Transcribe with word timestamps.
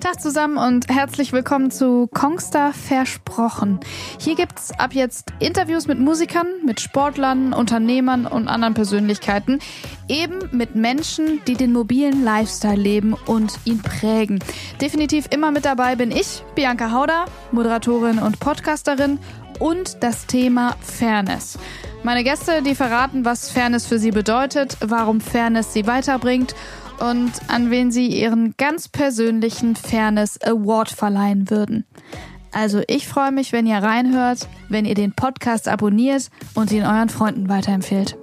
Tag 0.00 0.18
zusammen 0.18 0.56
und 0.56 0.88
herzlich 0.88 1.32
willkommen 1.32 1.70
zu 1.70 2.08
Kongstar 2.14 2.72
Versprochen. 2.72 3.80
Hier 4.18 4.34
gibt's 4.34 4.72
ab 4.78 4.94
jetzt 4.94 5.32
Interviews 5.40 5.86
mit 5.86 5.98
Musikern, 5.98 6.46
mit 6.64 6.80
Sportlern, 6.80 7.52
Unternehmern 7.52 8.26
und 8.26 8.48
anderen 8.48 8.72
Persönlichkeiten. 8.72 9.58
Eben 10.08 10.38
mit 10.52 10.74
Menschen, 10.74 11.42
die 11.46 11.54
den 11.54 11.72
mobilen 11.72 12.24
Lifestyle 12.24 12.80
leben 12.80 13.14
und 13.26 13.58
ihn 13.66 13.82
prägen. 13.82 14.38
Definitiv 14.80 15.26
immer 15.30 15.50
mit 15.50 15.66
dabei 15.66 15.96
bin 15.96 16.10
ich, 16.10 16.42
Bianca 16.54 16.92
Hauder, 16.92 17.26
Moderatorin 17.52 18.20
und 18.20 18.40
Podcasterin 18.40 19.18
und 19.58 20.02
das 20.02 20.26
Thema 20.26 20.76
Fairness. 20.80 21.58
Meine 22.02 22.24
Gäste, 22.24 22.62
die 22.62 22.74
verraten, 22.74 23.26
was 23.26 23.50
Fairness 23.50 23.86
für 23.86 23.98
sie 23.98 24.10
bedeutet, 24.10 24.78
warum 24.80 25.20
Fairness 25.20 25.74
sie 25.74 25.86
weiterbringt 25.86 26.54
und 27.00 27.32
an 27.48 27.70
wen 27.70 27.90
sie 27.90 28.06
ihren 28.06 28.54
ganz 28.56 28.88
persönlichen 28.88 29.76
Fairness 29.76 30.40
Award 30.42 30.90
verleihen 30.90 31.50
würden. 31.50 31.84
Also 32.52 32.82
ich 32.88 33.06
freue 33.06 33.32
mich, 33.32 33.52
wenn 33.52 33.66
ihr 33.66 33.78
reinhört, 33.78 34.48
wenn 34.68 34.84
ihr 34.84 34.94
den 34.94 35.12
Podcast 35.12 35.68
abonniert 35.68 36.30
und 36.54 36.72
ihn 36.72 36.82
euren 36.82 37.08
Freunden 37.08 37.48
weiterempfehlt. 37.48 38.19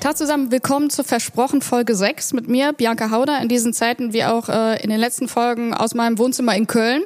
Tag 0.00 0.16
zusammen, 0.16 0.50
willkommen 0.50 0.88
zu 0.88 1.04
Versprochen 1.04 1.60
Folge 1.60 1.94
6 1.94 2.32
mit 2.32 2.48
mir, 2.48 2.72
Bianca 2.72 3.10
Hauder, 3.10 3.38
in 3.42 3.48
diesen 3.50 3.74
Zeiten 3.74 4.14
wie 4.14 4.24
auch 4.24 4.48
äh, 4.48 4.82
in 4.82 4.88
den 4.88 4.98
letzten 4.98 5.28
Folgen 5.28 5.74
aus 5.74 5.94
meinem 5.94 6.16
Wohnzimmer 6.16 6.56
in 6.56 6.66
Köln. 6.66 7.02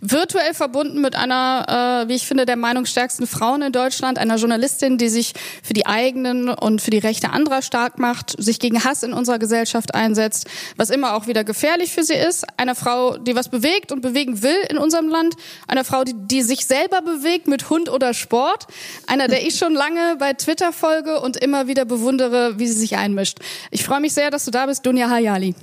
Virtuell 0.00 0.54
verbunden 0.54 1.00
mit 1.00 1.16
einer, 1.16 2.04
äh, 2.04 2.08
wie 2.08 2.14
ich 2.14 2.24
finde, 2.24 2.46
der 2.46 2.54
meinungsstärksten 2.54 3.26
Frauen 3.26 3.62
in 3.62 3.72
Deutschland, 3.72 4.20
einer 4.20 4.36
Journalistin, 4.36 4.96
die 4.96 5.08
sich 5.08 5.32
für 5.60 5.72
die 5.72 5.86
eigenen 5.86 6.48
und 6.48 6.80
für 6.80 6.92
die 6.92 6.98
Rechte 6.98 7.30
anderer 7.30 7.62
stark 7.62 7.98
macht, 7.98 8.40
sich 8.40 8.60
gegen 8.60 8.84
Hass 8.84 9.02
in 9.02 9.12
unserer 9.12 9.40
Gesellschaft 9.40 9.96
einsetzt, 9.96 10.46
was 10.76 10.90
immer 10.90 11.16
auch 11.16 11.26
wieder 11.26 11.42
gefährlich 11.42 11.90
für 11.90 12.04
sie 12.04 12.14
ist. 12.14 12.46
Einer 12.56 12.76
Frau, 12.76 13.18
die 13.18 13.34
was 13.34 13.48
bewegt 13.48 13.90
und 13.90 14.02
bewegen 14.02 14.44
will 14.44 14.58
in 14.70 14.78
unserem 14.78 15.08
Land. 15.08 15.34
Einer 15.66 15.82
Frau, 15.82 16.04
die, 16.04 16.14
die 16.14 16.42
sich 16.42 16.64
selber 16.66 17.02
bewegt 17.02 17.48
mit 17.48 17.70
Hund 17.70 17.88
oder 17.88 18.14
Sport. 18.14 18.68
Einer, 19.08 19.26
der 19.26 19.44
ich 19.44 19.56
schon 19.56 19.74
lange 19.74 20.14
bei 20.20 20.32
Twitter 20.34 20.72
folge 20.72 21.20
und 21.20 21.36
immer 21.36 21.66
wieder 21.66 21.84
bewundere, 21.84 22.35
höre, 22.36 22.58
wie 22.58 22.66
sie 22.66 22.78
sich 22.78 22.96
einmischt. 22.96 23.38
Ich 23.70 23.84
freue 23.84 24.00
mich 24.00 24.12
sehr, 24.12 24.30
dass 24.30 24.44
du 24.44 24.50
da 24.50 24.66
bist, 24.66 24.84
Dunja 24.84 25.08
Hayali. 25.08 25.54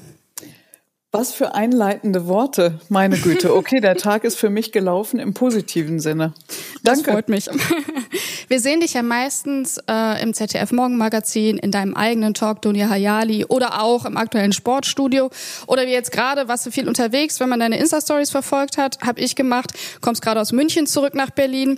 Was 1.15 1.31
für 1.31 1.53
einleitende 1.53 2.25
Worte, 2.25 2.79
meine 2.89 3.19
Güte. 3.19 3.55
Okay, 3.55 3.79
der 3.79 3.97
Tag 3.97 4.23
ist 4.23 4.35
für 4.35 4.49
mich 4.49 4.71
gelaufen 4.71 5.19
im 5.19 5.35
positiven 5.35 5.99
Sinne. 5.99 6.33
Danke. 6.81 7.03
Das 7.03 7.13
freut 7.13 7.29
mich. 7.29 7.47
Wir 8.47 8.59
sehen 8.59 8.79
dich 8.79 8.95
ja 8.95 9.03
meistens 9.03 9.77
äh, 9.87 10.23
im 10.23 10.33
ZDF 10.33 10.71
Morgenmagazin, 10.71 11.59
in 11.59 11.69
deinem 11.69 11.93
eigenen 11.93 12.33
Talk, 12.33 12.63
Dunja 12.63 12.89
Hayali, 12.89 13.45
oder 13.45 13.83
auch 13.83 14.05
im 14.05 14.17
aktuellen 14.17 14.53
Sportstudio. 14.53 15.29
Oder 15.67 15.85
wie 15.85 15.91
jetzt 15.91 16.11
gerade, 16.11 16.47
warst 16.47 16.65
du 16.65 16.71
viel 16.71 16.87
unterwegs, 16.87 17.39
wenn 17.39 17.47
man 17.47 17.59
deine 17.59 17.77
Insta-Stories 17.77 18.31
verfolgt 18.31 18.79
hat, 18.79 18.97
habe 19.01 19.21
ich 19.21 19.35
gemacht, 19.35 19.71
kommst 20.01 20.23
gerade 20.23 20.41
aus 20.41 20.51
München 20.51 20.87
zurück 20.87 21.13
nach 21.13 21.29
Berlin. 21.29 21.77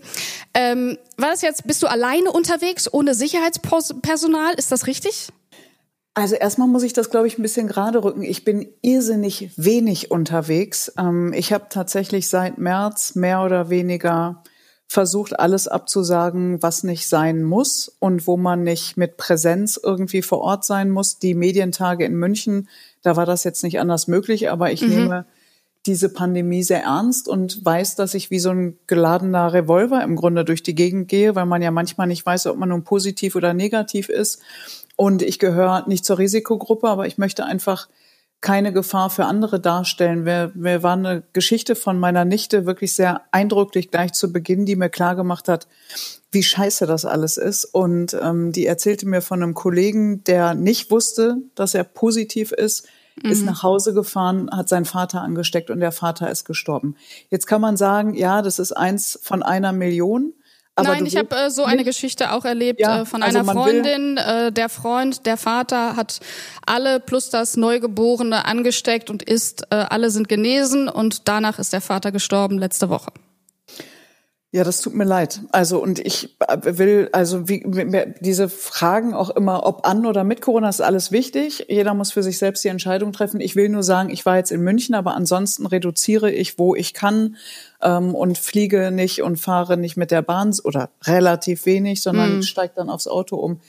Ähm, 0.54 0.98
war 1.18 1.32
das 1.32 1.42
jetzt, 1.42 1.68
bist 1.68 1.84
du 1.84 1.88
alleine 1.88 2.32
unterwegs, 2.32 2.92
ohne 2.94 3.14
Sicherheitspersonal? 3.14 4.54
Ist 4.54 4.72
das 4.72 4.88
richtig? 4.88 5.28
Also 6.18 6.36
erstmal 6.36 6.70
muss 6.70 6.84
ich 6.84 6.94
das, 6.94 7.10
glaube 7.10 7.28
ich, 7.28 7.38
ein 7.38 7.42
bisschen 7.42 7.68
gerade 7.68 8.02
rücken. 8.02 8.24
Ich 8.24 8.46
bin 8.46 8.68
irrsinnig 8.82 9.52
wenig 9.58 10.12
unterwegs. 10.12 10.92
Ähm, 10.98 11.34
ich 11.34 11.52
habe 11.52 11.66
tatsächlich 11.70 12.30
seit 12.30 12.58
März 12.58 13.16
mehr 13.16 13.44
oder 13.44 13.70
weniger 13.70 14.42
versucht, 14.88 15.38
alles 15.38 15.68
abzusagen, 15.68 16.64
was 16.64 16.84
nicht 16.84 17.10
sein 17.10 17.44
muss 17.44 17.94
und 18.00 18.28
wo 18.28 18.38
man 18.38 18.64
nicht 18.64 18.96
mit 18.96 19.18
Präsenz 19.18 19.78
irgendwie 19.82 20.22
vor 20.22 20.40
Ort 20.40 20.64
sein 20.64 20.90
muss. 20.90 21.20
Die 21.20 21.34
Medientage 21.34 22.06
in 22.06 22.16
München, 22.16 22.70
da 23.02 23.18
war 23.18 23.26
das 23.26 23.44
jetzt 23.44 23.64
nicht 23.64 23.80
anders 23.80 24.08
möglich, 24.08 24.50
aber 24.50 24.72
ich 24.72 24.84
mhm. 24.84 24.90
nehme 24.90 25.26
diese 25.86 26.10
Pandemie 26.10 26.64
sehr 26.64 26.84
ernst 26.84 27.28
und 27.28 27.64
weiß, 27.64 27.96
dass 27.96 28.14
ich 28.14 28.32
wie 28.32 28.40
so 28.40 28.52
ein 28.52 28.78
geladener 28.88 29.54
Revolver 29.54 30.02
im 30.04 30.16
Grunde 30.16 30.46
durch 30.46 30.64
die 30.64 30.76
Gegend 30.76 31.08
gehe, 31.10 31.36
weil 31.36 31.46
man 31.46 31.62
ja 31.62 31.72
manchmal 31.72 32.08
nicht 32.08 32.26
weiß, 32.26 32.48
ob 32.48 32.58
man 32.58 32.70
nun 32.70 32.84
positiv 32.84 33.36
oder 33.36 33.54
negativ 33.54 34.10
ist. 34.10 34.42
Und 34.96 35.22
ich 35.22 35.40
gehöre 35.40 35.88
nicht 35.88 36.06
zur 36.06 36.18
Risikogruppe, 36.18 36.88
aber 36.88 37.08
ich 37.08 37.18
möchte 37.18 37.46
einfach 37.46 37.88
keine 38.42 38.72
Gefahr 38.72 39.10
für 39.10 39.26
andere 39.26 39.60
darstellen. 39.60 40.24
Mir, 40.24 40.52
mir 40.54 40.84
war 40.84 40.94
eine 40.94 41.24
Geschichte 41.34 41.76
von 41.76 41.98
meiner 41.98 42.26
Nichte 42.26 42.66
wirklich 42.66 42.94
sehr 42.94 43.22
eindrücklich 43.32 43.90
gleich 43.90 44.14
zu 44.14 44.32
Beginn, 44.32 44.66
die 44.66 44.76
mir 44.76 44.90
klar 44.90 45.16
gemacht 45.16 45.48
hat, 45.48 45.68
wie 46.32 46.44
scheiße 46.44 46.86
das 46.86 47.06
alles 47.06 47.38
ist. 47.38 47.66
Und 47.66 48.16
ähm, 48.22 48.52
die 48.52 48.68
erzählte 48.68 49.08
mir 49.08 49.22
von 49.22 49.42
einem 49.42 49.56
Kollegen, 49.56 50.24
der 50.26 50.54
nicht 50.54 50.92
wusste, 50.92 51.38
dass 51.56 51.74
er 51.74 51.84
positiv 51.84 52.52
ist, 52.52 52.88
mhm. 53.22 53.32
ist 53.32 53.46
nach 53.46 53.64
Hause 53.64 53.94
gefahren, 53.94 54.50
hat 54.52 54.70
seinen 54.70 54.86
Vater 54.86 55.22
angesteckt 55.22 55.72
und 55.72 55.80
der 55.80 55.92
Vater 55.92 56.30
ist 56.30 56.46
gestorben. 56.46 56.96
Jetzt 57.30 57.48
kann 57.48 57.62
man 57.62 57.78
sagen, 57.78 58.14
ja, 58.14 58.42
das 58.44 58.60
ist 58.60 58.74
eins 58.74 59.20
von 59.24 59.42
einer 59.42 59.72
Million. 59.72 60.34
Aber 60.78 60.90
Nein, 60.90 61.06
ich 61.06 61.16
habe 61.16 61.34
äh, 61.36 61.50
so 61.50 61.64
eine 61.64 61.86
Geschichte 61.86 62.34
auch 62.34 62.44
erlebt 62.44 62.82
ja, 62.82 63.02
äh, 63.02 63.06
von 63.06 63.24
also 63.24 63.40
einer 63.40 63.54
Freundin. 63.54 64.18
Äh, 64.18 64.52
der 64.52 64.68
Freund, 64.68 65.26
der 65.26 65.38
Vater 65.38 65.96
hat 65.96 66.20
alle 66.66 67.00
plus 67.00 67.30
das 67.30 67.56
Neugeborene 67.56 68.44
angesteckt 68.44 69.10
und 69.10 69.24
ist, 69.24 69.68
äh, 69.70 69.76
alle 69.76 70.10
sind 70.10 70.28
genesen 70.28 70.90
und 70.90 71.30
danach 71.30 71.60
ist 71.60 71.72
der 71.72 71.82
Vater 71.82 72.12
gestorben 72.12 72.60
letzte 72.60 72.90
Woche. 72.90 73.12
Ja, 74.56 74.64
das 74.64 74.80
tut 74.80 74.94
mir 74.94 75.04
leid. 75.04 75.42
Also 75.52 75.82
und 75.84 76.00
ich 76.00 76.38
äh, 76.40 76.58
will 76.64 77.10
also 77.12 77.50
wie, 77.50 77.62
diese 78.22 78.48
Fragen 78.48 79.14
auch 79.14 79.30
immer, 79.30 79.66
ob 79.66 79.86
an 79.86 80.06
oder 80.06 80.24
mit 80.24 80.40
Corona 80.40 80.70
ist 80.70 80.80
alles 80.80 81.12
wichtig. 81.12 81.66
Jeder 81.68 81.94
muss 81.94 82.14
für 82.14 82.24
sich 82.24 82.38
selbst 82.38 82.64
die 82.64 82.70
Entscheidung 82.70 83.12
treffen. 83.12 83.42
Ich 83.42 83.58
will 83.58 83.68
nur 83.68 83.84
sagen, 83.84 84.10
ich 84.10 84.26
war 84.26 84.38
jetzt 84.38 84.54
in 84.54 84.62
München, 84.62 84.96
aber 84.96 85.14
ansonsten 85.14 85.66
reduziere 85.66 86.32
ich, 86.32 86.58
wo 86.58 86.74
ich 86.74 86.94
kann 86.94 87.36
ähm, 87.86 88.16
und 88.16 88.38
fliege 88.38 88.92
nicht 88.92 89.22
und 89.22 89.38
fahre 89.38 89.78
nicht 89.78 89.96
mit 89.96 90.12
der 90.12 90.22
Bahn 90.22 90.54
oder 90.64 90.90
relativ 91.06 91.66
wenig, 91.66 92.02
sondern 92.02 92.38
mhm. 92.38 92.44
steige 92.44 92.74
dann 92.76 92.90
aufs 92.90 93.08
Auto 93.08 93.38
um 93.38 93.62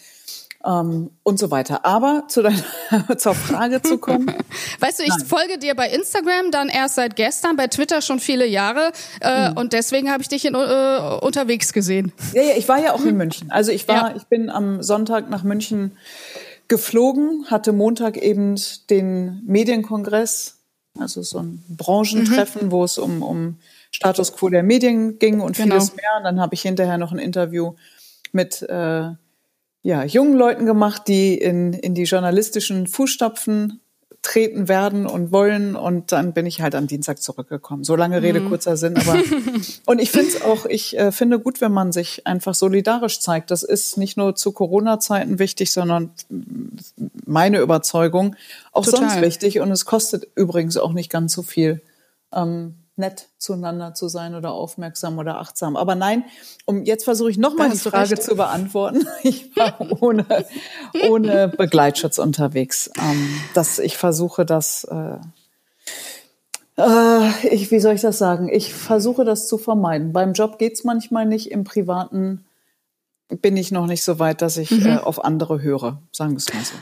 ähm, 0.65 1.11
und 1.23 1.39
so 1.39 1.51
weiter. 1.51 1.85
Aber 1.85 2.25
zu 2.29 2.43
deiner, 2.43 2.65
zur 3.19 3.35
Frage 3.35 3.83
zu 3.83 3.99
kommen. 3.99 4.27
Weißt 4.81 4.99
du, 4.99 5.05
ich 5.05 5.11
Nein. 5.11 5.27
folge 5.27 5.59
dir 5.59 5.75
bei 5.75 5.89
Instagram 5.89 6.51
dann 6.51 6.69
erst 6.69 6.97
seit 6.97 7.15
gestern, 7.15 7.57
bei 7.57 7.69
Twitter 7.69 8.01
schon 8.03 8.19
viele 8.19 8.47
Jahre 8.47 8.91
äh, 9.21 9.51
mhm. 9.51 9.59
und 9.59 9.73
deswegen 9.73 10.11
habe 10.11 10.23
ich 10.23 10.29
dich 10.29 10.45
in, 10.45 10.55
äh, 10.55 11.19
unterwegs 11.21 11.73
gesehen. 11.73 12.13
Ja, 12.33 12.43
ja, 12.43 12.57
ich 12.57 12.69
war 12.69 12.79
ja 12.79 12.95
auch 12.95 13.05
in 13.05 13.17
München. 13.17 13.51
Also 13.51 13.71
ich 13.71 13.87
war, 13.87 14.11
ja. 14.11 14.17
ich 14.17 14.25
bin 14.25 14.51
am 14.51 14.83
Sonntag 14.83 15.31
nach 15.31 15.45
München 15.45 15.97
geflogen, 16.69 17.47
hatte 17.49 17.73
Montag 17.73 18.17
eben 18.17 18.57
den 18.91 19.43
Medienkongress, 19.47 20.59
also 20.99 21.23
so 21.23 21.39
ein 21.39 21.63
Branchentreffen, 21.69 22.67
mhm. 22.67 22.71
wo 22.73 22.83
es 22.83 22.99
um, 22.99 23.23
um 23.23 23.59
Status 23.97 24.35
quo 24.35 24.51
der 24.51 24.63
Medien 24.63 25.19
ging 25.19 25.41
und 25.41 25.57
genau. 25.57 25.77
vieles 25.77 25.97
mehr. 25.97 26.11
Und 26.19 26.25
dann 26.25 26.39
habe 26.39 26.55
ich 26.55 26.61
hinterher 26.61 26.99
noch 26.99 27.13
ein 27.13 27.19
Interview 27.19 27.73
mit 28.31 28.61
äh, 28.61 29.09
ja, 29.83 30.05
jungen 30.05 30.37
Leuten 30.37 30.67
gemacht, 30.67 31.09
die 31.09 31.35
in, 31.35 31.73
in 31.73 31.95
die 31.95 32.05
journalistischen 32.05 32.89
Fußstapfen 32.89 33.81
treten 34.21 34.69
werden 34.69 35.07
und 35.07 35.33
wollen. 35.33 35.77
Und 35.77 36.13
dann 36.13 36.35
bin 36.35 36.45
ich 36.45 36.61
halt 36.61 36.75
am 36.75 36.87
Dienstag 36.87 37.23
zurückgekommen. 37.23 37.85
So 37.85 37.97
lange 37.97 38.21
Rede, 38.21 38.41
mhm. 38.41 38.51
kurzer 38.51 38.77
Sinn. 38.77 38.99
Aber 38.99 39.15
und 39.87 39.99
ich 39.99 40.11
finde 40.11 40.29
es 40.29 40.43
auch, 40.43 40.67
ich 40.67 40.99
äh, 40.99 41.11
finde 41.11 41.39
gut, 41.39 41.63
wenn 41.63 41.73
man 41.73 41.91
sich 41.91 42.27
einfach 42.27 42.55
solidarisch 42.55 43.21
zeigt. 43.21 43.51
Das 43.51 43.63
ist 43.63 43.97
nicht 43.97 44.19
nur 44.19 44.35
zu 44.35 44.53
Corona-Zeiten 44.53 45.39
wichtig, 45.39 45.73
sondern 45.73 46.11
meine 47.25 47.61
Überzeugung 47.61 48.37
auch 48.73 48.85
Total. 48.85 49.09
sonst 49.09 49.23
wichtig. 49.23 49.61
Und 49.61 49.71
es 49.71 49.87
kostet 49.87 50.29
übrigens 50.35 50.77
auch 50.77 50.93
nicht 50.93 51.09
ganz 51.09 51.33
so 51.33 51.43
viel. 51.43 51.81
Ähm, 52.35 52.75
nett 52.97 53.29
zueinander 53.39 53.95
zu 53.95 54.09
sein 54.09 54.35
oder 54.35 54.53
aufmerksam 54.53 55.19
oder 55.19 55.39
achtsam. 55.39 55.77
Aber 55.77 55.95
nein, 55.95 56.25
um 56.65 56.85
jetzt 56.85 57.05
versuche 57.05 57.31
ich 57.31 57.39
nochmal 57.39 57.71
die 57.71 57.79
Frage 57.79 58.13
recht. 58.13 58.23
zu 58.23 58.37
beantworten. 58.37 59.07
Ich 59.23 59.57
war 59.57 59.81
ohne, 60.01 60.25
ohne 61.09 61.49
Begleitschutz 61.49 62.19
unterwegs. 62.19 62.91
Ähm, 62.99 63.41
dass 63.55 63.79
ich 63.79 63.97
versuche, 63.97 64.47
das, 64.47 64.85
äh, 64.85 65.19
äh, 66.79 67.49
ich, 67.49 67.71
wie 67.71 67.81
soll 67.81 67.95
ich 67.95 68.03
das 68.03 68.19
sagen? 68.19 68.49
Ich 68.49 68.73
versuche 68.73 69.25
das 69.25 69.49
zu 69.49 69.59
vermeiden. 69.59 70.13
Beim 70.13 70.33
Job 70.33 70.59
geht's 70.59 70.85
manchmal 70.85 71.27
nicht, 71.27 71.51
im 71.51 71.65
Privaten 71.65 72.45
bin 73.29 73.57
ich 73.57 73.73
noch 73.73 73.87
nicht 73.87 74.05
so 74.05 74.19
weit, 74.19 74.43
dass 74.43 74.57
ich 74.57 74.71
mhm. 74.71 74.87
äh, 74.87 74.97
auf 74.99 75.25
andere 75.25 75.61
höre, 75.61 76.01
sagen 76.13 76.33
wir 76.33 76.39
es 76.39 76.53
mal 76.53 76.65
so. 76.65 76.75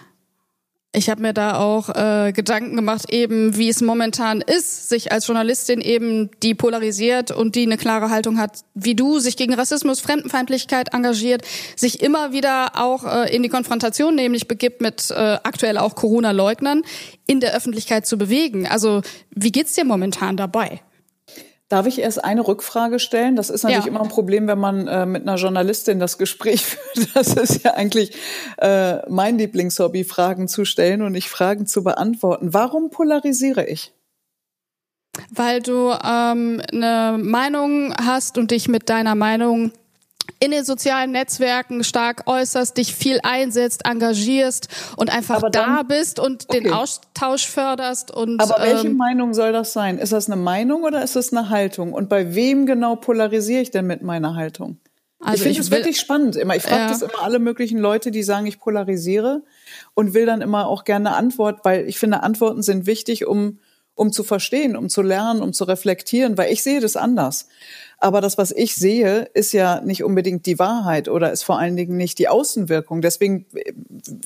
Ich 0.96 1.10
habe 1.10 1.22
mir 1.22 1.32
da 1.32 1.58
auch 1.58 1.88
äh, 1.88 2.30
Gedanken 2.32 2.76
gemacht, 2.76 3.12
eben 3.12 3.56
wie 3.56 3.68
es 3.68 3.80
momentan 3.80 4.40
ist, 4.40 4.88
sich 4.88 5.10
als 5.10 5.26
Journalistin 5.26 5.80
eben, 5.80 6.30
die 6.44 6.54
polarisiert 6.54 7.32
und 7.32 7.56
die 7.56 7.62
eine 7.62 7.76
klare 7.76 8.10
Haltung 8.10 8.38
hat, 8.38 8.60
wie 8.74 8.94
du, 8.94 9.18
sich 9.18 9.36
gegen 9.36 9.54
Rassismus, 9.54 9.98
Fremdenfeindlichkeit 9.98 10.94
engagiert, 10.94 11.42
sich 11.74 12.00
immer 12.00 12.30
wieder 12.30 12.76
auch 12.76 13.04
äh, 13.04 13.34
in 13.34 13.42
die 13.42 13.48
Konfrontation 13.48 14.14
nämlich 14.14 14.46
begibt 14.46 14.80
mit 14.80 15.10
äh, 15.10 15.14
aktuell 15.42 15.78
auch 15.78 15.96
Corona-Leugnern, 15.96 16.82
in 17.26 17.40
der 17.40 17.56
Öffentlichkeit 17.56 18.06
zu 18.06 18.16
bewegen. 18.16 18.68
Also 18.68 19.02
wie 19.34 19.50
geht's 19.50 19.74
dir 19.74 19.84
momentan 19.84 20.36
dabei? 20.36 20.80
Darf 21.70 21.86
ich 21.86 21.98
erst 21.98 22.22
eine 22.22 22.46
Rückfrage 22.46 22.98
stellen? 22.98 23.36
Das 23.36 23.48
ist 23.48 23.62
natürlich 23.62 23.86
ja. 23.86 23.90
immer 23.90 24.02
ein 24.02 24.08
Problem, 24.08 24.46
wenn 24.46 24.58
man 24.58 24.86
äh, 24.86 25.06
mit 25.06 25.22
einer 25.22 25.36
Journalistin 25.36 25.98
das 25.98 26.18
Gespräch 26.18 26.64
führt. 26.66 27.16
Das 27.16 27.34
ist 27.34 27.64
ja 27.64 27.74
eigentlich 27.74 28.12
äh, 28.58 28.98
mein 29.08 29.38
Lieblingshobby, 29.38 30.04
Fragen 30.04 30.46
zu 30.46 30.64
stellen 30.64 31.00
und 31.02 31.12
nicht 31.12 31.30
Fragen 31.30 31.66
zu 31.66 31.82
beantworten. 31.82 32.52
Warum 32.52 32.90
polarisiere 32.90 33.66
ich? 33.66 33.92
Weil 35.30 35.62
du 35.62 35.90
ähm, 35.90 36.60
eine 36.72 37.18
Meinung 37.18 37.94
hast 37.96 38.36
und 38.36 38.50
dich 38.50 38.68
mit 38.68 38.90
deiner 38.90 39.14
Meinung 39.14 39.72
in 40.40 40.50
den 40.50 40.64
sozialen 40.64 41.12
Netzwerken 41.12 41.84
stark 41.84 42.24
äußerst, 42.26 42.76
dich 42.76 42.94
viel 42.94 43.20
einsetzt, 43.22 43.86
engagierst 43.86 44.68
und 44.96 45.10
einfach 45.10 45.40
dann, 45.40 45.52
da 45.52 45.82
bist 45.82 46.18
und 46.18 46.46
okay. 46.48 46.60
den 46.60 46.72
Austausch 46.72 47.48
förderst 47.48 48.10
und 48.10 48.40
Aber 48.40 48.62
welche 48.62 48.88
ähm, 48.88 48.96
Meinung 48.96 49.34
soll 49.34 49.52
das 49.52 49.72
sein? 49.72 49.98
Ist 49.98 50.12
das 50.12 50.26
eine 50.26 50.40
Meinung 50.40 50.82
oder 50.84 51.02
ist 51.02 51.16
das 51.16 51.32
eine 51.32 51.50
Haltung? 51.50 51.92
Und 51.92 52.08
bei 52.08 52.34
wem 52.34 52.66
genau 52.66 52.96
polarisiere 52.96 53.62
ich 53.62 53.70
denn 53.70 53.86
mit 53.86 54.02
meiner 54.02 54.34
Haltung? 54.34 54.78
Also 55.20 55.36
ich 55.36 55.42
finde 55.42 55.60
es 55.60 55.70
wirklich 55.70 55.98
spannend 55.98 56.36
immer. 56.36 56.54
Ich 56.54 56.62
frage 56.62 56.82
ja. 56.82 56.88
das 56.88 57.00
immer 57.00 57.22
alle 57.22 57.38
möglichen 57.38 57.78
Leute, 57.78 58.10
die 58.10 58.22
sagen, 58.22 58.46
ich 58.46 58.60
polarisiere 58.60 59.42
und 59.94 60.12
will 60.12 60.26
dann 60.26 60.42
immer 60.42 60.66
auch 60.66 60.84
gerne 60.84 61.10
eine 61.10 61.16
Antwort, 61.16 61.64
weil 61.64 61.88
ich 61.88 61.98
finde, 61.98 62.22
Antworten 62.22 62.62
sind 62.62 62.86
wichtig, 62.86 63.26
um 63.26 63.58
um 63.94 64.12
zu 64.12 64.24
verstehen, 64.24 64.76
um 64.76 64.88
zu 64.88 65.02
lernen, 65.02 65.40
um 65.40 65.52
zu 65.52 65.64
reflektieren, 65.64 66.36
weil 66.36 66.52
ich 66.52 66.62
sehe 66.62 66.80
das 66.80 66.96
anders. 66.96 67.48
Aber 67.98 68.20
das, 68.20 68.38
was 68.38 68.50
ich 68.50 68.74
sehe, 68.74 69.30
ist 69.34 69.52
ja 69.52 69.80
nicht 69.80 70.04
unbedingt 70.04 70.46
die 70.46 70.58
Wahrheit 70.58 71.08
oder 71.08 71.32
ist 71.32 71.42
vor 71.42 71.58
allen 71.58 71.76
Dingen 71.76 71.96
nicht 71.96 72.18
die 72.18 72.28
Außenwirkung. 72.28 73.00
Deswegen 73.00 73.46
äh, 73.54 73.72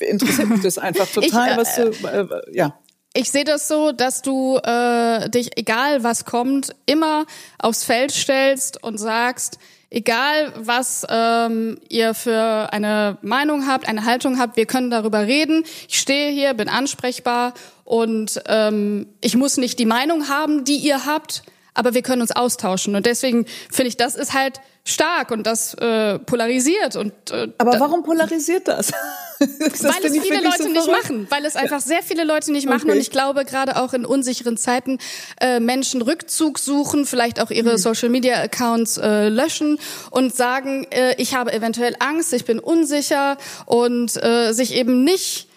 interessiert 0.05 0.49
mich 0.49 0.61
das 0.61 0.77
einfach 0.79 1.07
total, 1.07 1.51
ich, 1.51 1.53
äh, 1.53 1.57
was 1.57 1.75
du, 1.75 2.07
äh, 2.07 2.55
ja. 2.55 2.75
Ich 3.13 3.31
sehe 3.31 3.43
das 3.43 3.67
so, 3.67 3.91
dass 3.91 4.21
du 4.21 4.57
äh, 4.57 5.29
dich, 5.29 5.57
egal 5.57 6.03
was 6.03 6.25
kommt, 6.25 6.75
immer 6.85 7.25
aufs 7.57 7.83
Feld 7.83 8.11
stellst 8.11 8.83
und 8.83 8.99
sagst, 8.99 9.57
egal 9.89 10.53
was 10.57 11.05
ähm, 11.09 11.79
ihr 11.89 12.13
für 12.13 12.71
eine 12.71 13.17
Meinung 13.21 13.67
habt, 13.67 13.87
eine 13.87 14.05
Haltung 14.05 14.39
habt, 14.39 14.57
wir 14.57 14.65
können 14.65 14.91
darüber 14.91 15.25
reden. 15.25 15.63
Ich 15.87 15.99
stehe 15.99 16.31
hier, 16.31 16.53
bin 16.53 16.69
ansprechbar 16.69 17.53
und 17.83 18.41
ähm, 18.47 19.07
ich 19.21 19.35
muss 19.35 19.57
nicht 19.57 19.79
die 19.79 19.85
Meinung 19.85 20.29
haben, 20.29 20.63
die 20.63 20.77
ihr 20.77 21.05
habt, 21.05 21.43
aber 21.73 21.93
wir 21.93 22.01
können 22.01 22.21
uns 22.21 22.31
austauschen. 22.31 22.95
Und 22.95 23.05
deswegen 23.05 23.45
finde 23.71 23.89
ich, 23.89 23.97
das 23.97 24.15
ist 24.15 24.33
halt 24.33 24.61
stark 24.85 25.31
und 25.31 25.45
das 25.45 25.73
äh, 25.75 26.19
polarisiert. 26.19 26.95
Und, 26.95 27.13
äh, 27.31 27.49
aber 27.57 27.79
warum 27.79 28.03
polarisiert 28.03 28.67
das? 28.67 28.91
das 29.39 29.83
weil 29.83 30.05
es 30.05 30.17
viele 30.21 30.41
Leute 30.41 30.63
so 30.63 30.69
nicht 30.69 30.87
machen, 30.87 31.27
weil 31.29 31.45
es 31.45 31.55
einfach 31.55 31.79
sehr 31.79 32.01
viele 32.03 32.23
Leute 32.23 32.51
nicht 32.51 32.67
machen. 32.67 32.83
Okay. 32.83 32.91
Und 32.93 32.97
ich 32.97 33.11
glaube, 33.11 33.45
gerade 33.45 33.77
auch 33.77 33.93
in 33.93 34.05
unsicheren 34.05 34.57
Zeiten 34.57 34.97
äh, 35.39 35.59
Menschen 35.59 36.01
Rückzug 36.01 36.59
suchen, 36.59 37.05
vielleicht 37.05 37.41
auch 37.41 37.51
ihre 37.51 37.71
hm. 37.71 37.77
Social-Media-Accounts 37.77 38.97
äh, 38.97 39.29
löschen 39.29 39.79
und 40.11 40.35
sagen, 40.35 40.87
äh, 40.89 41.15
ich 41.17 41.35
habe 41.35 41.53
eventuell 41.53 41.95
Angst, 41.99 42.33
ich 42.33 42.45
bin 42.45 42.59
unsicher 42.59 43.37
und 43.65 44.21
äh, 44.21 44.51
sich 44.53 44.73
eben 44.73 45.03
nicht 45.03 45.47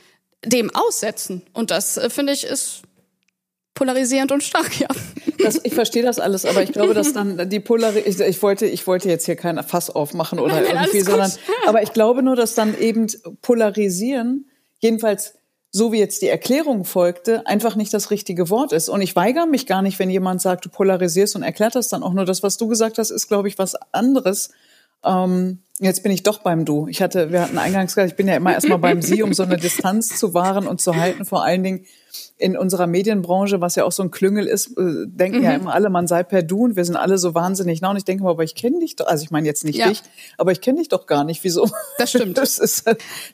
dem 0.44 0.74
aussetzen. 0.74 1.42
Und 1.52 1.70
das, 1.70 1.96
äh, 1.96 2.10
finde 2.10 2.32
ich, 2.32 2.44
ist 2.44 2.82
polarisierend 3.74 4.32
und 4.32 4.42
stark, 4.42 4.78
ja. 4.80 4.88
Das, 5.38 5.60
ich 5.62 5.74
verstehe 5.74 6.02
das 6.02 6.18
alles, 6.18 6.44
aber 6.44 6.62
ich 6.62 6.72
glaube, 6.72 6.94
dass 6.94 7.12
dann 7.12 7.48
die 7.48 7.60
Polarisierung, 7.60 8.30
ich, 8.30 8.42
wollte, 8.42 8.66
ich 8.66 8.86
wollte 8.86 9.08
jetzt 9.08 9.26
hier 9.26 9.36
kein 9.36 9.62
Fass 9.62 9.90
aufmachen 9.90 10.38
oder 10.38 10.54
nein, 10.54 10.64
nein, 10.64 10.84
irgendwie, 10.84 11.00
sondern, 11.00 11.32
aber 11.66 11.82
ich 11.82 11.92
glaube 11.92 12.22
nur, 12.22 12.36
dass 12.36 12.54
dann 12.54 12.78
eben 12.78 13.06
polarisieren, 13.40 14.46
jedenfalls 14.78 15.34
so 15.74 15.90
wie 15.90 15.98
jetzt 15.98 16.20
die 16.20 16.28
Erklärung 16.28 16.84
folgte, 16.84 17.46
einfach 17.46 17.76
nicht 17.76 17.94
das 17.94 18.10
richtige 18.10 18.50
Wort 18.50 18.72
ist. 18.72 18.90
Und 18.90 19.00
ich 19.00 19.16
weigere 19.16 19.46
mich 19.46 19.66
gar 19.66 19.80
nicht, 19.80 19.98
wenn 19.98 20.10
jemand 20.10 20.42
sagt, 20.42 20.66
du 20.66 20.68
polarisierst 20.68 21.34
und 21.34 21.42
erklärt 21.42 21.74
das 21.74 21.88
dann 21.88 22.02
auch 22.02 22.12
nur. 22.12 22.26
Das, 22.26 22.42
was 22.42 22.58
du 22.58 22.68
gesagt 22.68 22.98
hast, 22.98 23.10
ist, 23.10 23.26
glaube 23.26 23.48
ich, 23.48 23.56
was 23.56 23.74
anderes. 23.90 24.50
Ähm, 25.02 25.60
Jetzt 25.82 26.04
bin 26.04 26.12
ich 26.12 26.22
doch 26.22 26.38
beim 26.38 26.64
Du. 26.64 26.86
Ich 26.86 27.02
hatte, 27.02 27.32
wir 27.32 27.42
hatten 27.42 27.58
eingangs 27.58 27.96
gesagt, 27.96 28.12
ich 28.12 28.16
bin 28.16 28.28
ja 28.28 28.36
immer 28.36 28.52
erstmal 28.52 28.78
beim 28.78 29.02
Sie, 29.02 29.24
um 29.24 29.34
so 29.34 29.42
eine 29.42 29.56
Distanz 29.56 30.16
zu 30.16 30.32
wahren 30.32 30.68
und 30.68 30.80
zu 30.80 30.94
halten. 30.94 31.24
Vor 31.24 31.42
allen 31.42 31.64
Dingen 31.64 31.86
in 32.36 32.56
unserer 32.56 32.86
Medienbranche, 32.86 33.60
was 33.60 33.76
ja 33.76 33.84
auch 33.84 33.92
so 33.92 34.02
ein 34.02 34.10
Klüngel 34.10 34.46
ist, 34.46 34.76
äh, 34.78 35.06
denken 35.06 35.38
mhm. 35.38 35.44
ja 35.44 35.54
immer 35.54 35.74
alle, 35.74 35.90
man 35.90 36.06
sei 36.06 36.22
per 36.22 36.42
Du 36.42 36.64
und 36.64 36.76
wir 36.76 36.84
sind 36.84 36.96
alle 36.96 37.18
so 37.18 37.34
wahnsinnig 37.34 37.80
nah. 37.80 37.90
Und 37.90 37.96
ich 37.96 38.04
denke 38.04 38.24
mal, 38.24 38.30
aber 38.30 38.44
ich 38.44 38.54
kenne 38.54 38.80
dich 38.80 38.96
doch, 38.96 39.06
also 39.06 39.22
ich 39.22 39.30
meine 39.30 39.46
jetzt 39.46 39.64
nicht 39.64 39.78
ja. 39.78 39.88
dich, 39.88 40.02
aber 40.38 40.52
ich 40.52 40.60
kenne 40.60 40.78
dich 40.78 40.88
doch 40.88 41.06
gar 41.06 41.24
nicht. 41.24 41.42
Wieso? 41.44 41.68
Das 41.98 42.10
stimmt. 42.10 42.38
Das 42.42 42.58
ist, 42.58 42.84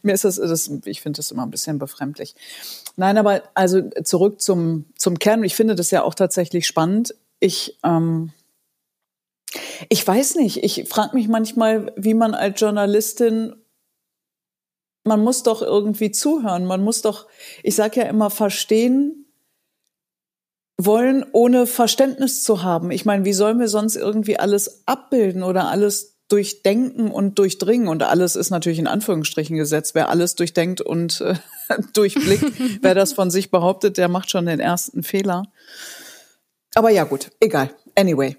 mir 0.03 0.13
ist 0.13 0.25
das, 0.25 0.37
das 0.37 0.71
ich 0.85 1.01
finde 1.01 1.17
das 1.19 1.31
immer 1.31 1.45
ein 1.45 1.51
bisschen 1.51 1.79
befremdlich. 1.79 2.35
Nein, 2.97 3.17
aber 3.17 3.43
also 3.55 3.81
zurück 4.05 4.41
zum, 4.41 4.85
zum 4.97 5.19
Kern. 5.19 5.43
Ich 5.45 5.55
finde 5.55 5.75
das 5.75 5.91
ja 5.91 6.03
auch 6.03 6.15
tatsächlich 6.15 6.67
spannend. 6.67 7.15
Ich, 7.41 7.79
ähm, 7.85 8.33
ich 9.89 10.07
weiß 10.07 10.35
nicht. 10.35 10.63
Ich 10.63 10.89
frage 10.89 11.17
mich 11.17 11.29
manchmal, 11.29 11.93
wie 11.97 12.15
man 12.15 12.35
als 12.35 12.61
Journalistin, 12.61 13.55
man 15.09 15.21
muss 15.21 15.43
doch 15.43 15.63
irgendwie 15.63 16.13
zuhören. 16.13 16.65
Man 16.65 16.83
muss 16.83 17.03
doch, 17.03 17.27
ich 17.63 17.75
sage 17.75 18.01
ja 18.01 18.07
immer, 18.07 18.31
verstehen 18.31 19.27
wollen, 20.81 21.27
ohne 21.33 21.67
Verständnis 21.67 22.45
zu 22.45 22.63
haben. 22.63 22.93
Ich 22.93 23.05
meine, 23.05 23.25
wie 23.25 23.33
sollen 23.33 23.59
wir 23.59 23.69
sonst 23.69 23.97
irgendwie 23.97 24.39
alles 24.39 24.87
abbilden 24.87 25.43
oder 25.43 25.69
alles 25.69 26.19
durchdenken 26.29 27.11
und 27.11 27.39
durchdringen? 27.39 27.89
Und 27.89 28.05
alles 28.05 28.37
ist 28.37 28.51
natürlich 28.51 28.79
in 28.79 28.87
Anführungsstrichen 28.87 29.57
gesetzt. 29.57 29.97
Wer 29.97 30.09
alles 30.09 30.37
durchdenkt 30.37 30.81
und 30.81 31.21
äh, 31.21 31.35
durchblickt, 31.95 32.45
wer 32.83 32.95
das 32.95 33.13
von 33.13 33.31
sich 33.33 33.51
behauptet, 33.51 33.99
der 33.99 34.09
macht 34.09 34.31
schon 34.31 34.47
den 34.47 34.61
ersten 34.61 35.03
Fehler. 35.03 35.45
Aber 36.75 36.91
ja, 36.91 37.05
gut, 37.05 37.31
egal. 37.41 37.71
Anyway. 37.97 38.37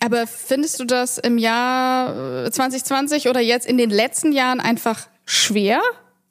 Aber 0.00 0.26
findest 0.26 0.80
du 0.80 0.84
das 0.84 1.18
im 1.18 1.36
Jahr 1.36 2.50
2020 2.50 3.26
äh, 3.26 3.28
oder 3.28 3.40
jetzt 3.40 3.66
in 3.66 3.76
den 3.76 3.90
letzten 3.90 4.32
Jahren 4.32 4.58
einfach 4.58 5.08
schwer? 5.30 5.80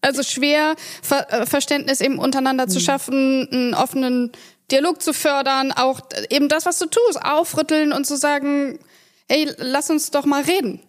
Also 0.01 0.23
schwer, 0.23 0.75
Ver 1.01 1.27
äh, 1.31 1.45
Verständnis 1.45 2.01
eben 2.01 2.19
untereinander 2.19 2.63
hm. 2.65 2.69
zu 2.69 2.79
schaffen, 2.79 3.47
einen 3.51 3.73
offenen 3.73 4.31
Dialog 4.71 5.01
zu 5.01 5.13
fördern, 5.13 5.71
auch 5.71 5.99
eben 6.29 6.47
das, 6.47 6.65
was 6.65 6.77
du 6.79 6.85
tust, 6.85 7.21
aufrütteln 7.21 7.91
und 7.91 8.05
zu 8.05 8.17
sagen, 8.17 8.79
hey, 9.27 9.49
lass 9.57 9.89
uns 9.89 10.11
doch 10.11 10.25
mal 10.25 10.43
reden. 10.43 10.79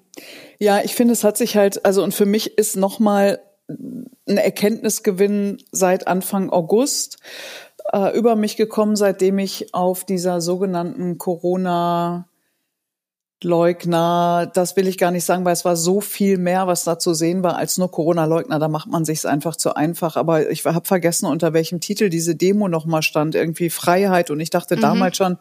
Ja, 0.59 0.81
ich 0.83 0.95
finde, 0.95 1.13
es 1.13 1.25
hat 1.25 1.37
sich 1.37 1.57
halt, 1.57 1.85
also 1.85 2.03
und 2.03 2.15
für 2.15 2.27
mich 2.27 2.59
ist 2.59 2.77
nochmal 2.77 3.41
ein 3.69 4.37
Erkenntnisgewinn 4.37 5.59
seit 5.73 6.07
Anfang 6.07 6.51
August 6.51 7.19
äh, 7.93 8.17
über 8.17 8.37
mich 8.37 8.57
gekommen, 8.57 8.97
seitdem 8.97 9.39
ich 9.39 9.75
auf 9.75 10.05
dieser 10.05 10.41
sogenannten 10.41 11.19
Corona 11.19 12.29
Leugner, 13.43 14.51
das 14.53 14.77
will 14.77 14.87
ich 14.87 14.99
gar 14.99 15.11
nicht 15.11 15.25
sagen, 15.25 15.45
weil 15.47 15.55
es 15.55 15.65
war 15.65 15.77
so 15.77 16.03
viel 16.03 16.37
mehr, 16.37 16.67
was 16.67 16.85
da 16.85 16.99
zu 16.99 17.15
sehen 17.15 17.43
war, 17.43 17.57
als 17.57 17.79
nur 17.79 17.91
Corona-Leugner. 17.91 18.59
Da 18.59 18.69
macht 18.69 18.91
man 18.91 19.07
sich 19.07 19.27
einfach 19.27 19.57
zu 19.57 19.75
einfach. 19.75 20.17
Aber 20.17 20.51
ich 20.51 20.65
habe 20.67 20.87
vergessen, 20.87 21.27
unter 21.27 21.55
welchem 21.55 21.81
Titel 21.81 22.11
diese 22.11 22.37
Demo 22.37 22.69
nochmal 22.69 23.03
stand. 23.03 23.35
Irgendwie 23.35 23.71
Freiheit. 23.71 24.31
Und 24.31 24.41
ich 24.41 24.51
dachte 24.51 24.77
mhm. 24.77 24.81
damals 24.83 25.17
schon, 25.17 25.39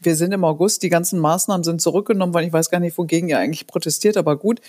wir 0.00 0.14
sind 0.14 0.32
im 0.32 0.44
August, 0.44 0.82
die 0.82 0.88
ganzen 0.88 1.18
Maßnahmen 1.18 1.64
sind 1.64 1.82
zurückgenommen 1.82 2.32
worden. 2.32 2.46
Ich 2.46 2.52
weiß 2.52 2.70
gar 2.70 2.80
nicht, 2.80 2.96
wogegen 2.96 3.28
ihr 3.28 3.38
eigentlich 3.38 3.66
protestiert, 3.66 4.16
aber 4.16 4.36
gut, 4.36 4.60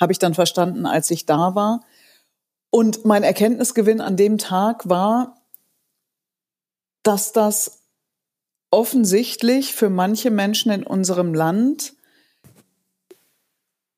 habe 0.00 0.12
ich 0.12 0.18
dann 0.18 0.34
verstanden, 0.34 0.86
als 0.86 1.10
ich 1.10 1.26
da 1.26 1.54
war. 1.54 1.80
Und 2.70 3.04
mein 3.04 3.22
Erkenntnisgewinn 3.22 4.00
an 4.00 4.16
dem 4.16 4.38
Tag 4.38 4.88
war, 4.88 5.36
dass 7.02 7.32
das 7.32 7.82
offensichtlich 8.70 9.74
für 9.74 9.90
manche 9.90 10.30
Menschen 10.30 10.72
in 10.72 10.82
unserem 10.82 11.34
Land 11.34 11.94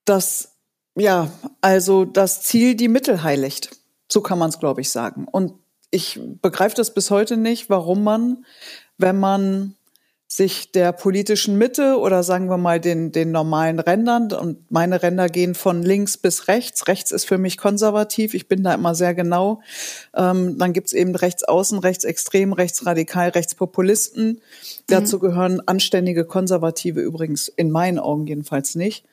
dass 0.06 0.56
ja, 0.96 1.30
also 1.60 2.04
das 2.04 2.42
Ziel 2.42 2.74
die 2.74 2.88
Mittel 2.88 3.22
heiligt. 3.22 3.70
So 4.10 4.22
kann 4.22 4.38
man 4.38 4.48
es, 4.48 4.58
glaube 4.58 4.80
ich, 4.80 4.90
sagen. 4.90 5.26
Und 5.30 5.52
ich 5.90 6.18
begreife 6.42 6.74
das 6.74 6.94
bis 6.94 7.10
heute 7.10 7.36
nicht, 7.36 7.68
warum 7.70 8.02
man, 8.02 8.44
wenn 8.96 9.18
man 9.18 9.74
sich 10.28 10.72
der 10.72 10.92
politischen 10.92 11.56
Mitte 11.56 11.98
oder 12.00 12.24
sagen 12.24 12.50
wir 12.50 12.56
mal 12.56 12.80
den, 12.80 13.12
den 13.12 13.30
normalen 13.30 13.78
Rändern 13.78 14.32
und 14.32 14.70
meine 14.72 15.00
Ränder 15.00 15.28
gehen 15.28 15.54
von 15.54 15.82
links 15.82 16.16
bis 16.16 16.48
rechts. 16.48 16.88
Rechts 16.88 17.12
ist 17.12 17.26
für 17.26 17.38
mich 17.38 17.58
konservativ, 17.58 18.34
ich 18.34 18.48
bin 18.48 18.64
da 18.64 18.74
immer 18.74 18.96
sehr 18.96 19.14
genau. 19.14 19.60
Ähm, 20.14 20.58
dann 20.58 20.72
gibt's 20.72 20.92
eben 20.92 21.14
rechtsaußen, 21.14 21.78
rechtsextrem, 21.78 22.52
rechtsradikal, 22.52 23.28
rechtspopulisten. 23.28 24.26
Mhm. 24.26 24.38
Dazu 24.88 25.20
gehören 25.20 25.62
anständige 25.66 26.24
Konservative 26.24 27.00
übrigens 27.00 27.46
in 27.46 27.70
meinen 27.70 28.00
Augen 28.00 28.26
jedenfalls 28.26 28.74
nicht. 28.74 29.04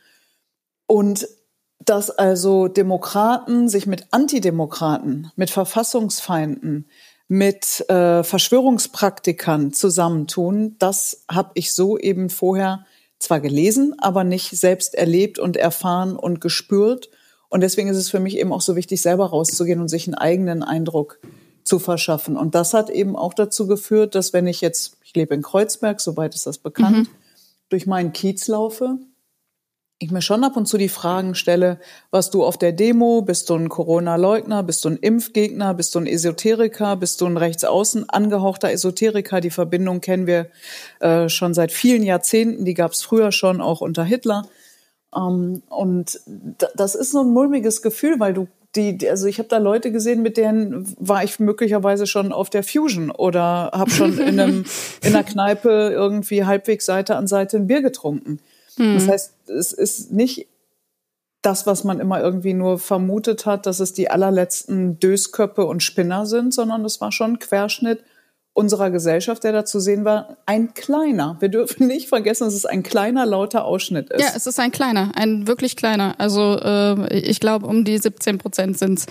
Und 0.88 1.28
dass 1.80 2.10
also 2.10 2.68
Demokraten 2.68 3.68
sich 3.68 3.86
mit 3.86 4.08
Antidemokraten, 4.12 5.32
mit 5.36 5.50
Verfassungsfeinden, 5.50 6.88
mit 7.28 7.90
äh, 7.90 8.24
Verschwörungspraktikern 8.24 9.74
zusammentun, 9.74 10.76
das 10.80 11.26
habe 11.30 11.52
ich 11.56 11.74
so 11.74 11.98
eben 11.98 12.30
vorher 12.30 12.86
zwar 13.20 13.40
gelesen, 13.40 13.96
aber 13.98 14.24
nicht 14.24 14.52
selbst 14.52 14.96
erlebt 14.96 15.40
und 15.40 15.58
erfahren 15.58 16.16
und 16.16 16.42
gespürt. 16.42 17.10
Und 17.50 17.62
deswegen 17.62 17.90
ist 17.90 17.98
es 17.98 18.10
für 18.10 18.20
mich 18.20 18.38
eben 18.38 18.54
auch 18.54 18.62
so 18.62 18.76
wichtig, 18.76 19.02
selber 19.02 19.28
rauszugehen 19.28 19.80
und 19.80 19.88
sich 19.88 20.08
einen 20.08 20.16
eigenen 20.16 20.64
Eindruck 20.64 21.20
zu 21.64 21.80
verschaffen. 21.80 22.38
Und 22.38 22.56
das 22.56 22.74
hat 22.74 22.90
eben 22.90 23.16
auch 23.16 23.34
dazu 23.34 23.68
geführt, 23.68 24.16
dass 24.16 24.34
wenn 24.34 24.48
ich 24.48 24.62
jetzt, 24.62 24.98
ich 25.04 25.16
lebe 25.16 25.34
in 25.34 25.42
Kreuzberg, 25.42 26.02
soweit 26.02 26.36
ist 26.36 26.46
das 26.46 26.58
bekannt, 26.58 26.98
mhm 26.98 27.24
durch 27.74 27.88
meinen 27.88 28.14
Kiez 28.14 28.48
laufe, 28.48 29.00
ich 30.04 30.12
mir 30.12 30.22
schon 30.22 30.44
ab 30.44 30.58
und 30.58 30.68
zu 30.68 30.78
die 30.78 30.90
Fragen 30.90 31.36
stelle, 31.36 31.80
was 32.12 32.30
du 32.30 32.44
auf 32.44 32.58
der 32.58 32.72
Demo, 32.72 33.22
bist 33.22 33.50
du 33.50 33.56
ein 33.56 33.70
Corona-Leugner, 33.70 34.64
bist 34.64 34.86
du 34.86 34.90
ein 34.90 34.98
Impfgegner, 34.98 35.74
bist 35.74 35.96
du 35.96 36.00
ein 36.00 36.08
Esoteriker, 36.08 36.96
bist 36.96 37.22
du 37.22 37.26
ein 37.26 37.38
rechtsaußen 37.38 38.10
angehauchter 38.10 38.72
Esoteriker? 38.72 39.42
Die 39.42 39.50
Verbindung 39.50 40.02
kennen 40.02 40.28
wir 40.28 40.48
äh, 41.00 41.30
schon 41.30 41.54
seit 41.54 41.72
vielen 41.72 42.04
Jahrzehnten, 42.04 42.66
die 42.66 42.74
gab 42.74 42.92
es 42.92 43.04
früher 43.04 43.32
schon 43.32 43.62
auch 43.62 43.82
unter 43.82 44.04
Hitler. 44.04 44.48
Ähm, 45.16 45.64
und 45.70 46.20
das 46.76 46.96
ist 46.96 47.12
so 47.12 47.22
ein 47.22 47.30
mulmiges 47.30 47.82
Gefühl, 47.82 48.20
weil 48.20 48.34
du 48.34 48.48
die, 48.76 49.08
also 49.08 49.28
ich 49.28 49.38
habe 49.38 49.50
da 49.50 49.58
Leute 49.58 49.92
gesehen, 49.92 50.24
mit 50.24 50.38
denen 50.38 50.96
war 51.00 51.24
ich 51.24 51.40
möglicherweise 51.40 52.08
schon 52.08 52.32
auf 52.32 52.50
der 52.50 52.64
Fusion 52.64 53.12
oder 53.12 53.70
habe 53.72 53.92
schon 53.92 54.18
in, 54.18 54.40
einem, 54.40 54.66
in 55.02 55.16
einer 55.16 55.24
Kneipe 55.24 55.92
irgendwie 55.92 56.46
halbwegs 56.46 56.86
Seite 56.86 57.16
an 57.16 57.28
Seite 57.28 57.58
ein 57.58 57.68
Bier 57.68 57.82
getrunken. 57.82 58.40
Hm. 58.78 58.96
Das 58.96 59.08
heißt, 59.08 59.50
es 59.50 59.74
ist 59.74 60.12
nicht 60.12 60.48
das, 61.42 61.68
was 61.68 61.84
man 61.84 62.00
immer 62.00 62.22
irgendwie 62.22 62.54
nur 62.54 62.80
vermutet 62.80 63.46
hat, 63.46 63.66
dass 63.66 63.80
es 63.80 63.94
die 63.94 64.10
allerletzten 64.10 65.00
Dösköppe 65.00 65.66
und 65.66 65.84
Spinner 65.84 66.26
sind, 66.26 66.54
sondern 66.54 66.86
es 66.86 67.02
war 67.02 67.12
schon 67.12 67.34
ein 67.34 67.40
Querschnitt 67.40 68.04
unserer 68.54 68.92
Gesellschaft, 68.92 69.44
der 69.44 69.52
da 69.52 69.66
zu 69.66 69.80
sehen 69.80 70.06
war, 70.06 70.38
ein 70.46 70.76
kleiner. 70.76 71.38
Wir 71.40 71.50
dürfen 71.50 71.88
nicht 71.88 72.08
vergessen, 72.08 72.46
dass 72.46 72.54
es 72.54 72.66
ein 72.66 72.84
kleiner, 72.84 73.26
lauter 73.26 73.66
Ausschnitt 73.66 74.12
ist. 74.12 74.22
Ja, 74.22 74.30
es 74.36 74.46
ist 74.46 74.60
ein 74.60 74.72
kleiner, 74.72 75.12
ein 75.16 75.48
wirklich 75.48 75.76
kleiner. 75.76 76.16
Also 76.20 76.60
äh, 76.60 77.18
ich 77.18 77.40
glaube, 77.40 77.66
um 77.66 77.84
die 77.84 77.98
17 77.98 78.38
Prozent 78.38 78.78
sind's. 78.78 79.08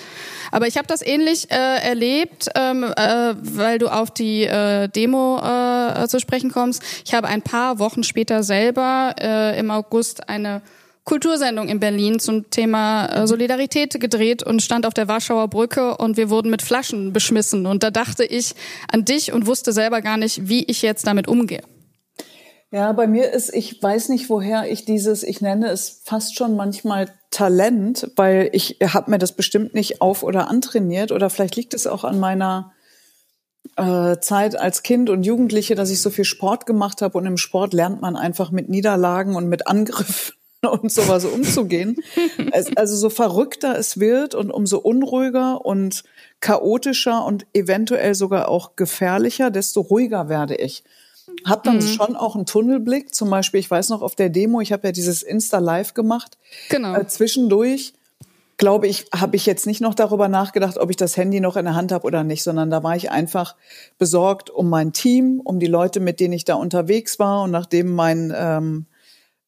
Aber 0.53 0.69
ich 0.69 0.79
habe 0.79 0.87
das 0.87 1.03
ähnlich 1.03 1.51
äh, 1.51 1.55
erlebt, 1.55 2.51
ähm, 2.55 2.85
äh, 2.85 3.35
weil 3.41 3.79
du 3.79 3.89
auf 3.89 4.13
die 4.13 4.45
äh, 4.45 4.89
Demo 4.89 5.41
äh, 5.41 6.07
zu 6.07 6.21
sprechen 6.21 6.53
kommst. 6.53 6.83
Ich 7.05 7.13
habe 7.13 7.27
ein 7.27 7.43
paar 7.43 7.81
Wochen 7.81 8.05
später 8.05 8.45
selber 8.45 9.17
äh, 9.21 9.59
im 9.59 9.73
August 9.73 10.29
eine 10.29 10.63
Kultursendung 11.04 11.68
in 11.68 11.80
Berlin 11.80 12.21
zum 12.21 12.49
Thema 12.50 13.06
äh, 13.06 13.26
Solidarität 13.26 13.99
gedreht 13.99 14.44
und 14.44 14.62
stand 14.62 14.87
auf 14.87 14.94
der 14.94 15.09
Warschauer 15.09 15.49
Brücke 15.49 15.97
und 15.97 16.16
wir 16.16 16.30
wurden 16.30 16.50
mit 16.50 16.62
Flaschen 16.62 17.12
beschmissen. 17.12 17.66
Und 17.66 17.82
da 17.82 17.90
dachte 17.90 18.25
ich 18.25 18.54
an 18.90 19.04
dich 19.04 19.32
und 19.32 19.47
wusste 19.47 19.73
selber 19.73 20.00
gar 20.00 20.16
nicht, 20.16 20.49
wie 20.49 20.64
ich 20.64 20.82
jetzt 20.82 21.06
damit 21.06 21.26
umgehe. 21.26 21.62
Ja, 22.71 22.92
bei 22.92 23.06
mir 23.06 23.32
ist, 23.32 23.52
ich 23.52 23.82
weiß 23.82 24.09
nicht, 24.11 24.30
woher 24.30 24.71
ich 24.71 24.85
dieses, 24.85 25.25
ich 25.25 25.40
nenne 25.40 25.68
es 25.68 26.02
fast 26.04 26.37
schon 26.37 26.56
manchmal 26.56 27.09
Talent, 27.30 28.11
weil 28.16 28.49
ich 28.52 28.78
habe 28.80 29.11
mir 29.11 29.18
das 29.18 29.32
bestimmt 29.32 29.75
nicht 29.75 30.00
auf 30.00 30.23
oder 30.23 30.49
antrainiert 30.49 31.12
oder 31.12 31.30
vielleicht 31.30 31.56
liegt 31.56 31.75
es 31.75 31.87
auch 31.87 32.04
an 32.04 32.21
meiner 32.21 32.73
äh, 33.76 34.18
Zeit 34.21 34.59
als 34.59 34.82
Kind 34.82 35.11
und 35.11 35.25
Jugendliche, 35.25 35.75
dass 35.75 35.90
ich 35.90 36.00
so 36.00 36.11
viel 36.11 36.25
Sport 36.25 36.64
gemacht 36.64 37.02
habe 37.02 37.18
und 37.18 37.26
im 37.26 37.37
Sport 37.37 37.75
lernt 37.75 38.00
man 38.00 38.16
einfach 38.16 38.50
mit 38.50 38.68
Niederlagen 38.68 39.35
und 39.35 39.49
mit 39.49 39.66
Angriffen 39.66 40.35
und 40.71 40.92
sowas 40.92 41.25
umzugehen. 41.25 41.97
also 42.76 42.97
so 42.97 43.11
verrückter 43.11 43.78
es 43.78 43.99
wird 43.99 44.35
und 44.35 44.50
umso 44.50 44.78
unruhiger 44.78 45.64
und 45.64 46.04
chaotischer 46.40 47.25
und 47.25 47.47
eventuell 47.52 48.14
sogar 48.14 48.49
auch 48.49 48.76
gefährlicher, 48.76 49.50
desto 49.50 49.81
ruhiger 49.81 50.28
werde 50.28 50.54
ich. 50.54 50.85
Hab 51.45 51.64
dann 51.64 51.76
mhm. 51.76 51.83
schon 51.83 52.16
auch 52.16 52.35
einen 52.35 52.47
Tunnelblick. 52.47 53.14
Zum 53.14 53.31
Beispiel, 53.31 53.61
ich 53.61 53.71
weiß 53.71 53.88
noch 53.88 54.02
auf 54.02 54.14
der 54.14 54.28
Demo, 54.28 54.61
ich 54.61 54.73
habe 54.73 54.88
ja 54.88 54.92
dieses 54.92 55.23
Insta 55.23 55.59
Live 55.59 55.95
gemacht. 55.95 56.37
Genau. 56.69 56.95
Äh, 56.95 57.07
zwischendurch 57.07 57.95
glaube 58.59 58.87
ich, 58.87 59.07
habe 59.12 59.35
ich 59.35 59.47
jetzt 59.47 59.66
nicht 59.66 59.81
noch 59.81 59.95
darüber 59.95 60.28
nachgedacht, 60.28 60.78
ob 60.78 60.90
ich 60.90 60.97
das 60.97 61.16
Handy 61.16 61.40
noch 61.40 61.57
in 61.57 61.64
der 61.64 61.75
Hand 61.75 61.90
habe 61.90 62.07
oder 62.07 62.23
nicht, 62.23 62.45
sondern 62.45 62.71
da 62.71 62.85
war 62.85 62.95
ich 62.95 63.11
einfach 63.11 63.57
besorgt 63.99 64.50
um 64.50 64.69
mein 64.69 64.92
Team, 64.92 65.40
um 65.42 65.59
die 65.59 65.66
Leute, 65.66 65.99
mit 65.99 66.21
denen 66.21 66.35
ich 66.35 66.45
da 66.45 66.54
unterwegs 66.54 67.19
war 67.19 67.42
und 67.42 67.50
nachdem 67.50 67.92
mein 67.92 68.33
ähm, 68.37 68.87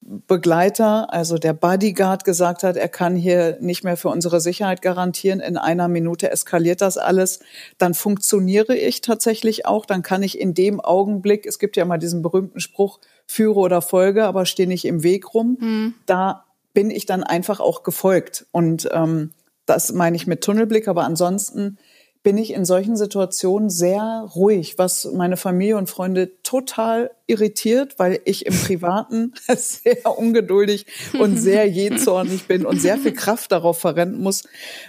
Begleiter, 0.06 1.12
also 1.14 1.38
der 1.38 1.54
Bodyguard 1.54 2.24
gesagt 2.24 2.62
hat, 2.62 2.76
er 2.76 2.88
kann 2.88 3.16
hier 3.16 3.56
nicht 3.60 3.84
mehr 3.84 3.96
für 3.96 4.10
unsere 4.10 4.40
Sicherheit 4.40 4.82
garantieren, 4.82 5.40
in 5.40 5.56
einer 5.56 5.88
Minute 5.88 6.30
eskaliert 6.30 6.82
das 6.82 6.98
alles, 6.98 7.40
dann 7.78 7.94
funktioniere 7.94 8.76
ich 8.76 9.00
tatsächlich 9.00 9.64
auch, 9.64 9.86
dann 9.86 10.02
kann 10.02 10.22
ich 10.22 10.38
in 10.38 10.52
dem 10.52 10.78
Augenblick, 10.80 11.46
es 11.46 11.58
gibt 11.58 11.76
ja 11.76 11.86
mal 11.86 11.96
diesen 11.96 12.20
berühmten 12.20 12.60
Spruch, 12.60 13.00
führe 13.26 13.58
oder 13.58 13.80
folge, 13.80 14.24
aber 14.24 14.44
stehe 14.44 14.68
nicht 14.68 14.84
im 14.84 15.02
Weg 15.02 15.32
rum, 15.32 15.56
mhm. 15.58 15.94
da 16.04 16.44
bin 16.74 16.90
ich 16.90 17.06
dann 17.06 17.22
einfach 17.22 17.60
auch 17.60 17.82
gefolgt. 17.82 18.46
Und 18.52 18.88
ähm, 18.92 19.30
das 19.64 19.92
meine 19.92 20.16
ich 20.16 20.26
mit 20.26 20.42
Tunnelblick, 20.42 20.88
aber 20.88 21.04
ansonsten 21.04 21.78
bin 22.24 22.38
ich 22.38 22.54
in 22.54 22.64
solchen 22.64 22.96
Situationen 22.96 23.68
sehr 23.68 24.26
ruhig, 24.34 24.78
was 24.78 25.04
meine 25.12 25.36
Familie 25.36 25.76
und 25.76 25.90
Freunde 25.90 26.42
total 26.42 27.10
irritiert, 27.26 27.98
weil 27.98 28.18
ich 28.24 28.46
im 28.46 28.54
Privaten 28.58 29.34
sehr 29.56 30.18
ungeduldig 30.18 30.86
und 31.18 31.36
sehr 31.36 31.68
jähzornig 31.68 32.46
bin 32.46 32.64
und 32.64 32.80
sehr 32.80 32.96
viel 32.96 33.12
Kraft 33.12 33.52
darauf 33.52 33.78
verwenden 33.78 34.22
muss, 34.22 34.44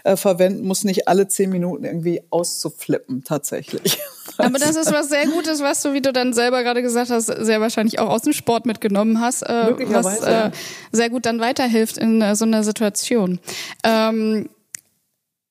äh, 0.06 0.15
verwenden 0.15 0.65
muss, 0.65 0.86
nicht 0.86 1.10
alle 1.10 1.27
zehn 1.27 1.50
Minuten 1.50 1.84
irgendwie 1.84 2.22
auszuflippen, 2.30 3.25
tatsächlich. 3.25 4.00
Aber 4.38 4.58
das 4.58 4.77
ist 4.77 4.94
was 4.94 5.10
sehr 5.10 5.27
Gutes, 5.27 5.62
was 5.62 5.82
du, 5.82 5.92
wie 5.92 6.01
du 6.01 6.13
dann 6.13 6.32
selber 6.32 6.63
gerade 6.63 6.82
gesagt 6.82 7.10
hast, 7.10 7.25
sehr 7.25 7.60
wahrscheinlich 7.60 8.00
auch 8.00 8.10
aus 8.10 8.22
dem 8.22 8.34
Sport 8.34 8.65
mitgenommen 8.65 9.20
hast, 9.20 9.44
äh, 9.44 9.75
was 9.89 10.22
äh, 10.22 10.51
sehr 10.94 11.10
gut 11.10 11.25
dann 11.25 11.42
weiterhilft 11.42 11.98
in 11.98 12.22
äh, 12.22 12.34
so 12.36 12.46
einer 12.46 12.63
Situation. 12.63 13.39
Ähm, 13.84 14.50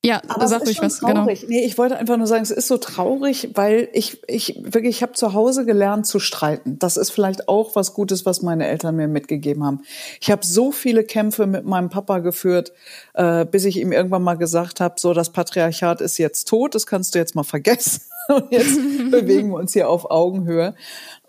ja, 0.05 0.21
Aber 0.29 0.47
sag 0.49 0.67
ruhig 0.67 0.83
was, 0.83 1.01
genau. 1.01 1.15
traurig. 1.15 1.41
genau. 1.41 1.53
Nee, 1.53 1.65
ich 1.65 1.79
wollte 1.79 1.97
einfach 1.97 2.19
nur 2.19 2.27
sagen, 2.27 2.43
es 2.43 2.51
ist 2.51 2.69
so 2.69 2.77
traurig, 2.77 3.49
weil 3.55 3.89
ich, 3.95 4.23
ich 4.29 4.61
wirklich, 4.63 4.97
ich 4.97 5.03
habe 5.03 5.15
zu 5.15 5.33
Hause 5.33 5.65
gelernt 5.65 6.07
zu 6.07 6.19
streiten. 6.19 6.79
Das 6.79 6.99
ist 6.99 7.11
vielleicht 7.11 7.49
auch 7.49 7.75
was 7.75 7.95
Gutes, 7.95 8.27
was 8.27 8.43
meine 8.43 8.67
Eltern 8.67 8.97
mir 8.97 9.09
mitgegeben 9.09 9.65
haben. 9.65 9.81
Ich 10.21 10.31
habe 10.31 10.45
so 10.45 10.73
viele 10.73 11.05
Kämpfe 11.05 11.47
mit 11.47 11.65
meinem 11.65 11.89
Papa 11.89 12.19
geführt, 12.19 12.73
äh, 13.15 13.47
bis 13.47 13.65
ich 13.65 13.79
ihm 13.79 13.93
irgendwann 13.93 14.23
mal 14.23 14.35
gesagt 14.35 14.81
habe, 14.81 14.97
so 14.99 15.15
das 15.15 15.31
Patriarchat 15.31 16.03
ist 16.03 16.19
jetzt 16.19 16.49
tot, 16.49 16.75
das 16.75 16.85
kannst 16.85 17.15
du 17.15 17.19
jetzt 17.19 17.35
mal 17.35 17.43
vergessen. 17.45 18.03
Und 18.29 18.51
jetzt 18.51 18.77
bewegen 19.11 19.51
wir 19.51 19.57
uns 19.57 19.73
hier 19.73 19.89
auf 19.89 20.11
Augenhöhe. 20.11 20.75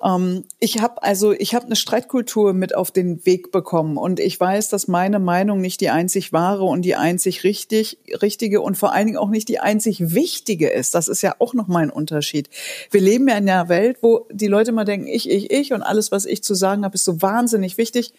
Ähm, 0.04 0.46
ich 0.60 0.82
habe 0.82 1.04
also, 1.04 1.32
ich 1.34 1.56
habe 1.56 1.66
eine 1.66 1.76
Streitkultur 1.76 2.54
mit 2.54 2.76
auf 2.76 2.92
den 2.92 3.26
Weg 3.26 3.52
bekommen 3.52 3.98
und 3.98 4.20
ich 4.20 4.40
weiß, 4.40 4.70
dass 4.70 4.88
meine 4.88 5.20
Meinung 5.20 5.62
nicht 5.62 5.82
die 5.82 5.90
einzig 5.90 6.32
wahre 6.34 6.64
und 6.64 6.84
die 6.84 6.96
einzig 6.96 7.44
richtig, 7.44 7.98
richtige 8.22 8.62
und 8.62 8.78
vor 8.78 8.94
allen 8.94 9.08
Dingen 9.08 9.18
auch 9.18 9.30
nicht 9.30 9.50
die 9.50 9.60
einzig 9.60 10.14
wichtige 10.14 10.70
ist. 10.70 10.96
Das 10.96 11.08
ist 11.08 11.22
ja 11.22 11.36
auch 11.40 11.54
noch 11.54 11.68
mal 11.68 11.84
ein 11.84 11.90
Unterschied. 11.90 12.50
Wir 12.92 13.02
leben 13.02 13.28
ja 13.28 13.38
in 13.38 13.50
einer 13.50 13.70
Welt, 13.70 13.98
wo 14.02 14.28
die 14.32 14.48
Leute 14.48 14.72
mal 14.72 14.86
denken, 14.86 15.08
ich, 15.08 15.30
ich, 15.30 15.52
ich 15.52 15.74
und 15.74 15.82
alles, 15.82 16.12
was 16.12 16.26
ich 16.26 16.44
zu 16.44 16.56
sagen 16.56 16.86
habe, 16.86 16.96
ist 16.96 17.06
so 17.06 17.22
wahnsinnig 17.22 17.78
wichtig. 17.78 18.14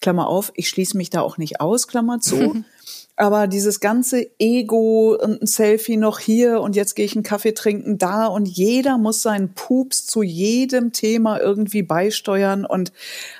Klammer 0.00 0.28
auf, 0.28 0.52
ich 0.54 0.68
schließe 0.68 0.96
mich 0.96 1.10
da 1.10 1.22
auch 1.22 1.38
nicht 1.38 1.60
aus, 1.60 1.88
Klammer 1.88 2.20
zu. 2.20 2.64
Aber 3.20 3.48
dieses 3.48 3.80
ganze 3.80 4.30
Ego 4.38 5.18
und 5.20 5.42
ein 5.42 5.46
Selfie 5.48 5.96
noch 5.96 6.20
hier 6.20 6.60
und 6.60 6.76
jetzt 6.76 6.94
gehe 6.94 7.04
ich 7.04 7.16
einen 7.16 7.24
Kaffee 7.24 7.52
trinken 7.52 7.98
da 7.98 8.26
und 8.26 8.46
jeder 8.46 8.96
muss 8.96 9.22
seinen 9.22 9.54
Pups 9.54 10.06
zu 10.06 10.22
jedem 10.22 10.92
Thema 10.92 11.40
irgendwie 11.40 11.82
beisteuern 11.82 12.64
und 12.64 12.92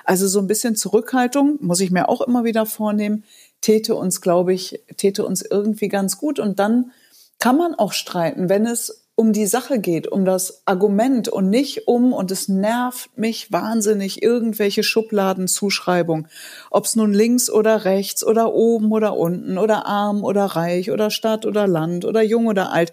also 0.04 0.26
so 0.26 0.40
ein 0.40 0.48
bisschen 0.48 0.74
Zurückhaltung 0.74 1.58
muss 1.60 1.78
ich 1.78 1.92
mir 1.92 2.08
auch 2.08 2.22
immer 2.22 2.42
wieder 2.42 2.66
vornehmen, 2.66 3.22
täte 3.60 3.94
uns, 3.94 4.20
glaube 4.20 4.52
ich, 4.52 4.80
täte 4.96 5.24
uns 5.24 5.42
irgendwie 5.42 5.88
ganz 5.88 6.18
gut 6.18 6.40
und 6.40 6.58
dann 6.58 6.90
kann 7.38 7.56
man 7.56 7.76
auch 7.76 7.92
streiten, 7.92 8.48
wenn 8.48 8.66
es 8.66 9.04
um 9.18 9.32
die 9.32 9.46
Sache 9.46 9.80
geht, 9.80 10.06
um 10.06 10.24
das 10.24 10.62
Argument 10.64 11.28
und 11.28 11.50
nicht 11.50 11.88
um, 11.88 12.12
und 12.12 12.30
es 12.30 12.46
nervt 12.46 13.18
mich 13.18 13.50
wahnsinnig, 13.50 14.22
irgendwelche 14.22 14.84
Schubladenzuschreibung. 14.84 16.28
Ob 16.70 16.84
es 16.84 16.94
nun 16.94 17.12
links 17.12 17.50
oder 17.50 17.84
rechts 17.84 18.24
oder 18.24 18.54
oben 18.54 18.92
oder 18.92 19.16
unten 19.16 19.58
oder 19.58 19.86
arm 19.86 20.22
oder 20.22 20.44
reich 20.44 20.92
oder 20.92 21.10
Stadt 21.10 21.46
oder 21.46 21.66
Land 21.66 22.04
oder 22.04 22.22
jung 22.22 22.46
oder 22.46 22.70
alt. 22.70 22.92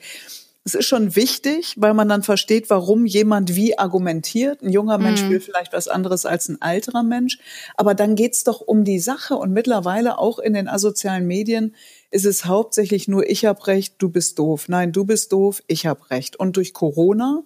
Es 0.68 0.74
ist 0.74 0.88
schon 0.88 1.16
wichtig, 1.16 1.76
weil 1.78 1.94
man 1.94 2.10
dann 2.10 2.24
versteht, 2.24 2.72
warum 2.72 3.06
jemand 3.06 3.56
wie 3.56 3.78
argumentiert. 3.78 4.64
Ein 4.64 4.72
junger 4.72 4.98
Mensch 4.98 5.22
mhm. 5.22 5.30
will 5.30 5.40
vielleicht 5.40 5.74
was 5.74 5.88
anderes 5.88 6.26
als 6.26 6.50
ein 6.50 6.60
alterer 6.60 7.04
Mensch. 7.04 7.38
Aber 7.78 7.94
dann 7.94 8.16
geht's 8.16 8.44
doch 8.44 8.62
um 8.62 8.84
die 8.84 8.98
Sache. 8.98 9.36
Und 9.36 9.52
mittlerweile 9.52 10.18
auch 10.18 10.40
in 10.40 10.54
den 10.54 10.68
asozialen 10.68 11.28
Medien 11.28 11.76
ist 12.10 12.26
es 12.26 12.46
hauptsächlich 12.46 13.08
nur, 13.08 13.30
ich 13.30 13.46
hab 13.46 13.68
recht, 13.68 13.96
du 14.00 14.10
bist 14.10 14.40
doof. 14.40 14.68
Nein, 14.68 14.92
du 14.92 15.06
bist 15.06 15.32
doof, 15.32 15.62
ich 15.68 15.86
hab 15.86 16.10
recht. 16.10 16.36
Und 16.36 16.58
durch 16.58 16.74
Corona 16.74 17.44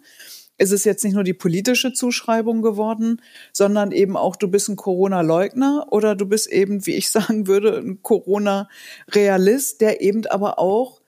ist 0.58 0.72
es 0.72 0.86
jetzt 0.86 1.04
nicht 1.04 1.16
nur 1.16 1.26
die 1.26 1.34
politische 1.34 1.92
Zuschreibung 1.92 2.62
geworden, 2.62 3.22
sondern 3.52 3.92
eben 3.92 4.16
auch, 4.16 4.38
du 4.38 4.48
bist 4.48 4.70
ein 4.70 4.78
Corona-Leugner 4.78 5.88
oder 5.90 6.16
du 6.16 6.26
bist 6.26 6.48
eben, 6.48 6.86
wie 6.86 6.96
ich 6.96 7.12
sagen 7.12 7.48
würde, 7.48 7.80
ein 7.80 8.02
Corona-Realist, 8.02 9.82
der 9.82 10.00
eben 10.00 10.26
aber 10.28 10.58
auch 10.58 10.99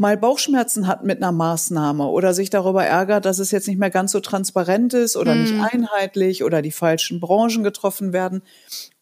mal 0.00 0.16
Bauchschmerzen 0.16 0.86
hat 0.86 1.04
mit 1.04 1.18
einer 1.18 1.30
Maßnahme 1.30 2.06
oder 2.06 2.32
sich 2.32 2.48
darüber 2.48 2.82
ärgert, 2.86 3.26
dass 3.26 3.38
es 3.38 3.50
jetzt 3.50 3.68
nicht 3.68 3.78
mehr 3.78 3.90
ganz 3.90 4.12
so 4.12 4.20
transparent 4.20 4.94
ist 4.94 5.14
oder 5.14 5.34
hm. 5.34 5.42
nicht 5.42 5.54
einheitlich 5.60 6.42
oder 6.42 6.62
die 6.62 6.70
falschen 6.70 7.20
Branchen 7.20 7.62
getroffen 7.62 8.14
werden. 8.14 8.42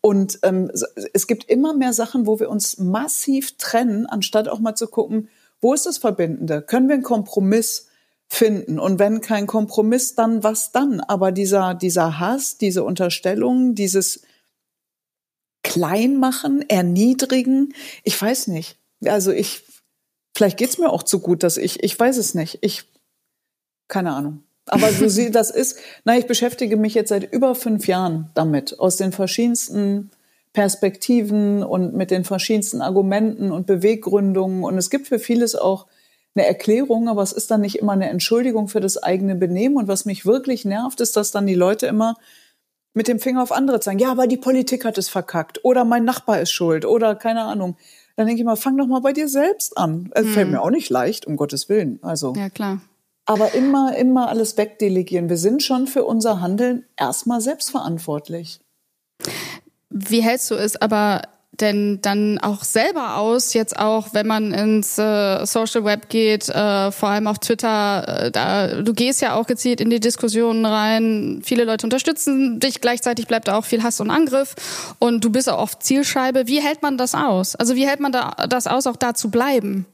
Und 0.00 0.40
ähm, 0.42 0.72
es 1.12 1.28
gibt 1.28 1.44
immer 1.44 1.72
mehr 1.72 1.92
Sachen, 1.92 2.26
wo 2.26 2.40
wir 2.40 2.50
uns 2.50 2.78
massiv 2.78 3.56
trennen, 3.58 4.06
anstatt 4.06 4.48
auch 4.48 4.58
mal 4.58 4.74
zu 4.74 4.88
gucken, 4.88 5.28
wo 5.60 5.72
ist 5.72 5.86
das 5.86 5.98
Verbindende? 5.98 6.62
Können 6.62 6.88
wir 6.88 6.94
einen 6.94 7.04
Kompromiss 7.04 7.86
finden. 8.26 8.80
Und 8.80 8.98
wenn 8.98 9.20
kein 9.20 9.46
Kompromiss, 9.46 10.16
dann 10.16 10.42
was 10.42 10.72
dann? 10.72 11.00
Aber 11.00 11.30
dieser, 11.30 11.74
dieser 11.74 12.18
Hass, 12.18 12.58
diese 12.58 12.82
Unterstellung, 12.82 13.76
dieses 13.76 14.22
Kleinmachen, 15.62 16.68
Erniedrigen, 16.68 17.72
ich 18.02 18.20
weiß 18.20 18.48
nicht. 18.48 18.78
Also 19.04 19.30
ich, 19.30 19.62
vielleicht 20.38 20.56
geht's 20.56 20.78
mir 20.78 20.90
auch 20.90 21.02
zu 21.02 21.18
gut, 21.18 21.42
dass 21.42 21.56
ich, 21.56 21.82
ich 21.82 21.98
weiß 21.98 22.16
es 22.16 22.34
nicht. 22.34 22.58
Ich, 22.60 22.84
keine 23.88 24.12
Ahnung. 24.12 24.44
Aber 24.66 24.92
so 24.92 25.08
sie, 25.08 25.32
das 25.32 25.50
ist, 25.50 25.78
na, 26.04 26.16
ich 26.16 26.26
beschäftige 26.26 26.76
mich 26.76 26.94
jetzt 26.94 27.08
seit 27.08 27.32
über 27.32 27.56
fünf 27.56 27.88
Jahren 27.88 28.30
damit, 28.34 28.78
aus 28.78 28.96
den 28.96 29.10
verschiedensten 29.10 30.10
Perspektiven 30.52 31.64
und 31.64 31.94
mit 31.94 32.12
den 32.12 32.22
verschiedensten 32.22 32.82
Argumenten 32.82 33.50
und 33.50 33.66
Beweggründungen. 33.66 34.62
Und 34.62 34.78
es 34.78 34.90
gibt 34.90 35.08
für 35.08 35.18
vieles 35.18 35.56
auch 35.56 35.86
eine 36.36 36.46
Erklärung, 36.46 37.08
aber 37.08 37.22
es 37.22 37.32
ist 37.32 37.50
dann 37.50 37.62
nicht 37.62 37.76
immer 37.76 37.92
eine 37.92 38.08
Entschuldigung 38.08 38.68
für 38.68 38.80
das 38.80 39.02
eigene 39.02 39.34
Benehmen. 39.34 39.76
Und 39.76 39.88
was 39.88 40.04
mich 40.04 40.24
wirklich 40.24 40.64
nervt, 40.64 41.00
ist, 41.00 41.16
dass 41.16 41.32
dann 41.32 41.46
die 41.46 41.54
Leute 41.54 41.86
immer 41.86 42.14
mit 42.94 43.08
dem 43.08 43.18
Finger 43.18 43.42
auf 43.42 43.50
andere 43.50 43.80
zeigen. 43.80 43.98
Ja, 43.98 44.12
aber 44.12 44.28
die 44.28 44.36
Politik 44.36 44.84
hat 44.84 44.98
es 44.98 45.08
verkackt. 45.08 45.64
Oder 45.64 45.84
mein 45.84 46.04
Nachbar 46.04 46.40
ist 46.40 46.52
schuld. 46.52 46.84
Oder 46.84 47.16
keine 47.16 47.42
Ahnung. 47.42 47.76
Dann 48.18 48.26
denke 48.26 48.40
ich 48.40 48.44
mal, 48.44 48.56
fang 48.56 48.76
doch 48.76 48.88
mal 48.88 48.98
bei 48.98 49.12
dir 49.12 49.28
selbst 49.28 49.78
an. 49.78 50.10
Es 50.12 50.26
hm. 50.26 50.32
fällt 50.32 50.50
mir 50.50 50.60
auch 50.60 50.70
nicht 50.70 50.90
leicht, 50.90 51.24
um 51.28 51.36
Gottes 51.36 51.68
Willen. 51.68 52.00
Also. 52.02 52.32
Ja, 52.34 52.50
klar. 52.50 52.80
Aber 53.26 53.54
immer, 53.54 53.96
immer 53.96 54.28
alles 54.28 54.56
wegdelegieren. 54.56 55.28
Wir 55.28 55.36
sind 55.36 55.62
schon 55.62 55.86
für 55.86 56.04
unser 56.04 56.40
Handeln 56.40 56.84
erstmal 56.96 57.40
selbstverantwortlich. 57.40 58.58
Wie 59.88 60.20
hältst 60.20 60.50
du 60.50 60.56
es 60.56 60.74
aber 60.74 61.22
denn 61.60 62.00
dann 62.02 62.38
auch 62.38 62.64
selber 62.64 63.16
aus, 63.16 63.54
jetzt 63.54 63.78
auch, 63.78 64.08
wenn 64.12 64.26
man 64.26 64.52
ins 64.52 64.98
äh, 64.98 65.44
Social 65.44 65.84
Web 65.84 66.08
geht, 66.08 66.48
äh, 66.48 66.90
vor 66.92 67.08
allem 67.08 67.26
auf 67.26 67.38
Twitter, 67.38 68.26
äh, 68.26 68.30
da, 68.30 68.82
du 68.82 68.92
gehst 68.94 69.20
ja 69.20 69.34
auch 69.34 69.46
gezielt 69.46 69.80
in 69.80 69.90
die 69.90 70.00
Diskussionen 70.00 70.64
rein, 70.64 71.40
viele 71.44 71.64
Leute 71.64 71.86
unterstützen 71.86 72.60
dich, 72.60 72.80
gleichzeitig 72.80 73.26
bleibt 73.26 73.48
da 73.48 73.58
auch 73.58 73.64
viel 73.64 73.82
Hass 73.82 74.00
und 74.00 74.10
Angriff 74.10 74.54
und 74.98 75.24
du 75.24 75.30
bist 75.30 75.48
auch 75.48 75.58
oft 75.58 75.82
Zielscheibe. 75.82 76.46
Wie 76.46 76.60
hält 76.60 76.82
man 76.82 76.98
das 76.98 77.14
aus? 77.14 77.54
Also 77.56 77.74
wie 77.76 77.86
hält 77.86 78.00
man 78.00 78.12
da, 78.12 78.30
das 78.48 78.66
aus, 78.66 78.86
auch 78.86 78.96
da 78.96 79.14
zu 79.14 79.30
bleiben? 79.30 79.86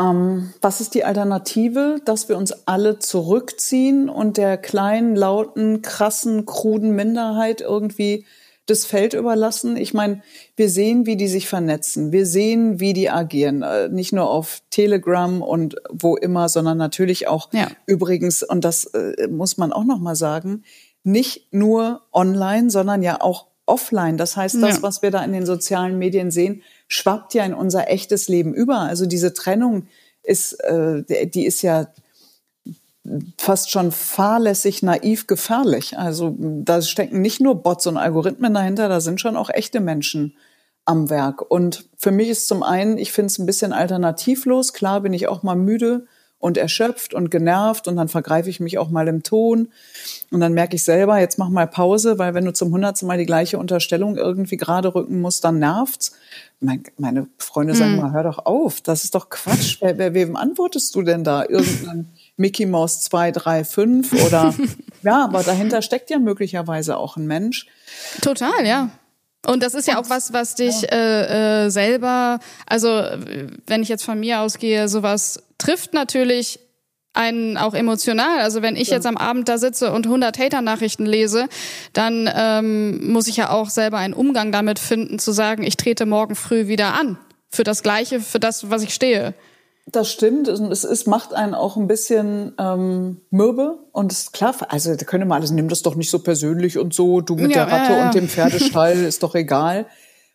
Ähm, 0.00 0.52
was 0.60 0.80
ist 0.80 0.94
die 0.94 1.04
Alternative? 1.04 2.00
Dass 2.04 2.28
wir 2.28 2.36
uns 2.36 2.66
alle 2.66 2.98
zurückziehen 2.98 4.08
und 4.08 4.36
der 4.36 4.56
kleinen, 4.56 5.14
lauten, 5.16 5.82
krassen, 5.82 6.46
kruden 6.46 6.94
Minderheit 6.94 7.60
irgendwie 7.60 8.24
das 8.66 8.84
Feld 8.86 9.14
überlassen. 9.14 9.76
Ich 9.76 9.94
meine, 9.94 10.22
wir 10.56 10.70
sehen, 10.70 11.04
wie 11.04 11.16
die 11.16 11.28
sich 11.28 11.48
vernetzen. 11.48 12.12
Wir 12.12 12.24
sehen, 12.24 12.78
wie 12.78 12.92
die 12.92 13.10
agieren. 13.10 13.62
Äh, 13.62 13.88
nicht 13.88 14.12
nur 14.12 14.30
auf 14.30 14.62
Telegram 14.70 15.42
und 15.42 15.76
wo 15.90 16.16
immer, 16.16 16.48
sondern 16.48 16.78
natürlich 16.78 17.26
auch 17.26 17.52
ja. 17.52 17.68
übrigens, 17.86 18.42
und 18.42 18.64
das 18.64 18.84
äh, 18.84 19.26
muss 19.28 19.58
man 19.58 19.72
auch 19.72 19.84
nochmal 19.84 20.16
sagen, 20.16 20.62
nicht 21.02 21.52
nur 21.52 22.02
online, 22.12 22.70
sondern 22.70 23.02
ja 23.02 23.20
auch 23.20 23.46
offline. 23.70 24.16
Das 24.16 24.36
heißt, 24.36 24.62
das, 24.62 24.76
ja. 24.76 24.82
was 24.82 25.00
wir 25.02 25.10
da 25.10 25.24
in 25.24 25.32
den 25.32 25.46
sozialen 25.46 25.98
Medien 25.98 26.30
sehen, 26.30 26.62
schwappt 26.88 27.34
ja 27.34 27.44
in 27.44 27.54
unser 27.54 27.88
echtes 27.88 28.28
Leben 28.28 28.52
über. 28.52 28.80
Also 28.80 29.06
diese 29.06 29.32
Trennung 29.32 29.86
ist, 30.22 30.52
äh, 30.64 31.26
die 31.26 31.46
ist 31.46 31.62
ja 31.62 31.86
fast 33.38 33.70
schon 33.70 33.92
fahrlässig, 33.92 34.82
naiv, 34.82 35.26
gefährlich. 35.26 35.98
Also 35.98 36.36
da 36.38 36.82
stecken 36.82 37.20
nicht 37.20 37.40
nur 37.40 37.62
Bots 37.62 37.86
und 37.86 37.96
Algorithmen 37.96 38.52
dahinter, 38.52 38.88
da 38.88 39.00
sind 39.00 39.20
schon 39.20 39.36
auch 39.36 39.50
echte 39.50 39.80
Menschen 39.80 40.34
am 40.84 41.08
Werk. 41.08 41.42
Und 41.48 41.88
für 41.96 42.10
mich 42.10 42.28
ist 42.28 42.48
zum 42.48 42.62
einen, 42.62 42.98
ich 42.98 43.12
finde 43.12 43.26
es 43.26 43.38
ein 43.38 43.46
bisschen 43.46 43.72
alternativlos. 43.72 44.72
Klar 44.72 45.00
bin 45.00 45.12
ich 45.12 45.28
auch 45.28 45.42
mal 45.42 45.56
müde 45.56 46.06
und 46.40 46.56
erschöpft 46.56 47.14
und 47.14 47.30
genervt 47.30 47.86
und 47.86 47.96
dann 47.96 48.08
vergreife 48.08 48.48
ich 48.48 48.58
mich 48.58 48.78
auch 48.78 48.88
mal 48.88 49.06
im 49.08 49.22
Ton 49.22 49.68
und 50.30 50.40
dann 50.40 50.54
merke 50.54 50.74
ich 50.74 50.82
selber, 50.82 51.18
jetzt 51.20 51.38
mach 51.38 51.50
mal 51.50 51.66
Pause, 51.66 52.18
weil 52.18 52.34
wenn 52.34 52.46
du 52.46 52.52
zum 52.52 52.72
hundertsten 52.72 53.06
Mal 53.06 53.18
die 53.18 53.26
gleiche 53.26 53.58
Unterstellung 53.58 54.16
irgendwie 54.16 54.56
gerade 54.56 54.94
rücken 54.94 55.20
musst, 55.20 55.44
dann 55.44 55.58
nervt's. 55.58 56.12
meine 56.96 57.28
Freunde 57.36 57.74
sagen 57.74 57.92
mhm. 57.92 58.00
mal, 58.00 58.12
hör 58.12 58.22
doch 58.22 58.46
auf, 58.46 58.80
das 58.80 59.04
ist 59.04 59.14
doch 59.14 59.28
Quatsch. 59.28 59.78
Wer, 59.80 59.98
wer, 59.98 60.14
wem 60.14 60.34
antwortest 60.34 60.94
du 60.94 61.02
denn 61.02 61.24
da? 61.24 61.44
Irgendein 61.44 62.08
Mickey 62.36 62.64
Mouse 62.64 63.02
2, 63.02 63.32
3, 63.32 63.64
5 63.64 64.24
oder 64.26 64.54
ja, 65.02 65.24
aber 65.24 65.42
dahinter 65.42 65.82
steckt 65.82 66.08
ja 66.08 66.18
möglicherweise 66.18 66.96
auch 66.96 67.16
ein 67.18 67.26
Mensch. 67.26 67.66
Total, 68.22 68.66
ja. 68.66 68.88
Und 69.46 69.62
das 69.62 69.74
ist 69.74 69.88
ja 69.88 69.98
auch 69.98 70.10
was, 70.10 70.32
was 70.32 70.54
dich 70.54 70.90
äh, 70.92 71.66
äh, 71.66 71.70
selber, 71.70 72.40
also 72.66 72.88
wenn 73.66 73.82
ich 73.82 73.88
jetzt 73.88 74.04
von 74.04 74.20
mir 74.20 74.40
ausgehe, 74.40 74.88
sowas 74.88 75.42
trifft 75.58 75.94
natürlich 75.94 76.60
einen 77.12 77.56
auch 77.56 77.74
emotional. 77.74 78.40
Also 78.40 78.62
wenn 78.62 78.76
ich 78.76 78.88
jetzt 78.88 79.06
am 79.06 79.16
Abend 79.16 79.48
da 79.48 79.58
sitze 79.58 79.92
und 79.92 80.06
100 80.06 80.38
Hater-Nachrichten 80.38 81.06
lese, 81.06 81.48
dann 81.92 82.30
ähm, 82.32 83.12
muss 83.12 83.26
ich 83.26 83.36
ja 83.36 83.50
auch 83.50 83.68
selber 83.68 83.98
einen 83.98 84.14
Umgang 84.14 84.52
damit 84.52 84.78
finden, 84.78 85.18
zu 85.18 85.32
sagen, 85.32 85.62
ich 85.62 85.76
trete 85.76 86.06
morgen 86.06 86.36
früh 86.36 86.68
wieder 86.68 86.94
an. 86.94 87.18
Für 87.48 87.64
das 87.64 87.82
Gleiche, 87.82 88.20
für 88.20 88.38
das, 88.38 88.70
was 88.70 88.82
ich 88.82 88.94
stehe. 88.94 89.34
Das 89.92 90.10
stimmt. 90.10 90.46
Es 90.48 90.84
ist, 90.84 91.06
macht 91.06 91.34
einen 91.34 91.54
auch 91.54 91.76
ein 91.76 91.86
bisschen 91.86 92.52
ähm, 92.58 93.20
mürbe. 93.30 93.78
Und 93.92 94.12
es 94.12 94.22
ist 94.22 94.32
klar, 94.32 94.54
also 94.68 94.94
da 94.94 95.04
können 95.04 95.28
wir 95.28 95.34
alles, 95.34 95.50
nimm 95.50 95.68
das 95.68 95.82
doch 95.82 95.94
nicht 95.94 96.10
so 96.10 96.20
persönlich 96.20 96.78
und 96.78 96.94
so, 96.94 97.20
du 97.20 97.34
mit 97.34 97.54
ja, 97.54 97.64
der 97.64 97.72
Ratte 97.72 97.92
ja, 97.92 97.98
ja. 97.98 98.06
und 98.06 98.14
dem 98.14 98.28
Pferdestall 98.28 98.96
ist 99.04 99.22
doch 99.22 99.34
egal. 99.34 99.86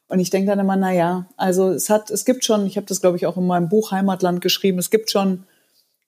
Und 0.08 0.20
ich 0.20 0.30
denke 0.30 0.48
dann 0.50 0.60
immer, 0.60 0.76
na 0.76 0.92
ja, 0.92 1.28
also 1.38 1.70
es 1.72 1.90
hat, 1.90 2.12
es 2.12 2.26
gibt 2.26 2.44
schon, 2.46 2.68
ich 2.68 2.78
habe 2.78 2.86
das 2.86 3.02
glaube 3.02 3.18
ich 3.18 3.26
auch 3.26 3.38
in 3.38 3.48
meinem 3.48 3.70
Buch 3.70 3.92
Heimatland 3.92 4.42
geschrieben, 4.42 4.78
es 4.78 4.90
gibt 4.90 5.10
schon, 5.10 5.46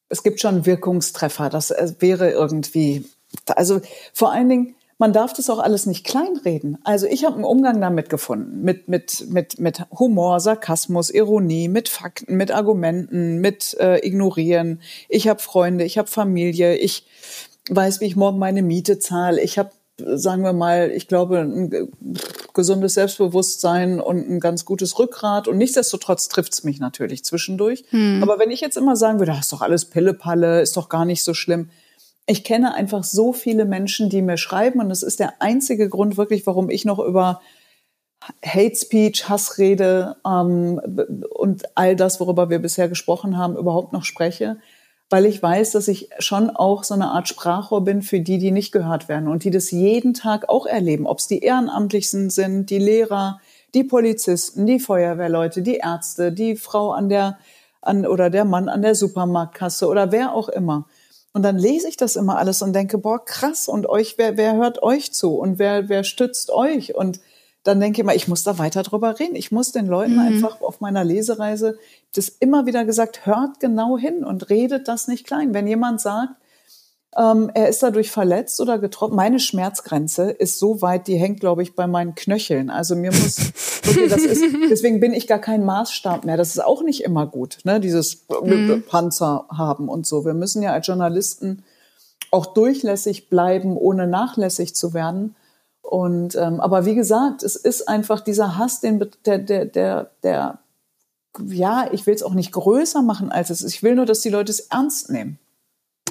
es 0.09 0.23
gibt 0.23 0.39
schon 0.39 0.65
Wirkungstreffer. 0.65 1.49
Das 1.49 1.71
äh, 1.71 1.93
wäre 1.99 2.31
irgendwie, 2.31 3.05
also 3.47 3.81
vor 4.13 4.31
allen 4.31 4.49
Dingen, 4.49 4.75
man 4.99 5.13
darf 5.13 5.33
das 5.33 5.49
auch 5.49 5.59
alles 5.59 5.85
nicht 5.85 6.05
kleinreden. 6.05 6.77
Also 6.83 7.05
ich 7.05 7.23
habe 7.23 7.35
einen 7.35 7.43
Umgang 7.43 7.79
damit 7.79 8.09
gefunden, 8.09 8.61
mit 8.63 8.87
mit 8.87 9.27
mit 9.29 9.59
mit 9.59 9.83
Humor, 9.91 10.39
Sarkasmus, 10.39 11.09
Ironie, 11.09 11.67
mit 11.67 11.89
Fakten, 11.89 12.35
mit 12.35 12.51
Argumenten, 12.51 13.39
mit 13.39 13.75
äh, 13.79 14.05
Ignorieren. 14.05 14.81
Ich 15.07 15.27
habe 15.27 15.39
Freunde, 15.39 15.83
ich 15.83 15.97
habe 15.97 16.07
Familie, 16.07 16.75
ich 16.77 17.05
weiß, 17.69 18.01
wie 18.01 18.05
ich 18.05 18.15
morgen 18.15 18.39
meine 18.39 18.63
Miete 18.63 18.97
zahle. 18.97 19.41
Ich 19.41 19.59
habe 19.59 19.71
sagen 19.99 20.43
wir 20.43 20.53
mal, 20.53 20.91
ich 20.91 21.07
glaube, 21.07 21.39
ein 21.39 21.89
gesundes 22.53 22.93
Selbstbewusstsein 22.93 23.99
und 23.99 24.29
ein 24.29 24.39
ganz 24.39 24.63
gutes 24.63 24.99
Rückgrat. 24.99 25.47
Und 25.47 25.57
nichtsdestotrotz 25.57 26.27
trifft's 26.27 26.63
mich 26.63 26.79
natürlich 26.79 27.23
zwischendurch. 27.25 27.83
Hm. 27.89 28.21
Aber 28.21 28.37
wenn 28.37 28.51
ich 28.51 28.61
jetzt 28.61 28.77
immer 28.77 28.95
sagen 28.95 29.19
würde, 29.19 29.31
das 29.31 29.41
ist 29.41 29.53
doch 29.53 29.61
alles 29.61 29.85
Pillepalle, 29.85 30.61
ist 30.61 30.77
doch 30.77 30.89
gar 30.89 31.05
nicht 31.05 31.23
so 31.23 31.33
schlimm. 31.33 31.69
Ich 32.27 32.43
kenne 32.43 32.75
einfach 32.75 33.03
so 33.03 33.33
viele 33.33 33.65
Menschen, 33.65 34.09
die 34.09 34.21
mir 34.21 34.37
schreiben. 34.37 34.79
Und 34.79 34.89
das 34.89 35.01
ist 35.01 35.19
der 35.19 35.41
einzige 35.41 35.89
Grund 35.89 36.17
wirklich, 36.17 36.45
warum 36.45 36.69
ich 36.69 36.85
noch 36.85 36.99
über 36.99 37.41
Hate 38.45 38.75
Speech, 38.75 39.29
Hassrede 39.29 40.17
ähm, 40.25 40.79
und 41.33 41.63
all 41.75 41.95
das, 41.95 42.19
worüber 42.19 42.49
wir 42.49 42.59
bisher 42.59 42.89
gesprochen 42.89 43.37
haben, 43.37 43.55
überhaupt 43.55 43.93
noch 43.93 44.03
spreche 44.03 44.57
weil 45.09 45.25
ich 45.25 45.41
weiß, 45.41 45.71
dass 45.71 45.87
ich 45.87 46.09
schon 46.19 46.49
auch 46.49 46.83
so 46.83 46.93
eine 46.93 47.11
Art 47.11 47.27
Sprachrohr 47.27 47.83
bin 47.83 48.01
für 48.01 48.19
die, 48.19 48.39
die 48.39 48.51
nicht 48.51 48.71
gehört 48.71 49.07
werden 49.07 49.27
und 49.27 49.43
die 49.43 49.51
das 49.51 49.71
jeden 49.71 50.13
Tag 50.13 50.49
auch 50.49 50.65
erleben, 50.65 51.07
ob 51.07 51.19
es 51.19 51.27
die 51.27 51.39
Ehrenamtlichen 51.39 52.29
sind, 52.29 52.69
die 52.69 52.79
Lehrer, 52.79 53.39
die 53.73 53.85
Polizisten, 53.85 54.65
die 54.65 54.79
Feuerwehrleute, 54.79 55.61
die 55.61 55.77
Ärzte, 55.77 56.31
die 56.31 56.55
Frau 56.55 56.91
an 56.91 57.09
der 57.09 57.37
an, 57.81 58.05
oder 58.05 58.29
der 58.29 58.43
Mann 58.43 58.67
an 58.67 58.81
der 58.81 58.95
Supermarktkasse 58.95 59.87
oder 59.87 60.11
wer 60.11 60.33
auch 60.33 60.49
immer. 60.49 60.87
Und 61.37 61.43
dann 61.43 61.59
lese 61.59 61.87
ich 61.87 61.97
das 61.97 62.15
immer 62.15 62.39
alles 62.39 62.63
und 62.63 62.73
denke, 62.73 62.97
boah, 62.97 63.23
krass, 63.23 63.67
und 63.67 63.87
euch, 63.87 64.17
wer, 64.17 64.37
wer 64.37 64.55
hört 64.55 64.81
euch 64.81 65.13
zu 65.13 65.35
und 65.35 65.59
wer, 65.59 65.87
wer 65.87 66.03
stützt 66.03 66.49
euch? 66.49 66.95
Und 66.95 67.19
dann 67.61 67.79
denke 67.79 68.01
ich 68.01 68.05
mal, 68.07 68.15
ich 68.15 68.27
muss 68.27 68.41
da 68.41 68.57
weiter 68.57 68.81
drüber 68.81 69.19
reden. 69.19 69.35
Ich 69.35 69.51
muss 69.51 69.71
den 69.71 69.85
Leuten 69.85 70.13
mhm. 70.13 70.21
einfach 70.21 70.61
auf 70.61 70.81
meiner 70.81 71.03
Lesereise 71.03 71.77
das 72.15 72.27
immer 72.27 72.65
wieder 72.65 72.85
gesagt, 72.85 73.27
hört 73.27 73.59
genau 73.59 73.99
hin 73.99 74.23
und 74.23 74.49
redet 74.49 74.87
das 74.87 75.07
nicht 75.07 75.27
klein. 75.27 75.53
Wenn 75.53 75.67
jemand 75.67 76.01
sagt, 76.01 76.33
ähm, 77.15 77.49
er 77.53 77.69
ist 77.69 77.81
dadurch 77.81 78.11
verletzt 78.11 78.59
oder 78.59 78.79
getroffen, 78.79 79.15
meine 79.15 79.39
Schmerzgrenze 79.39 80.29
ist 80.29 80.59
so 80.59 80.81
weit, 80.81 81.07
die 81.07 81.15
hängt, 81.15 81.39
glaube 81.39 81.63
ich, 81.63 81.75
bei 81.75 81.87
meinen 81.87 82.15
Knöcheln. 82.15 82.69
Also 82.69 82.95
mir 82.95 83.11
muss, 83.11 83.37
okay, 83.87 84.07
das 84.07 84.23
ist, 84.23 84.43
deswegen 84.69 84.99
bin 84.99 85.13
ich 85.13 85.27
gar 85.27 85.39
kein 85.39 85.65
Maßstab 85.65 86.25
mehr. 86.25 86.37
Das 86.37 86.49
ist 86.49 86.63
auch 86.63 86.83
nicht 86.83 87.03
immer 87.03 87.25
gut, 87.25 87.59
ne? 87.63 87.79
dieses 87.79 88.25
mhm. 88.43 88.83
Panzer 88.87 89.45
haben 89.49 89.87
und 89.89 90.05
so. 90.05 90.25
Wir 90.25 90.33
müssen 90.33 90.61
ja 90.61 90.73
als 90.73 90.87
Journalisten 90.87 91.63
auch 92.31 92.47
durchlässig 92.47 93.29
bleiben, 93.29 93.77
ohne 93.77 94.05
nachlässig 94.05 94.75
zu 94.75 94.93
werden. 94.93 95.35
Und 95.81 96.35
ähm, 96.35 96.59
aber 96.59 96.85
wie 96.85 96.95
gesagt, 96.95 97.43
es 97.43 97.55
ist 97.55 97.87
einfach 97.87 98.19
dieser 98.19 98.57
Hass, 98.57 98.81
den 98.81 99.09
der 99.25 99.37
der 99.37 99.65
der 99.65 100.11
der 100.21 100.59
ja, 101.45 101.87
ich 101.93 102.05
will 102.05 102.15
es 102.15 102.23
auch 102.23 102.33
nicht 102.33 102.51
größer 102.51 103.01
machen 103.01 103.31
als 103.31 103.49
es 103.49 103.61
ist. 103.61 103.73
Ich 103.73 103.83
will 103.83 103.95
nur, 103.95 104.05
dass 104.05 104.19
die 104.21 104.29
Leute 104.29 104.51
es 104.51 104.59
ernst 104.59 105.09
nehmen. 105.09 105.39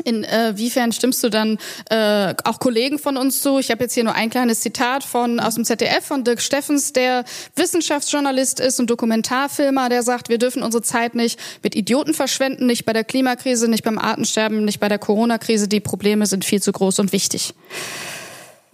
Inwiefern 0.04 0.92
stimmst 0.92 1.22
du 1.24 1.28
dann 1.28 1.58
äh, 1.90 2.34
auch 2.44 2.58
Kollegen 2.58 2.98
von 2.98 3.16
uns 3.16 3.40
zu? 3.40 3.58
Ich 3.58 3.70
habe 3.70 3.84
jetzt 3.84 3.94
hier 3.94 4.04
nur 4.04 4.14
ein 4.14 4.30
kleines 4.30 4.60
Zitat 4.60 5.04
von 5.04 5.40
aus 5.40 5.54
dem 5.54 5.64
ZDF 5.64 6.04
von 6.04 6.24
Dirk 6.24 6.40
Steffens, 6.40 6.92
der 6.92 7.24
Wissenschaftsjournalist 7.54 8.60
ist 8.60 8.80
und 8.80 8.90
Dokumentarfilmer, 8.90 9.88
der 9.88 10.02
sagt, 10.02 10.28
wir 10.28 10.38
dürfen 10.38 10.62
unsere 10.62 10.82
Zeit 10.82 11.14
nicht 11.14 11.38
mit 11.62 11.74
Idioten 11.74 12.14
verschwenden, 12.14 12.66
nicht 12.66 12.84
bei 12.84 12.92
der 12.92 13.04
Klimakrise, 13.04 13.68
nicht 13.68 13.84
beim 13.84 13.98
Artensterben, 13.98 14.64
nicht 14.64 14.80
bei 14.80 14.88
der 14.88 14.98
Corona-Krise. 14.98 15.68
Die 15.68 15.80
Probleme 15.80 16.26
sind 16.26 16.44
viel 16.44 16.62
zu 16.62 16.72
groß 16.72 16.98
und 16.98 17.12
wichtig. 17.12 17.54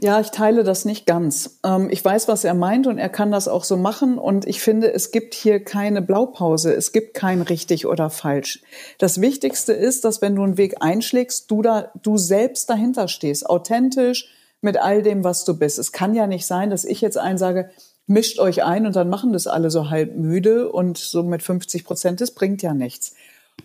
Ja, 0.02 0.18
ich 0.18 0.32
teile 0.32 0.64
das 0.64 0.84
nicht 0.84 1.06
ganz. 1.06 1.60
Ähm, 1.64 1.88
ich 1.88 2.04
weiß, 2.04 2.26
was 2.26 2.42
er 2.42 2.54
meint 2.54 2.88
und 2.88 2.98
er 2.98 3.08
kann 3.08 3.30
das 3.30 3.46
auch 3.46 3.62
so 3.62 3.76
machen. 3.76 4.18
Und 4.18 4.48
ich 4.48 4.60
finde, 4.60 4.92
es 4.92 5.12
gibt 5.12 5.32
hier 5.32 5.62
keine 5.62 6.02
Blaupause. 6.02 6.74
Es 6.74 6.90
gibt 6.90 7.14
kein 7.14 7.40
richtig 7.40 7.86
oder 7.86 8.10
falsch. 8.10 8.64
Das 8.98 9.20
Wichtigste 9.20 9.72
ist, 9.72 10.04
dass 10.04 10.20
wenn 10.20 10.34
du 10.34 10.42
einen 10.42 10.56
Weg 10.56 10.74
einschlägst, 10.80 11.48
du 11.52 11.62
da, 11.62 11.92
du 12.02 12.18
selbst 12.18 12.68
dahinter 12.68 13.06
stehst, 13.06 13.48
authentisch 13.48 14.28
mit 14.60 14.76
all 14.76 15.02
dem, 15.02 15.22
was 15.22 15.44
du 15.44 15.56
bist. 15.56 15.78
Es 15.78 15.92
kann 15.92 16.16
ja 16.16 16.26
nicht 16.26 16.46
sein, 16.46 16.70
dass 16.70 16.84
ich 16.84 17.00
jetzt 17.00 17.16
einsage, 17.16 17.70
mischt 18.08 18.40
euch 18.40 18.64
ein 18.64 18.86
und 18.86 18.96
dann 18.96 19.08
machen 19.08 19.32
das 19.32 19.46
alle 19.46 19.70
so 19.70 19.88
halb 19.88 20.16
müde 20.16 20.72
und 20.72 20.98
so 20.98 21.22
mit 21.22 21.44
50 21.44 21.84
Prozent, 21.84 22.20
das 22.20 22.32
bringt 22.32 22.60
ja 22.60 22.74
nichts. 22.74 23.14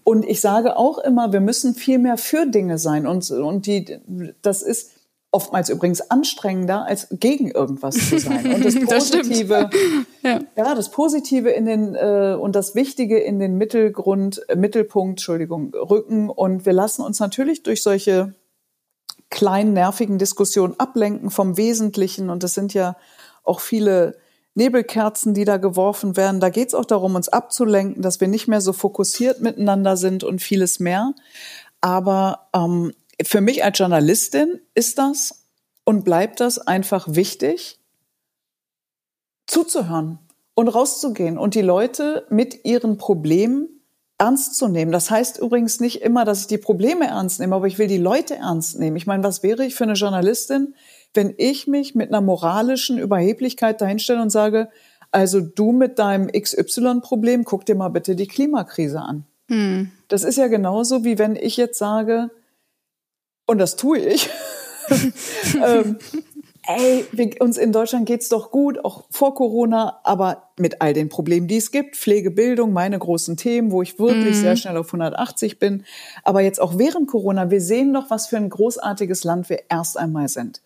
Und 0.04 0.24
ich 0.24 0.42
sage 0.42 0.78
auch 0.78 1.00
immer, 1.00 1.34
wir 1.34 1.42
müssen 1.42 1.74
viel 1.74 1.98
mehr 1.98 2.18
für 2.18 2.46
Dinge 2.46 2.78
sein 2.78 3.08
und, 3.08 3.32
und 3.32 3.66
die, 3.66 3.98
das 4.44 4.62
ist, 4.62 4.92
oftmals 5.32 5.70
übrigens 5.70 6.10
anstrengender, 6.10 6.86
als 6.86 7.08
gegen 7.12 7.52
irgendwas 7.52 7.96
zu 7.96 8.18
sein. 8.20 8.54
Und 8.54 8.66
das 8.66 8.76
Positive, 8.86 9.70
das 9.72 9.80
ja. 10.24 10.40
ja. 10.56 10.76
das 10.76 10.90
Positive 10.92 11.50
in 11.50 11.66
den 11.66 11.96
äh, 11.96 12.38
und 12.40 12.56
das 12.56 12.76
Wichtige 12.76 13.20
in 13.20 13.40
den 13.40 13.58
Mittelgrund, 13.58 14.42
äh, 14.48 14.56
Mittelpunkt, 14.56 15.20
Entschuldigung, 15.20 15.74
rücken. 15.74 16.30
Und 16.30 16.66
wir 16.66 16.74
lassen 16.74 17.02
uns 17.02 17.20
natürlich 17.20 17.64
durch 17.64 17.84
solche 17.84 18.34
kleinen 19.30 19.74
nervigen 19.74 20.18
Diskussionen 20.18 20.76
ablenken 20.80 21.30
vom 21.30 21.58
Wesentlichen. 21.58 22.30
Und 22.30 22.44
das 22.44 22.54
sind 22.54 22.74
ja 22.74 22.96
auch 23.44 23.60
viele 23.60 24.18
Nebelkerzen, 24.56 25.34
die 25.34 25.46
da 25.46 25.58
geworfen 25.58 26.18
werden. 26.18 26.40
Da 26.40 26.50
geht 26.50 26.70
es 26.70 26.74
auch 26.74 26.86
darum, 26.86 27.16
uns 27.16 27.30
abzulenken, 27.30 28.02
dass 28.02 28.22
wir 28.22 28.28
nicht 28.28 28.48
mehr 28.48 28.62
so 28.62 28.74
fokussiert 28.74 29.42
miteinander 29.42 29.98
sind 29.98 30.24
und 30.24 30.42
vieles 30.42 30.80
mehr. 30.80 31.14
Aber 31.82 32.48
ähm, 32.56 32.94
für 33.24 33.42
mich 33.42 33.64
als 33.64 33.80
Journalistin 33.80 34.60
ist 34.74 34.98
das 34.98 35.46
und 35.84 36.04
bleibt 36.04 36.40
das 36.40 36.60
einfach 36.60 37.08
wichtig, 37.10 37.80
zuzuhören 39.48 40.20
und 40.54 40.68
rauszugehen 40.68 41.38
und 41.38 41.56
die 41.56 41.62
Leute 41.62 42.26
mit 42.30 42.66
ihren 42.66 42.98
Problemen 42.98 43.70
ernst 44.18 44.56
zu 44.56 44.68
nehmen. 44.68 44.92
Das 44.92 45.12
heißt 45.12 45.40
übrigens 45.40 45.80
nicht 45.80 46.02
immer, 46.02 46.26
dass 46.26 46.42
ich 46.42 46.48
die 46.48 46.58
Probleme 46.58 47.08
ernst 47.08 47.40
nehme, 47.40 47.56
aber 47.56 47.68
ich 47.68 47.78
will 47.78 47.88
die 47.88 47.98
Leute 47.98 48.36
ernst 48.36 48.80
nehmen. 48.80 48.98
Ich 48.98 49.06
meine, 49.06 49.24
was 49.24 49.44
wäre 49.44 49.64
ich 49.64 49.76
für 49.76 49.84
eine 49.84 49.94
Journalistin, 49.94 50.74
wenn 51.14 51.34
ich 51.38 51.68
mich 51.68 51.96
mit 51.96 52.10
einer 52.10 52.22
moralischen 52.22 52.98
Überheblichkeit 52.98 53.80
dahinstelle 53.80 54.22
und 54.22 54.32
sage, 54.32 54.70
also 55.12 55.40
du 55.40 55.72
mit 55.72 56.00
deinem 56.00 56.28
XY-Problem, 56.32 57.46
guck 57.46 57.66
dir 57.66 57.76
mal 57.76 57.90
bitte 57.90 58.16
die 58.16 58.28
Klimakrise 58.28 59.02
an. 59.02 59.26
Hm. 59.48 59.92
Das 60.10 60.24
ist 60.24 60.38
ja 60.38 60.48
genauso, 60.48 61.04
wie 61.04 61.18
wenn 61.18 61.36
ich 61.36 61.56
jetzt 61.56 61.78
sage, 61.78 62.30
und 63.48 63.58
das 63.58 63.76
tue 63.76 63.98
ich. 63.98 64.30
ähm, 65.66 65.98
ey, 66.68 67.06
wir, 67.12 67.42
uns 67.42 67.58
in 67.58 67.72
Deutschland 67.72 68.06
geht's 68.06 68.30
doch 68.30 68.52
gut, 68.52 68.84
auch 68.84 69.06
vor 69.10 69.34
Corona, 69.34 70.00
aber 70.04 70.50
mit 70.58 70.82
all 70.82 70.94
den 70.94 71.10
Problemen, 71.10 71.48
die 71.48 71.58
es 71.58 71.72
gibt, 71.72 71.96
Pflegebildung, 71.96 72.74
meine 72.74 73.00
großen 73.00 73.38
Themen, 73.38 73.72
wo 73.72 73.82
ich 73.82 74.00
wirklich 74.00 74.36
mhm. 74.36 74.42
sehr 74.42 74.56
schnell 74.56 74.78
auf 74.78 74.88
180 74.88 75.60
bin, 75.60 75.86
aber 76.24 76.42
jetzt 76.42 76.62
auch 76.62 76.78
während 76.78 77.08
Corona, 77.08 77.50
wir 77.50 77.62
sehen 77.62 77.94
doch, 77.94 78.10
was 78.10 78.28
für 78.28 78.38
ein 78.38 78.50
großartiges 78.50 79.24
Land 79.24 79.50
wir 79.50 79.64
erst 79.70 79.98
einmal 79.98 80.28
sind. 80.28 80.62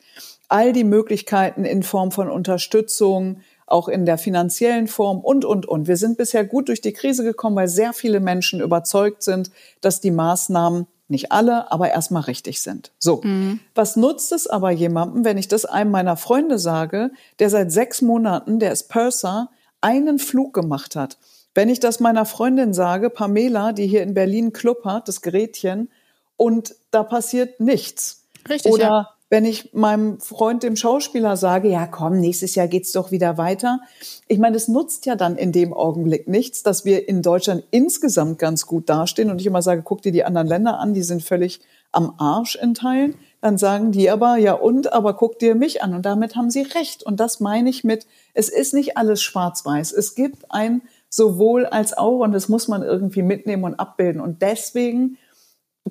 All 0.49 0.73
die 0.73 0.83
Möglichkeiten 0.83 1.63
in 1.63 1.83
Form 1.83 2.11
von 2.11 2.29
Unterstützung, 2.29 3.41
auch 3.67 3.87
in 3.87 4.05
der 4.05 4.17
finanziellen 4.17 4.87
Form 4.87 5.19
und, 5.19 5.45
und, 5.45 5.65
und. 5.65 5.87
Wir 5.87 5.95
sind 5.95 6.17
bisher 6.17 6.43
gut 6.43 6.67
durch 6.67 6.81
die 6.81 6.91
Krise 6.91 7.23
gekommen, 7.23 7.55
weil 7.55 7.69
sehr 7.69 7.93
viele 7.93 8.19
Menschen 8.19 8.59
überzeugt 8.59 9.23
sind, 9.23 9.49
dass 9.79 10.01
die 10.01 10.11
Maßnahmen 10.11 10.87
nicht 11.11 11.31
alle, 11.31 11.71
aber 11.71 11.91
erstmal 11.91 12.23
richtig 12.23 12.61
sind. 12.61 12.91
So. 12.97 13.21
Mhm. 13.23 13.59
Was 13.75 13.95
nutzt 13.95 14.31
es 14.31 14.47
aber 14.47 14.71
jemandem, 14.71 15.23
wenn 15.23 15.37
ich 15.37 15.47
das 15.47 15.65
einem 15.65 15.91
meiner 15.91 16.17
Freunde 16.17 16.57
sage, 16.57 17.11
der 17.39 17.49
seit 17.49 17.71
sechs 17.71 18.01
Monaten, 18.01 18.59
der 18.59 18.71
ist 18.71 18.89
Purser, 18.89 19.49
einen 19.81 20.17
Flug 20.17 20.53
gemacht 20.53 20.95
hat? 20.95 21.17
Wenn 21.53 21.69
ich 21.69 21.79
das 21.79 21.99
meiner 21.99 22.25
Freundin 22.25 22.73
sage, 22.73 23.09
Pamela, 23.09 23.73
die 23.73 23.85
hier 23.85 24.03
in 24.03 24.13
Berlin 24.13 24.53
Club 24.53 24.85
hat, 24.85 25.07
das 25.07 25.21
Gerätchen, 25.21 25.89
und 26.37 26.73
da 26.89 27.03
passiert 27.03 27.59
nichts. 27.59 28.23
Richtig. 28.49 28.71
Oder 28.71 28.83
ja 28.83 29.09
wenn 29.31 29.45
ich 29.45 29.73
meinem 29.73 30.19
Freund, 30.19 30.61
dem 30.61 30.75
Schauspieler, 30.75 31.37
sage, 31.37 31.69
ja 31.69 31.87
komm, 31.87 32.19
nächstes 32.19 32.53
Jahr 32.53 32.67
geht's 32.67 32.91
doch 32.91 33.11
wieder 33.11 33.37
weiter. 33.37 33.79
Ich 34.27 34.39
meine, 34.39 34.57
es 34.57 34.67
nutzt 34.67 35.05
ja 35.05 35.15
dann 35.15 35.37
in 35.37 35.53
dem 35.53 35.73
Augenblick 35.73 36.27
nichts, 36.27 36.63
dass 36.63 36.83
wir 36.83 37.07
in 37.07 37.21
Deutschland 37.21 37.63
insgesamt 37.71 38.39
ganz 38.39 38.67
gut 38.67 38.89
dastehen 38.89 39.31
und 39.31 39.39
ich 39.39 39.47
immer 39.47 39.61
sage, 39.61 39.83
guck 39.83 40.01
dir 40.01 40.11
die 40.11 40.25
anderen 40.25 40.47
Länder 40.47 40.79
an, 40.79 40.93
die 40.93 41.01
sind 41.01 41.23
völlig 41.23 41.61
am 41.93 42.13
Arsch 42.17 42.57
in 42.57 42.73
Teilen. 42.73 43.15
Dann 43.39 43.57
sagen 43.57 43.93
die 43.93 44.09
aber, 44.09 44.35
ja 44.35 44.51
und, 44.51 44.91
aber 44.91 45.13
guck 45.13 45.39
dir 45.39 45.55
mich 45.55 45.81
an. 45.81 45.95
Und 45.95 46.05
damit 46.05 46.35
haben 46.35 46.51
sie 46.51 46.63
recht. 46.63 47.01
Und 47.01 47.21
das 47.21 47.39
meine 47.39 47.69
ich 47.69 47.85
mit, 47.85 48.07
es 48.33 48.49
ist 48.49 48.73
nicht 48.73 48.97
alles 48.97 49.21
schwarz-weiß. 49.21 49.93
Es 49.93 50.13
gibt 50.13 50.43
ein 50.49 50.81
sowohl 51.09 51.65
als 51.65 51.97
auch 51.97 52.19
und 52.19 52.33
das 52.33 52.49
muss 52.49 52.67
man 52.67 52.83
irgendwie 52.83 53.21
mitnehmen 53.21 53.63
und 53.63 53.79
abbilden. 53.79 54.19
Und 54.19 54.41
deswegen 54.41 55.17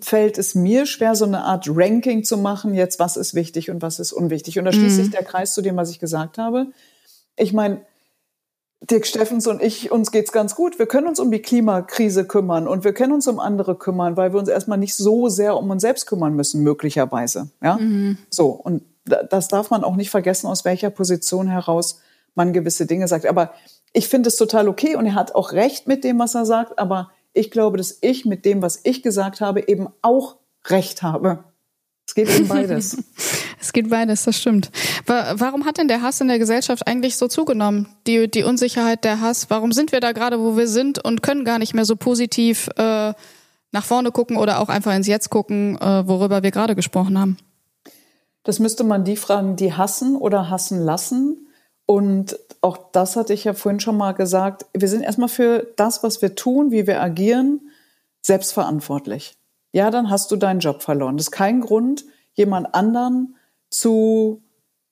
fällt 0.01 0.39
es 0.39 0.55
mir 0.55 0.87
schwer, 0.87 1.15
so 1.15 1.25
eine 1.25 1.45
Art 1.45 1.67
Ranking 1.69 2.25
zu 2.25 2.37
machen, 2.37 2.75
jetzt 2.75 2.99
was 2.99 3.17
ist 3.17 3.35
wichtig 3.35 3.71
und 3.71 3.83
was 3.83 3.99
ist 3.99 4.13
unwichtig. 4.13 4.59
Und 4.59 4.65
da 4.65 4.73
schließt 4.73 4.99
mhm. 4.99 5.03
sich 5.03 5.11
der 5.11 5.25
Kreis 5.25 5.55
zu 5.55 5.63
dem, 5.63 5.77
was 5.77 5.91
ich 5.91 5.99
gesagt 5.99 6.39
habe. 6.39 6.67
Ich 7.37 7.53
meine, 7.53 7.83
Dirk 8.83 9.07
Steffens 9.07 9.47
und 9.47 9.63
ich, 9.63 9.91
uns 9.91 10.11
geht's 10.11 10.33
ganz 10.33 10.55
gut. 10.55 10.79
Wir 10.79 10.87
können 10.87 11.07
uns 11.07 11.21
um 11.21 11.31
die 11.31 11.43
Klimakrise 11.43 12.25
kümmern 12.25 12.67
und 12.67 12.83
wir 12.83 12.95
können 12.95 13.13
uns 13.13 13.29
um 13.29 13.39
andere 13.39 13.75
kümmern, 13.75 14.17
weil 14.17 14.33
wir 14.33 14.41
uns 14.41 14.49
erstmal 14.49 14.79
nicht 14.79 14.95
so 14.95 15.29
sehr 15.29 15.57
um 15.57 15.69
uns 15.69 15.83
selbst 15.83 16.07
kümmern 16.07 16.35
müssen, 16.35 16.63
möglicherweise. 16.63 17.51
Ja, 17.63 17.77
mhm. 17.77 18.17
so. 18.31 18.49
Und 18.49 18.83
das 19.05 19.49
darf 19.49 19.71
man 19.71 19.85
auch 19.85 19.97
nicht 19.97 20.11
vergessen, 20.11 20.47
aus 20.47 20.65
welcher 20.65 20.91
Position 20.91 21.49
heraus 21.49 22.01
man 22.35 22.53
gewisse 22.53 22.87
Dinge 22.87 23.07
sagt. 23.07 23.27
Aber 23.27 23.53
ich 23.93 24.09
finde 24.09 24.29
es 24.29 24.37
total 24.37 24.69
okay 24.69 24.97
und 24.97 25.05
er 25.05 25.15
hat 25.15 25.35
auch 25.35 25.53
recht 25.53 25.87
mit 25.87 26.05
dem, 26.05 26.19
was 26.19 26.35
er 26.35 26.47
sagt. 26.47 26.79
Aber 26.79 27.11
ich 27.33 27.51
glaube, 27.51 27.77
dass 27.77 27.99
ich 28.01 28.25
mit 28.25 28.45
dem, 28.45 28.63
was 28.63 28.81
ich 28.85 29.03
gesagt 29.03 29.41
habe, 29.41 29.69
eben 29.69 29.89
auch 30.03 30.37
recht 30.67 31.03
habe. 31.03 31.45
Es 32.07 32.15
geht 32.15 32.29
eben 32.29 32.49
beides. 32.49 32.97
es 33.61 33.73
geht 33.73 33.89
beides, 33.89 34.25
das 34.25 34.37
stimmt. 34.37 34.71
Warum 35.07 35.65
hat 35.65 35.79
denn 35.79 35.87
der 35.87 36.03
Hass 36.03 36.21
in 36.21 36.29
der 36.29 36.41
Gesellschaft 36.41 36.87
eigentlich 36.89 37.17
so 37.17 37.29
zugenommen? 37.29 37.89
Die, 38.07 38.29
die 38.29 38.43
Unsicherheit, 38.43 39.05
der 39.05 39.21
Hass. 39.21 39.49
Warum 39.49 39.71
sind 39.73 39.93
wir 39.93 40.01
da 40.01 40.13
gerade, 40.13 40.41
wo 40.41 40.57
wir 40.57 40.67
sind 40.67 41.03
und 41.05 41.23
können 41.23 41.45
gar 41.45 41.59
nicht 41.59 41.73
mehr 41.73 41.85
so 41.85 41.95
positiv 41.95 42.69
äh, 42.77 43.15
nach 43.71 43.85
vorne 43.85 44.11
gucken 44.11 44.37
oder 44.37 44.59
auch 44.59 44.69
einfach 44.69 44.95
ins 44.95 45.07
Jetzt 45.07 45.31
gucken, 45.31 45.79
äh, 45.81 46.07
worüber 46.09 46.43
wir 46.43 46.51
gerade 46.51 46.75
gesprochen 46.75 47.19
haben? 47.19 47.37
Das 48.43 48.59
müsste 48.59 48.85
man 48.85 49.05
die 49.05 49.17
fragen, 49.17 49.55
die 49.55 49.73
hassen 49.73 50.17
oder 50.17 50.51
hassen 50.51 50.81
lassen. 50.81 51.47
Und 51.91 52.39
auch 52.61 52.79
das 52.93 53.17
hatte 53.17 53.35
ich 53.35 53.43
ja 53.43 53.53
vorhin 53.53 53.81
schon 53.81 53.97
mal 53.97 54.13
gesagt. 54.13 54.65
Wir 54.73 54.87
sind 54.87 55.03
erstmal 55.03 55.29
für 55.29 55.67
das, 55.75 56.05
was 56.05 56.23
wir 56.23 56.37
tun, 56.37 56.71
wie 56.71 56.87
wir 56.87 57.03
agieren, 57.03 57.63
selbstverantwortlich. 58.23 59.35
Ja, 59.73 59.91
dann 59.91 60.09
hast 60.09 60.31
du 60.31 60.37
deinen 60.37 60.61
Job 60.61 60.83
verloren. 60.83 61.17
Das 61.17 61.27
ist 61.27 61.31
kein 61.33 61.61
Grund, 61.61 62.05
jemand 62.35 62.77
anderen 62.77 63.35
zu 63.71 64.41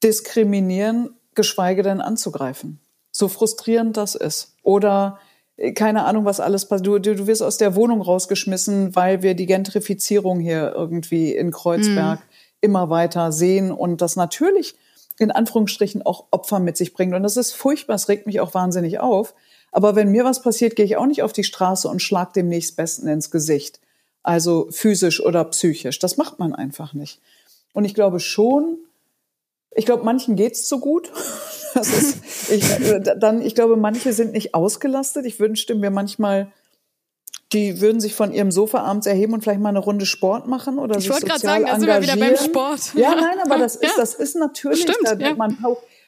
diskriminieren, 0.03 1.11
geschweige 1.37 1.85
denn 1.85 2.01
anzugreifen. 2.01 2.81
So 3.13 3.29
frustrierend 3.29 3.97
das 3.97 4.17
ist. 4.17 4.57
Oder 4.65 5.21
äh, 5.57 5.75
keine 5.75 6.05
Ahnung, 6.05 6.25
was 6.25 6.41
alles 6.41 6.67
passiert. 6.67 7.07
Du, 7.07 7.15
du 7.15 7.27
wirst 7.29 7.45
aus 7.45 7.59
der 7.59 7.77
Wohnung 7.77 8.03
rausgeschmissen, 8.03 8.97
weil 8.97 9.23
wir 9.23 9.35
die 9.35 9.47
Gentrifizierung 9.47 10.41
hier 10.41 10.73
irgendwie 10.75 11.33
in 11.33 11.53
Kreuzberg 11.53 12.19
mm. 12.19 12.23
immer 12.63 12.91
weiter 12.91 13.31
sehen 13.31 13.71
und 13.71 14.03
das 14.03 14.17
natürlich 14.17 14.75
in 15.19 15.31
Anführungsstrichen 15.31 16.05
auch 16.05 16.27
Opfer 16.31 16.61
mit 16.61 16.77
sich 16.77 16.95
bringt. 16.95 17.15
Und 17.15 17.23
das 17.23 17.37
ist 17.37 17.53
furchtbar, 17.53 17.95
es 17.95 18.09
regt 18.09 18.27
mich 18.27 18.41
auch 18.41 18.55
wahnsinnig 18.55 19.01
auf. 19.01 19.35
Aber 19.73 19.97
wenn 19.97 20.11
mir 20.11 20.25
was 20.25 20.43
passiert, 20.43 20.77
gehe 20.77 20.85
ich 20.85 20.97
auch 20.97 21.07
nicht 21.07 21.23
auf 21.23 21.33
die 21.33 21.45
Straße 21.45 21.89
und 21.89 22.01
schlag 22.01 22.33
dem 22.33 22.49
nächstbesten 22.49 23.09
ins 23.09 23.31
Gesicht. 23.31 23.81
Also 24.23 24.69
physisch 24.71 25.23
oder 25.23 25.45
psychisch. 25.45 25.99
Das 25.99 26.17
macht 26.17 26.39
man 26.39 26.55
einfach 26.55 26.95
nicht. 26.95 27.21
Und 27.73 27.85
ich 27.85 27.95
glaube 27.95 28.21
schon, 28.21 28.79
ich 29.75 29.87
glaube, 29.87 30.05
manchen 30.05 30.37
geht's 30.37 30.67
zu 30.67 30.81
gut. 30.81 31.11
Ist, 31.75 32.51
ich, 32.51 32.69
äh, 32.81 33.01
dann, 33.19 33.43
ich 33.43 33.55
glaube, 33.55 33.77
manche 33.77 34.13
sind 34.13 34.33
nicht 34.33 34.55
ausgelastet. 34.55 35.27
Ich 35.27 35.39
wünschte 35.39 35.75
mir 35.75 35.91
manchmal 35.91 36.51
die 37.53 37.81
würden 37.81 38.01
sich 38.01 38.15
von 38.15 38.33
ihrem 38.33 38.51
Sofa 38.51 38.81
abends 38.81 39.07
erheben 39.07 39.33
und 39.33 39.43
vielleicht 39.43 39.61
mal 39.61 39.71
eine 39.71 39.79
Runde 39.79 40.05
Sport 40.05 40.47
machen 40.47 40.79
oder 40.79 40.99
ich 40.99 41.09
wollte 41.09 41.27
gerade 41.27 41.41
sagen, 41.41 41.65
da 41.67 41.79
sind 41.79 41.89
wir 41.89 42.03
wieder 42.03 42.17
beim 42.17 42.37
Sport. 42.37 42.95
Ja, 42.95 43.15
nein, 43.15 43.39
aber 43.45 43.59
das 43.59 43.77
ist, 43.77 43.85
ja. 43.85 43.91
das 43.97 44.15
ist 44.15 44.37
natürlich, 44.37 44.83
Stimmt, 44.83 44.99
da, 45.05 45.15
ja. 45.15 45.35
man, 45.35 45.57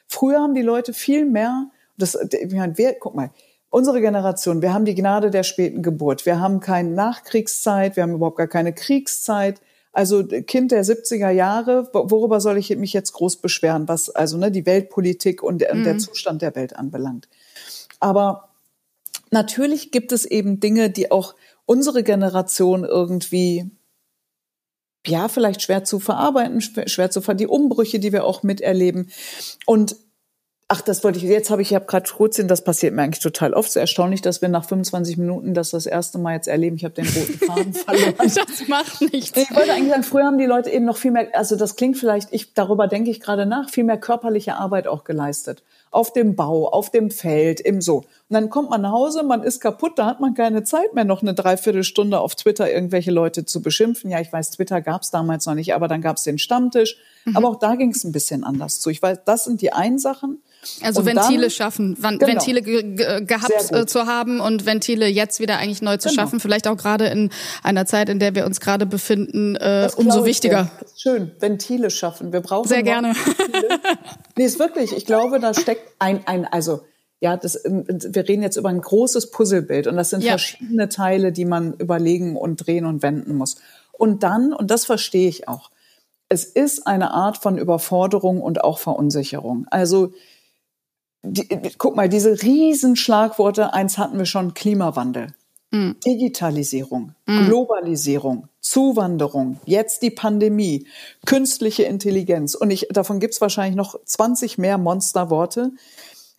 früher 0.07 0.39
haben 0.39 0.53
die 0.53 0.61
Leute 0.61 0.93
viel 0.93 1.25
mehr, 1.25 1.67
das, 1.97 2.15
ich 2.15 2.53
meine, 2.53 2.77
wer, 2.77 2.93
guck 2.93 3.15
mal, 3.15 3.31
unsere 3.71 4.01
Generation, 4.01 4.61
wir 4.61 4.73
haben 4.73 4.85
die 4.85 4.93
Gnade 4.93 5.31
der 5.31 5.43
späten 5.43 5.81
Geburt, 5.81 6.25
wir 6.27 6.39
haben 6.39 6.59
keine 6.59 6.91
Nachkriegszeit, 6.91 7.95
wir 7.95 8.03
haben 8.03 8.13
überhaupt 8.13 8.37
gar 8.37 8.47
keine 8.47 8.73
Kriegszeit, 8.73 9.61
Also 9.93 10.23
Kind 10.23 10.71
der 10.71 10.85
70er 10.85 11.31
Jahre, 11.31 11.89
worüber 11.93 12.39
soll 12.39 12.57
ich 12.57 12.75
mich 12.77 12.93
jetzt 12.93 13.13
groß 13.13 13.37
beschweren, 13.37 13.87
was 13.87 14.09
also 14.09 14.37
ne, 14.37 14.51
die 14.51 14.67
Weltpolitik 14.67 15.41
und 15.41 15.59
der, 15.59 15.73
mhm. 15.73 15.85
der 15.85 15.97
Zustand 15.97 16.43
der 16.43 16.55
Welt 16.55 16.75
anbelangt. 16.75 17.27
Aber 17.99 18.50
natürlich 19.31 19.91
gibt 19.91 20.11
es 20.11 20.25
eben 20.25 20.59
Dinge, 20.59 20.89
die 20.89 21.11
auch 21.11 21.35
unsere 21.65 22.03
Generation 22.03 22.83
irgendwie 22.83 23.71
ja, 25.07 25.27
vielleicht 25.29 25.63
schwer 25.63 25.83
zu 25.83 25.99
verarbeiten, 25.99 26.61
schwer 26.61 27.09
zu 27.09 27.21
ver 27.21 27.33
die 27.33 27.47
Umbrüche, 27.47 27.99
die 27.99 28.11
wir 28.11 28.23
auch 28.23 28.43
miterleben. 28.43 29.09
Und 29.65 29.95
Ach, 30.73 30.79
das 30.79 31.03
wollte 31.03 31.17
ich, 31.17 31.25
jetzt 31.25 31.49
habe 31.49 31.61
ich, 31.61 31.71
ich 31.71 31.75
habe 31.75 31.85
gerade 31.85 32.07
Schrutzin, 32.07 32.47
das 32.47 32.63
passiert 32.63 32.93
mir 32.93 33.01
eigentlich 33.01 33.21
total 33.21 33.53
oft. 33.53 33.67
Ist 33.67 33.75
erstaunlich, 33.75 34.21
dass 34.21 34.41
wir 34.41 34.47
nach 34.47 34.63
25 34.63 35.17
Minuten 35.17 35.53
das 35.53 35.71
das 35.71 35.85
erste 35.85 36.17
Mal 36.17 36.35
jetzt 36.35 36.47
erleben. 36.47 36.77
Ich 36.77 36.85
habe 36.85 36.93
den 36.93 37.07
roten 37.07 37.39
Faden 37.45 37.73
verloren. 37.73 38.13
das 38.17 38.67
macht 38.69 39.01
nichts. 39.01 39.37
Ich 39.37 39.53
wollte 39.53 39.73
eigentlich 39.73 39.89
sagen, 39.89 40.03
früher 40.03 40.23
haben 40.23 40.37
die 40.37 40.45
Leute 40.45 40.69
eben 40.69 40.85
noch 40.85 40.95
viel 40.95 41.11
mehr, 41.11 41.27
also 41.33 41.57
das 41.57 41.75
klingt 41.75 41.97
vielleicht, 41.97 42.29
ich, 42.31 42.53
darüber 42.53 42.87
denke 42.87 43.11
ich 43.11 43.19
gerade 43.19 43.45
nach, 43.45 43.69
viel 43.69 43.83
mehr 43.83 43.97
körperliche 43.97 44.55
Arbeit 44.55 44.87
auch 44.87 45.03
geleistet 45.03 45.61
auf 45.91 46.13
dem 46.13 46.35
Bau, 46.35 46.69
auf 46.69 46.89
dem 46.89 47.11
Feld, 47.11 47.59
im 47.59 47.81
so. 47.81 47.97
Und 47.97 48.05
dann 48.29 48.49
kommt 48.49 48.69
man 48.69 48.81
nach 48.81 48.93
Hause, 48.93 49.23
man 49.23 49.43
ist 49.43 49.59
kaputt, 49.59 49.99
da 49.99 50.05
hat 50.05 50.21
man 50.21 50.33
keine 50.33 50.63
Zeit 50.63 50.93
mehr, 50.93 51.03
noch 51.03 51.21
eine 51.21 51.33
Dreiviertelstunde 51.33 52.19
auf 52.19 52.35
Twitter 52.35 52.71
irgendwelche 52.71 53.11
Leute 53.11 53.45
zu 53.45 53.61
beschimpfen. 53.61 54.09
Ja, 54.09 54.21
ich 54.21 54.31
weiß, 54.31 54.51
Twitter 54.51 54.79
gab 54.79 55.01
es 55.01 55.11
damals 55.11 55.45
noch 55.45 55.53
nicht, 55.53 55.73
aber 55.73 55.89
dann 55.89 56.01
gab 56.01 56.15
es 56.15 56.23
den 56.23 56.39
Stammtisch. 56.39 56.95
Mhm. 57.25 57.35
Aber 57.35 57.49
auch 57.49 57.59
da 57.59 57.75
ging 57.75 57.91
es 57.91 58.05
ein 58.05 58.13
bisschen 58.13 58.45
anders 58.45 58.79
zu. 58.79 58.89
Ich 58.89 59.01
weiß, 59.01 59.19
das 59.25 59.43
sind 59.43 59.61
die 59.61 59.73
einen 59.73 59.99
Sachen. 59.99 60.41
Also 60.83 61.01
und 61.01 61.07
Ventile 61.07 61.41
dann, 61.41 61.49
schaffen, 61.49 61.95
genau, 61.95 62.19
Ventile 62.19 62.61
gehabt 62.61 63.71
äh, 63.71 63.85
zu 63.87 64.05
haben 64.05 64.39
und 64.39 64.65
Ventile 64.65 65.07
jetzt 65.07 65.39
wieder 65.39 65.57
eigentlich 65.57 65.81
neu 65.81 65.97
zu 65.97 66.09
genau. 66.09 66.21
schaffen, 66.21 66.39
vielleicht 66.39 66.67
auch 66.67 66.77
gerade 66.77 67.07
in 67.07 67.31
einer 67.63 67.87
Zeit, 67.87 68.09
in 68.09 68.19
der 68.19 68.35
wir 68.35 68.45
uns 68.45 68.59
gerade 68.59 68.85
befinden, 68.85 69.55
äh, 69.55 69.89
umso 69.95 70.23
wichtiger. 70.23 70.69
Schön, 70.95 71.31
Ventile 71.39 71.89
schaffen. 71.89 72.31
Wir 72.31 72.41
brauchen 72.41 72.67
sehr 72.67 72.83
gerne. 72.83 73.13
nee, 74.37 74.45
ist 74.45 74.59
wirklich. 74.59 74.95
Ich 74.95 75.05
glaube, 75.05 75.39
da 75.39 75.55
steckt 75.55 75.80
ein 75.99 76.25
ein 76.25 76.45
also 76.45 76.81
ja, 77.21 77.37
das, 77.37 77.63
ähm, 77.65 77.85
wir 77.87 78.27
reden 78.27 78.41
jetzt 78.41 78.57
über 78.57 78.69
ein 78.69 78.81
großes 78.81 79.31
Puzzlebild 79.31 79.87
und 79.87 79.95
das 79.95 80.09
sind 80.09 80.23
ja. 80.23 80.31
verschiedene 80.31 80.89
Teile, 80.89 81.31
die 81.31 81.45
man 81.45 81.73
überlegen 81.75 82.35
und 82.35 82.65
drehen 82.65 82.85
und 82.85 83.03
wenden 83.03 83.35
muss. 83.35 83.57
Und 83.91 84.23
dann, 84.23 84.53
und 84.53 84.71
das 84.71 84.85
verstehe 84.85 85.29
ich 85.29 85.47
auch, 85.47 85.69
es 86.29 86.45
ist 86.45 86.87
eine 86.87 87.11
Art 87.11 87.37
von 87.37 87.57
Überforderung 87.57 88.41
und 88.41 88.63
auch 88.63 88.79
Verunsicherung. 88.79 89.67
Also 89.69 90.13
die, 91.23 91.47
guck 91.77 91.95
mal, 91.95 92.09
diese 92.09 92.41
Riesenschlagworte, 92.41 93.73
eins 93.73 93.99
hatten 93.99 94.17
wir 94.17 94.25
schon, 94.25 94.55
Klimawandel, 94.55 95.35
mhm. 95.71 95.95
Digitalisierung, 96.05 97.15
mhm. 97.25 97.45
Globalisierung, 97.45 98.47
Zuwanderung, 98.59 99.59
jetzt 99.65 100.03
die 100.03 100.11
Pandemie, 100.11 100.85
künstliche 101.25 101.83
Intelligenz. 101.83 102.55
Und 102.55 102.71
ich, 102.71 102.87
davon 102.91 103.19
gibt's 103.19 103.41
wahrscheinlich 103.41 103.75
noch 103.75 103.95
20 104.05 104.57
mehr 104.57 104.77
Monsterworte, 104.77 105.71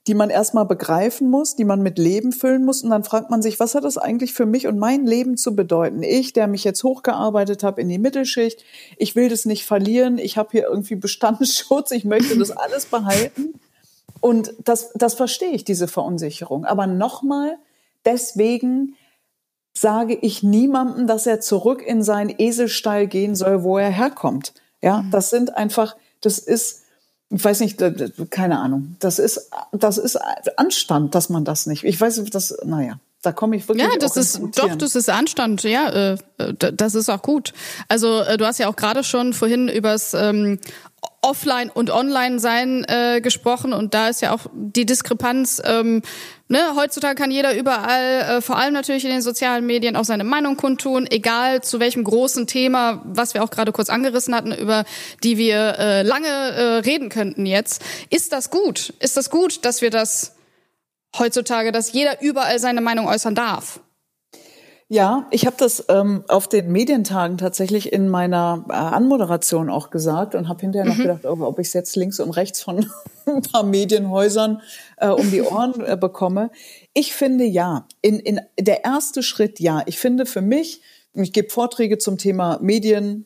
die 0.06 0.14
man 0.14 0.30
erstmal 0.30 0.64
begreifen 0.64 1.30
muss, 1.30 1.54
die 1.54 1.64
man 1.64 1.80
mit 1.80 1.96
Leben 1.98 2.32
füllen 2.32 2.64
muss. 2.64 2.82
Und 2.82 2.90
dann 2.90 3.04
fragt 3.04 3.30
man 3.30 3.40
sich, 3.40 3.60
was 3.60 3.74
hat 3.74 3.84
das 3.84 3.98
eigentlich 3.98 4.32
für 4.32 4.46
mich 4.46 4.66
und 4.66 4.78
mein 4.78 5.06
Leben 5.06 5.36
zu 5.36 5.54
bedeuten? 5.54 6.02
Ich, 6.02 6.32
der 6.32 6.48
mich 6.48 6.64
jetzt 6.64 6.82
hochgearbeitet 6.82 7.62
habe 7.62 7.80
in 7.80 7.88
die 7.88 7.98
Mittelschicht, 7.98 8.64
ich 8.96 9.14
will 9.14 9.28
das 9.28 9.44
nicht 9.44 9.64
verlieren, 9.64 10.18
ich 10.18 10.36
habe 10.36 10.48
hier 10.52 10.64
irgendwie 10.64 10.96
Bestandsschutz, 10.96 11.92
ich 11.92 12.04
möchte 12.04 12.36
das 12.36 12.50
alles 12.50 12.86
behalten. 12.86 13.54
Und 14.20 14.54
das, 14.64 14.92
das 14.94 15.14
verstehe 15.14 15.50
ich, 15.50 15.64
diese 15.64 15.88
Verunsicherung. 15.88 16.64
Aber 16.64 16.86
nochmal, 16.86 17.56
deswegen 18.04 18.96
sage 19.72 20.14
ich 20.14 20.42
niemandem, 20.42 21.06
dass 21.06 21.26
er 21.26 21.40
zurück 21.40 21.82
in 21.82 22.02
seinen 22.02 22.34
Eselstall 22.38 23.06
gehen 23.06 23.34
soll, 23.34 23.62
wo 23.62 23.78
er 23.78 23.90
herkommt. 23.90 24.52
Ja, 24.80 25.02
mhm. 25.02 25.10
das 25.10 25.30
sind 25.30 25.56
einfach, 25.56 25.96
das 26.20 26.38
ist, 26.38 26.82
ich 27.30 27.42
weiß 27.42 27.60
nicht, 27.60 27.82
keine 28.30 28.58
Ahnung. 28.58 28.96
Das 29.00 29.18
ist, 29.18 29.50
das 29.72 29.96
ist 29.96 30.16
Anstand, 30.58 31.14
dass 31.14 31.30
man 31.30 31.44
das 31.44 31.66
nicht. 31.66 31.84
Ich 31.84 32.00
weiß, 32.00 32.22
das, 32.30 32.56
naja. 32.64 32.98
Da 33.22 33.30
komme 33.30 33.54
ich 33.54 33.68
wirklich. 33.68 33.86
Ja, 33.86 33.96
das 34.00 34.16
ist 34.16 34.40
doch, 34.56 34.74
das 34.74 34.96
ist 34.96 35.08
Anstand. 35.08 35.62
Ja, 35.62 35.90
äh, 35.90 36.16
das 36.56 36.96
ist 36.96 37.08
auch 37.08 37.22
gut. 37.22 37.52
Also 37.86 38.20
äh, 38.22 38.36
du 38.36 38.44
hast 38.44 38.58
ja 38.58 38.68
auch 38.68 38.74
gerade 38.74 39.04
schon 39.04 39.32
vorhin 39.32 39.68
übers 39.68 40.12
ähm, 40.12 40.58
Offline 41.22 41.70
und 41.70 41.90
Online 41.90 42.40
sein 42.40 42.84
äh, 42.88 43.20
gesprochen 43.20 43.72
und 43.72 43.94
da 43.94 44.08
ist 44.08 44.22
ja 44.22 44.34
auch 44.34 44.46
die 44.52 44.84
Diskrepanz. 44.84 45.62
Ähm, 45.64 46.02
ne, 46.48 46.58
heutzutage 46.74 47.14
kann 47.14 47.30
jeder 47.30 47.56
überall, 47.56 48.38
äh, 48.38 48.40
vor 48.40 48.56
allem 48.58 48.74
natürlich 48.74 49.04
in 49.04 49.12
den 49.12 49.22
sozialen 49.22 49.64
Medien, 49.64 49.94
auch 49.94 50.04
seine 50.04 50.24
Meinung 50.24 50.56
kundtun, 50.56 51.06
egal 51.08 51.62
zu 51.62 51.78
welchem 51.78 52.02
großen 52.02 52.48
Thema, 52.48 53.02
was 53.04 53.34
wir 53.34 53.44
auch 53.44 53.50
gerade 53.50 53.70
kurz 53.70 53.88
angerissen 53.88 54.34
hatten, 54.34 54.52
über 54.52 54.84
die 55.22 55.38
wir 55.38 55.78
äh, 55.78 56.02
lange 56.02 56.26
äh, 56.26 56.62
reden 56.78 57.08
könnten 57.08 57.46
jetzt. 57.46 57.82
Ist 58.10 58.32
das 58.32 58.50
gut? 58.50 58.92
Ist 58.98 59.16
das 59.16 59.30
gut, 59.30 59.64
dass 59.64 59.80
wir 59.80 59.90
das 59.90 60.34
heutzutage, 61.16 61.70
dass 61.70 61.92
jeder 61.92 62.20
überall 62.20 62.58
seine 62.58 62.80
Meinung 62.80 63.06
äußern 63.06 63.36
darf? 63.36 63.80
Ja, 64.92 65.26
ich 65.30 65.46
habe 65.46 65.56
das 65.58 65.86
ähm, 65.88 66.22
auf 66.28 66.48
den 66.48 66.70
Medientagen 66.70 67.38
tatsächlich 67.38 67.94
in 67.94 68.10
meiner 68.10 68.62
äh, 68.68 68.74
Anmoderation 68.74 69.70
auch 69.70 69.88
gesagt 69.88 70.34
und 70.34 70.50
habe 70.50 70.60
hinterher 70.60 70.84
mhm. 70.84 70.90
noch 70.90 70.98
gedacht, 70.98 71.24
ob, 71.24 71.40
ob 71.40 71.58
ich 71.58 71.68
es 71.68 71.72
jetzt 71.72 71.96
links 71.96 72.20
und 72.20 72.32
rechts 72.32 72.60
von 72.60 72.84
ein 73.26 73.40
paar 73.40 73.62
Medienhäusern 73.62 74.60
äh, 74.98 75.08
um 75.08 75.30
die 75.30 75.40
Ohren 75.40 75.82
äh, 75.82 75.96
bekomme. 75.96 76.50
Ich 76.92 77.14
finde 77.14 77.44
ja, 77.44 77.86
in, 78.02 78.18
in 78.18 78.42
der 78.60 78.84
erste 78.84 79.22
Schritt 79.22 79.60
ja. 79.60 79.82
Ich 79.86 79.98
finde 79.98 80.26
für 80.26 80.42
mich, 80.42 80.82
ich 81.14 81.32
gebe 81.32 81.48
Vorträge 81.48 81.96
zum 81.96 82.18
Thema 82.18 82.58
Medien, 82.60 83.24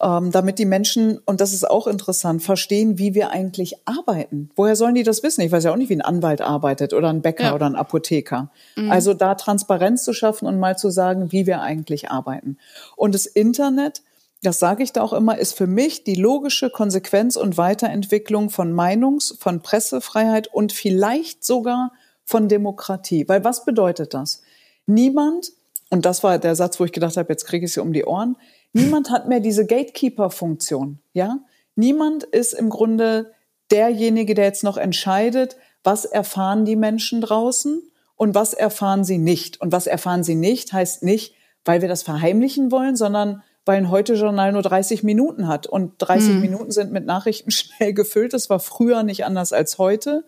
ähm, 0.00 0.30
damit 0.30 0.58
die 0.58 0.64
Menschen, 0.64 1.18
und 1.24 1.40
das 1.40 1.52
ist 1.52 1.68
auch 1.68 1.86
interessant, 1.86 2.42
verstehen, 2.42 2.98
wie 2.98 3.14
wir 3.14 3.30
eigentlich 3.30 3.76
arbeiten. 3.84 4.50
Woher 4.54 4.76
sollen 4.76 4.94
die 4.94 5.02
das 5.02 5.22
wissen? 5.22 5.40
Ich 5.40 5.50
weiß 5.50 5.64
ja 5.64 5.72
auch 5.72 5.76
nicht, 5.76 5.88
wie 5.88 5.96
ein 5.96 6.02
Anwalt 6.02 6.40
arbeitet 6.40 6.92
oder 6.92 7.08
ein 7.08 7.22
Bäcker 7.22 7.44
ja. 7.44 7.54
oder 7.54 7.66
ein 7.66 7.74
Apotheker. 7.74 8.50
Mhm. 8.76 8.90
Also 8.90 9.14
da 9.14 9.34
Transparenz 9.34 10.04
zu 10.04 10.12
schaffen 10.12 10.46
und 10.46 10.60
mal 10.60 10.76
zu 10.78 10.90
sagen, 10.90 11.32
wie 11.32 11.46
wir 11.46 11.62
eigentlich 11.62 12.10
arbeiten. 12.10 12.58
Und 12.96 13.14
das 13.14 13.26
Internet, 13.26 14.02
das 14.42 14.60
sage 14.60 14.84
ich 14.84 14.92
da 14.92 15.02
auch 15.02 15.12
immer, 15.12 15.36
ist 15.36 15.54
für 15.54 15.66
mich 15.66 16.04
die 16.04 16.14
logische 16.14 16.70
Konsequenz 16.70 17.36
und 17.36 17.56
Weiterentwicklung 17.56 18.50
von 18.50 18.72
Meinungs-, 18.72 19.36
von 19.40 19.62
Pressefreiheit 19.62 20.46
und 20.46 20.72
vielleicht 20.72 21.44
sogar 21.44 21.92
von 22.24 22.46
Demokratie. 22.46 23.28
Weil 23.28 23.42
was 23.42 23.64
bedeutet 23.64 24.14
das? 24.14 24.42
Niemand, 24.86 25.50
und 25.90 26.06
das 26.06 26.22
war 26.22 26.38
der 26.38 26.54
Satz, 26.54 26.78
wo 26.78 26.84
ich 26.84 26.92
gedacht 26.92 27.16
habe, 27.16 27.32
jetzt 27.32 27.46
kriege 27.46 27.66
ich 27.66 27.72
sie 27.72 27.80
um 27.80 27.92
die 27.92 28.04
Ohren, 28.04 28.36
Niemand 28.72 29.10
hat 29.10 29.28
mehr 29.28 29.40
diese 29.40 29.66
Gatekeeper-Funktion, 29.66 30.98
ja? 31.12 31.38
Niemand 31.74 32.24
ist 32.24 32.54
im 32.54 32.70
Grunde 32.70 33.32
derjenige, 33.70 34.34
der 34.34 34.46
jetzt 34.46 34.64
noch 34.64 34.76
entscheidet, 34.76 35.56
was 35.84 36.04
erfahren 36.04 36.64
die 36.64 36.76
Menschen 36.76 37.20
draußen 37.20 37.82
und 38.16 38.34
was 38.34 38.52
erfahren 38.52 39.04
sie 39.04 39.18
nicht. 39.18 39.60
Und 39.60 39.72
was 39.72 39.86
erfahren 39.86 40.24
sie 40.24 40.34
nicht, 40.34 40.72
heißt 40.72 41.02
nicht, 41.02 41.34
weil 41.64 41.80
wir 41.80 41.88
das 41.88 42.02
verheimlichen 42.02 42.72
wollen, 42.72 42.96
sondern 42.96 43.42
weil 43.64 43.76
ein 43.76 43.90
Heute-Journal 43.90 44.52
nur 44.52 44.62
30 44.62 45.02
Minuten 45.02 45.46
hat. 45.46 45.66
Und 45.66 45.92
30 45.98 46.30
hm. 46.30 46.40
Minuten 46.40 46.70
sind 46.72 46.90
mit 46.90 47.06
Nachrichten 47.06 47.50
schnell 47.52 47.92
gefüllt. 47.92 48.32
Das 48.32 48.50
war 48.50 48.60
früher 48.60 49.02
nicht 49.02 49.24
anders 49.24 49.52
als 49.52 49.78
heute. 49.78 50.24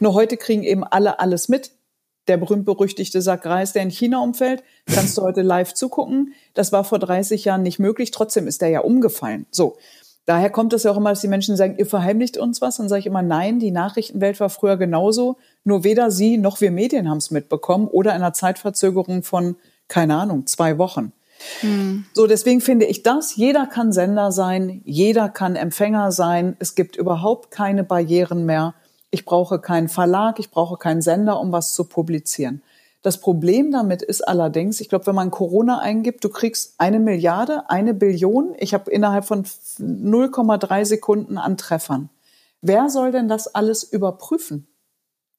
Nur 0.00 0.14
heute 0.14 0.36
kriegen 0.36 0.64
eben 0.64 0.84
alle 0.84 1.20
alles 1.20 1.48
mit 1.48 1.70
der 2.28 2.36
berühmt-berüchtigte 2.36 3.22
Sack 3.22 3.46
Reis, 3.46 3.72
der 3.72 3.82
in 3.82 3.90
China 3.90 4.20
umfällt, 4.20 4.62
kannst 4.86 5.16
du 5.18 5.22
heute 5.22 5.42
live 5.42 5.74
zugucken. 5.74 6.34
Das 6.54 6.72
war 6.72 6.84
vor 6.84 6.98
30 6.98 7.44
Jahren 7.44 7.62
nicht 7.62 7.78
möglich, 7.78 8.10
trotzdem 8.10 8.46
ist 8.46 8.62
der 8.62 8.68
ja 8.68 8.80
umgefallen. 8.80 9.46
So. 9.50 9.76
Daher 10.26 10.50
kommt 10.50 10.74
es 10.74 10.82
ja 10.82 10.90
auch 10.90 10.98
immer, 10.98 11.08
dass 11.08 11.22
die 11.22 11.28
Menschen 11.28 11.56
sagen, 11.56 11.76
ihr 11.78 11.86
verheimlicht 11.86 12.36
uns 12.36 12.60
was. 12.60 12.76
Dann 12.76 12.90
sage 12.90 13.00
ich 13.00 13.06
immer, 13.06 13.22
nein, 13.22 13.60
die 13.60 13.70
Nachrichtenwelt 13.70 14.38
war 14.40 14.50
früher 14.50 14.76
genauso. 14.76 15.38
Nur 15.64 15.84
weder 15.84 16.10
Sie 16.10 16.36
noch 16.36 16.60
wir 16.60 16.70
Medien 16.70 17.08
haben 17.08 17.16
es 17.16 17.30
mitbekommen 17.30 17.88
oder 17.88 18.10
in 18.10 18.16
einer 18.16 18.34
Zeitverzögerung 18.34 19.22
von, 19.22 19.56
keine 19.88 20.16
Ahnung, 20.16 20.46
zwei 20.46 20.76
Wochen. 20.76 21.12
Hm. 21.60 22.04
So, 22.12 22.26
deswegen 22.26 22.60
finde 22.60 22.84
ich 22.84 23.02
das, 23.02 23.36
jeder 23.36 23.66
kann 23.66 23.90
Sender 23.92 24.30
sein, 24.30 24.82
jeder 24.84 25.30
kann 25.30 25.56
Empfänger 25.56 26.12
sein. 26.12 26.56
Es 26.58 26.74
gibt 26.74 26.96
überhaupt 26.96 27.50
keine 27.50 27.84
Barrieren 27.84 28.44
mehr. 28.44 28.74
Ich 29.10 29.24
brauche 29.24 29.58
keinen 29.58 29.88
Verlag, 29.88 30.38
ich 30.38 30.50
brauche 30.50 30.76
keinen 30.76 31.02
Sender, 31.02 31.40
um 31.40 31.50
was 31.50 31.74
zu 31.74 31.84
publizieren. 31.84 32.62
Das 33.02 33.20
Problem 33.20 33.72
damit 33.72 34.02
ist 34.02 34.20
allerdings, 34.20 34.80
ich 34.80 34.88
glaube, 34.88 35.06
wenn 35.06 35.14
man 35.14 35.30
Corona 35.30 35.78
eingibt, 35.80 36.22
du 36.24 36.28
kriegst 36.28 36.74
eine 36.78 37.00
Milliarde, 37.00 37.70
eine 37.70 37.94
Billion. 37.94 38.54
Ich 38.58 38.74
habe 38.74 38.90
innerhalb 38.90 39.24
von 39.24 39.44
0,3 39.44 40.84
Sekunden 40.84 41.38
an 41.38 41.56
Treffern. 41.56 42.10
Wer 42.60 42.90
soll 42.90 43.12
denn 43.12 43.28
das 43.28 43.54
alles 43.54 43.82
überprüfen? 43.82 44.67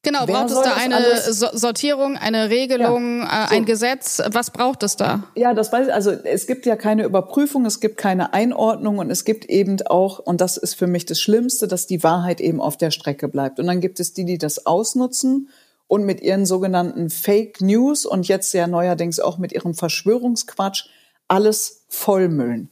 Genau, 0.02 0.20
Wer 0.24 0.34
braucht 0.34 0.50
es 0.50 0.60
da 0.62 0.74
eine 0.76 1.58
Sortierung, 1.58 2.16
eine 2.16 2.48
Regelung, 2.48 3.20
ja, 3.20 3.44
äh, 3.44 3.48
so. 3.48 3.54
ein 3.54 3.64
Gesetz? 3.66 4.22
Was 4.30 4.50
braucht 4.50 4.82
es 4.82 4.96
da? 4.96 5.24
Ja, 5.34 5.52
das 5.52 5.70
weiß 5.70 5.88
ich. 5.88 5.94
Also 5.94 6.12
es 6.12 6.46
gibt 6.46 6.64
ja 6.64 6.76
keine 6.76 7.04
Überprüfung, 7.04 7.66
es 7.66 7.80
gibt 7.80 7.98
keine 7.98 8.32
Einordnung 8.32 8.96
und 8.96 9.10
es 9.10 9.26
gibt 9.26 9.44
eben 9.44 9.76
auch, 9.86 10.18
und 10.18 10.40
das 10.40 10.56
ist 10.56 10.74
für 10.74 10.86
mich 10.86 11.04
das 11.04 11.20
Schlimmste, 11.20 11.68
dass 11.68 11.86
die 11.86 12.02
Wahrheit 12.02 12.40
eben 12.40 12.62
auf 12.62 12.78
der 12.78 12.90
Strecke 12.92 13.28
bleibt. 13.28 13.60
Und 13.60 13.66
dann 13.66 13.82
gibt 13.82 14.00
es 14.00 14.14
die, 14.14 14.24
die 14.24 14.38
das 14.38 14.64
ausnutzen 14.64 15.50
und 15.86 16.04
mit 16.04 16.22
ihren 16.22 16.46
sogenannten 16.46 17.10
Fake 17.10 17.60
News 17.60 18.06
und 18.06 18.26
jetzt 18.26 18.54
ja 18.54 18.66
neuerdings 18.66 19.20
auch 19.20 19.36
mit 19.36 19.52
ihrem 19.52 19.74
Verschwörungsquatsch 19.74 20.86
alles 21.28 21.84
vollmüllen. 21.88 22.70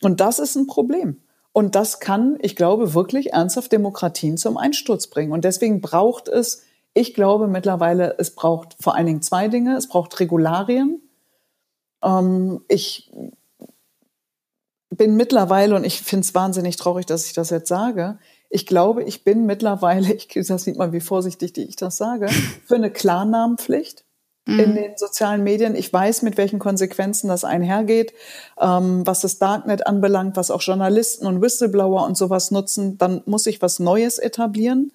Und 0.00 0.20
das 0.20 0.38
ist 0.38 0.54
ein 0.54 0.68
Problem. 0.68 1.22
Und 1.52 1.74
das 1.74 1.98
kann, 1.98 2.38
ich 2.40 2.54
glaube, 2.54 2.94
wirklich 2.94 3.32
ernsthaft 3.32 3.72
Demokratien 3.72 4.36
zum 4.36 4.56
Einsturz 4.56 5.08
bringen. 5.08 5.32
Und 5.32 5.44
deswegen 5.44 5.80
braucht 5.80 6.28
es, 6.28 6.62
ich 6.98 7.14
glaube 7.14 7.46
mittlerweile, 7.46 8.16
es 8.18 8.34
braucht 8.34 8.76
vor 8.80 8.96
allen 8.96 9.06
Dingen 9.06 9.22
zwei 9.22 9.48
Dinge. 9.48 9.76
Es 9.76 9.88
braucht 9.88 10.18
Regularien. 10.18 11.00
Ähm, 12.02 12.64
ich 12.68 13.10
bin 14.90 15.16
mittlerweile, 15.16 15.76
und 15.76 15.84
ich 15.84 16.02
finde 16.02 16.24
es 16.24 16.34
wahnsinnig 16.34 16.76
traurig, 16.76 17.06
dass 17.06 17.26
ich 17.26 17.34
das 17.34 17.50
jetzt 17.50 17.68
sage, 17.68 18.18
ich 18.50 18.66
glaube, 18.66 19.04
ich 19.04 19.22
bin 19.22 19.46
mittlerweile, 19.46 20.12
ich, 20.12 20.28
das 20.28 20.64
sieht 20.64 20.76
man, 20.76 20.92
wie 20.92 21.00
vorsichtig 21.00 21.56
ich 21.56 21.76
das 21.76 21.96
sage, 21.96 22.28
für 22.66 22.74
eine 22.74 22.90
Klarnamenpflicht 22.90 24.04
in 24.46 24.70
mhm. 24.70 24.74
den 24.74 24.96
sozialen 24.96 25.44
Medien. 25.44 25.76
Ich 25.76 25.92
weiß, 25.92 26.22
mit 26.22 26.38
welchen 26.38 26.58
Konsequenzen 26.58 27.28
das 27.28 27.44
einhergeht, 27.44 28.14
ähm, 28.58 29.06
was 29.06 29.20
das 29.20 29.38
Darknet 29.38 29.86
anbelangt, 29.86 30.36
was 30.36 30.50
auch 30.50 30.62
Journalisten 30.62 31.26
und 31.26 31.42
Whistleblower 31.42 32.06
und 32.06 32.16
sowas 32.16 32.50
nutzen. 32.50 32.96
Dann 32.96 33.22
muss 33.26 33.46
ich 33.46 33.60
was 33.60 33.78
Neues 33.78 34.18
etablieren, 34.18 34.90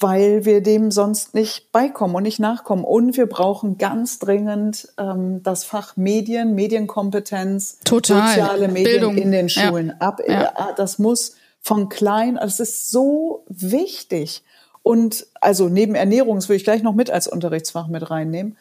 weil 0.00 0.44
wir 0.44 0.62
dem 0.62 0.90
sonst 0.90 1.34
nicht 1.34 1.72
beikommen 1.72 2.14
und 2.14 2.22
nicht 2.22 2.38
nachkommen. 2.38 2.84
Und 2.84 3.16
wir 3.16 3.26
brauchen 3.26 3.78
ganz 3.78 4.18
dringend 4.18 4.88
ähm, 4.96 5.42
das 5.42 5.64
Fach 5.64 5.96
Medien, 5.96 6.54
Medienkompetenz, 6.54 7.80
Total. 7.84 8.28
soziale 8.28 8.68
Medien 8.68 8.84
Bildung. 9.00 9.16
in 9.16 9.32
den 9.32 9.48
Schulen. 9.48 9.88
Ja. 9.88 9.94
Ab, 9.98 10.20
Ja. 10.26 10.72
das 10.76 10.98
muss 10.98 11.34
von 11.60 11.88
klein, 11.88 12.38
also 12.38 12.62
es 12.62 12.68
ist 12.70 12.90
so 12.90 13.44
wichtig. 13.48 14.44
Und 14.82 15.26
also 15.40 15.68
neben 15.68 15.94
Ernährung, 15.96 16.36
das 16.36 16.48
würde 16.48 16.56
ich 16.56 16.64
gleich 16.64 16.82
noch 16.82 16.94
mit 16.94 17.10
als 17.10 17.26
Unterrichtsfach 17.26 17.88
mit 17.88 18.08
reinnehmen. 18.10 18.56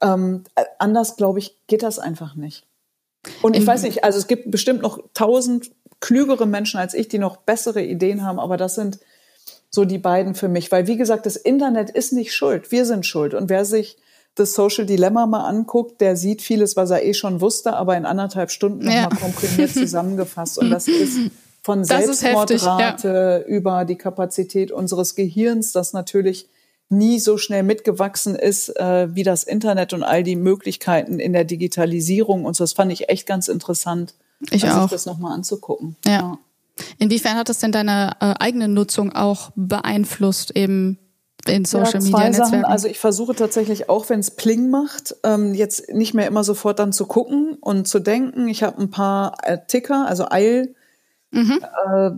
Ähm, 0.00 0.44
äh, 0.54 0.64
anders, 0.78 1.16
glaube 1.16 1.40
ich, 1.40 1.56
geht 1.66 1.82
das 1.82 1.98
einfach 1.98 2.36
nicht. 2.36 2.64
Und 3.42 3.56
ich 3.56 3.66
weiß 3.66 3.82
nicht, 3.82 4.04
also 4.04 4.16
es 4.18 4.28
gibt 4.28 4.50
bestimmt 4.50 4.80
noch 4.82 5.00
tausend 5.12 5.72
klügere 6.00 6.46
Menschen 6.46 6.78
als 6.78 6.94
ich, 6.94 7.08
die 7.08 7.18
noch 7.18 7.38
bessere 7.38 7.82
Ideen 7.82 8.24
haben, 8.24 8.38
aber 8.38 8.56
das 8.56 8.76
sind 8.76 9.00
so 9.70 9.84
die 9.84 9.98
beiden 9.98 10.34
für 10.34 10.48
mich. 10.48 10.70
Weil, 10.72 10.86
wie 10.86 10.96
gesagt, 10.96 11.26
das 11.26 11.36
Internet 11.36 11.90
ist 11.90 12.12
nicht 12.12 12.34
schuld. 12.34 12.70
Wir 12.72 12.84
sind 12.86 13.04
schuld. 13.06 13.34
Und 13.34 13.48
wer 13.50 13.64
sich 13.64 13.96
das 14.34 14.54
Social 14.54 14.86
Dilemma 14.86 15.26
mal 15.26 15.46
anguckt, 15.46 16.00
der 16.00 16.16
sieht 16.16 16.42
vieles, 16.42 16.76
was 16.76 16.90
er 16.90 17.04
eh 17.04 17.12
schon 17.14 17.40
wusste, 17.40 17.72
aber 17.74 17.96
in 17.96 18.06
anderthalb 18.06 18.50
Stunden 18.50 18.88
Ja. 18.90 19.02
nochmal 19.02 19.18
komprimiert 19.20 19.70
zusammengefasst. 19.74 20.58
Und 20.58 20.70
das 20.70 20.86
ist 20.88 21.18
von 21.62 21.82
Das 21.82 22.06
ist 22.06 22.22
heftig, 22.22 22.60
Selbstmordrate 22.62 23.44
über 23.48 23.84
die 23.84 23.96
Kapazität 23.96 24.70
unseres 24.70 25.14
Gehirns, 25.16 25.72
das 25.72 25.92
natürlich 25.92 26.48
nie 26.88 27.18
so 27.18 27.36
schnell 27.36 27.64
mitgewachsen 27.64 28.34
ist 28.34 28.70
äh, 28.78 29.14
wie 29.14 29.22
das 29.24 29.42
Internet 29.42 29.92
und 29.92 30.02
all 30.04 30.22
die 30.22 30.36
Möglichkeiten 30.36 31.18
in 31.18 31.34
der 31.34 31.44
Digitalisierung. 31.44 32.44
Und 32.46 32.58
das 32.58 32.72
fand 32.72 32.92
ich 32.92 33.10
echt 33.10 33.26
ganz 33.26 33.48
interessant, 33.48 34.14
Ich 34.50 34.62
sich 34.62 34.70
auch. 34.70 34.88
das 34.88 35.04
nochmal 35.04 35.32
anzugucken. 35.34 35.96
Ja. 36.06 36.38
Inwiefern 36.98 37.36
hat 37.36 37.48
das 37.48 37.58
denn 37.58 37.72
deine 37.72 38.12
äh, 38.20 38.34
eigene 38.38 38.68
Nutzung 38.68 39.12
auch 39.14 39.50
beeinflusst, 39.56 40.56
eben 40.56 40.98
in 41.46 41.64
Social 41.64 41.94
ja, 41.94 42.00
Media. 42.00 42.30
Netzwerken? 42.30 42.64
Also 42.64 42.88
ich 42.88 42.98
versuche 42.98 43.34
tatsächlich 43.34 43.88
auch, 43.88 44.08
wenn 44.10 44.20
es 44.20 44.32
Pling 44.32 44.70
macht, 44.70 45.16
ähm, 45.24 45.54
jetzt 45.54 45.92
nicht 45.92 46.12
mehr 46.14 46.26
immer 46.26 46.44
sofort 46.44 46.78
dann 46.78 46.92
zu 46.92 47.06
gucken 47.06 47.56
und 47.60 47.88
zu 47.88 48.00
denken. 48.00 48.48
Ich 48.48 48.62
habe 48.62 48.80
ein 48.82 48.90
paar 48.90 49.36
äh, 49.44 49.58
Ticker, 49.66 50.06
also 50.06 50.26
Eil, 50.30 50.74
äh, 51.32 52.10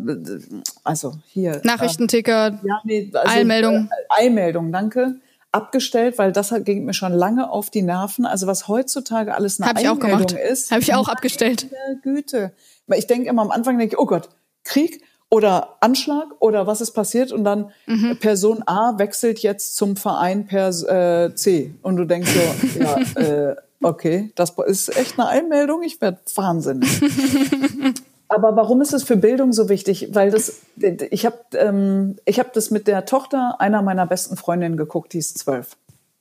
also 0.84 1.14
hier. 1.26 1.60
Nachrichtenticker, 1.64 2.48
Äh, 2.48 2.66
ja, 2.66 2.80
nee, 2.84 3.10
also, 3.12 3.28
Eilmeldung. 3.36 3.88
Äh, 4.18 4.22
Eilmeldung, 4.24 4.72
danke. 4.72 5.16
Abgestellt, 5.52 6.16
weil 6.18 6.30
das 6.32 6.52
hat- 6.52 6.64
ging 6.64 6.84
mir 6.84 6.94
schon 6.94 7.12
lange 7.12 7.50
auf 7.50 7.70
die 7.70 7.82
Nerven. 7.82 8.24
Also 8.24 8.46
was 8.46 8.68
heutzutage 8.68 9.34
alles 9.34 9.60
eine 9.60 9.68
habe 9.68 9.80
ich 9.80 9.88
auch 9.88 10.00
Eilmeldung 10.00 10.26
gemacht. 10.28 10.50
ist. 10.50 10.70
Habe 10.70 10.82
ich 10.82 10.94
auch 10.94 11.08
abgestellt. 11.08 11.66
Güte. 12.02 12.52
Weil 12.86 13.00
ich 13.00 13.06
denke 13.08 13.28
immer 13.28 13.42
am 13.42 13.50
Anfang, 13.50 13.76
denke 13.78 13.94
ich, 13.94 14.00
oh 14.00 14.06
Gott, 14.06 14.28
Krieg 14.64 15.02
oder 15.28 15.76
Anschlag 15.80 16.26
oder 16.40 16.66
was 16.66 16.80
ist 16.80 16.92
passiert? 16.92 17.32
Und 17.32 17.44
dann 17.44 17.70
Mhm. 17.86 18.18
Person 18.18 18.62
A 18.66 18.98
wechselt 18.98 19.38
jetzt 19.40 19.76
zum 19.76 19.96
Verein 19.96 20.46
per 20.46 20.68
äh, 20.68 21.34
C. 21.34 21.74
Und 21.82 21.96
du 21.96 22.04
denkst 22.04 22.30
so, 22.30 22.80
ja, 22.80 22.96
äh, 23.22 23.56
okay, 23.82 24.32
das 24.34 24.54
ist 24.66 24.96
echt 24.96 25.18
eine 25.18 25.28
Einmeldung, 25.28 25.82
ich 25.82 26.00
werde 26.00 26.18
wahnsinnig. 26.34 27.00
Aber 28.28 28.54
warum 28.54 28.80
ist 28.80 28.92
es 28.92 29.02
für 29.02 29.16
Bildung 29.16 29.52
so 29.52 29.68
wichtig? 29.68 30.10
Weil 30.12 30.30
das, 30.30 30.60
ich 30.76 31.26
habe 31.26 31.38
ähm, 31.54 32.16
ich 32.24 32.38
hab 32.38 32.52
das 32.52 32.70
mit 32.70 32.86
der 32.86 33.04
Tochter 33.04 33.60
einer 33.60 33.82
meiner 33.82 34.06
besten 34.06 34.36
Freundinnen 34.36 34.76
geguckt, 34.76 35.12
die 35.14 35.18
ist 35.18 35.36
zwölf. 35.38 35.76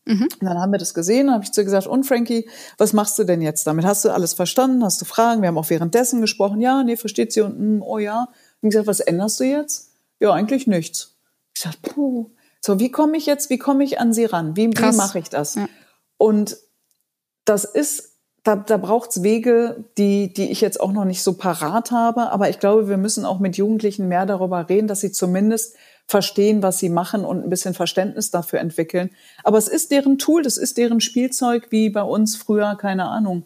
Und 0.09 0.43
dann 0.43 0.59
haben 0.59 0.71
wir 0.71 0.79
das 0.79 0.93
gesehen, 0.93 1.31
habe 1.31 1.43
ich 1.43 1.51
zu 1.51 1.61
ihr 1.61 1.65
gesagt, 1.65 1.87
und 1.87 2.03
Frankie, 2.03 2.49
was 2.77 2.93
machst 2.93 3.19
du 3.19 3.23
denn 3.23 3.41
jetzt 3.41 3.67
damit? 3.67 3.85
Hast 3.85 4.05
du 4.05 4.09
alles 4.09 4.33
verstanden? 4.33 4.83
Hast 4.83 4.99
du 5.01 5.05
Fragen? 5.05 5.41
Wir 5.41 5.49
haben 5.49 5.57
auch 5.57 5.69
währenddessen 5.69 6.21
gesprochen. 6.21 6.61
Ja, 6.61 6.83
nee, 6.83 6.97
versteht 6.97 7.31
sie 7.31 7.41
und 7.41 7.59
mm, 7.59 7.81
oh 7.83 7.99
ja. 7.99 8.27
Und 8.61 8.67
ich 8.67 8.71
gesagt, 8.71 8.87
was 8.87 8.99
änderst 8.99 9.39
du 9.39 9.43
jetzt? 9.43 9.91
Ja, 10.19 10.33
eigentlich 10.33 10.67
nichts. 10.67 11.15
Ich 11.55 11.61
sag, 11.61 11.81
puh. 11.81 12.29
So, 12.61 12.79
wie 12.79 12.91
komme 12.91 13.17
ich 13.17 13.25
jetzt, 13.25 13.49
wie 13.49 13.57
komme 13.57 13.83
ich 13.83 13.99
an 13.99 14.13
sie 14.13 14.25
ran? 14.25 14.55
Wie, 14.55 14.67
wie 14.67 14.95
mache 14.95 15.19
ich 15.19 15.29
das? 15.29 15.55
Ja. 15.55 15.69
Und 16.17 16.57
das 17.45 17.63
ist, 17.63 18.15
da, 18.43 18.55
da 18.55 18.77
braucht's 18.77 19.23
Wege, 19.23 19.85
die, 19.97 20.33
die 20.33 20.51
ich 20.51 20.59
jetzt 20.61 20.79
auch 20.79 20.91
noch 20.91 21.05
nicht 21.05 21.23
so 21.23 21.33
parat 21.33 21.91
habe. 21.91 22.31
Aber 22.31 22.49
ich 22.49 22.59
glaube, 22.59 22.89
wir 22.89 22.97
müssen 22.97 23.25
auch 23.25 23.39
mit 23.39 23.57
Jugendlichen 23.57 24.07
mehr 24.07 24.25
darüber 24.25 24.67
reden, 24.67 24.87
dass 24.87 25.01
sie 25.01 25.11
zumindest 25.11 25.75
verstehen, 26.09 26.63
was 26.63 26.79
sie 26.79 26.89
machen 26.89 27.23
und 27.23 27.43
ein 27.43 27.51
bisschen 27.51 27.75
Verständnis 27.75 28.31
dafür 28.31 28.59
entwickeln. 28.59 29.11
Aber 29.43 29.59
es 29.59 29.67
ist 29.67 29.91
deren 29.91 30.17
Tool, 30.17 30.41
das 30.41 30.57
ist 30.57 30.79
deren 30.79 31.01
Spielzeug, 31.01 31.67
wie 31.69 31.91
bei 31.91 32.01
uns 32.01 32.35
früher, 32.35 32.75
keine 32.75 33.05
Ahnung. 33.05 33.45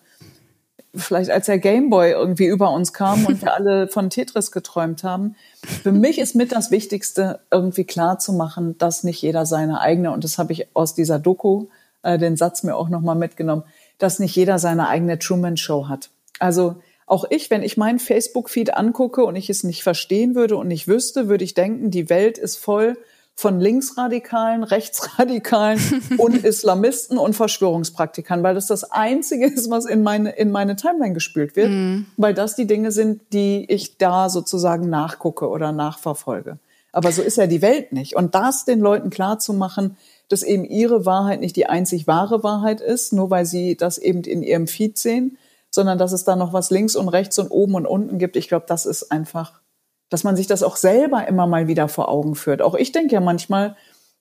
Vielleicht 0.96 1.30
als 1.30 1.48
der 1.48 1.60
Gameboy 1.60 2.12
irgendwie 2.12 2.46
über 2.46 2.72
uns 2.72 2.94
kam 2.94 3.26
und 3.26 3.42
wir 3.42 3.54
alle 3.54 3.90
von 3.90 4.10
Tetris 4.10 4.54
geträumt 4.54 5.04
haben. 5.04 5.36
Für 5.82 5.92
mich 5.92 6.20
ist 6.20 6.36
mit 6.36 6.54
das 6.54 6.72
Wichtigste, 6.72 7.42
irgendwie 7.52 7.84
klar 7.84 8.18
zu 8.18 8.32
machen, 8.32 8.78
dass 8.78 9.04
nicht 9.04 9.22
jeder 9.22 9.46
seine 9.46 9.82
eigene, 9.82 10.12
und 10.12 10.24
das 10.24 10.38
habe 10.38 10.54
ich 10.54 10.68
aus 10.74 10.96
dieser 10.96 11.20
Doku, 11.20 11.66
äh, 12.02 12.18
den 12.18 12.38
Satz 12.38 12.64
mir 12.64 12.78
auch 12.78 12.88
nochmal 12.88 13.16
mitgenommen, 13.16 13.64
dass 13.98 14.20
nicht 14.20 14.38
jeder 14.38 14.58
seine 14.58 14.88
eigene 14.88 15.20
Truman-Show 15.20 15.90
hat. 15.90 16.12
Also 16.40 16.78
auch 17.14 17.26
ich, 17.30 17.52
wenn 17.52 17.62
ich 17.62 17.78
meinen 17.78 18.00
Facebook-Feed 18.00 18.74
angucke 18.74 19.24
und 19.24 19.36
ich 19.36 19.48
es 19.48 19.64
nicht 19.64 19.84
verstehen 19.84 20.34
würde 20.34 20.58
und 20.58 20.68
nicht 20.68 20.88
wüsste, 20.88 21.30
würde 21.30 21.44
ich 21.44 21.54
denken, 21.54 21.92
die 21.92 22.10
Welt 22.10 22.40
ist 22.40 22.58
voll 22.58 22.98
von 23.36 23.60
Linksradikalen, 23.60 24.64
Rechtsradikalen 24.64 25.80
und 26.18 26.44
Islamisten 26.44 27.20
und 27.20 27.36
Verschwörungspraktikern, 27.36 28.42
weil 28.42 28.56
das 28.56 28.66
das 28.66 28.92
Einzige 28.92 29.46
ist, 29.46 29.70
was 29.70 29.86
in 29.86 30.02
meine, 30.02 30.32
in 30.32 30.50
meine 30.50 30.76
Timeline 30.76 31.14
gespült 31.14 31.56
wird, 31.56 31.70
weil 32.18 32.34
das 32.34 32.56
die 32.56 32.66
Dinge 32.66 32.92
sind, 32.92 33.22
die 33.32 33.66
ich 33.70 34.00
da 34.00 34.28
sozusagen 34.28 34.90
nachgucke 34.90 35.48
oder 35.48 35.72
nachverfolge. 35.72 36.58
Aber 36.92 37.12
so 37.12 37.22
ist 37.22 37.38
ja 37.38 37.46
die 37.46 37.62
Welt 37.62 37.92
nicht. 37.92 38.16
Und 38.16 38.34
das 38.34 38.66
den 38.66 38.80
Leuten 38.80 39.12
klar 39.12 39.38
zu 39.38 39.54
machen, 39.54 39.98
dass 40.30 40.42
eben 40.42 40.66
ihre 40.66 41.06
Wahrheit 41.06 41.42
nicht 41.42 41.58
die 41.58 41.68
einzig 41.68 42.08
wahre 42.08 42.42
Wahrheit 42.42 42.82
ist, 42.82 43.14
nur 43.14 43.30
weil 43.30 43.46
sie 43.46 43.78
das 43.78 44.00
eben 44.00 44.24
in 44.24 44.42
ihrem 44.42 44.66
Feed 44.66 44.98
sehen, 44.98 45.38
sondern 45.74 45.98
dass 45.98 46.12
es 46.12 46.24
da 46.24 46.36
noch 46.36 46.54
was 46.54 46.70
links 46.70 46.96
und 46.96 47.10
rechts 47.10 47.40
und 47.40 47.50
oben 47.50 47.74
und 47.74 47.88
unten 47.88 48.20
gibt. 48.20 48.36
Ich 48.36 48.48
glaube, 48.48 48.66
das 48.68 48.86
ist 48.86 49.12
einfach, 49.12 49.60
dass 50.10 50.24
man 50.24 50.36
sich 50.36 50.46
das 50.46 50.62
auch 50.62 50.76
selber 50.76 51.28
immer 51.28 51.48
mal 51.48 51.68
wieder 51.68 51.88
vor 51.88 52.10
Augen 52.10 52.36
führt. 52.36 52.62
Auch 52.62 52.76
ich 52.76 52.92
denke 52.92 53.16
ja 53.16 53.22
manchmal 53.22 53.76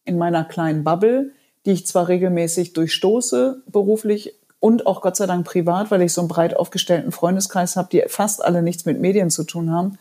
in 0.05 0.17
meiner 0.17 0.45
kleinen 0.45 0.83
Bubble, 0.83 1.33
die 1.67 1.73
ich 1.73 1.87
zwar 1.87 2.09
regelmäßig 2.09 2.73
durchstoße, 2.73 3.65
beruflich 3.67 4.41
und 4.61 4.87
auch 4.87 5.03
Gott 5.03 5.17
sei 5.17 5.27
Dank 5.27 5.47
privat, 5.47 5.91
weil 5.91 6.01
ich 6.01 6.15
so 6.15 6.23
einen 6.23 6.29
breit 6.29 6.57
aufgestellten 6.57 7.13
Freundeskreis 7.13 7.77
habe, 7.77 7.89
die 7.93 8.03
fast 8.09 8.43
alle 8.43 8.63
nichts 8.63 8.87
mit 8.87 8.99
Medien 8.99 9.29
zu 9.29 9.45
tun 9.45 9.71
haben, 9.71 9.99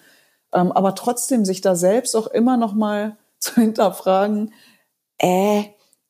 ähm, 0.53 0.71
aber 0.71 0.95
trotzdem 0.95 1.43
sich 1.43 1.59
da 1.59 1.75
selbst 1.75 2.15
auch 2.15 2.27
immer 2.27 2.55
noch 2.55 2.73
mal 2.73 3.17
zu 3.39 3.55
hinterfragen, 3.55 4.53
äh, 5.17 5.63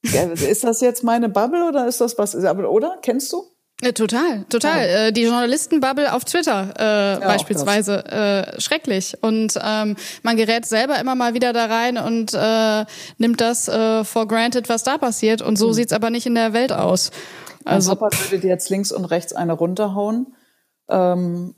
ist 0.04 0.64
das 0.64 0.82
jetzt 0.82 1.04
meine 1.04 1.30
Bubble 1.30 1.68
oder 1.68 1.88
ist 1.88 2.02
das 2.02 2.18
was? 2.18 2.36
Oder 2.36 2.98
kennst 3.02 3.34
du? 3.34 3.46
Ja, 3.84 3.92
total, 3.94 4.46
total. 4.50 4.80
Äh, 4.80 5.12
die 5.12 5.24
Journalistenbubble 5.24 6.14
auf 6.14 6.24
Twitter 6.24 6.74
äh, 6.78 7.18
auch 7.18 7.28
beispielsweise 7.28 8.06
äh, 8.06 8.62
schrecklich 8.62 9.18
und 9.22 9.60
ähm, 9.64 9.96
man 10.24 10.38
gerät 10.38 10.66
selber 10.66 11.00
immer 11.00 11.16
mal 11.16 11.34
wieder 11.34 11.52
da 11.52 11.66
rein 11.66 11.98
und 11.98 12.34
äh, 12.34 12.86
nimmt 13.18 13.42
das 13.42 13.68
äh, 13.68 14.04
for 14.04 14.28
granted, 14.28 14.70
was 14.70 14.84
da 14.84 14.98
passiert 14.98 15.42
und 15.42 15.58
so 15.58 15.68
Hm. 15.70 15.74
sieht's 15.74 15.94
aber 15.94 16.10
nicht 16.12 16.26
in 16.28 16.36
der 16.36 16.54
Welt 16.54 16.72
aus. 16.72 17.12
Also 17.66 17.92
Also 17.92 17.96
Papa 18.02 18.18
würde 18.30 18.40
dir 18.40 18.50
jetzt 18.50 18.70
links 18.70 18.92
und 18.92 19.06
rechts 19.06 19.34
eine 19.34 19.54
runterhauen. 19.54 20.36
Ähm, 20.90 21.56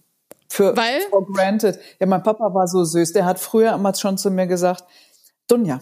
für 0.49 0.75
Weil? 0.77 1.01
for 1.09 1.25
granted. 1.25 1.79
Ja, 1.99 2.05
mein 2.05 2.23
Papa 2.23 2.53
war 2.53 2.67
so 2.67 2.83
süß. 2.83 3.13
Der 3.13 3.25
hat 3.25 3.39
früher 3.39 3.73
immer 3.73 3.93
schon 3.95 4.17
zu 4.17 4.29
mir 4.31 4.47
gesagt, 4.47 4.83
Dunja. 5.47 5.79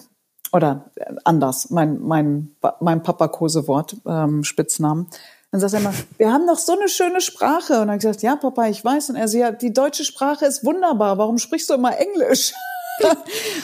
Oder 0.54 0.92
äh, 0.96 1.14
anders, 1.24 1.70
mein, 1.70 2.00
mein, 2.02 2.56
mein 2.80 3.04
Papa 3.04 3.28
Kosewort, 3.28 3.98
ähm, 4.08 4.44
Spitznamen. 4.44 5.08
Dann 5.52 5.60
sagt 5.60 5.74
er 5.74 5.82
immer, 5.82 5.94
wir 6.18 6.32
haben 6.32 6.48
doch 6.48 6.58
so 6.58 6.74
eine 6.74 6.88
schöne 6.88 7.20
Sprache. 7.20 7.74
Und 7.74 7.80
dann 7.80 7.90
habe 7.90 7.98
ich 7.98 8.04
gesagt, 8.04 8.22
ja, 8.22 8.38
Papa, 8.38 8.68
ich 8.68 8.84
weiß. 8.84 9.10
Und 9.10 9.18
er 9.18 9.28
sagt, 9.28 9.40
ja, 9.40 9.52
die 9.52 9.74
deutsche 9.74 10.06
Sprache 10.06 10.46
ist 10.46 10.66
wunderbar. 10.66 11.18
Warum 11.18 11.38
sprichst 11.38 11.70
du 11.70 11.74
immer 11.74 11.98
Englisch? 11.98 12.54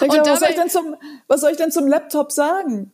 Und 0.01 0.09
gesagt, 0.09 0.27
was, 0.27 0.39
soll 0.39 0.49
ich 0.49 0.55
denn 0.55 0.69
zum, 0.69 0.95
was 1.27 1.41
soll 1.41 1.51
ich 1.51 1.57
denn 1.57 1.71
zum 1.71 1.87
Laptop 1.87 2.31
sagen? 2.31 2.91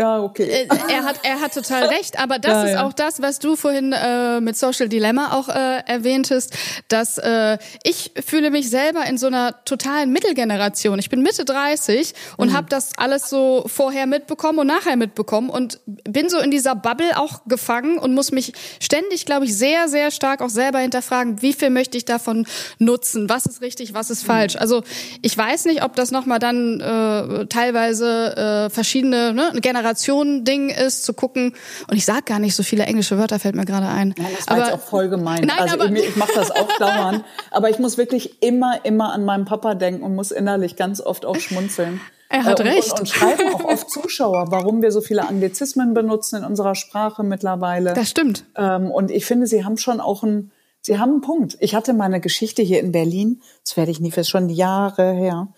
Ja, 0.00 0.22
okay. 0.22 0.44
Äh, 0.44 0.66
er 0.88 1.04
hat, 1.04 1.16
er 1.22 1.40
hat 1.42 1.52
total 1.52 1.84
recht, 1.88 2.18
aber 2.18 2.38
das 2.38 2.52
ja, 2.52 2.62
ist 2.64 2.72
ja. 2.72 2.86
auch 2.86 2.94
das, 2.94 3.20
was 3.20 3.38
du 3.38 3.54
vorhin 3.54 3.92
äh, 3.92 4.40
mit 4.40 4.56
Social 4.56 4.88
Dilemma 4.88 5.34
auch 5.34 5.50
äh, 5.50 5.82
erwähntest, 5.84 6.56
dass 6.88 7.18
äh, 7.18 7.58
ich 7.82 8.12
fühle 8.24 8.50
mich 8.50 8.70
selber 8.70 9.04
in 9.04 9.18
so 9.18 9.26
einer 9.26 9.62
totalen 9.66 10.10
Mittelgeneration. 10.10 10.98
Ich 10.98 11.10
bin 11.10 11.20
Mitte 11.20 11.44
30 11.44 12.14
und 12.38 12.48
mhm. 12.48 12.56
habe 12.56 12.66
das 12.70 12.92
alles 12.96 13.28
so 13.28 13.64
vorher 13.66 14.06
mitbekommen 14.06 14.60
und 14.60 14.68
nachher 14.68 14.96
mitbekommen 14.96 15.50
und 15.50 15.80
bin 15.84 16.30
so 16.30 16.38
in 16.38 16.50
dieser 16.50 16.74
Bubble 16.74 17.18
auch 17.18 17.42
gefangen 17.46 17.98
und 17.98 18.14
muss 18.14 18.32
mich 18.32 18.54
ständig, 18.80 19.26
glaube 19.26 19.44
ich, 19.44 19.54
sehr, 19.54 19.88
sehr 19.88 20.10
stark 20.10 20.40
auch 20.40 20.48
selber 20.48 20.78
hinterfragen, 20.78 21.42
wie 21.42 21.52
viel 21.52 21.68
möchte 21.68 21.98
ich 21.98 22.06
davon 22.06 22.46
nutzen, 22.78 23.28
was 23.28 23.44
ist 23.44 23.60
richtig, 23.60 23.92
was 23.92 24.08
ist 24.08 24.24
falsch. 24.24 24.54
Mhm. 24.54 24.60
Also 24.60 24.82
ich 25.20 25.36
weiß 25.36 25.66
nicht, 25.66 25.82
ob 25.82 25.94
das 25.94 26.10
nochmal 26.10 26.38
dann 26.38 26.80
äh, 26.80 27.46
teilweise 27.48 28.66
äh, 28.66 28.70
verschiedene 28.70 29.34
ne, 29.34 29.52
Generationen 29.60 29.89
Generationen-Ding 29.90 30.70
ist, 30.70 31.04
zu 31.04 31.14
gucken. 31.14 31.54
Und 31.88 31.96
ich 31.96 32.04
sage 32.04 32.22
gar 32.22 32.38
nicht 32.38 32.54
so 32.54 32.62
viele 32.62 32.84
englische 32.84 33.18
Wörter, 33.18 33.38
fällt 33.38 33.54
mir 33.54 33.64
gerade 33.64 33.88
ein. 33.88 34.14
Nein, 34.16 34.26
das 34.36 34.48
war 34.48 34.56
aber, 34.56 34.64
jetzt 34.66 34.74
auch 34.74 34.80
voll 34.80 35.08
gemein. 35.08 35.44
Nein, 35.44 35.58
also 35.58 35.74
aber, 35.74 35.90
ich, 35.92 36.08
ich 36.08 36.16
mache 36.16 36.32
das 36.34 36.50
auch 36.50 36.78
dauernd. 36.78 37.24
aber 37.50 37.70
ich 37.70 37.78
muss 37.78 37.98
wirklich 37.98 38.42
immer, 38.42 38.84
immer 38.84 39.12
an 39.12 39.24
meinen 39.24 39.44
Papa 39.44 39.74
denken 39.74 40.02
und 40.02 40.14
muss 40.14 40.30
innerlich 40.30 40.76
ganz 40.76 41.00
oft 41.00 41.26
auch 41.26 41.36
schmunzeln. 41.36 42.00
Er 42.32 42.44
hat 42.44 42.60
äh, 42.60 42.62
und, 42.62 42.68
recht. 42.68 42.92
Und, 42.92 43.00
und 43.00 43.08
schreiben 43.08 43.52
auch 43.52 43.64
oft 43.64 43.90
Zuschauer, 43.90 44.52
warum 44.52 44.82
wir 44.82 44.92
so 44.92 45.00
viele 45.00 45.26
Anglizismen 45.26 45.94
benutzen 45.94 46.36
in 46.36 46.44
unserer 46.44 46.76
Sprache 46.76 47.24
mittlerweile. 47.24 47.92
Das 47.92 48.08
stimmt. 48.08 48.44
Ähm, 48.54 48.88
und 48.88 49.10
ich 49.10 49.26
finde, 49.26 49.48
sie 49.48 49.64
haben 49.64 49.76
schon 49.76 49.98
auch 49.98 50.22
einen, 50.22 50.52
sie 50.80 51.00
haben 51.00 51.10
einen 51.10 51.20
Punkt. 51.22 51.56
Ich 51.58 51.74
hatte 51.74 51.92
mal 51.92 52.04
eine 52.04 52.20
Geschichte 52.20 52.62
hier 52.62 52.78
in 52.78 52.92
Berlin, 52.92 53.42
das 53.64 53.76
werde 53.76 53.90
ich 53.90 53.98
nie, 53.98 54.12
ist 54.14 54.28
schon 54.28 54.48
Jahre 54.48 55.10
her. 55.12 55.48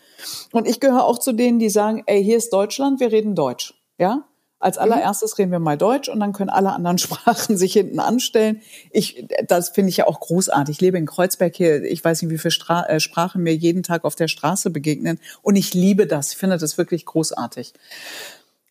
Und 0.51 0.67
ich 0.67 0.81
gehöre 0.81 1.05
auch 1.05 1.19
zu 1.19 1.35
denen, 1.35 1.59
die 1.59 1.69
sagen, 1.69 2.05
ey, 2.07 2.25
hier 2.25 2.39
ist 2.39 2.55
Deutschland, 2.55 3.01
wir 3.01 3.13
reden 3.13 3.35
Deutsch. 3.35 3.75
Ja? 3.99 4.25
Als 4.63 4.77
mhm. 4.77 4.83
allererstes 4.83 5.39
reden 5.39 5.51
wir 5.51 5.59
mal 5.59 5.77
Deutsch 5.77 6.09
und 6.09 6.21
dann 6.21 6.33
können 6.33 6.51
alle 6.51 6.73
anderen 6.73 6.99
Sprachen 6.99 7.57
sich 7.57 7.73
hinten 7.73 7.99
anstellen. 7.99 8.63
Ich, 8.91 9.27
das 9.47 9.71
finde 9.71 9.91
ich 9.91 9.99
ja 9.99 10.07
auch 10.07 10.21
großartig. 10.21 10.77
Ich 10.77 10.81
lebe 10.81 10.99
in 10.99 11.07
Kreuzberg 11.07 11.55
hier. 11.55 11.83
Ich 11.83 12.05
weiß 12.05 12.23
nicht, 12.23 12.31
wie 12.31 12.39
viele 12.39 12.53
Stra 12.53 12.87
äh, 12.87 13.01
Sprachen 13.01 13.43
mir 13.43 13.55
jeden 13.55 13.83
Tag 13.83 14.05
auf 14.05 14.15
der 14.15 14.29
Straße 14.29 14.71
begegnen. 14.71 15.19
Und 15.43 15.57
ich 15.57 15.75
liebe 15.75 16.07
das. 16.07 16.33
Ich 16.33 16.39
finde 16.39 16.59
das 16.59 16.79
wirklich 16.79 17.05
großartig. 17.05 17.75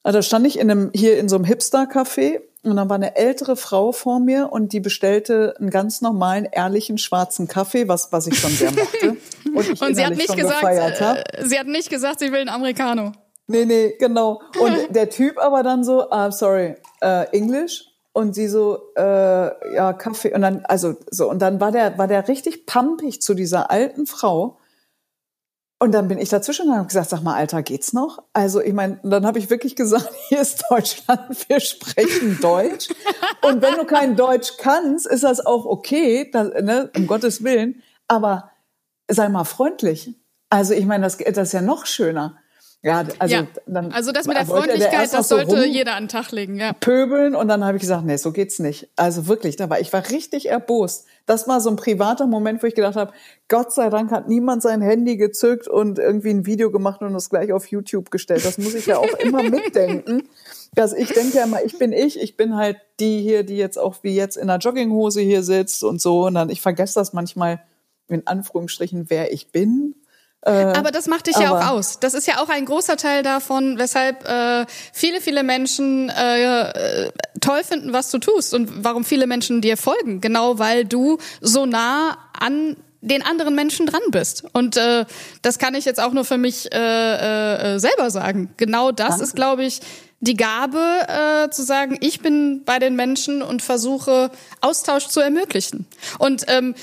Also 0.03 0.17
da 0.17 0.23
stand 0.23 0.47
ich 0.47 0.57
in 0.57 0.71
einem, 0.71 0.91
hier 0.95 1.19
in 1.19 1.29
so 1.29 1.35
einem 1.35 1.45
Hipster-Café 1.45 2.39
und 2.63 2.75
dann 2.75 2.89
war 2.89 2.95
eine 2.95 3.15
ältere 3.15 3.55
Frau 3.55 3.91
vor 3.91 4.19
mir 4.19 4.51
und 4.51 4.73
die 4.73 4.79
bestellte 4.79 5.55
einen 5.59 5.69
ganz 5.69 6.01
normalen, 6.01 6.45
ehrlichen 6.45 6.97
schwarzen 6.97 7.47
Kaffee, 7.47 7.87
was, 7.87 8.11
was 8.11 8.27
ich 8.27 8.39
schon 8.39 8.51
sehr 8.51 8.71
mochte. 8.71 9.17
Und, 9.53 9.69
ich 9.69 9.81
und 9.81 9.95
sie 9.95 10.05
hat 10.05 10.15
nicht 10.15 10.33
gesagt, 10.33 10.63
äh, 10.63 11.45
sie 11.45 11.59
hat 11.59 11.67
nicht 11.67 11.89
gesagt, 11.89 12.19
sie 12.19 12.31
will 12.31 12.39
einen 12.39 12.47
Americano. 12.47 13.11
Nee, 13.51 13.65
nee, 13.65 13.95
genau. 13.99 14.41
Und 14.59 14.77
der 14.95 15.09
Typ 15.09 15.37
aber 15.37 15.63
dann 15.63 15.83
so, 15.83 16.09
ah, 16.09 16.31
sorry, 16.31 16.75
äh, 17.01 17.25
Englisch. 17.31 17.85
Und 18.13 18.35
sie 18.35 18.47
so, 18.47 18.93
äh, 18.97 19.75
ja, 19.75 19.93
Kaffee. 19.93 20.33
Und 20.33 20.41
dann, 20.41 20.65
also 20.65 20.95
so, 21.09 21.29
und 21.29 21.41
dann 21.41 21.61
war 21.61 21.71
der, 21.71 21.97
war 21.97 22.07
der 22.07 22.27
richtig 22.27 22.65
pampig 22.65 23.21
zu 23.21 23.33
dieser 23.33 23.71
alten 23.71 24.05
Frau. 24.05 24.57
Und 25.79 25.93
dann 25.93 26.07
bin 26.07 26.19
ich 26.19 26.29
dazwischen 26.29 26.67
und 26.69 26.75
habe 26.75 26.87
gesagt, 26.87 27.09
sag 27.09 27.23
mal, 27.23 27.33
Alter, 27.33 27.63
geht's 27.63 27.91
noch? 27.91 28.21
Also 28.33 28.61
ich 28.61 28.73
meine, 28.73 28.99
dann 29.03 29.25
habe 29.25 29.39
ich 29.39 29.49
wirklich 29.49 29.75
gesagt, 29.75 30.11
hier 30.29 30.41
ist 30.41 30.63
Deutschland, 30.69 31.49
wir 31.49 31.59
sprechen 31.59 32.37
Deutsch. 32.41 32.89
und 33.41 33.61
wenn 33.61 33.75
du 33.75 33.85
kein 33.85 34.15
Deutsch 34.15 34.57
kannst, 34.57 35.07
ist 35.07 35.23
das 35.23 35.43
auch 35.43 35.65
okay, 35.65 36.29
das, 36.31 36.49
ne, 36.61 36.91
um 36.95 37.07
Gottes 37.07 37.43
Willen. 37.43 37.81
Aber 38.07 38.51
sei 39.07 39.29
mal 39.29 39.45
freundlich. 39.45 40.13
Also 40.51 40.73
ich 40.73 40.85
meine, 40.85 41.05
das, 41.05 41.17
das 41.17 41.47
ist 41.47 41.53
ja 41.53 41.61
noch 41.61 41.85
schöner. 41.85 42.37
Ja, 42.83 43.05
also 43.19 43.35
ja. 43.35 43.47
dann 43.67 43.91
also 43.91 44.11
das 44.11 44.25
mit 44.25 44.35
der 44.35 44.45
Freundlichkeit, 44.47 45.13
das 45.13 45.29
sollte 45.29 45.51
so 45.51 45.63
jeder 45.63 45.93
an 45.93 46.05
den 46.05 46.09
Tag 46.09 46.31
legen, 46.31 46.55
ja. 46.55 46.73
Pöbeln 46.73 47.35
und 47.35 47.47
dann 47.47 47.63
habe 47.63 47.77
ich 47.77 47.81
gesagt, 47.81 48.05
nee, 48.05 48.15
so 48.15 48.31
geht's 48.31 48.57
nicht. 48.57 48.89
Also 48.95 49.27
wirklich, 49.27 49.55
da 49.55 49.69
war 49.69 49.79
ich 49.79 49.93
war 49.93 50.09
richtig 50.09 50.49
erbost. 50.49 51.05
Das 51.27 51.47
war 51.47 51.61
so 51.61 51.69
ein 51.69 51.75
privater 51.75 52.25
Moment, 52.25 52.63
wo 52.63 52.67
ich 52.67 52.73
gedacht 52.73 52.95
habe, 52.95 53.13
Gott 53.49 53.71
sei 53.71 53.91
Dank 53.91 54.09
hat 54.09 54.27
niemand 54.27 54.63
sein 54.63 54.81
Handy 54.81 55.17
gezückt 55.17 55.67
und 55.67 55.99
irgendwie 55.99 56.31
ein 56.31 56.47
Video 56.47 56.71
gemacht 56.71 57.01
und 57.01 57.13
es 57.13 57.29
gleich 57.29 57.53
auf 57.53 57.67
YouTube 57.67 58.09
gestellt. 58.09 58.43
Das 58.45 58.57
muss 58.57 58.73
ich 58.73 58.87
ja 58.87 58.97
auch 58.97 59.13
immer 59.19 59.43
mitdenken. 59.49 60.27
Dass 60.73 60.93
ich 60.93 61.09
denke 61.13 61.37
ja 61.37 61.43
immer, 61.43 61.63
ich 61.63 61.77
bin 61.77 61.93
ich, 61.93 62.19
ich 62.19 62.35
bin 62.35 62.55
halt 62.55 62.77
die 62.99 63.21
hier, 63.21 63.43
die 63.43 63.57
jetzt 63.57 63.77
auch 63.77 63.97
wie 64.01 64.15
jetzt 64.15 64.37
in 64.37 64.49
einer 64.49 64.57
Jogginghose 64.57 65.21
hier 65.21 65.43
sitzt 65.43 65.83
und 65.83 66.01
so. 66.01 66.25
Und 66.25 66.33
dann 66.33 66.49
ich 66.49 66.61
vergesse 66.61 66.95
das 66.95 67.13
manchmal 67.13 67.61
in 68.07 68.25
Anführungsstrichen, 68.25 69.09
wer 69.09 69.31
ich 69.31 69.51
bin 69.51 69.95
aber 70.43 70.91
das 70.91 71.07
macht 71.07 71.27
dich 71.27 71.37
ja 71.37 71.51
auch 71.51 71.71
aus. 71.71 71.99
Das 71.99 72.13
ist 72.13 72.27
ja 72.27 72.41
auch 72.41 72.49
ein 72.49 72.65
großer 72.65 72.97
Teil 72.97 73.21
davon, 73.21 73.77
weshalb 73.77 74.27
äh, 74.27 74.65
viele, 74.91 75.21
viele 75.21 75.43
Menschen 75.43 76.09
äh, 76.09 77.05
äh, 77.05 77.11
toll 77.39 77.63
finden, 77.63 77.93
was 77.93 78.09
du 78.09 78.17
tust 78.17 78.53
und 78.53 78.83
warum 78.83 79.03
viele 79.03 79.27
Menschen 79.27 79.61
dir 79.61 79.77
folgen. 79.77 80.19
Genau 80.19 80.57
weil 80.57 80.85
du 80.85 81.19
so 81.41 81.65
nah 81.65 82.17
an 82.39 82.75
den 83.01 83.23
anderen 83.23 83.55
Menschen 83.55 83.85
dran 83.87 84.01
bist. 84.09 84.43
Und 84.53 84.77
äh, 84.77 85.05
das 85.41 85.59
kann 85.59 85.75
ich 85.75 85.85
jetzt 85.85 85.99
auch 85.99 86.13
nur 86.13 86.25
für 86.25 86.37
mich 86.37 86.71
äh, 86.71 87.75
äh, 87.75 87.79
selber 87.79 88.09
sagen. 88.09 88.53
Genau 88.57 88.91
das 88.91 89.09
Danke. 89.09 89.23
ist, 89.23 89.35
glaube 89.35 89.63
ich, 89.63 89.81
die 90.19 90.35
Gabe 90.35 90.79
äh, 91.07 91.49
zu 91.49 91.63
sagen, 91.63 91.97
ich 91.99 92.21
bin 92.21 92.63
bei 92.63 92.77
den 92.77 92.95
Menschen 92.95 93.41
und 93.41 93.63
versuche 93.63 94.29
Austausch 94.61 95.07
zu 95.07 95.19
ermöglichen. 95.19 95.87
Und 96.19 96.45
ähm, 96.47 96.75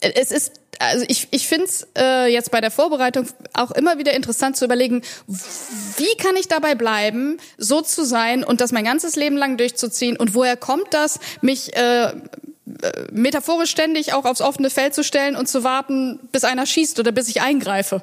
es 0.00 0.30
ist 0.30 0.52
also 0.78 1.04
ich, 1.08 1.28
ich 1.30 1.48
finde 1.48 1.66
es 1.66 1.86
äh, 1.96 2.32
jetzt 2.32 2.50
bei 2.50 2.60
der 2.60 2.70
Vorbereitung 2.70 3.26
auch 3.54 3.70
immer 3.70 3.98
wieder 3.98 4.14
interessant 4.14 4.56
zu 4.56 4.64
überlegen, 4.64 5.02
wie 5.26 6.16
kann 6.18 6.36
ich 6.36 6.48
dabei 6.48 6.74
bleiben, 6.74 7.38
so 7.58 7.80
zu 7.80 8.04
sein 8.04 8.44
und 8.44 8.60
das 8.60 8.72
mein 8.72 8.84
ganzes 8.84 9.16
Leben 9.16 9.36
lang 9.36 9.56
durchzuziehen 9.56 10.16
und 10.16 10.34
woher 10.34 10.56
kommt 10.56 10.92
das, 10.92 11.18
mich 11.40 11.76
äh, 11.76 12.06
äh 12.06 12.12
metaphorisch 13.12 13.70
ständig 13.70 14.12
auch 14.12 14.24
aufs 14.24 14.40
offene 14.40 14.70
Feld 14.70 14.94
zu 14.94 15.04
stellen 15.04 15.36
und 15.36 15.48
zu 15.48 15.64
warten, 15.64 16.20
bis 16.32 16.44
einer 16.44 16.66
schießt 16.66 16.98
oder 17.00 17.12
bis 17.12 17.28
ich 17.28 17.42
eingreife. 17.42 18.02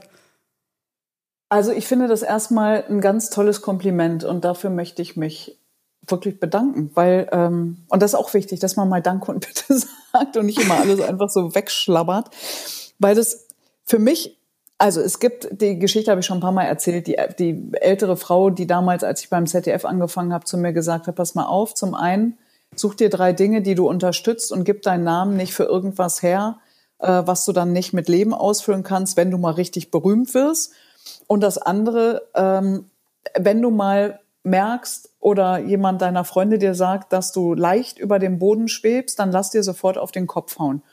Also 1.49 1.71
ich 1.71 1.85
finde 1.85 2.07
das 2.07 2.23
erstmal 2.23 2.83
ein 2.89 2.99
ganz 2.99 3.29
tolles 3.29 3.61
Kompliment 3.61 4.23
und 4.23 4.43
dafür 4.43 4.71
möchte 4.71 5.03
ich 5.03 5.15
mich 5.15 5.59
wirklich 6.07 6.39
bedanken, 6.39 6.91
weil 6.93 7.29
ähm, 7.31 7.85
und 7.89 8.01
das 8.01 8.11
ist 8.11 8.19
auch 8.19 8.33
wichtig, 8.33 8.59
dass 8.59 8.75
man 8.75 8.89
mal 8.89 9.01
Danke 9.01 9.31
und 9.31 9.45
Bitte 9.45 9.79
sagt 10.13 10.37
und 10.37 10.45
nicht 10.45 10.61
immer 10.61 10.79
alles 10.79 11.01
einfach 11.01 11.29
so 11.29 11.55
wegschlabbert, 11.55 12.29
weil 12.99 13.15
das 13.15 13.47
für 13.85 13.99
mich 13.99 14.37
also 14.77 14.99
es 14.99 15.19
gibt 15.19 15.47
die 15.61 15.79
Geschichte 15.79 16.11
habe 16.11 16.19
ich 16.19 16.25
schon 16.25 16.39
ein 16.39 16.41
paar 16.41 16.51
Mal 16.51 16.65
erzählt, 16.65 17.07
die 17.07 17.15
die 17.39 17.71
ältere 17.73 18.17
Frau, 18.17 18.49
die 18.49 18.67
damals, 18.67 19.03
als 19.03 19.21
ich 19.21 19.29
beim 19.29 19.47
ZDF 19.47 19.85
angefangen 19.85 20.33
habe, 20.33 20.45
zu 20.45 20.57
mir 20.57 20.73
gesagt 20.73 21.07
hat, 21.07 21.15
pass 21.15 21.35
mal 21.35 21.45
auf, 21.45 21.73
zum 21.73 21.95
einen 21.95 22.37
such 22.75 22.95
dir 22.95 23.09
drei 23.09 23.33
Dinge, 23.33 23.61
die 23.61 23.75
du 23.75 23.87
unterstützt 23.87 24.51
und 24.51 24.63
gib 24.63 24.81
deinen 24.81 25.03
Namen 25.03 25.37
nicht 25.37 25.53
für 25.53 25.63
irgendwas 25.63 26.21
her, 26.23 26.57
äh, 26.99 27.21
was 27.25 27.45
du 27.45 27.51
dann 27.51 27.71
nicht 27.71 27.93
mit 27.93 28.09
Leben 28.09 28.33
ausfüllen 28.33 28.83
kannst, 28.83 29.15
wenn 29.15 29.31
du 29.31 29.37
mal 29.37 29.53
richtig 29.53 29.91
berühmt 29.91 30.33
wirst. 30.33 30.73
Und 31.27 31.41
das 31.41 31.57
andere, 31.57 32.23
ähm, 32.33 32.89
wenn 33.37 33.61
du 33.61 33.69
mal 33.69 34.19
merkst 34.43 35.09
oder 35.19 35.59
jemand 35.59 36.01
deiner 36.01 36.25
Freunde 36.25 36.59
dir 36.59 36.75
sagt, 36.75 37.13
dass 37.13 37.31
du 37.31 37.53
leicht 37.53 37.97
über 37.97 38.19
dem 38.19 38.39
Boden 38.39 38.67
schwebst, 38.67 39.19
dann 39.19 39.31
lass 39.31 39.51
dir 39.51 39.63
sofort 39.63 39.97
auf 39.97 40.11
den 40.11 40.27
Kopf 40.27 40.59
hauen. 40.59 40.83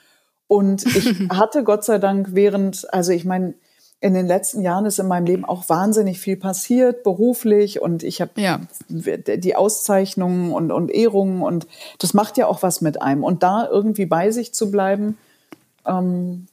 Und 0.46 0.84
ich 0.84 1.06
hatte 1.30 1.64
Gott 1.64 1.84
sei 1.84 1.98
Dank 1.98 2.28
während, 2.32 2.92
also 2.92 3.12
ich 3.12 3.24
meine, 3.24 3.54
in 4.00 4.14
den 4.14 4.26
letzten 4.26 4.62
Jahren 4.62 4.86
ist 4.86 4.98
in 4.98 5.08
meinem 5.08 5.26
Leben 5.26 5.44
auch 5.44 5.68
wahnsinnig 5.68 6.20
viel 6.20 6.36
passiert, 6.36 7.02
beruflich 7.02 7.82
und 7.82 8.02
ich 8.02 8.22
habe 8.22 8.30
ja. 8.36 8.60
die 8.88 9.56
Auszeichnungen 9.56 10.52
und, 10.52 10.72
und 10.72 10.90
Ehrungen 10.90 11.42
und 11.42 11.66
das 11.98 12.14
macht 12.14 12.38
ja 12.38 12.46
auch 12.46 12.62
was 12.62 12.80
mit 12.80 13.02
einem. 13.02 13.22
Und 13.22 13.42
da 13.42 13.68
irgendwie 13.70 14.06
bei 14.06 14.30
sich 14.30 14.54
zu 14.54 14.70
bleiben, 14.70 15.18
ähm, 15.86 16.46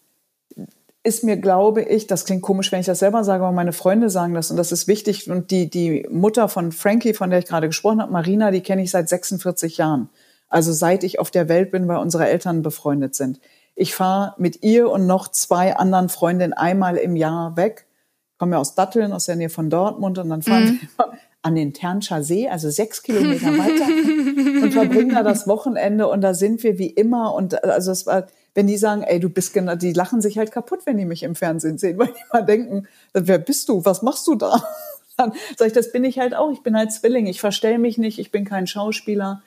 ist 1.03 1.23
mir, 1.23 1.37
glaube 1.37 1.83
ich, 1.83 2.07
das 2.07 2.25
klingt 2.25 2.41
komisch, 2.41 2.71
wenn 2.71 2.79
ich 2.79 2.85
das 2.85 2.99
selber 2.99 3.23
sage, 3.23 3.43
aber 3.43 3.53
meine 3.53 3.73
Freunde 3.73 4.09
sagen 4.09 4.33
das 4.33 4.51
und 4.51 4.57
das 4.57 4.71
ist 4.71 4.87
wichtig. 4.87 5.29
Und 5.29 5.51
die, 5.51 5.69
die 5.69 6.05
Mutter 6.11 6.49
von 6.49 6.71
Frankie, 6.71 7.13
von 7.13 7.29
der 7.29 7.39
ich 7.39 7.45
gerade 7.45 7.67
gesprochen 7.67 8.01
habe, 8.01 8.11
Marina, 8.11 8.51
die 8.51 8.61
kenne 8.61 8.81
ich 8.83 8.91
seit 8.91 9.07
46 9.07 9.77
Jahren. 9.77 10.09
Also 10.49 10.73
seit 10.73 11.03
ich 11.03 11.19
auf 11.19 11.31
der 11.31 11.49
Welt 11.49 11.71
bin, 11.71 11.87
weil 11.87 11.97
unsere 11.97 12.27
Eltern 12.27 12.61
befreundet 12.61 13.15
sind. 13.15 13.39
Ich 13.75 13.93
fahre 13.93 14.33
mit 14.37 14.63
ihr 14.63 14.89
und 14.89 15.05
noch 15.05 15.27
zwei 15.27 15.75
anderen 15.75 16.09
Freundinnen 16.09 16.53
einmal 16.53 16.97
im 16.97 17.15
Jahr 17.15 17.55
weg. 17.57 17.85
Ich 18.33 18.39
komme 18.39 18.53
ja 18.53 18.59
aus 18.59 18.75
Datteln, 18.75 19.13
aus 19.13 19.25
der 19.25 19.35
Nähe 19.35 19.49
von 19.49 19.69
Dortmund 19.69 20.17
und 20.17 20.29
dann 20.29 20.41
fahren 20.41 20.63
mhm. 20.63 20.79
wir 20.97 21.11
an 21.47 21.55
den 21.55 21.73
Ternscher 21.73 22.23
See, 22.23 22.49
also 22.49 22.69
sechs 22.69 23.03
Kilometer 23.03 23.47
weiter 23.57 24.63
und 24.63 24.71
verbringen 24.73 25.15
da 25.15 25.23
das 25.23 25.47
Wochenende 25.47 26.07
und 26.07 26.21
da 26.21 26.33
sind 26.33 26.61
wir 26.63 26.77
wie 26.77 26.89
immer 26.89 27.33
und 27.33 27.63
also 27.63 27.91
es 27.91 28.05
war 28.05 28.27
wenn 28.57 28.65
die 28.65 28.77
sagen, 28.77 29.03
ey, 29.03 29.19
du 29.19 29.29
bist 29.29 29.53
genau, 29.53 29.75
die 29.75 29.93
lachen 29.93 30.19
sich 30.19 30.39
halt 30.39 30.51
kaputt, 30.51 30.79
wenn 30.85 30.97
die 30.97 31.05
mich 31.05 31.21
im 31.21 31.35
Fernsehen 31.35 31.77
sehen, 31.77 31.99
weil 31.99 32.07
die 32.07 32.23
mal 32.33 32.43
denken, 32.43 32.87
wer 33.13 33.37
bist 33.37 33.69
du? 33.69 33.85
Was 33.85 34.01
machst 34.01 34.25
du 34.25 34.33
da? 34.33 34.63
Dann 35.15 35.31
sage 35.55 35.67
ich, 35.67 35.73
das 35.73 35.91
bin 35.91 36.03
ich 36.03 36.17
halt 36.17 36.33
auch. 36.33 36.51
Ich 36.51 36.63
bin 36.63 36.75
halt 36.75 36.91
Zwilling. 36.91 37.27
Ich 37.27 37.39
verstell 37.39 37.77
mich 37.77 37.99
nicht. 37.99 38.17
Ich 38.17 38.31
bin 38.31 38.45
kein 38.45 38.65
Schauspieler 38.65 39.43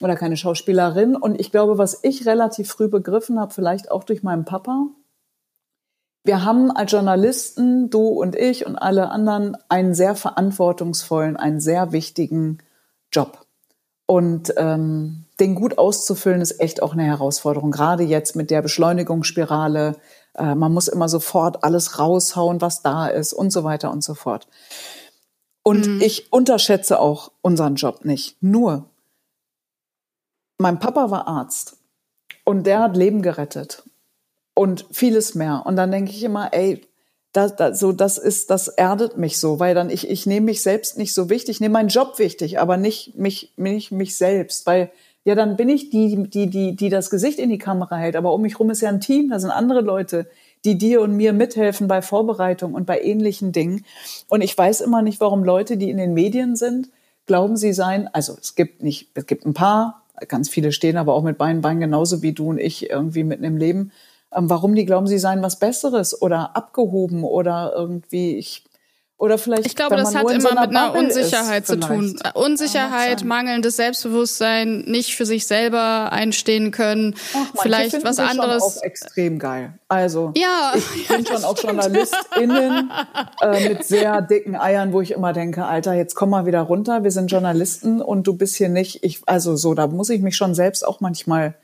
oder 0.00 0.16
keine 0.16 0.36
Schauspielerin. 0.36 1.16
Und 1.16 1.40
ich 1.40 1.50
glaube, 1.50 1.78
was 1.78 2.00
ich 2.02 2.26
relativ 2.26 2.68
früh 2.68 2.88
begriffen 2.88 3.40
habe, 3.40 3.54
vielleicht 3.54 3.90
auch 3.90 4.04
durch 4.04 4.22
meinen 4.22 4.44
Papa, 4.44 4.88
wir 6.22 6.44
haben 6.44 6.70
als 6.70 6.92
Journalisten, 6.92 7.88
du 7.88 8.08
und 8.08 8.36
ich 8.36 8.66
und 8.66 8.76
alle 8.76 9.08
anderen, 9.08 9.56
einen 9.70 9.94
sehr 9.94 10.14
verantwortungsvollen, 10.14 11.38
einen 11.38 11.60
sehr 11.60 11.92
wichtigen 11.92 12.58
Job. 13.10 13.46
Und 14.04 14.52
ähm, 14.58 15.24
den 15.40 15.54
gut 15.54 15.78
auszufüllen, 15.78 16.40
ist 16.40 16.60
echt 16.60 16.82
auch 16.82 16.92
eine 16.92 17.04
Herausforderung. 17.04 17.70
Gerade 17.70 18.02
jetzt 18.02 18.36
mit 18.36 18.50
der 18.50 18.62
Beschleunigungsspirale. 18.62 19.96
Äh, 20.34 20.54
man 20.54 20.72
muss 20.72 20.88
immer 20.88 21.08
sofort 21.08 21.64
alles 21.64 21.98
raushauen, 21.98 22.60
was 22.60 22.82
da 22.82 23.06
ist 23.06 23.32
und 23.32 23.50
so 23.50 23.64
weiter 23.64 23.90
und 23.90 24.04
so 24.04 24.14
fort. 24.14 24.46
Und 25.62 25.86
mhm. 25.86 26.00
ich 26.00 26.32
unterschätze 26.32 26.98
auch 26.98 27.32
unseren 27.40 27.76
Job 27.76 28.04
nicht. 28.04 28.42
Nur, 28.42 28.90
mein 30.58 30.78
Papa 30.78 31.10
war 31.10 31.26
Arzt 31.28 31.76
und 32.44 32.66
der 32.66 32.80
hat 32.80 32.96
Leben 32.96 33.22
gerettet 33.22 33.84
und 34.54 34.86
vieles 34.90 35.34
mehr. 35.34 35.62
Und 35.64 35.76
dann 35.76 35.90
denke 35.90 36.10
ich 36.10 36.22
immer, 36.22 36.52
ey, 36.52 36.86
das, 37.32 37.56
das, 37.56 37.80
so, 37.80 37.92
das 37.92 38.18
ist, 38.18 38.50
das 38.50 38.68
erdet 38.68 39.16
mich 39.16 39.40
so, 39.40 39.58
weil 39.58 39.74
dann 39.74 39.88
ich, 39.88 40.08
ich 40.08 40.26
nehme 40.26 40.46
mich 40.46 40.62
selbst 40.62 40.98
nicht 40.98 41.14
so 41.14 41.30
wichtig, 41.30 41.56
ich 41.56 41.60
nehme 41.60 41.72
meinen 41.72 41.88
Job 41.88 42.18
wichtig, 42.18 42.58
aber 42.58 42.76
nicht 42.76 43.16
mich, 43.16 43.54
mich, 43.56 43.90
mich 43.90 44.16
selbst, 44.16 44.66
weil 44.66 44.90
ja, 45.24 45.34
dann 45.34 45.56
bin 45.56 45.68
ich 45.68 45.90
die, 45.90 46.28
die, 46.28 46.48
die, 46.48 46.74
die 46.74 46.88
das 46.88 47.10
Gesicht 47.10 47.38
in 47.38 47.50
die 47.50 47.58
Kamera 47.58 47.96
hält, 47.96 48.16
aber 48.16 48.32
um 48.34 48.42
mich 48.42 48.58
rum 48.58 48.70
ist 48.70 48.80
ja 48.80 48.88
ein 48.88 49.00
Team, 49.00 49.30
da 49.30 49.38
sind 49.38 49.50
andere 49.50 49.80
Leute, 49.80 50.28
die 50.64 50.76
dir 50.78 51.00
und 51.00 51.16
mir 51.16 51.32
mithelfen 51.32 51.88
bei 51.88 52.02
Vorbereitung 52.02 52.74
und 52.74 52.86
bei 52.86 53.00
ähnlichen 53.00 53.52
Dingen. 53.52 53.84
Und 54.28 54.42
ich 54.42 54.56
weiß 54.56 54.80
immer 54.80 55.02
nicht, 55.02 55.20
warum 55.20 55.44
Leute, 55.44 55.76
die 55.76 55.90
in 55.90 55.96
den 55.96 56.14
Medien 56.14 56.56
sind, 56.56 56.88
glauben, 57.26 57.56
sie 57.56 57.72
seien, 57.72 58.08
also 58.12 58.36
es 58.40 58.54
gibt 58.54 58.82
nicht, 58.82 59.10
es 59.14 59.26
gibt 59.26 59.46
ein 59.46 59.54
paar, 59.54 60.02
ganz 60.28 60.48
viele 60.48 60.72
stehen 60.72 60.96
aber 60.96 61.14
auch 61.14 61.22
mit 61.22 61.38
beiden 61.38 61.62
Beinen 61.62 61.80
genauso 61.80 62.22
wie 62.22 62.32
du 62.32 62.50
und 62.50 62.58
ich 62.58 62.90
irgendwie 62.90 63.24
mitten 63.24 63.44
im 63.44 63.56
Leben, 63.56 63.92
ähm, 64.34 64.50
warum 64.50 64.74
die 64.74 64.86
glauben, 64.86 65.06
sie 65.06 65.18
seien 65.18 65.42
was 65.42 65.58
Besseres 65.58 66.20
oder 66.20 66.56
abgehoben 66.56 67.24
oder 67.24 67.72
irgendwie, 67.76 68.36
ich 68.36 68.64
oder 69.22 69.38
vielleicht, 69.38 69.66
ich 69.66 69.76
glaube, 69.76 69.94
das 69.94 70.16
hat 70.16 70.28
immer 70.32 70.50
mit 70.50 70.70
einer 70.70 70.96
Unsicherheit 70.96 71.64
zu 71.64 71.78
tun. 71.78 72.18
Unsicherheit, 72.34 73.20
ja, 73.20 73.26
mangelndes 73.26 73.76
Selbstbewusstsein, 73.76 74.80
nicht 74.80 75.14
für 75.14 75.26
sich 75.26 75.46
selber 75.46 76.10
einstehen 76.10 76.72
können, 76.72 77.14
Ach, 77.32 77.62
vielleicht 77.62 78.02
was 78.02 78.18
anderes. 78.18 78.64
Schon 78.64 78.78
auch 78.78 78.82
extrem 78.82 79.38
geil. 79.38 79.74
Also 79.86 80.32
ja, 80.34 80.72
ich 80.74 81.06
bin 81.06 81.24
schon 81.24 81.44
auch 81.44 81.56
JournalistInnen 81.56 82.90
äh, 83.42 83.68
mit 83.68 83.84
sehr 83.84 84.22
dicken 84.22 84.56
Eiern, 84.56 84.92
wo 84.92 85.00
ich 85.00 85.12
immer 85.12 85.32
denke, 85.32 85.66
Alter, 85.66 85.92
jetzt 85.92 86.16
komm 86.16 86.30
mal 86.30 86.44
wieder 86.44 86.62
runter. 86.62 87.04
Wir 87.04 87.12
sind 87.12 87.30
Journalisten 87.30 88.02
und 88.02 88.26
du 88.26 88.34
bist 88.34 88.56
hier 88.56 88.70
nicht. 88.70 89.04
Ich, 89.04 89.20
also 89.26 89.54
so, 89.54 89.74
da 89.74 89.86
muss 89.86 90.10
ich 90.10 90.20
mich 90.20 90.34
schon 90.34 90.56
selbst 90.56 90.84
auch 90.84 90.98
manchmal 90.98 91.54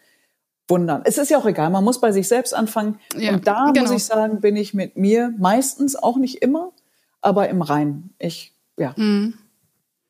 wundern. 0.68 1.02
Es 1.04 1.18
ist 1.18 1.28
ja 1.28 1.38
auch 1.38 1.46
egal, 1.46 1.70
man 1.70 1.82
muss 1.82 2.00
bei 2.00 2.12
sich 2.12 2.28
selbst 2.28 2.54
anfangen. 2.54 3.00
Ja, 3.16 3.32
und 3.32 3.48
da 3.48 3.72
genau. 3.72 3.80
muss 3.80 3.90
ich 3.90 4.04
sagen, 4.04 4.40
bin 4.40 4.54
ich 4.54 4.74
mit 4.74 4.96
mir 4.96 5.34
meistens 5.38 5.96
auch 5.96 6.18
nicht 6.18 6.40
immer, 6.40 6.70
aber 7.20 7.48
im 7.48 7.62
Reinen. 7.62 8.14
Ich, 8.18 8.52
ja. 8.76 8.94
Mhm. 8.96 9.34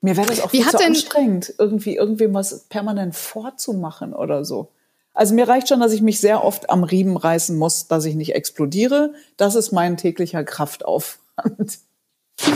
Mir 0.00 0.16
wäre 0.16 0.28
das 0.28 0.40
auch 0.40 0.50
viel 0.50 0.66
zu 0.66 0.84
anstrengend, 0.84 1.54
irgendwie 1.59 1.96
irgendwem 1.96 2.32
was 2.32 2.64
permanent 2.68 3.16
vorzumachen 3.16 4.14
oder 4.14 4.44
so. 4.44 4.70
Also 5.12 5.34
mir 5.34 5.48
reicht 5.48 5.68
schon, 5.68 5.80
dass 5.80 5.92
ich 5.92 6.02
mich 6.02 6.20
sehr 6.20 6.44
oft 6.44 6.70
am 6.70 6.84
Riemen 6.84 7.16
reißen 7.16 7.56
muss, 7.56 7.88
dass 7.88 8.04
ich 8.04 8.14
nicht 8.14 8.36
explodiere. 8.36 9.14
Das 9.36 9.56
ist 9.56 9.72
mein 9.72 9.96
täglicher 9.96 10.44
Kraftaufwand. 10.44 11.78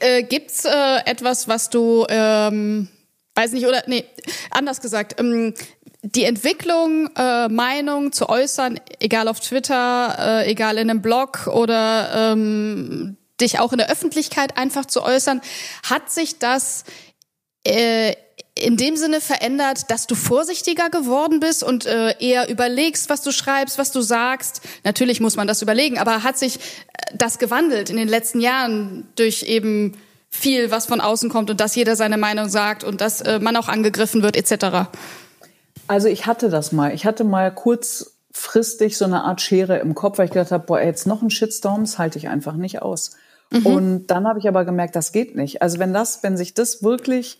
äh, 0.00 0.22
gibt's 0.22 0.64
äh, 0.64 0.98
etwas, 1.04 1.48
was 1.48 1.68
du 1.70 2.06
ähm, 2.08 2.88
weiß 3.34 3.52
nicht 3.52 3.66
oder 3.66 3.82
nee 3.88 4.04
anders 4.52 4.80
gesagt 4.80 5.18
ähm, 5.18 5.54
die 6.02 6.24
Entwicklung, 6.24 7.08
äh, 7.16 7.48
Meinung 7.48 8.10
zu 8.10 8.28
äußern, 8.28 8.80
egal 8.98 9.28
auf 9.28 9.38
Twitter, 9.38 10.16
äh, 10.18 10.50
egal 10.50 10.76
in 10.76 10.90
einem 10.90 11.00
Blog 11.00 11.46
oder 11.46 12.32
ähm, 12.32 13.16
dich 13.42 13.58
auch 13.58 13.72
in 13.72 13.78
der 13.78 13.90
Öffentlichkeit 13.90 14.56
einfach 14.56 14.86
zu 14.86 15.02
äußern, 15.02 15.42
hat 15.82 16.10
sich 16.10 16.38
das 16.38 16.84
äh, 17.64 18.14
in 18.54 18.76
dem 18.76 18.96
Sinne 18.96 19.20
verändert, 19.20 19.90
dass 19.90 20.06
du 20.06 20.14
vorsichtiger 20.14 20.90
geworden 20.90 21.40
bist 21.40 21.62
und 21.62 21.86
äh, 21.86 22.14
eher 22.18 22.50
überlegst, 22.50 23.08
was 23.08 23.22
du 23.22 23.32
schreibst, 23.32 23.78
was 23.78 23.92
du 23.92 24.02
sagst. 24.02 24.60
Natürlich 24.84 25.20
muss 25.20 25.36
man 25.36 25.46
das 25.46 25.62
überlegen, 25.62 25.98
aber 25.98 26.22
hat 26.22 26.38
sich 26.38 26.56
äh, 26.56 26.60
das 27.14 27.38
gewandelt 27.38 27.88
in 27.88 27.96
den 27.96 28.08
letzten 28.08 28.40
Jahren 28.40 29.08
durch 29.16 29.44
eben 29.44 29.96
viel, 30.28 30.70
was 30.70 30.86
von 30.86 31.00
außen 31.00 31.30
kommt 31.30 31.50
und 31.50 31.60
dass 31.60 31.74
jeder 31.74 31.96
seine 31.96 32.18
Meinung 32.18 32.48
sagt 32.48 32.84
und 32.84 33.00
dass 33.00 33.20
äh, 33.20 33.38
man 33.38 33.56
auch 33.56 33.68
angegriffen 33.68 34.22
wird 34.22 34.36
etc. 34.36 34.88
Also 35.86 36.08
ich 36.08 36.26
hatte 36.26 36.50
das 36.50 36.72
mal. 36.72 36.94
Ich 36.94 37.06
hatte 37.06 37.24
mal 37.24 37.54
kurzfristig 37.54 38.98
so 38.98 39.04
eine 39.06 39.24
Art 39.24 39.40
Schere 39.40 39.78
im 39.78 39.94
Kopf, 39.94 40.18
weil 40.18 40.26
ich 40.26 40.32
gedacht 40.32 40.52
habe, 40.52 40.66
boah, 40.66 40.80
jetzt 40.80 41.06
noch 41.06 41.22
ein 41.22 41.30
Shitstorm, 41.30 41.82
das 41.82 41.98
halte 41.98 42.18
ich 42.18 42.28
einfach 42.28 42.54
nicht 42.54 42.82
aus. 42.82 43.12
Mhm. 43.52 43.66
Und 43.66 44.06
dann 44.08 44.26
habe 44.26 44.38
ich 44.38 44.48
aber 44.48 44.64
gemerkt, 44.64 44.96
das 44.96 45.12
geht 45.12 45.36
nicht. 45.36 45.62
Also 45.62 45.78
wenn 45.78 45.92
das, 45.92 46.22
wenn 46.22 46.36
sich 46.36 46.54
das 46.54 46.82
wirklich 46.82 47.38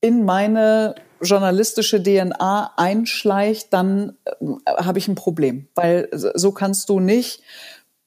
in 0.00 0.24
meine 0.24 0.94
journalistische 1.20 2.02
DNA 2.02 2.72
einschleicht, 2.76 3.72
dann 3.72 4.16
äh, 4.24 4.46
habe 4.66 4.98
ich 4.98 5.08
ein 5.08 5.14
Problem, 5.14 5.68
weil 5.74 6.08
so 6.12 6.52
kannst 6.52 6.88
du 6.88 7.00
nicht 7.00 7.42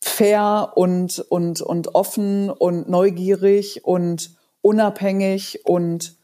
fair 0.02 0.74
und 0.76 1.20
und 1.30 1.62
und 1.62 1.96
offen 1.96 2.50
und 2.50 2.90
neugierig 2.90 3.86
und 3.86 4.32
unabhängig 4.62 5.62
und 5.66 6.16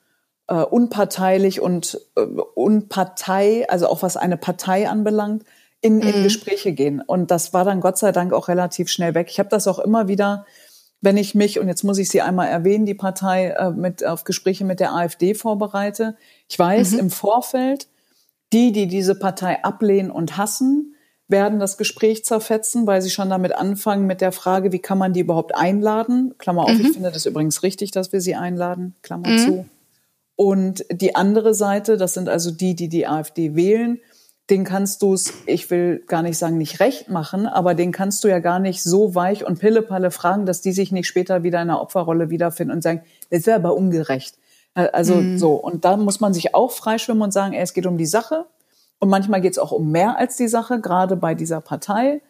äh, 0.48 0.56
unparteilich 0.64 1.62
und 1.62 2.00
äh, 2.16 2.22
unpartei, 2.22 3.70
also 3.70 3.88
auch 3.88 4.02
was 4.02 4.18
eine 4.18 4.38
Partei 4.38 4.90
anbelangt, 4.90 5.44
in, 5.82 5.98
mhm. 5.98 6.02
in 6.02 6.24
Gespräche 6.24 6.74
gehen. 6.74 7.02
Und 7.02 7.32
das 7.32 7.54
war 7.54 7.64
dann 7.64 7.82
Gott 7.82 7.98
sei 7.98 8.12
Dank 8.12 8.34
auch 8.34 8.48
relativ 8.48 8.90
schnell 8.90 9.14
weg. 9.14 9.28
Ich 9.30 9.40
habe 9.40 9.50
das 9.50 9.68
auch 9.68 9.80
immer 9.80 10.08
wieder, 10.08 10.46
wenn 11.02 11.18
ich 11.18 11.36
mich, 11.36 11.60
und 11.60 11.68
jetzt 11.68 11.84
muss 11.84 11.98
ich 11.98 12.10
sie 12.10 12.22
einmal 12.22 12.48
erwähnen, 12.48 12.86
die 12.86 12.94
Partei 12.94 13.48
äh, 13.50 13.72
mit 13.72 14.06
auf 14.06 14.24
Gespräche 14.24 14.66
mit 14.66 14.80
der 14.80 14.94
AfD 14.94 15.34
vorbereite. 15.34 16.18
Ich 16.48 16.60
weiß 16.60 16.94
mhm. 16.94 17.00
im 17.00 17.10
Vorfeld, 17.10 17.88
die, 18.52 18.72
die 18.72 18.88
diese 18.88 19.16
Partei 19.16 19.64
ablehnen 19.64 20.12
und 20.12 20.38
hassen, 20.38 20.96
werden 21.28 21.60
das 21.60 21.78
Gespräch 21.78 22.26
zerfetzen, 22.26 22.88
weil 22.88 23.02
sie 23.02 23.12
schon 23.12 23.30
damit 23.30 23.56
anfangen 23.56 24.08
mit 24.08 24.20
der 24.20 24.32
Frage, 24.32 24.72
wie 24.72 24.80
kann 24.80 24.98
man 24.98 25.14
die 25.14 25.20
überhaupt 25.20 25.56
einladen? 25.56 26.34
Klammer 26.40 26.64
auf, 26.64 26.74
mhm. 26.74 26.82
ich 26.82 26.92
finde 26.92 27.12
das 27.12 27.26
übrigens 27.26 27.62
richtig, 27.62 27.92
dass 27.92 28.12
wir 28.12 28.20
sie 28.20 28.36
einladen, 28.36 28.96
Klammer 29.04 29.30
mhm. 29.30 29.38
zu. 29.38 29.66
Und 30.36 30.86
die 30.92 31.16
andere 31.16 31.54
Seite, 31.54 31.98
das 31.98 32.16
sind 32.16 32.30
also 32.30 32.50
die, 32.50 32.74
die 32.74 32.90
die 32.90 33.08
AfD 33.08 33.56
wählen, 33.56 34.00
den 34.50 34.64
kannst 34.64 35.02
du 35.02 35.14
es, 35.14 35.34
ich 35.46 35.70
will 35.70 36.04
gar 36.08 36.24
nicht 36.24 36.38
sagen, 36.38 36.58
nicht 36.58 36.80
recht 36.80 37.10
machen, 37.10 37.46
aber 37.46 37.76
den 37.76 37.92
kannst 37.92 38.24
du 38.24 38.28
ja 38.28 38.40
gar 38.40 38.60
nicht 38.60 38.82
so 38.82 39.14
weich 39.14 39.46
und 39.46 39.60
pillepalle 39.60 40.12
fragen, 40.12 40.46
dass 40.46 40.62
die 40.62 40.72
sich 40.72 40.92
nicht 40.92 41.08
später 41.08 41.44
wieder 41.44 41.62
in 41.62 41.70
einer 41.70 41.82
Opferrolle 41.82 42.30
wiederfinden 42.30 42.76
und 42.76 42.82
sagen, 42.82 43.04
das 43.30 43.46
wäre 43.46 43.58
aber 43.58 43.76
ungerecht. 43.76 44.38
Äh, 44.74 44.90
also 44.92 45.16
mhm. 45.16 45.38
so. 45.38 45.54
Und 45.54 45.86
da 45.86 45.98
muss 45.98 46.20
man 46.20 46.34
sich 46.34 46.56
auch 46.56 46.72
freischwimmen 46.72 47.24
und 47.24 47.32
sagen, 47.32 47.54
ey, 47.54 47.62
es 47.62 47.74
geht 47.74 47.86
um 47.86 47.98
die 47.98 48.06
Sache. 48.06 48.46
Und 49.00 49.10
manchmal 49.10 49.42
geht 49.42 49.54
es 49.54 49.60
auch 49.60 49.72
um 49.72 49.92
mehr 49.92 50.18
als 50.18 50.36
die 50.36 50.48
Sache, 50.48 50.82
gerade 50.82 51.16
bei 51.16 51.36
dieser 51.36 51.62
Partei. 51.62 52.22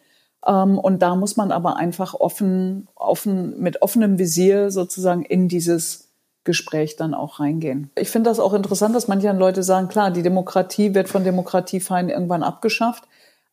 Ähm, 0.46 0.78
und 0.78 1.00
da 1.00 1.16
muss 1.16 1.36
man 1.36 1.52
aber 1.52 1.76
einfach 1.76 2.14
offen, 2.14 2.88
offen, 2.94 3.58
mit 3.60 3.82
offenem 3.82 4.18
Visier 4.18 4.70
sozusagen 4.70 5.22
in 5.22 5.48
dieses 5.48 6.09
Gespräch 6.44 6.96
dann 6.96 7.14
auch 7.14 7.40
reingehen. 7.40 7.90
Ich 7.96 8.10
finde 8.10 8.30
das 8.30 8.40
auch 8.40 8.54
interessant, 8.54 8.94
dass 8.94 9.08
manche 9.08 9.30
Leute 9.32 9.62
sagen, 9.62 9.88
klar, 9.88 10.10
die 10.10 10.22
Demokratie 10.22 10.94
wird 10.94 11.08
von 11.08 11.24
Demokratiefeinden 11.24 12.14
irgendwann 12.14 12.42
abgeschafft, 12.42 13.04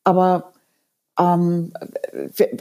aber 0.04 0.54
ähm, 1.20 1.74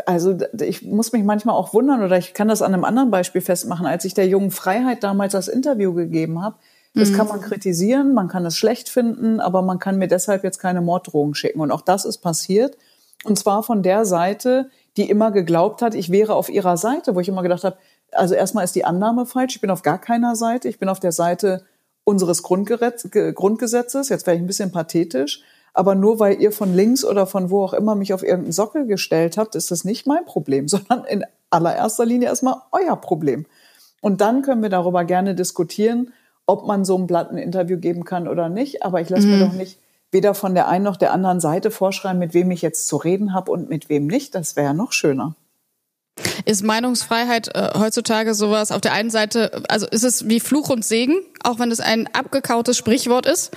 also 0.06 0.36
ich 0.60 0.82
muss 0.82 1.12
mich 1.12 1.22
manchmal 1.22 1.54
auch 1.54 1.74
wundern 1.74 2.02
oder 2.02 2.18
ich 2.18 2.34
kann 2.34 2.48
das 2.48 2.62
an 2.62 2.74
einem 2.74 2.84
anderen 2.84 3.10
Beispiel 3.10 3.40
festmachen, 3.40 3.86
als 3.86 4.04
ich 4.04 4.14
der 4.14 4.26
jungen 4.26 4.50
Freiheit 4.50 5.04
damals 5.04 5.32
das 5.32 5.48
Interview 5.48 5.94
gegeben 5.94 6.42
habe. 6.42 6.56
Das 6.94 7.10
mhm. 7.10 7.16
kann 7.16 7.28
man 7.28 7.40
kritisieren, 7.42 8.14
man 8.14 8.28
kann 8.28 8.46
es 8.46 8.56
schlecht 8.56 8.88
finden, 8.88 9.38
aber 9.38 9.60
man 9.60 9.78
kann 9.78 9.98
mir 9.98 10.08
deshalb 10.08 10.44
jetzt 10.44 10.58
keine 10.58 10.80
Morddrohung 10.80 11.34
schicken. 11.34 11.60
Und 11.60 11.70
auch 11.70 11.82
das 11.82 12.06
ist 12.06 12.18
passiert. 12.18 12.78
Und 13.24 13.38
zwar 13.38 13.62
von 13.62 13.82
der 13.82 14.06
Seite, 14.06 14.70
die 14.96 15.10
immer 15.10 15.30
geglaubt 15.30 15.82
hat, 15.82 15.94
ich 15.94 16.10
wäre 16.10 16.34
auf 16.34 16.48
ihrer 16.48 16.78
Seite, 16.78 17.14
wo 17.14 17.20
ich 17.20 17.28
immer 17.28 17.42
gedacht 17.42 17.64
habe, 17.64 17.76
also 18.12 18.34
erstmal 18.34 18.64
ist 18.64 18.74
die 18.74 18.84
Annahme 18.84 19.26
falsch. 19.26 19.56
Ich 19.56 19.60
bin 19.60 19.70
auf 19.70 19.82
gar 19.82 20.00
keiner 20.00 20.36
Seite. 20.36 20.68
Ich 20.68 20.78
bin 20.78 20.88
auf 20.88 21.00
der 21.00 21.12
Seite 21.12 21.64
unseres 22.04 22.42
Grundgesetzes. 22.42 24.08
Jetzt 24.08 24.26
wäre 24.26 24.36
ich 24.36 24.42
ein 24.42 24.46
bisschen 24.46 24.72
pathetisch. 24.72 25.42
Aber 25.74 25.94
nur 25.94 26.18
weil 26.20 26.40
ihr 26.40 26.52
von 26.52 26.74
links 26.74 27.04
oder 27.04 27.26
von 27.26 27.50
wo 27.50 27.62
auch 27.62 27.74
immer 27.74 27.94
mich 27.94 28.14
auf 28.14 28.22
irgendeinen 28.22 28.52
Sockel 28.52 28.86
gestellt 28.86 29.36
habt, 29.36 29.54
ist 29.54 29.70
das 29.70 29.84
nicht 29.84 30.06
mein 30.06 30.24
Problem, 30.24 30.68
sondern 30.68 31.04
in 31.04 31.24
allererster 31.50 32.06
Linie 32.06 32.28
erstmal 32.28 32.56
euer 32.72 32.96
Problem. 32.96 33.46
Und 34.00 34.20
dann 34.20 34.42
können 34.42 34.62
wir 34.62 34.70
darüber 34.70 35.04
gerne 35.04 35.34
diskutieren, 35.34 36.12
ob 36.46 36.66
man 36.66 36.84
so 36.84 36.96
einem 36.96 37.06
Blatt 37.06 37.30
ein 37.30 37.38
Interview 37.38 37.78
geben 37.78 38.04
kann 38.04 38.28
oder 38.28 38.48
nicht. 38.48 38.84
Aber 38.84 39.00
ich 39.00 39.10
lasse 39.10 39.26
mhm. 39.26 39.32
mir 39.32 39.46
doch 39.46 39.52
nicht 39.52 39.78
weder 40.12 40.34
von 40.34 40.54
der 40.54 40.68
einen 40.68 40.84
noch 40.84 40.96
der 40.96 41.12
anderen 41.12 41.40
Seite 41.40 41.70
vorschreiben, 41.70 42.18
mit 42.18 42.32
wem 42.32 42.50
ich 42.50 42.62
jetzt 42.62 42.86
zu 42.86 42.96
reden 42.96 43.34
habe 43.34 43.50
und 43.50 43.68
mit 43.68 43.88
wem 43.88 44.06
nicht. 44.06 44.34
Das 44.34 44.56
wäre 44.56 44.68
ja 44.68 44.72
noch 44.72 44.92
schöner. 44.92 45.34
Ist 46.44 46.62
Meinungsfreiheit 46.62 47.54
äh, 47.54 47.70
heutzutage 47.78 48.34
sowas 48.34 48.72
auf 48.72 48.80
der 48.80 48.92
einen 48.92 49.10
Seite, 49.10 49.62
also 49.68 49.86
ist 49.86 50.04
es 50.04 50.28
wie 50.28 50.40
Fluch 50.40 50.70
und 50.70 50.84
Segen, 50.84 51.16
auch 51.42 51.58
wenn 51.58 51.70
es 51.70 51.80
ein 51.80 52.08
abgekautes 52.12 52.76
Sprichwort 52.76 53.26
ist? 53.26 53.52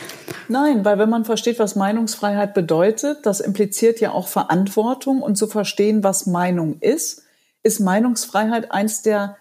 Nein, 0.47 0.84
weil 0.84 0.97
wenn 0.97 1.10
man 1.10 1.24
versteht, 1.24 1.60
was 1.60 1.76
Meinungsfreiheit 1.76 2.53
bedeutet, 2.53 3.26
das 3.26 3.39
impliziert 3.39 4.01
ja 4.01 4.12
auch 4.12 4.28
Verantwortung 4.28 5.22
und 5.22 5.38
zu 5.38 5.47
verstehen, 5.47 6.03
was 6.03 6.26
Meinung 6.26 6.78
ist, 6.82 7.24
ist 7.64 7.80
Meinungsfreiheit 7.80 8.72
eins 8.72 9.01
der 9.01 9.38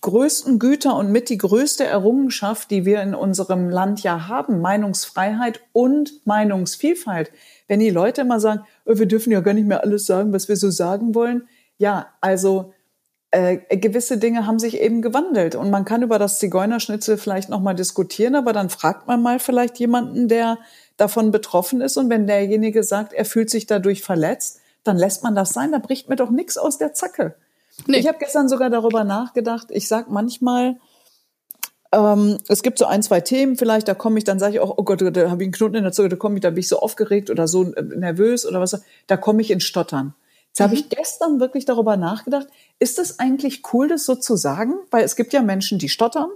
größten 0.00 0.58
Güter 0.58 0.96
und 0.96 1.10
mit 1.10 1.28
die 1.28 1.38
größte 1.38 1.84
Errungenschaft, 1.84 2.70
die 2.70 2.84
wir 2.84 3.02
in 3.02 3.14
unserem 3.14 3.68
Land 3.68 4.02
ja 4.02 4.28
haben, 4.28 4.60
Meinungsfreiheit 4.60 5.60
und 5.72 6.26
Meinungsvielfalt. 6.26 7.30
Wenn 7.68 7.80
die 7.80 7.90
Leute 7.90 8.22
immer 8.22 8.40
sagen, 8.40 8.64
oh, 8.84 8.98
wir 8.98 9.06
dürfen 9.06 9.32
ja 9.32 9.40
gar 9.40 9.54
nicht 9.54 9.66
mehr 9.66 9.82
alles 9.82 10.06
sagen, 10.06 10.32
was 10.32 10.48
wir 10.48 10.56
so 10.56 10.70
sagen 10.70 11.14
wollen. 11.14 11.48
Ja, 11.78 12.06
also 12.20 12.72
äh, 13.32 13.58
gewisse 13.76 14.18
Dinge 14.18 14.46
haben 14.46 14.58
sich 14.58 14.78
eben 14.80 15.00
gewandelt 15.00 15.54
und 15.54 15.70
man 15.70 15.84
kann 15.84 16.02
über 16.02 16.18
das 16.18 16.38
Zigeunerschnitzel 16.38 17.16
vielleicht 17.16 17.48
noch 17.48 17.60
mal 17.60 17.74
diskutieren, 17.74 18.34
aber 18.34 18.52
dann 18.52 18.68
fragt 18.68 19.06
man 19.06 19.22
mal 19.22 19.38
vielleicht 19.38 19.78
jemanden, 19.78 20.28
der 20.28 20.58
davon 20.98 21.30
betroffen 21.30 21.80
ist 21.80 21.96
und 21.96 22.10
wenn 22.10 22.26
derjenige 22.26 22.82
sagt, 22.84 23.14
er 23.14 23.24
fühlt 23.24 23.48
sich 23.48 23.66
dadurch 23.66 24.02
verletzt, 24.02 24.60
dann 24.84 24.98
lässt 24.98 25.22
man 25.24 25.34
das 25.34 25.50
sein, 25.50 25.72
da 25.72 25.78
bricht 25.78 26.08
mir 26.08 26.16
doch 26.16 26.30
nichts 26.30 26.58
aus 26.58 26.76
der 26.76 26.92
Zacke. 26.92 27.34
Nee. 27.86 27.98
Ich 27.98 28.06
habe 28.06 28.18
gestern 28.18 28.48
sogar 28.48 28.68
darüber 28.68 29.02
nachgedacht. 29.02 29.68
Ich 29.70 29.88
sag 29.88 30.10
manchmal, 30.10 30.76
ähm, 31.92 32.38
es 32.48 32.62
gibt 32.62 32.78
so 32.78 32.84
ein, 32.84 33.02
zwei 33.02 33.20
Themen 33.20 33.56
vielleicht, 33.56 33.88
da 33.88 33.94
komme 33.94 34.18
ich, 34.18 34.24
dann 34.24 34.38
sage 34.38 34.54
ich 34.54 34.60
auch, 34.60 34.74
oh 34.76 34.82
Gott, 34.82 35.00
da 35.00 35.30
habe 35.30 35.42
ich 35.42 35.46
einen 35.46 35.52
Knoten 35.52 35.76
in 35.76 35.84
der 35.84 35.92
Zunge, 35.92 36.10
da 36.10 36.16
komme 36.16 36.36
ich, 36.36 36.42
da 36.42 36.50
bin 36.50 36.58
ich 36.58 36.68
so 36.68 36.80
aufgeregt 36.80 37.30
oder 37.30 37.48
so 37.48 37.72
äh, 37.72 37.82
nervös 37.82 38.46
oder 38.46 38.60
was, 38.60 38.82
da 39.06 39.16
komme 39.16 39.40
ich 39.40 39.50
ins 39.50 39.64
Stottern. 39.64 40.14
Jetzt 40.52 40.60
mhm. 40.60 40.64
habe 40.64 40.74
ich 40.74 40.88
gestern 40.90 41.40
wirklich 41.40 41.64
darüber 41.64 41.96
nachgedacht, 41.96 42.46
ist 42.78 42.98
es 42.98 43.18
eigentlich 43.18 43.62
cool, 43.72 43.88
das 43.88 44.04
so 44.04 44.14
zu 44.14 44.36
sagen? 44.36 44.74
Weil 44.90 45.04
es 45.04 45.16
gibt 45.16 45.32
ja 45.32 45.40
Menschen, 45.40 45.78
die 45.78 45.88
stottern 45.88 46.28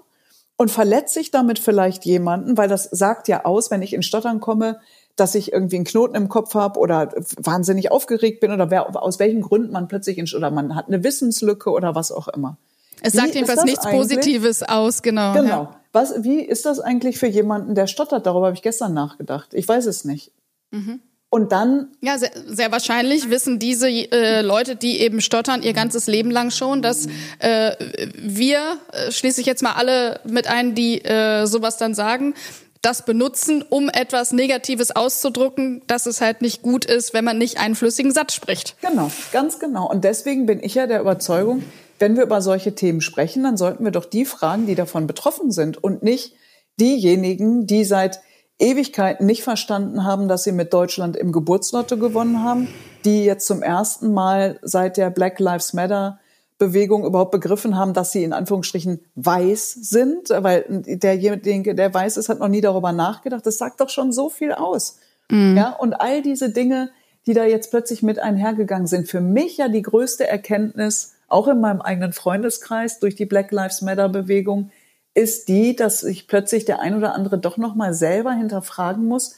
und 0.56 0.70
verletze 0.70 1.20
ich 1.20 1.30
damit 1.30 1.58
vielleicht 1.58 2.06
jemanden, 2.06 2.56
weil 2.56 2.68
das 2.68 2.84
sagt 2.84 3.28
ja 3.28 3.44
aus, 3.44 3.70
wenn 3.70 3.82
ich 3.82 3.92
in 3.92 4.02
Stottern 4.02 4.40
komme, 4.40 4.80
dass 5.16 5.34
ich 5.34 5.52
irgendwie 5.52 5.76
einen 5.76 5.84
Knoten 5.84 6.14
im 6.14 6.28
Kopf 6.28 6.54
habe 6.54 6.80
oder 6.80 7.12
wahnsinnig 7.36 7.90
aufgeregt 7.90 8.40
bin 8.40 8.52
oder 8.52 8.70
wer, 8.70 9.02
aus 9.02 9.18
welchen 9.18 9.42
Gründen 9.42 9.72
man 9.72 9.88
plötzlich 9.88 10.16
in, 10.16 10.26
oder 10.34 10.50
man 10.50 10.74
hat 10.74 10.88
eine 10.88 11.04
Wissenslücke 11.04 11.70
oder 11.70 11.94
was 11.94 12.10
auch 12.10 12.28
immer. 12.28 12.56
Es 13.02 13.12
sagt 13.12 13.34
jedenfalls 13.34 13.64
nichts 13.64 13.84
Positives 13.84 14.62
aus, 14.62 15.02
genau. 15.02 15.34
Genau. 15.34 15.48
Ja. 15.48 15.80
Was, 15.92 16.24
wie 16.24 16.40
ist 16.40 16.64
das 16.64 16.80
eigentlich 16.80 17.18
für 17.18 17.26
jemanden, 17.26 17.74
der 17.74 17.86
stottert? 17.86 18.26
Darüber 18.26 18.46
habe 18.46 18.56
ich 18.56 18.62
gestern 18.62 18.94
nachgedacht. 18.94 19.52
Ich 19.52 19.68
weiß 19.68 19.86
es 19.86 20.04
nicht. 20.04 20.32
Mhm. 20.70 21.00
Und 21.36 21.52
dann. 21.52 21.88
Ja, 22.00 22.16
sehr, 22.16 22.30
sehr 22.46 22.72
wahrscheinlich 22.72 23.28
wissen 23.28 23.58
diese 23.58 23.90
äh, 23.90 24.40
Leute, 24.40 24.74
die 24.74 25.00
eben 25.00 25.20
stottern, 25.20 25.62
ihr 25.62 25.74
ganzes 25.74 26.06
Leben 26.06 26.30
lang 26.30 26.50
schon, 26.50 26.80
dass 26.80 27.08
äh, 27.40 27.72
wir, 28.16 28.78
äh, 28.92 29.12
schließe 29.12 29.42
ich 29.42 29.46
jetzt 29.46 29.62
mal 29.62 29.72
alle 29.72 30.18
mit 30.24 30.46
ein, 30.46 30.74
die 30.74 31.04
äh, 31.04 31.44
sowas 31.44 31.76
dann 31.76 31.94
sagen, 31.94 32.32
das 32.80 33.04
benutzen, 33.04 33.62
um 33.68 33.90
etwas 33.90 34.32
Negatives 34.32 34.96
auszudrücken, 34.96 35.82
dass 35.86 36.06
es 36.06 36.22
halt 36.22 36.40
nicht 36.40 36.62
gut 36.62 36.86
ist, 36.86 37.12
wenn 37.12 37.26
man 37.26 37.36
nicht 37.36 37.58
einen 37.60 37.74
flüssigen 37.74 38.12
Satz 38.12 38.32
spricht. 38.32 38.74
Genau, 38.80 39.10
ganz 39.30 39.58
genau. 39.58 39.90
Und 39.90 40.04
deswegen 40.04 40.46
bin 40.46 40.64
ich 40.64 40.74
ja 40.74 40.86
der 40.86 41.02
Überzeugung, 41.02 41.64
wenn 41.98 42.16
wir 42.16 42.22
über 42.22 42.40
solche 42.40 42.74
Themen 42.74 43.02
sprechen, 43.02 43.42
dann 43.42 43.58
sollten 43.58 43.84
wir 43.84 43.92
doch 43.92 44.06
die 44.06 44.24
fragen, 44.24 44.66
die 44.66 44.74
davon 44.74 45.06
betroffen 45.06 45.50
sind 45.52 45.84
und 45.84 46.02
nicht 46.02 46.32
diejenigen, 46.80 47.66
die 47.66 47.84
seit 47.84 48.20
Ewigkeiten 48.58 49.26
nicht 49.26 49.42
verstanden 49.42 50.04
haben, 50.04 50.28
dass 50.28 50.44
sie 50.44 50.52
mit 50.52 50.72
Deutschland 50.72 51.16
im 51.16 51.32
Geburtslotto 51.32 51.98
gewonnen 51.98 52.42
haben, 52.42 52.68
die 53.04 53.24
jetzt 53.24 53.46
zum 53.46 53.62
ersten 53.62 54.12
Mal 54.12 54.58
seit 54.62 54.96
der 54.96 55.10
Black 55.10 55.38
Lives 55.38 55.74
Matter 55.74 56.18
Bewegung 56.58 57.04
überhaupt 57.04 57.32
begriffen 57.32 57.76
haben, 57.76 57.92
dass 57.92 58.12
sie 58.12 58.24
in 58.24 58.32
Anführungsstrichen 58.32 59.00
weiß 59.14 59.74
sind, 59.74 60.30
weil 60.30 60.64
derjenige, 60.68 61.74
der 61.74 61.92
weiß 61.92 62.16
ist, 62.16 62.30
hat 62.30 62.38
noch 62.38 62.48
nie 62.48 62.62
darüber 62.62 62.92
nachgedacht. 62.92 63.44
Das 63.44 63.58
sagt 63.58 63.80
doch 63.80 63.90
schon 63.90 64.10
so 64.10 64.30
viel 64.30 64.52
aus. 64.52 64.98
Mhm. 65.30 65.56
Ja, 65.56 65.70
und 65.72 65.92
all 65.92 66.22
diese 66.22 66.50
Dinge, 66.50 66.90
die 67.26 67.34
da 67.34 67.44
jetzt 67.44 67.70
plötzlich 67.70 68.02
mit 68.02 68.18
einhergegangen 68.18 68.86
sind, 68.86 69.06
für 69.06 69.20
mich 69.20 69.58
ja 69.58 69.68
die 69.68 69.82
größte 69.82 70.26
Erkenntnis, 70.26 71.12
auch 71.28 71.48
in 71.48 71.60
meinem 71.60 71.82
eigenen 71.82 72.12
Freundeskreis 72.12 73.00
durch 73.00 73.16
die 73.16 73.26
Black 73.26 73.52
Lives 73.52 73.82
Matter 73.82 74.08
Bewegung, 74.08 74.70
ist 75.16 75.48
die, 75.48 75.74
dass 75.74 76.00
sich 76.00 76.28
plötzlich 76.28 76.66
der 76.66 76.80
ein 76.80 76.94
oder 76.94 77.14
andere 77.14 77.38
doch 77.38 77.56
noch 77.56 77.74
mal 77.74 77.94
selber 77.94 78.32
hinterfragen 78.32 79.06
muss, 79.06 79.36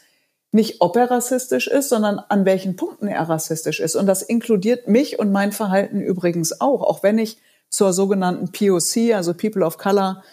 nicht 0.51 0.81
ob 0.81 0.97
er 0.97 1.09
rassistisch 1.09 1.69
ist, 1.69 1.89
sondern 1.89 2.19
an 2.19 2.45
welchen 2.45 2.75
Punkten 2.75 3.07
er 3.07 3.29
rassistisch 3.29 3.79
ist. 3.79 3.95
Und 3.95 4.07
das 4.07 4.23
inkludiert 4.23 4.89
mich 4.89 5.21
und 5.21 5.31
mein 5.31 5.53
Verhalten 5.53 6.01
übrigens 6.01 6.61
auch, 6.61 6.83
auch 6.83 7.05
wenn 7.05 7.19
ich 7.19 7.39
zur 7.69 7.93
sogenannten 7.93 8.51
POC, 8.51 9.15
also 9.15 9.35
People 9.35 9.65
of 9.65 9.79
Color 9.79 10.25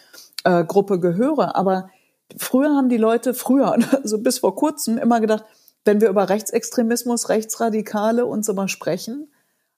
äh, 0.45 0.63
Gruppe 0.63 0.99
gehöre. 0.99 1.55
Aber 1.55 1.89
früher 2.35 2.75
haben 2.75 2.89
die 2.89 2.97
Leute, 2.97 3.35
früher, 3.35 3.77
also 4.03 4.17
bis 4.17 4.39
vor 4.39 4.55
kurzem, 4.55 4.97
immer 4.97 5.19
gedacht, 5.19 5.45
wenn 5.83 6.01
wir 6.01 6.09
über 6.09 6.27
Rechtsextremismus, 6.27 7.29
Rechtsradikale 7.29 8.25
und 8.25 8.43
so 8.43 8.55
mal 8.55 8.67
sprechen, 8.67 9.31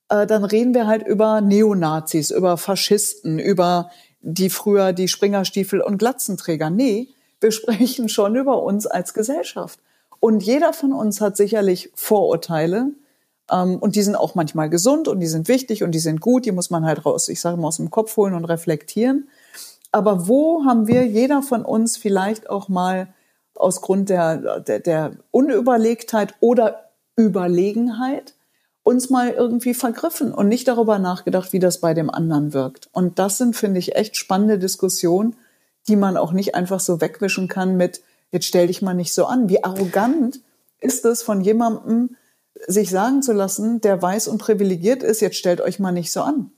äh, 0.08 0.26
dann 0.26 0.46
reden 0.46 0.74
wir 0.74 0.88
halt 0.88 1.06
über 1.06 1.42
Neonazis, 1.42 2.32
über 2.32 2.56
Faschisten, 2.56 3.40
über 3.40 3.90
die 4.28 4.50
früher 4.50 4.92
die 4.92 5.08
Springerstiefel 5.08 5.82
und 5.82 5.98
Glatzenträger. 5.98 6.70
Nee, 6.70 7.08
wir 7.40 7.52
sprechen 7.54 8.10
schon 8.10 8.36
über 8.36 8.62
uns 8.64 8.86
als 8.86 9.14
Gesellschaft. 9.14 9.80
Und 10.20 10.44
jeder 10.44 10.74
von 10.74 10.94
uns 10.94 11.22
hat 11.22 11.38
sicherlich 11.38 11.92
Vorurteile. 11.96 12.92
Ähm, 13.50 13.78
und 13.78 13.96
die 13.96 14.02
sind 14.02 14.16
auch 14.16 14.36
manchmal 14.36 14.70
gesund 14.70 15.08
und 15.08 15.20
die 15.20 15.28
sind 15.28 15.48
wichtig 15.48 15.84
und 15.84 15.92
die 15.92 16.00
sind 16.00 16.20
gut. 16.20 16.46
Die 16.46 16.52
muss 16.52 16.70
man 16.70 16.86
halt 16.86 17.06
raus, 17.06 17.30
ich 17.30 17.40
sage 17.40 17.58
mal, 17.58 17.68
aus 17.68 17.78
dem 17.78 17.90
Kopf 17.90 18.18
holen 18.18 18.34
und 18.34 18.46
reflektieren. 18.46 19.30
Aber 19.92 20.28
wo 20.28 20.66
haben 20.66 20.88
wir, 20.88 21.06
jeder 21.06 21.42
von 21.42 21.64
uns, 21.64 21.96
vielleicht 21.96 22.50
auch 22.50 22.68
mal 22.68 23.14
aus 23.56 23.82
Grund 23.82 24.10
der, 24.10 24.60
der, 24.60 24.80
der 24.80 25.12
Unüberlegtheit 25.32 26.36
oder 26.42 26.90
Überlegenheit 27.18 28.36
uns 28.88 29.10
mal 29.10 29.32
irgendwie 29.32 29.74
vergriffen 29.74 30.34
und 30.34 30.48
nicht 30.48 30.66
darüber 30.70 30.98
nachgedacht, 30.98 31.52
wie 31.52 31.60
das 31.60 31.82
bei 31.82 31.94
dem 31.94 32.10
anderen 32.10 32.54
wirkt. 32.54 32.88
Und 32.94 33.20
das 33.20 33.38
sind, 33.38 33.54
finde 33.54 33.80
ich, 33.80 33.98
echt 33.98 34.16
spannende 34.16 34.58
Diskussionen, 34.58 35.36
die 35.90 35.98
man 35.98 36.16
auch 36.16 36.32
nicht 36.32 36.56
einfach 36.56 36.80
so 36.80 37.02
wegwischen 37.02 37.50
kann 37.50 37.76
mit, 37.76 38.02
jetzt 38.32 38.46
stell 38.46 38.68
dich 38.68 38.82
mal 38.82 38.94
nicht 38.94 39.14
so 39.14 39.26
an. 39.26 39.50
Wie 39.50 39.62
arrogant 39.62 40.40
ist 40.80 41.04
es 41.04 41.22
von 41.22 41.42
jemandem, 41.42 42.16
sich 42.66 42.90
sagen 42.90 43.22
zu 43.22 43.34
lassen, 43.34 43.82
der 43.82 44.02
weiß 44.02 44.30
und 44.30 44.38
privilegiert 44.38 45.04
ist, 45.04 45.20
jetzt 45.20 45.36
stellt 45.36 45.60
euch 45.60 45.80
mal 45.80 45.92
nicht 45.92 46.12
so 46.14 46.22
an. 46.22 46.52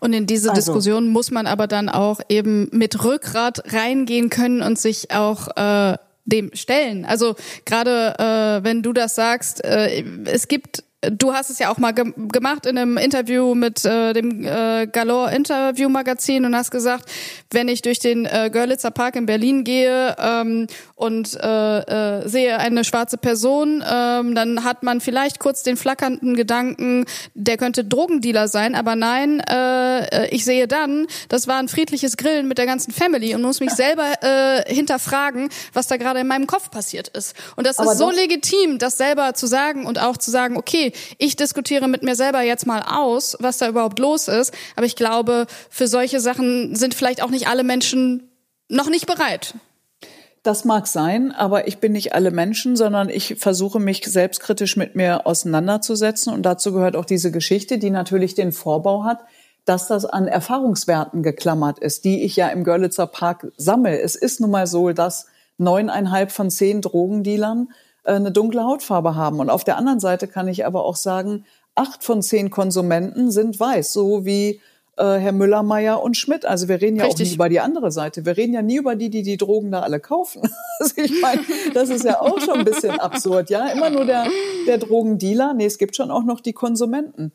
Und 0.00 0.14
in 0.14 0.26
diese 0.26 0.50
also. 0.50 0.72
Diskussion 0.72 1.08
muss 1.08 1.30
man 1.30 1.46
aber 1.46 1.66
dann 1.66 1.90
auch 1.90 2.20
eben 2.30 2.70
mit 2.72 3.04
Rückgrat 3.04 3.74
reingehen 3.74 4.30
können 4.30 4.62
und 4.62 4.78
sich 4.78 5.10
auch 5.10 5.48
äh, 5.56 5.98
dem 6.24 6.50
stellen. 6.54 7.04
Also 7.04 7.34
gerade 7.66 8.14
äh, 8.18 8.64
wenn 8.64 8.82
du 8.82 8.94
das 8.94 9.14
sagst, 9.14 9.62
äh, 9.64 10.02
es 10.24 10.48
gibt 10.48 10.84
Du 11.10 11.34
hast 11.34 11.50
es 11.50 11.58
ja 11.58 11.68
auch 11.68 11.78
mal 11.78 11.90
ge 11.90 12.12
gemacht 12.16 12.64
in 12.64 12.78
einem 12.78 12.96
Interview 12.96 13.56
mit 13.56 13.84
äh, 13.84 14.12
dem 14.12 14.44
äh, 14.44 14.86
Galore 14.86 15.34
Interview 15.34 15.88
Magazin 15.88 16.44
und 16.44 16.54
hast 16.54 16.70
gesagt, 16.70 17.10
wenn 17.50 17.66
ich 17.66 17.82
durch 17.82 17.98
den 17.98 18.24
äh, 18.24 18.50
Görlitzer 18.52 18.92
Park 18.92 19.16
in 19.16 19.26
Berlin 19.26 19.64
gehe 19.64 20.14
ähm, 20.16 20.68
und 20.94 21.34
äh, 21.34 21.78
äh, 21.78 22.28
sehe 22.28 22.56
eine 22.56 22.84
schwarze 22.84 23.18
Person, 23.18 23.82
ähm, 23.84 24.36
dann 24.36 24.62
hat 24.62 24.84
man 24.84 25.00
vielleicht 25.00 25.40
kurz 25.40 25.64
den 25.64 25.76
flackernden 25.76 26.36
Gedanken, 26.36 27.04
der 27.34 27.56
könnte 27.56 27.84
Drogendealer 27.84 28.46
sein, 28.46 28.76
aber 28.76 28.94
nein, 28.94 29.40
äh, 29.40 30.28
ich 30.28 30.44
sehe 30.44 30.68
dann, 30.68 31.08
das 31.28 31.48
war 31.48 31.56
ein 31.56 31.66
friedliches 31.66 32.16
Grillen 32.16 32.46
mit 32.46 32.58
der 32.58 32.66
ganzen 32.66 32.92
Family 32.92 33.34
und 33.34 33.42
muss 33.42 33.58
mich 33.58 33.70
selber 33.74 34.06
äh, 34.20 34.72
hinterfragen, 34.72 35.48
was 35.72 35.88
da 35.88 35.96
gerade 35.96 36.20
in 36.20 36.28
meinem 36.28 36.46
Kopf 36.46 36.70
passiert 36.70 37.08
ist. 37.08 37.34
Und 37.56 37.66
das 37.66 37.80
aber 37.80 37.90
ist 37.90 37.98
so 37.98 38.08
legitim, 38.08 38.78
das 38.78 38.98
selber 38.98 39.34
zu 39.34 39.48
sagen 39.48 39.84
und 39.84 40.00
auch 40.00 40.16
zu 40.16 40.30
sagen, 40.30 40.56
okay, 40.56 40.91
ich 41.18 41.36
diskutiere 41.36 41.88
mit 41.88 42.02
mir 42.02 42.14
selber 42.14 42.42
jetzt 42.42 42.66
mal 42.66 42.82
aus, 42.82 43.36
was 43.40 43.58
da 43.58 43.68
überhaupt 43.68 43.98
los 43.98 44.28
ist. 44.28 44.52
Aber 44.76 44.86
ich 44.86 44.96
glaube, 44.96 45.46
für 45.70 45.86
solche 45.86 46.20
Sachen 46.20 46.74
sind 46.74 46.94
vielleicht 46.94 47.22
auch 47.22 47.30
nicht 47.30 47.48
alle 47.48 47.64
Menschen 47.64 48.30
noch 48.68 48.88
nicht 48.88 49.06
bereit. 49.06 49.54
Das 50.42 50.64
mag 50.64 50.88
sein, 50.88 51.30
aber 51.30 51.68
ich 51.68 51.78
bin 51.78 51.92
nicht 51.92 52.14
alle 52.14 52.32
Menschen, 52.32 52.74
sondern 52.74 53.08
ich 53.08 53.36
versuche 53.38 53.78
mich 53.78 54.04
selbstkritisch 54.04 54.76
mit 54.76 54.96
mir 54.96 55.24
auseinanderzusetzen. 55.24 56.32
Und 56.32 56.42
dazu 56.42 56.72
gehört 56.72 56.96
auch 56.96 57.04
diese 57.04 57.30
Geschichte, 57.30 57.78
die 57.78 57.90
natürlich 57.90 58.34
den 58.34 58.50
Vorbau 58.50 59.04
hat, 59.04 59.20
dass 59.64 59.86
das 59.86 60.04
an 60.04 60.26
Erfahrungswerten 60.26 61.22
geklammert 61.22 61.78
ist, 61.78 62.04
die 62.04 62.24
ich 62.24 62.34
ja 62.34 62.48
im 62.48 62.64
Görlitzer 62.64 63.06
Park 63.06 63.52
sammle. 63.56 64.00
Es 64.00 64.16
ist 64.16 64.40
nun 64.40 64.50
mal 64.50 64.66
so, 64.66 64.90
dass 64.90 65.26
neuneinhalb 65.58 66.32
von 66.32 66.50
zehn 66.50 66.80
Drogendealern 66.80 67.68
eine 68.04 68.32
dunkle 68.32 68.64
Hautfarbe 68.64 69.14
haben. 69.14 69.40
Und 69.40 69.50
auf 69.50 69.64
der 69.64 69.76
anderen 69.76 70.00
Seite 70.00 70.28
kann 70.28 70.48
ich 70.48 70.66
aber 70.66 70.84
auch 70.84 70.96
sagen, 70.96 71.44
acht 71.74 72.04
von 72.04 72.22
zehn 72.22 72.50
Konsumenten 72.50 73.30
sind 73.30 73.58
weiß, 73.58 73.92
so 73.92 74.24
wie 74.24 74.60
äh, 74.96 75.16
Herr 75.18 75.32
Müller, 75.32 75.62
Meyer 75.62 76.02
und 76.02 76.16
Schmidt. 76.16 76.44
Also 76.44 76.68
wir 76.68 76.80
reden 76.80 76.96
ja 76.96 77.04
Richtig. 77.04 77.26
auch 77.26 77.30
nie 77.30 77.34
über 77.34 77.48
die 77.48 77.60
andere 77.60 77.90
Seite. 77.90 78.26
Wir 78.26 78.36
reden 78.36 78.52
ja 78.52 78.62
nie 78.62 78.76
über 78.76 78.94
die, 78.94 79.10
die 79.10 79.22
die 79.22 79.36
Drogen 79.36 79.70
da 79.70 79.80
alle 79.80 80.00
kaufen. 80.00 80.42
Also 80.78 80.94
ich 80.96 81.20
meine, 81.20 81.40
das 81.74 81.90
ist 81.90 82.04
ja 82.04 82.20
auch 82.20 82.40
schon 82.40 82.58
ein 82.58 82.64
bisschen 82.64 82.98
absurd, 82.98 83.50
ja. 83.50 83.68
Immer 83.68 83.88
nur 83.88 84.04
der, 84.04 84.26
der 84.66 84.78
Drogendealer. 84.78 85.54
Nee, 85.54 85.66
es 85.66 85.78
gibt 85.78 85.94
schon 85.94 86.10
auch 86.10 86.24
noch 86.24 86.40
die 86.40 86.54
Konsumenten. 86.54 87.30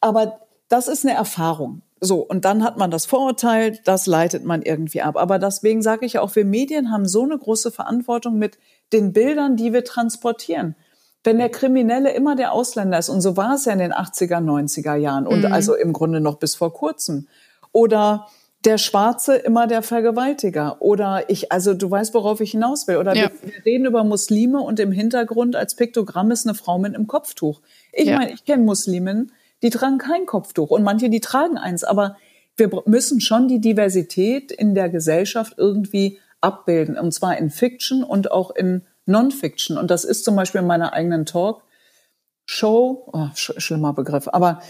Aber 0.00 0.38
das 0.68 0.86
ist 0.86 1.04
eine 1.04 1.16
Erfahrung. 1.16 1.82
So, 2.00 2.20
und 2.20 2.44
dann 2.44 2.62
hat 2.62 2.76
man 2.76 2.90
das 2.90 3.06
Vorurteil, 3.06 3.78
das 3.84 4.06
leitet 4.06 4.44
man 4.44 4.62
irgendwie 4.62 5.00
ab. 5.00 5.16
Aber 5.16 5.38
deswegen 5.38 5.82
sage 5.82 6.04
ich 6.04 6.18
auch, 6.18 6.36
wir 6.36 6.44
Medien 6.44 6.90
haben 6.90 7.06
so 7.06 7.22
eine 7.22 7.38
große 7.38 7.70
Verantwortung 7.70 8.38
mit 8.38 8.58
den 8.92 9.12
Bildern, 9.12 9.56
die 9.56 9.72
wir 9.72 9.84
transportieren. 9.84 10.76
Wenn 11.24 11.38
der 11.38 11.48
Kriminelle 11.48 12.12
immer 12.12 12.36
der 12.36 12.52
Ausländer 12.52 12.98
ist, 12.98 13.08
und 13.08 13.20
so 13.20 13.36
war 13.36 13.54
es 13.54 13.64
ja 13.64 13.72
in 13.72 13.78
den 13.78 13.92
80er, 13.92 14.38
90er 14.38 14.94
Jahren 14.94 15.26
und 15.26 15.40
mhm. 15.40 15.52
also 15.52 15.74
im 15.74 15.92
Grunde 15.92 16.20
noch 16.20 16.38
bis 16.38 16.54
vor 16.54 16.72
kurzem, 16.72 17.26
oder 17.72 18.26
der 18.64 18.78
Schwarze 18.78 19.36
immer 19.36 19.66
der 19.66 19.82
Vergewaltiger. 19.82 20.76
Oder 20.80 21.30
ich, 21.30 21.52
also 21.52 21.72
du 21.72 21.90
weißt, 21.90 22.14
worauf 22.14 22.40
ich 22.40 22.50
hinaus 22.50 22.88
will. 22.88 22.96
Oder 22.96 23.14
ja. 23.14 23.30
wir, 23.42 23.52
wir, 23.52 23.64
reden 23.64 23.86
über 23.86 24.02
Muslime 24.02 24.60
und 24.60 24.80
im 24.80 24.92
Hintergrund 24.92 25.56
als 25.56 25.76
Piktogramm 25.76 26.30
ist 26.30 26.46
eine 26.46 26.54
Frau 26.54 26.78
mit 26.78 26.94
einem 26.94 27.06
Kopftuch. 27.06 27.60
Ich 27.92 28.06
ja. 28.08 28.18
meine, 28.18 28.32
ich 28.32 28.44
kenne 28.44 28.64
Muslimen, 28.64 29.32
die 29.66 29.70
tragen 29.70 29.98
kein 29.98 30.26
Kopftuch 30.26 30.70
und 30.70 30.84
manche, 30.84 31.10
die 31.10 31.20
tragen 31.20 31.58
eins. 31.58 31.82
Aber 31.82 32.16
wir 32.56 32.70
müssen 32.86 33.20
schon 33.20 33.48
die 33.48 33.60
Diversität 33.60 34.52
in 34.52 34.76
der 34.76 34.88
Gesellschaft 34.88 35.54
irgendwie 35.56 36.20
abbilden. 36.40 36.96
Und 36.96 37.12
zwar 37.12 37.36
in 37.36 37.50
Fiction 37.50 38.04
und 38.04 38.30
auch 38.30 38.54
in 38.54 38.86
Non-Fiction. 39.06 39.76
Und 39.76 39.90
das 39.90 40.04
ist 40.04 40.24
zum 40.24 40.36
Beispiel 40.36 40.60
in 40.60 40.68
meiner 40.68 40.92
eigenen 40.92 41.26
Talk-Show, 41.26 43.10
oh, 43.12 43.26
sch 43.34 43.54
schlimmer 43.56 43.92
Begriff, 43.92 44.28
aber 44.28 44.62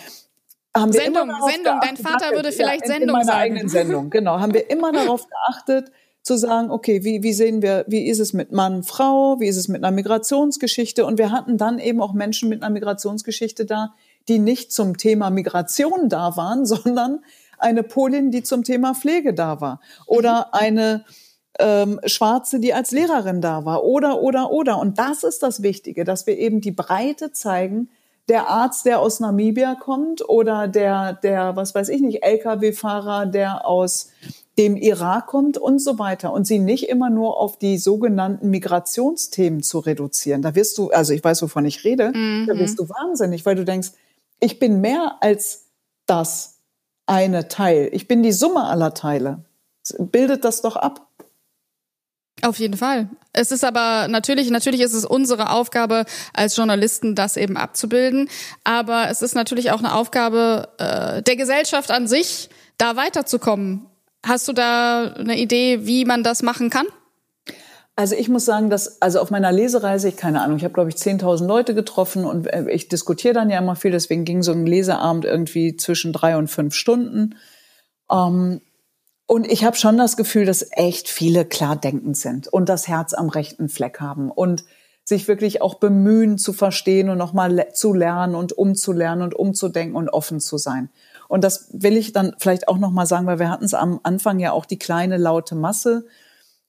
haben 0.74 0.94
wir 0.94 1.00
Sendung, 1.02 1.28
immer 1.28 1.50
Sendung. 1.50 1.80
Dein 1.82 1.96
Vater 1.96 2.34
würde 2.34 2.52
vielleicht 2.52 2.86
ja, 2.86 2.94
in, 2.94 3.00
Sendung 3.00 3.08
in 3.08 3.12
meiner 3.12 3.24
sagen. 3.24 3.38
eigenen 3.38 3.68
Sendung, 3.68 4.10
genau. 4.10 4.40
Haben 4.40 4.54
wir 4.54 4.70
immer 4.70 4.92
darauf 4.92 5.26
geachtet, 5.28 5.90
zu 6.22 6.36
sagen, 6.36 6.70
okay, 6.70 7.04
wie, 7.04 7.22
wie 7.22 7.32
sehen 7.32 7.60
wir, 7.60 7.84
wie 7.86 8.08
ist 8.08 8.18
es 8.18 8.32
mit 8.32 8.50
Mann, 8.50 8.82
Frau, 8.82 9.40
wie 9.40 9.46
ist 9.46 9.56
es 9.56 9.68
mit 9.68 9.84
einer 9.84 9.94
Migrationsgeschichte? 9.94 11.04
Und 11.06 11.18
wir 11.18 11.30
hatten 11.30 11.56
dann 11.58 11.78
eben 11.78 12.00
auch 12.00 12.14
Menschen 12.14 12.48
mit 12.48 12.62
einer 12.62 12.72
Migrationsgeschichte 12.72 13.64
da, 13.64 13.94
die 14.28 14.38
nicht 14.38 14.72
zum 14.72 14.96
Thema 14.96 15.30
Migration 15.30 16.08
da 16.08 16.36
waren, 16.36 16.66
sondern 16.66 17.20
eine 17.58 17.82
Polin, 17.82 18.30
die 18.30 18.42
zum 18.42 18.64
Thema 18.64 18.94
Pflege 18.94 19.34
da 19.34 19.60
war. 19.60 19.80
Oder 20.06 20.38
mhm. 20.38 20.44
eine 20.52 21.04
ähm, 21.58 22.00
Schwarze, 22.04 22.60
die 22.60 22.74
als 22.74 22.90
Lehrerin 22.90 23.40
da 23.40 23.64
war. 23.64 23.84
Oder, 23.84 24.20
oder, 24.20 24.50
oder. 24.50 24.78
Und 24.78 24.98
das 24.98 25.22
ist 25.22 25.42
das 25.42 25.62
Wichtige, 25.62 26.04
dass 26.04 26.26
wir 26.26 26.38
eben 26.38 26.60
die 26.60 26.72
Breite 26.72 27.32
zeigen, 27.32 27.88
der 28.28 28.48
Arzt, 28.48 28.86
der 28.86 29.00
aus 29.00 29.20
Namibia 29.20 29.76
kommt 29.76 30.28
oder 30.28 30.66
der, 30.66 31.12
der, 31.12 31.54
was 31.54 31.74
weiß 31.74 31.88
ich 31.88 32.00
nicht, 32.00 32.24
Lkw-Fahrer, 32.24 33.26
der 33.26 33.66
aus 33.66 34.10
dem 34.58 34.76
Irak 34.76 35.26
kommt 35.26 35.58
und 35.58 35.78
so 35.78 35.98
weiter. 35.98 36.32
Und 36.32 36.46
sie 36.46 36.58
nicht 36.58 36.88
immer 36.88 37.08
nur 37.08 37.38
auf 37.38 37.58
die 37.58 37.78
sogenannten 37.78 38.50
Migrationsthemen 38.50 39.62
zu 39.62 39.78
reduzieren. 39.78 40.42
Da 40.42 40.54
wirst 40.54 40.76
du, 40.78 40.90
also 40.90 41.12
ich 41.12 41.22
weiß, 41.22 41.42
wovon 41.42 41.66
ich 41.66 41.84
rede, 41.84 42.10
mhm. 42.12 42.46
da 42.48 42.58
wirst 42.58 42.78
du 42.78 42.88
wahnsinnig, 42.88 43.46
weil 43.46 43.54
du 43.54 43.64
denkst, 43.64 43.90
ich 44.40 44.58
bin 44.58 44.80
mehr 44.80 45.18
als 45.20 45.66
das 46.06 46.60
eine 47.06 47.48
Teil. 47.48 47.88
Ich 47.92 48.08
bin 48.08 48.22
die 48.22 48.32
Summe 48.32 48.64
aller 48.64 48.94
Teile. 48.94 49.44
Bildet 49.98 50.44
das 50.44 50.62
doch 50.62 50.76
ab. 50.76 51.06
Auf 52.42 52.58
jeden 52.58 52.76
Fall. 52.76 53.08
Es 53.32 53.50
ist 53.50 53.64
aber 53.64 54.08
natürlich, 54.08 54.50
natürlich 54.50 54.82
ist 54.82 54.92
es 54.92 55.06
unsere 55.06 55.50
Aufgabe 55.50 56.04
als 56.34 56.56
Journalisten, 56.56 57.14
das 57.14 57.36
eben 57.36 57.56
abzubilden. 57.56 58.28
Aber 58.62 59.08
es 59.08 59.22
ist 59.22 59.34
natürlich 59.34 59.70
auch 59.70 59.78
eine 59.78 59.94
Aufgabe 59.94 60.68
äh, 60.78 61.22
der 61.22 61.36
Gesellschaft 61.36 61.90
an 61.90 62.06
sich, 62.06 62.50
da 62.76 62.96
weiterzukommen. 62.96 63.86
Hast 64.24 64.48
du 64.48 64.52
da 64.52 65.14
eine 65.14 65.38
Idee, 65.38 65.86
wie 65.86 66.04
man 66.04 66.22
das 66.22 66.42
machen 66.42 66.68
kann? 66.68 66.86
Also 67.98 68.14
ich 68.14 68.28
muss 68.28 68.44
sagen, 68.44 68.68
dass 68.68 69.00
also 69.00 69.20
auf 69.20 69.30
meiner 69.30 69.50
Lesereise, 69.52 70.08
ich 70.08 70.16
keine 70.16 70.42
Ahnung, 70.42 70.58
ich 70.58 70.64
habe 70.64 70.74
glaube 70.74 70.90
ich 70.90 70.96
10.000 70.96 71.46
Leute 71.46 71.74
getroffen 71.74 72.26
und 72.26 72.46
äh, 72.46 72.70
ich 72.70 72.88
diskutiere 72.88 73.32
dann 73.32 73.48
ja 73.48 73.58
immer 73.58 73.74
viel, 73.74 73.90
deswegen 73.90 74.26
ging 74.26 74.42
so 74.42 74.52
ein 74.52 74.66
Leseabend 74.66 75.24
irgendwie 75.24 75.76
zwischen 75.76 76.12
drei 76.12 76.36
und 76.36 76.48
fünf 76.48 76.74
Stunden. 76.74 77.36
Ähm, 78.12 78.60
und 79.26 79.50
ich 79.50 79.64
habe 79.64 79.76
schon 79.76 79.96
das 79.96 80.18
Gefühl, 80.18 80.44
dass 80.44 80.68
echt 80.72 81.08
viele 81.08 81.46
klar 81.46 81.74
denkend 81.74 82.18
sind 82.18 82.48
und 82.48 82.68
das 82.68 82.86
Herz 82.86 83.14
am 83.14 83.30
rechten 83.30 83.70
Fleck 83.70 83.98
haben 83.98 84.30
und 84.30 84.64
sich 85.02 85.26
wirklich 85.26 85.62
auch 85.62 85.76
bemühen 85.76 86.36
zu 86.36 86.52
verstehen 86.52 87.08
und 87.08 87.16
nochmal 87.16 87.72
zu 87.72 87.94
lernen 87.94 88.34
und 88.34 88.52
umzulernen 88.52 89.22
und 89.22 89.34
umzudenken 89.34 89.96
und 89.96 90.10
offen 90.10 90.38
zu 90.38 90.58
sein. 90.58 90.90
Und 91.28 91.44
das 91.44 91.70
will 91.72 91.96
ich 91.96 92.12
dann 92.12 92.34
vielleicht 92.38 92.68
auch 92.68 92.78
nochmal 92.78 93.06
sagen, 93.06 93.26
weil 93.26 93.38
wir 93.38 93.50
hatten 93.50 93.64
es 93.64 93.74
am 93.74 94.00
Anfang 94.02 94.38
ja 94.38 94.52
auch 94.52 94.66
die 94.66 94.78
kleine 94.78 95.16
laute 95.16 95.54
Masse, 95.54 96.06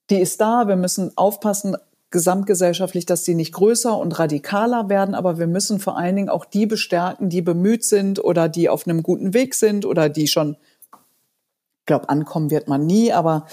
die 0.09 0.19
ist 0.19 0.41
da. 0.41 0.67
Wir 0.67 0.75
müssen 0.75 1.15
aufpassen, 1.17 1.77
gesamtgesellschaftlich, 2.09 3.05
dass 3.05 3.23
die 3.23 3.35
nicht 3.35 3.53
größer 3.53 3.97
und 3.97 4.17
radikaler 4.17 4.87
werden, 4.87 5.13
aber 5.13 5.39
wir 5.39 5.47
müssen 5.47 5.79
vor 5.79 5.97
allen 5.97 6.15
Dingen 6.15 6.29
auch 6.29 6.45
die 6.45 6.65
bestärken, 6.65 7.29
die 7.29 7.41
bemüht 7.41 7.83
sind 7.83 8.23
oder 8.23 8.47
die 8.47 8.69
auf 8.69 8.87
einem 8.87 9.03
guten 9.03 9.33
Weg 9.33 9.53
sind 9.53 9.85
oder 9.85 10.07
die 10.07 10.27
schon 10.27 10.55
glaube, 11.87 12.09
ankommen 12.09 12.51
wird 12.51 12.67
man 12.67 12.85
nie, 12.85 13.11
aber 13.11 13.47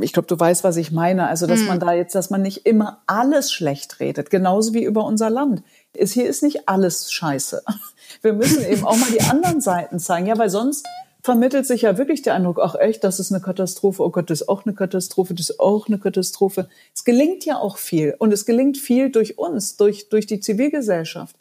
ich 0.00 0.12
glaube, 0.12 0.26
du 0.26 0.40
weißt, 0.40 0.64
was 0.64 0.76
ich 0.76 0.90
meine. 0.90 1.28
Also, 1.28 1.46
dass 1.46 1.60
mhm. 1.60 1.66
man 1.66 1.80
da 1.80 1.92
jetzt, 1.92 2.16
dass 2.16 2.30
man 2.30 2.42
nicht 2.42 2.66
immer 2.66 3.02
alles 3.06 3.52
schlecht 3.52 4.00
redet, 4.00 4.30
genauso 4.30 4.74
wie 4.74 4.82
über 4.82 5.04
unser 5.04 5.30
Land. 5.30 5.62
Ist, 5.92 6.14
hier 6.14 6.26
ist 6.26 6.42
nicht 6.42 6.68
alles 6.68 7.12
scheiße. 7.12 7.62
Wir 8.22 8.32
müssen 8.32 8.64
eben 8.64 8.84
auch 8.84 8.96
mal 8.96 9.10
die 9.12 9.20
anderen 9.20 9.60
Seiten 9.60 10.00
zeigen. 10.00 10.26
Ja, 10.26 10.36
weil 10.38 10.50
sonst 10.50 10.84
vermittelt 11.24 11.66
sich 11.66 11.82
ja 11.82 11.96
wirklich 11.96 12.20
der 12.20 12.34
Eindruck, 12.34 12.60
ach 12.62 12.74
echt, 12.74 13.02
das 13.02 13.18
ist 13.18 13.32
eine 13.32 13.40
Katastrophe, 13.40 14.02
oh 14.02 14.10
Gott, 14.10 14.28
das 14.28 14.42
ist 14.42 14.48
auch 14.50 14.66
eine 14.66 14.74
Katastrophe, 14.74 15.32
das 15.32 15.48
ist 15.48 15.58
auch 15.58 15.88
eine 15.88 15.98
Katastrophe. 15.98 16.68
Es 16.94 17.02
gelingt 17.02 17.46
ja 17.46 17.56
auch 17.56 17.78
viel. 17.78 18.14
Und 18.18 18.30
es 18.30 18.44
gelingt 18.44 18.76
viel 18.76 19.10
durch 19.10 19.38
uns, 19.38 19.78
durch, 19.78 20.10
durch 20.10 20.26
die 20.26 20.40
Zivilgesellschaft. 20.40 21.34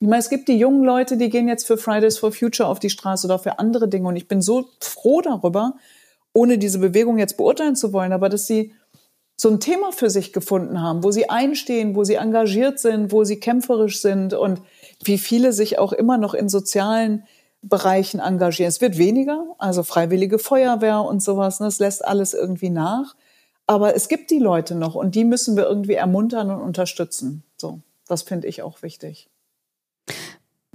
Ich 0.00 0.08
meine, 0.08 0.18
es 0.18 0.28
gibt 0.28 0.48
die 0.48 0.58
jungen 0.58 0.82
Leute, 0.82 1.16
die 1.16 1.30
gehen 1.30 1.46
jetzt 1.46 1.68
für 1.68 1.76
Fridays 1.76 2.18
for 2.18 2.32
Future 2.32 2.68
auf 2.68 2.80
die 2.80 2.90
Straße 2.90 3.28
oder 3.28 3.38
für 3.38 3.60
andere 3.60 3.86
Dinge. 3.86 4.08
Und 4.08 4.16
ich 4.16 4.26
bin 4.26 4.42
so 4.42 4.70
froh 4.80 5.20
darüber, 5.20 5.76
ohne 6.32 6.58
diese 6.58 6.80
Bewegung 6.80 7.18
jetzt 7.18 7.36
beurteilen 7.36 7.76
zu 7.76 7.92
wollen, 7.92 8.12
aber 8.12 8.28
dass 8.28 8.48
sie 8.48 8.72
so 9.36 9.50
ein 9.50 9.60
Thema 9.60 9.92
für 9.92 10.10
sich 10.10 10.32
gefunden 10.32 10.82
haben, 10.82 11.04
wo 11.04 11.12
sie 11.12 11.30
einstehen, 11.30 11.94
wo 11.94 12.02
sie 12.02 12.16
engagiert 12.16 12.80
sind, 12.80 13.12
wo 13.12 13.22
sie 13.22 13.38
kämpferisch 13.38 14.02
sind 14.02 14.34
und 14.34 14.62
wie 15.04 15.16
viele 15.16 15.52
sich 15.52 15.78
auch 15.78 15.92
immer 15.92 16.18
noch 16.18 16.34
in 16.34 16.48
sozialen 16.48 17.22
Bereichen 17.62 18.20
engagieren. 18.20 18.68
Es 18.68 18.80
wird 18.80 18.98
weniger, 18.98 19.44
also 19.58 19.82
freiwillige 19.82 20.38
Feuerwehr 20.38 21.02
und 21.02 21.22
sowas, 21.22 21.58
das 21.58 21.80
ne, 21.80 21.86
lässt 21.86 22.04
alles 22.04 22.34
irgendwie 22.34 22.70
nach. 22.70 23.14
Aber 23.66 23.94
es 23.94 24.08
gibt 24.08 24.30
die 24.30 24.38
Leute 24.38 24.74
noch 24.74 24.94
und 24.94 25.14
die 25.14 25.24
müssen 25.24 25.56
wir 25.56 25.64
irgendwie 25.64 25.94
ermuntern 25.94 26.50
und 26.50 26.60
unterstützen. 26.60 27.42
So, 27.56 27.80
das 28.06 28.22
finde 28.22 28.48
ich 28.48 28.62
auch 28.62 28.82
wichtig 28.82 29.28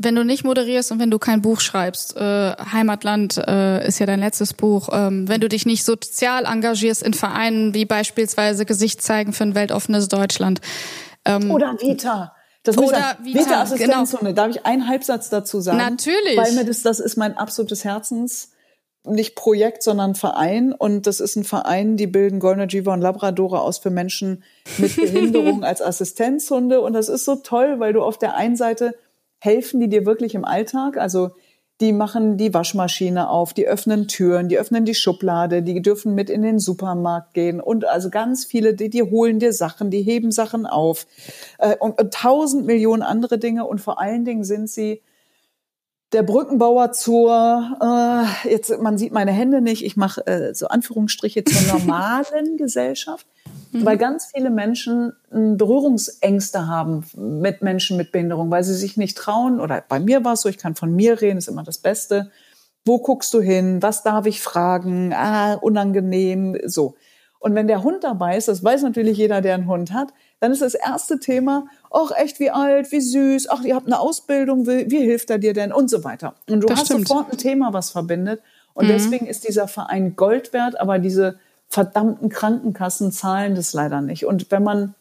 wenn 0.04 0.16
du 0.16 0.24
nicht 0.24 0.44
moderierst 0.44 0.92
und 0.92 1.00
wenn 1.00 1.12
du 1.12 1.20
kein 1.20 1.42
Buch 1.42 1.60
schreibst, 1.60 2.18
äh, 2.18 2.52
Heimatland 2.72 3.38
äh, 3.38 3.88
ist 3.88 4.00
ja 4.00 4.06
dein 4.06 4.20
letztes 4.20 4.54
Buch, 4.54 4.90
ähm, 4.92 5.28
wenn 5.28 5.42
du 5.42 5.50
dich 5.50 5.66
nicht 5.66 5.84
sozial 5.86 6.46
engagierst 6.46 7.04
in 7.04 7.14
Vereinen 7.14 7.74
wie 7.74 7.86
beispielsweise 7.86 8.66
Gesicht 8.66 9.02
zeigen 9.02 9.34
für 9.34 9.44
ein 9.44 9.56
weltoffenes 9.56 10.08
Deutschland. 10.08 10.62
Ähm, 11.26 11.52
oder 11.52 11.78
Vita. 11.80 12.36
Das 12.64 12.78
oder 12.78 13.18
Vita, 13.22 13.40
Vita 13.40 13.62
Assistenzhunde. 13.62 14.34
Genau. 14.34 14.36
Darf 14.36 14.50
ich 14.50 14.66
einen 14.66 14.88
Halbsatz 14.88 15.30
dazu 15.30 15.60
sagen? 15.60 15.78
Natürlich. 15.78 16.38
Weil 16.38 16.54
mir 16.54 16.66
das, 16.66 16.82
das 16.82 17.00
ist 17.00 17.18
mein 17.18 17.38
absolutes 17.38 17.84
Herzens, 17.84 18.52
nicht 19.06 19.36
Projekt, 19.36 19.84
sondern 19.84 20.16
Verein. 20.16 20.72
Und 20.72 21.06
das 21.06 21.20
ist 21.20 21.36
ein 21.36 21.44
Verein, 21.44 21.98
die 21.98 22.08
bilden 22.08 22.40
Golden 22.40 22.62
Retriever 22.62 22.94
und 22.94 23.02
Labradore 23.02 23.62
aus 23.62 23.80
für 23.80 23.90
Menschen 23.90 24.44
mit 24.78 24.96
Behinderung 24.96 25.64
als 25.64 25.82
Assistenzhunde. 25.82 26.80
Und 26.80 26.94
das 26.94 27.10
ist 27.10 27.26
so 27.26 27.36
toll, 27.36 27.80
weil 27.80 27.92
du 27.92 28.02
auf 28.02 28.18
der 28.18 28.36
einen 28.36 28.56
Seite 28.56 28.96
helfen 29.44 29.82
die 29.82 29.90
dir 29.90 30.06
wirklich 30.06 30.36
im 30.36 30.46
Alltag? 30.46 30.98
Also 30.98 31.32
die 31.84 31.92
machen 31.92 32.38
die 32.38 32.54
Waschmaschine 32.54 33.30
auf, 33.30 33.54
die 33.54 33.68
öffnen 33.68 34.08
Türen, 34.08 34.48
die 34.48 34.58
öffnen 34.58 34.86
die 34.86 34.96
Schublade, 34.96 35.62
die 35.62 35.82
dürfen 35.82 36.16
mit 36.16 36.30
in 36.30 36.42
den 36.42 36.58
Supermarkt 36.58 37.34
gehen 37.34 37.60
und 37.60 37.84
also 37.84 38.10
ganz 38.10 38.46
viele, 38.46 38.74
die, 38.74 38.90
die 38.90 39.04
holen 39.04 39.40
dir 39.40 39.52
Sachen, 39.52 39.92
die 39.92 40.02
heben 40.02 40.32
Sachen 40.32 40.66
auf 40.66 41.06
äh, 41.58 41.76
und, 41.76 42.00
und 42.00 42.14
tausend 42.14 42.66
Millionen 42.66 43.02
andere 43.02 43.38
Dinge 43.38 43.66
und 43.66 43.82
vor 43.82 44.00
allen 44.00 44.24
Dingen 44.24 44.46
sind 44.46 44.70
sie 44.70 45.02
der 46.14 46.24
Brückenbauer 46.24 46.94
zur, 46.94 47.78
äh, 47.82 48.50
jetzt 48.50 48.80
man 48.80 48.98
sieht 48.98 49.12
meine 49.12 49.32
Hände 49.32 49.60
nicht, 49.60 49.84
ich 49.84 49.98
mache 49.98 50.26
äh, 50.26 50.56
so 50.56 50.68
Anführungsstriche 50.68 51.44
zur 51.44 51.62
normalen 51.74 52.56
Gesellschaft, 52.56 53.28
mhm. 53.74 53.86
weil 53.86 53.98
ganz 53.98 54.28
viele 54.34 54.50
Menschen 54.50 55.14
äh, 55.32 55.56
Berührungsängste 55.56 56.68
haben 56.68 57.06
mit 57.16 57.62
Menschen 57.62 57.98
mit 57.98 58.12
Behinderung, 58.12 58.50
weil 58.52 58.64
sie 58.64 58.76
sich 58.76 58.98
nicht 58.98 59.18
trauen, 59.18 59.60
oder 59.60 59.84
bei 59.88 60.00
mir 60.00 60.24
war 60.24 60.34
es 60.34 60.42
so, 60.42 60.50
ich 60.50 60.58
kann 60.58 60.76
von 60.76 60.96
mir 60.96 61.22
reden, 61.22 61.38
ist 61.38 61.48
immer 61.48 61.64
das 61.64 61.78
Beste. 61.78 62.32
Wo 62.86 63.00
guckst 63.00 63.34
du 63.34 63.42
hin? 63.42 63.82
Was 63.82 64.04
darf 64.04 64.26
ich 64.26 64.42
fragen? 64.42 65.14
Ah, 65.14 65.54
unangenehm, 65.56 66.58
so. 66.66 66.96
Und 67.40 67.56
wenn 67.56 67.68
der 67.68 67.84
Hund 67.84 68.06
dabei 68.06 68.38
ist, 68.38 68.48
das 68.48 68.64
weiß 68.64 68.84
natürlich 68.84 69.18
jeder, 69.18 69.42
der 69.42 69.56
einen 69.56 69.68
Hund 69.68 69.92
hat, 69.92 70.14
dann 70.40 70.54
ist 70.54 70.62
das 70.62 70.76
erste 70.76 71.20
Thema, 71.20 71.66
ach 71.92 72.12
echt, 72.16 72.40
wie 72.40 72.50
alt, 72.50 72.92
wie 72.94 73.02
süß, 73.02 73.50
ach, 73.50 73.64
ihr 73.64 73.76
habt 73.76 73.88
eine 73.88 74.00
Ausbildung, 74.00 74.66
wie, 74.66 74.90
wie 74.90 75.02
hilft 75.02 75.30
er 75.30 75.40
dir 75.40 75.54
denn 75.54 75.74
und 75.74 75.90
so 75.90 76.06
weiter. 76.06 76.36
Und 76.50 76.62
du 76.62 76.68
das 76.68 76.80
hast 76.80 76.86
stimmt. 76.88 77.08
sofort 77.08 77.32
ein 77.32 77.38
Thema, 77.38 77.74
was 77.74 77.92
verbindet. 77.92 78.42
Und 78.74 78.86
mhm. 78.86 78.92
deswegen 78.92 79.28
ist 79.28 79.48
dieser 79.48 79.68
Verein 79.68 80.16
Gold 80.16 80.54
wert, 80.54 80.80
aber 80.80 81.00
diese 81.00 81.38
verdammten 81.74 82.30
Krankenkassen 82.30 83.12
zahlen 83.12 83.56
das 83.56 83.74
leider 83.74 84.02
nicht. 84.02 84.28
Und 84.28 84.52
wenn 84.52 84.62
man 84.62 84.94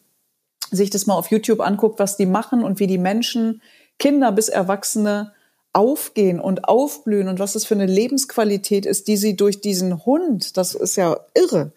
sich 0.71 0.89
das 0.89 1.07
mal 1.07 1.17
auf 1.17 1.31
YouTube 1.31 1.61
anguckt, 1.61 1.99
was 1.99 2.17
die 2.17 2.25
machen 2.25 2.65
und 2.65 2.81
wie 2.81 2.87
die 2.87 2.97
Menschen, 2.97 3.61
Kinder 3.99 4.33
bis 4.33 4.49
Erwachsene, 4.49 5.33
aufgehen 5.75 6.41
und 6.41 6.69
aufblühen 6.69 7.29
und 7.29 7.39
was 7.39 7.53
das 7.53 7.67
für 7.67 7.75
eine 7.75 7.85
Lebensqualität 7.85 8.87
ist, 8.87 9.07
die 9.07 9.19
sie 9.19 9.37
durch 9.37 9.61
diesen 9.61 10.07
Hund, 10.07 10.57
das 10.57 10.75
ist 10.75 10.97
ja 10.97 11.19
irre, 11.35 11.73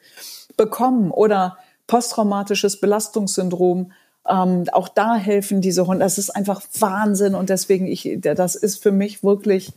bekommen 0.55 1.11
oder 1.11 1.57
posttraumatisches 1.87 2.79
Belastungssyndrom, 2.79 3.91
ähm, 4.29 4.63
auch 4.71 4.87
da 4.87 5.15
helfen 5.15 5.59
diese 5.59 5.87
Hunde. 5.87 6.05
Das 6.05 6.17
ist 6.17 6.29
einfach 6.29 6.61
Wahnsinn 6.79 7.35
und 7.35 7.49
deswegen 7.49 7.85
ich, 7.85 8.17
das 8.21 8.55
ist 8.55 8.81
für 8.81 8.93
mich 8.93 9.23
wirklich. 9.23 9.73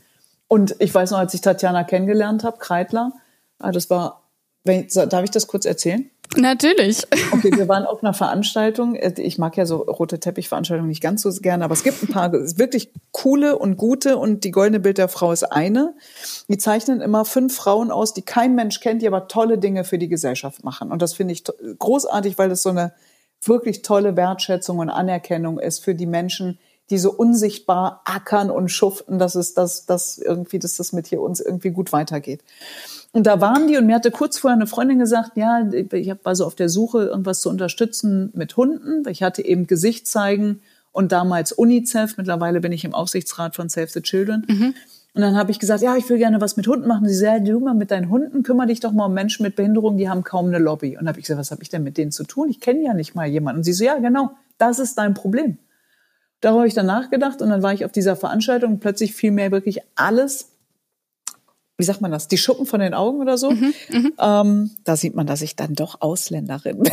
Und 0.46 0.76
ich 0.78 0.94
weiß 0.94 1.10
noch, 1.10 1.18
als 1.18 1.34
ich 1.34 1.40
Tatjana 1.40 1.82
kennengelernt 1.82 2.44
habe, 2.44 2.58
Kreitler, 2.58 3.12
Ah, 3.58 3.72
das 3.72 3.90
war, 3.90 4.22
wenn, 4.68 4.86
darf 5.08 5.24
ich 5.24 5.30
das 5.30 5.48
kurz 5.48 5.64
erzählen? 5.64 6.08
Natürlich. 6.36 7.04
Okay, 7.30 7.52
wir 7.56 7.68
waren 7.68 7.84
auf 7.84 8.02
einer 8.02 8.14
Veranstaltung. 8.14 8.96
Ich 8.96 9.38
mag 9.38 9.56
ja 9.56 9.64
so 9.64 9.76
rote 9.76 10.18
Teppichveranstaltungen 10.18 10.88
nicht 10.88 11.02
ganz 11.02 11.22
so 11.22 11.30
gerne, 11.30 11.64
aber 11.64 11.74
es 11.74 11.84
gibt 11.84 12.02
ein 12.02 12.08
paar 12.08 12.32
wirklich 12.32 12.90
coole 13.12 13.58
und 13.58 13.76
gute 13.76 14.16
und 14.16 14.44
die 14.44 14.50
goldene 14.50 14.80
Bild 14.80 14.98
der 14.98 15.08
Frau 15.08 15.30
ist 15.30 15.44
eine. 15.44 15.94
Die 16.48 16.58
zeichnen 16.58 17.00
immer 17.00 17.24
fünf 17.24 17.54
Frauen 17.54 17.90
aus, 17.90 18.14
die 18.14 18.22
kein 18.22 18.54
Mensch 18.54 18.80
kennt, 18.80 19.02
die 19.02 19.06
aber 19.06 19.28
tolle 19.28 19.58
Dinge 19.58 19.84
für 19.84 19.98
die 19.98 20.08
Gesellschaft 20.08 20.64
machen. 20.64 20.90
Und 20.90 21.02
das 21.02 21.14
finde 21.14 21.32
ich 21.32 21.44
großartig, 21.78 22.38
weil 22.38 22.48
das 22.48 22.62
so 22.62 22.70
eine 22.70 22.92
wirklich 23.42 23.82
tolle 23.82 24.16
Wertschätzung 24.16 24.78
und 24.78 24.90
Anerkennung 24.90 25.60
ist 25.60 25.84
für 25.84 25.94
die 25.94 26.06
Menschen, 26.06 26.58
die 26.90 26.98
so 26.98 27.12
unsichtbar 27.12 28.02
ackern 28.04 28.50
und 28.50 28.68
schuften, 28.70 29.18
dass 29.18 29.34
es 29.34 29.54
das, 29.54 29.86
das 29.86 30.18
irgendwie, 30.18 30.58
dass 30.58 30.76
das 30.76 30.92
mit 30.92 31.06
hier 31.06 31.20
uns 31.20 31.40
irgendwie 31.40 31.70
gut 31.70 31.92
weitergeht. 31.92 32.42
Und 33.12 33.26
da 33.26 33.40
waren 33.40 33.68
die 33.68 33.78
und 33.78 33.86
mir 33.86 33.94
hatte 33.94 34.10
kurz 34.10 34.38
vorher 34.38 34.56
eine 34.56 34.66
Freundin 34.66 34.98
gesagt, 34.98 35.36
ja, 35.36 35.66
ich 35.70 36.12
war 36.22 36.36
so 36.36 36.44
auf 36.44 36.54
der 36.54 36.68
Suche, 36.68 37.04
irgendwas 37.04 37.40
zu 37.40 37.48
unterstützen 37.48 38.30
mit 38.34 38.56
Hunden. 38.56 39.08
Ich 39.08 39.22
hatte 39.22 39.44
eben 39.44 39.66
Gesicht 39.66 40.06
zeigen 40.06 40.60
und 40.92 41.10
damals 41.10 41.52
UNICEF. 41.52 42.16
Mittlerweile 42.18 42.60
bin 42.60 42.72
ich 42.72 42.84
im 42.84 42.94
Aufsichtsrat 42.94 43.56
von 43.56 43.68
Save 43.68 43.88
the 43.88 44.02
Children. 44.02 44.44
Mhm. 44.46 44.74
Und 45.14 45.22
dann 45.22 45.36
habe 45.36 45.50
ich 45.50 45.58
gesagt, 45.58 45.82
ja, 45.82 45.96
ich 45.96 46.08
will 46.08 46.18
gerne 46.18 46.40
was 46.40 46.56
mit 46.56 46.66
Hunden 46.68 46.86
machen. 46.86 47.08
Sie 47.08 47.14
sagen, 47.14 47.44
du 47.44 47.58
mal 47.60 47.74
mit 47.74 47.90
deinen 47.90 48.10
Hunden, 48.10 48.42
kümmere 48.42 48.66
dich 48.66 48.80
doch 48.80 48.92
mal 48.92 49.06
um 49.06 49.14
Menschen 49.14 49.42
mit 49.42 49.56
Behinderung, 49.56 49.96
die 49.96 50.08
haben 50.08 50.22
kaum 50.22 50.46
eine 50.46 50.58
Lobby. 50.58 50.90
Und 50.90 50.98
dann 50.98 51.08
habe 51.08 51.18
ich 51.18 51.24
gesagt, 51.24 51.40
was 51.40 51.50
habe 51.50 51.62
ich 51.62 51.70
denn 51.70 51.82
mit 51.82 51.96
denen 51.96 52.12
zu 52.12 52.24
tun? 52.24 52.50
Ich 52.50 52.60
kenne 52.60 52.84
ja 52.84 52.94
nicht 52.94 53.14
mal 53.14 53.26
jemanden. 53.26 53.60
Und 53.60 53.64
sie 53.64 53.72
so, 53.72 53.84
ja, 53.84 53.98
genau, 53.98 54.32
das 54.58 54.78
ist 54.78 54.98
dein 54.98 55.14
Problem. 55.14 55.58
Darüber 56.40 56.60
habe 56.60 56.68
ich 56.68 56.74
dann 56.74 56.86
nachgedacht 56.86 57.42
und 57.42 57.48
dann 57.48 57.62
war 57.62 57.72
ich 57.72 57.84
auf 57.84 57.90
dieser 57.90 58.14
Veranstaltung 58.14 58.74
und 58.74 58.80
plötzlich 58.80 59.14
fiel 59.14 59.32
mir 59.32 59.50
wirklich 59.50 59.80
alles 59.96 60.50
wie 61.78 61.84
sagt 61.84 62.00
man 62.00 62.10
das, 62.10 62.26
die 62.26 62.38
Schuppen 62.38 62.66
von 62.66 62.80
den 62.80 62.92
Augen 62.92 63.20
oder 63.20 63.38
so. 63.38 63.52
Mhm, 63.52 63.72
mhm. 63.88 64.12
ähm, 64.18 64.70
da 64.82 64.96
sieht 64.96 65.14
man, 65.14 65.28
dass 65.28 65.42
ich 65.42 65.54
dann 65.54 65.76
doch 65.76 66.00
Ausländerin 66.00 66.80
bin. 66.80 66.92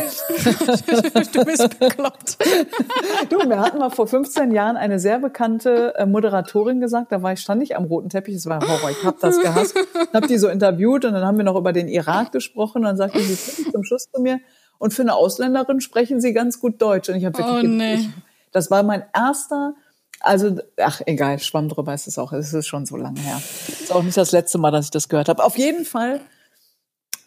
du 1.32 1.44
bist 1.44 1.80
bekloppt. 1.80 2.38
du, 3.28 3.36
wir 3.48 3.58
hatten 3.58 3.78
mal 3.78 3.90
vor 3.90 4.06
15 4.06 4.52
Jahren 4.52 4.76
eine 4.76 5.00
sehr 5.00 5.18
bekannte 5.18 5.94
äh, 5.96 6.06
Moderatorin 6.06 6.80
gesagt, 6.80 7.10
da 7.10 7.20
war 7.20 7.32
ich, 7.32 7.40
stand 7.40 7.64
ich 7.64 7.76
am 7.76 7.86
roten 7.86 8.10
Teppich, 8.10 8.36
es 8.36 8.46
war 8.46 8.60
Horror, 8.60 8.90
ich 8.90 9.04
habe 9.04 9.16
das 9.20 9.40
gehasst, 9.40 9.74
habe 10.14 10.28
die 10.28 10.38
so 10.38 10.48
interviewt 10.48 11.04
und 11.04 11.14
dann 11.14 11.24
haben 11.24 11.36
wir 11.36 11.44
noch 11.44 11.56
über 11.56 11.72
den 11.72 11.88
Irak 11.88 12.30
gesprochen 12.30 12.78
und 12.78 12.84
dann 12.84 12.96
sagte 12.96 13.20
sie 13.20 13.70
zum 13.72 13.82
Schluss 13.82 14.08
zu 14.12 14.22
mir, 14.22 14.38
und 14.78 14.92
für 14.92 15.02
eine 15.02 15.14
Ausländerin 15.14 15.80
sprechen 15.80 16.20
sie 16.20 16.32
ganz 16.32 16.60
gut 16.60 16.80
Deutsch. 16.82 17.08
Und 17.08 17.16
ich 17.16 17.24
habe 17.24 17.38
wirklich, 17.38 17.64
oh, 17.64 17.74
nee. 17.74 17.94
ich, 17.94 18.08
das 18.52 18.70
war 18.70 18.82
mein 18.82 19.04
erster 19.14 19.74
also, 20.20 20.58
ach, 20.78 21.00
egal, 21.06 21.38
Schwamm 21.38 21.68
drüber 21.68 21.94
ist 21.94 22.06
es 22.06 22.18
auch. 22.18 22.32
Es 22.32 22.52
ist 22.52 22.66
schon 22.66 22.86
so 22.86 22.96
lange 22.96 23.20
her. 23.20 23.40
Ist 23.68 23.92
auch 23.92 24.02
nicht 24.02 24.16
das 24.16 24.32
letzte 24.32 24.58
Mal, 24.58 24.70
dass 24.70 24.86
ich 24.86 24.90
das 24.90 25.08
gehört 25.08 25.28
habe. 25.28 25.44
Auf 25.44 25.58
jeden 25.58 25.84
Fall, 25.84 26.20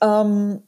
ähm, 0.01 0.63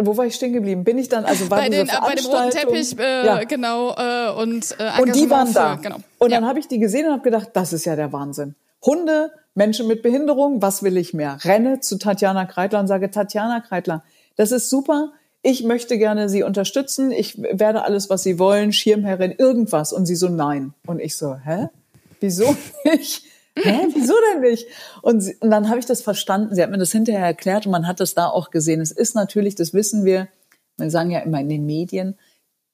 wo 0.00 0.16
war 0.16 0.26
ich 0.26 0.34
stehen 0.34 0.52
geblieben? 0.52 0.84
Bin 0.84 0.98
ich 0.98 1.08
dann, 1.08 1.24
also 1.24 1.46
bei, 1.48 1.68
den, 1.68 1.88
äh, 1.88 1.92
bei 2.00 2.14
dem 2.14 2.26
roten 2.26 2.50
Teppich, 2.50 2.98
äh, 2.98 3.26
ja. 3.26 3.44
genau, 3.44 3.94
äh, 3.96 4.32
und 4.32 4.74
äh, 4.78 5.00
Und 5.00 5.14
die 5.14 5.30
waren 5.30 5.52
da. 5.52 5.76
Für, 5.76 5.82
genau. 5.82 5.96
Und 6.18 6.30
ja. 6.30 6.40
dann 6.40 6.48
habe 6.48 6.58
ich 6.58 6.68
die 6.68 6.78
gesehen 6.78 7.06
und 7.06 7.12
habe 7.12 7.22
gedacht, 7.22 7.50
das 7.52 7.72
ist 7.72 7.84
ja 7.84 7.96
der 7.96 8.12
Wahnsinn. 8.12 8.54
Hunde, 8.84 9.32
Menschen 9.54 9.86
mit 9.86 10.02
Behinderung, 10.02 10.60
was 10.60 10.82
will 10.82 10.96
ich 10.96 11.14
mehr? 11.14 11.38
Renne 11.44 11.80
zu 11.80 11.98
Tatjana 11.98 12.46
Kreitler 12.46 12.80
und 12.80 12.88
sage, 12.88 13.10
Tatjana 13.10 13.60
Kreitler, 13.60 14.02
das 14.36 14.50
ist 14.50 14.70
super 14.70 15.12
ich 15.42 15.64
möchte 15.64 15.98
gerne 15.98 16.28
Sie 16.28 16.44
unterstützen, 16.44 17.10
ich 17.10 17.40
werde 17.42 17.82
alles, 17.82 18.08
was 18.08 18.22
Sie 18.22 18.38
wollen, 18.38 18.72
Schirmherrin, 18.72 19.34
irgendwas. 19.36 19.92
Und 19.92 20.06
sie 20.06 20.14
so, 20.14 20.28
nein. 20.28 20.72
Und 20.86 21.00
ich 21.00 21.16
so, 21.16 21.34
hä? 21.34 21.68
Wieso 22.20 22.56
nicht? 22.84 23.24
Hä, 23.56 23.88
wieso 23.92 24.14
denn 24.32 24.40
nicht? 24.40 24.66
Und, 25.02 25.20
sie, 25.20 25.36
und 25.40 25.50
dann 25.50 25.68
habe 25.68 25.78
ich 25.78 25.84
das 25.84 26.00
verstanden. 26.00 26.54
Sie 26.54 26.62
hat 26.62 26.70
mir 26.70 26.78
das 26.78 26.92
hinterher 26.92 27.26
erklärt 27.26 27.66
und 27.66 27.72
man 27.72 27.86
hat 27.86 28.00
das 28.00 28.14
da 28.14 28.28
auch 28.28 28.50
gesehen. 28.50 28.80
Es 28.80 28.92
ist 28.92 29.14
natürlich, 29.14 29.56
das 29.56 29.74
wissen 29.74 30.04
wir, 30.04 30.28
wir 30.78 30.90
sagen 30.90 31.10
ja 31.10 31.20
immer 31.20 31.40
in 31.40 31.48
den 31.48 31.66
Medien, 31.66 32.16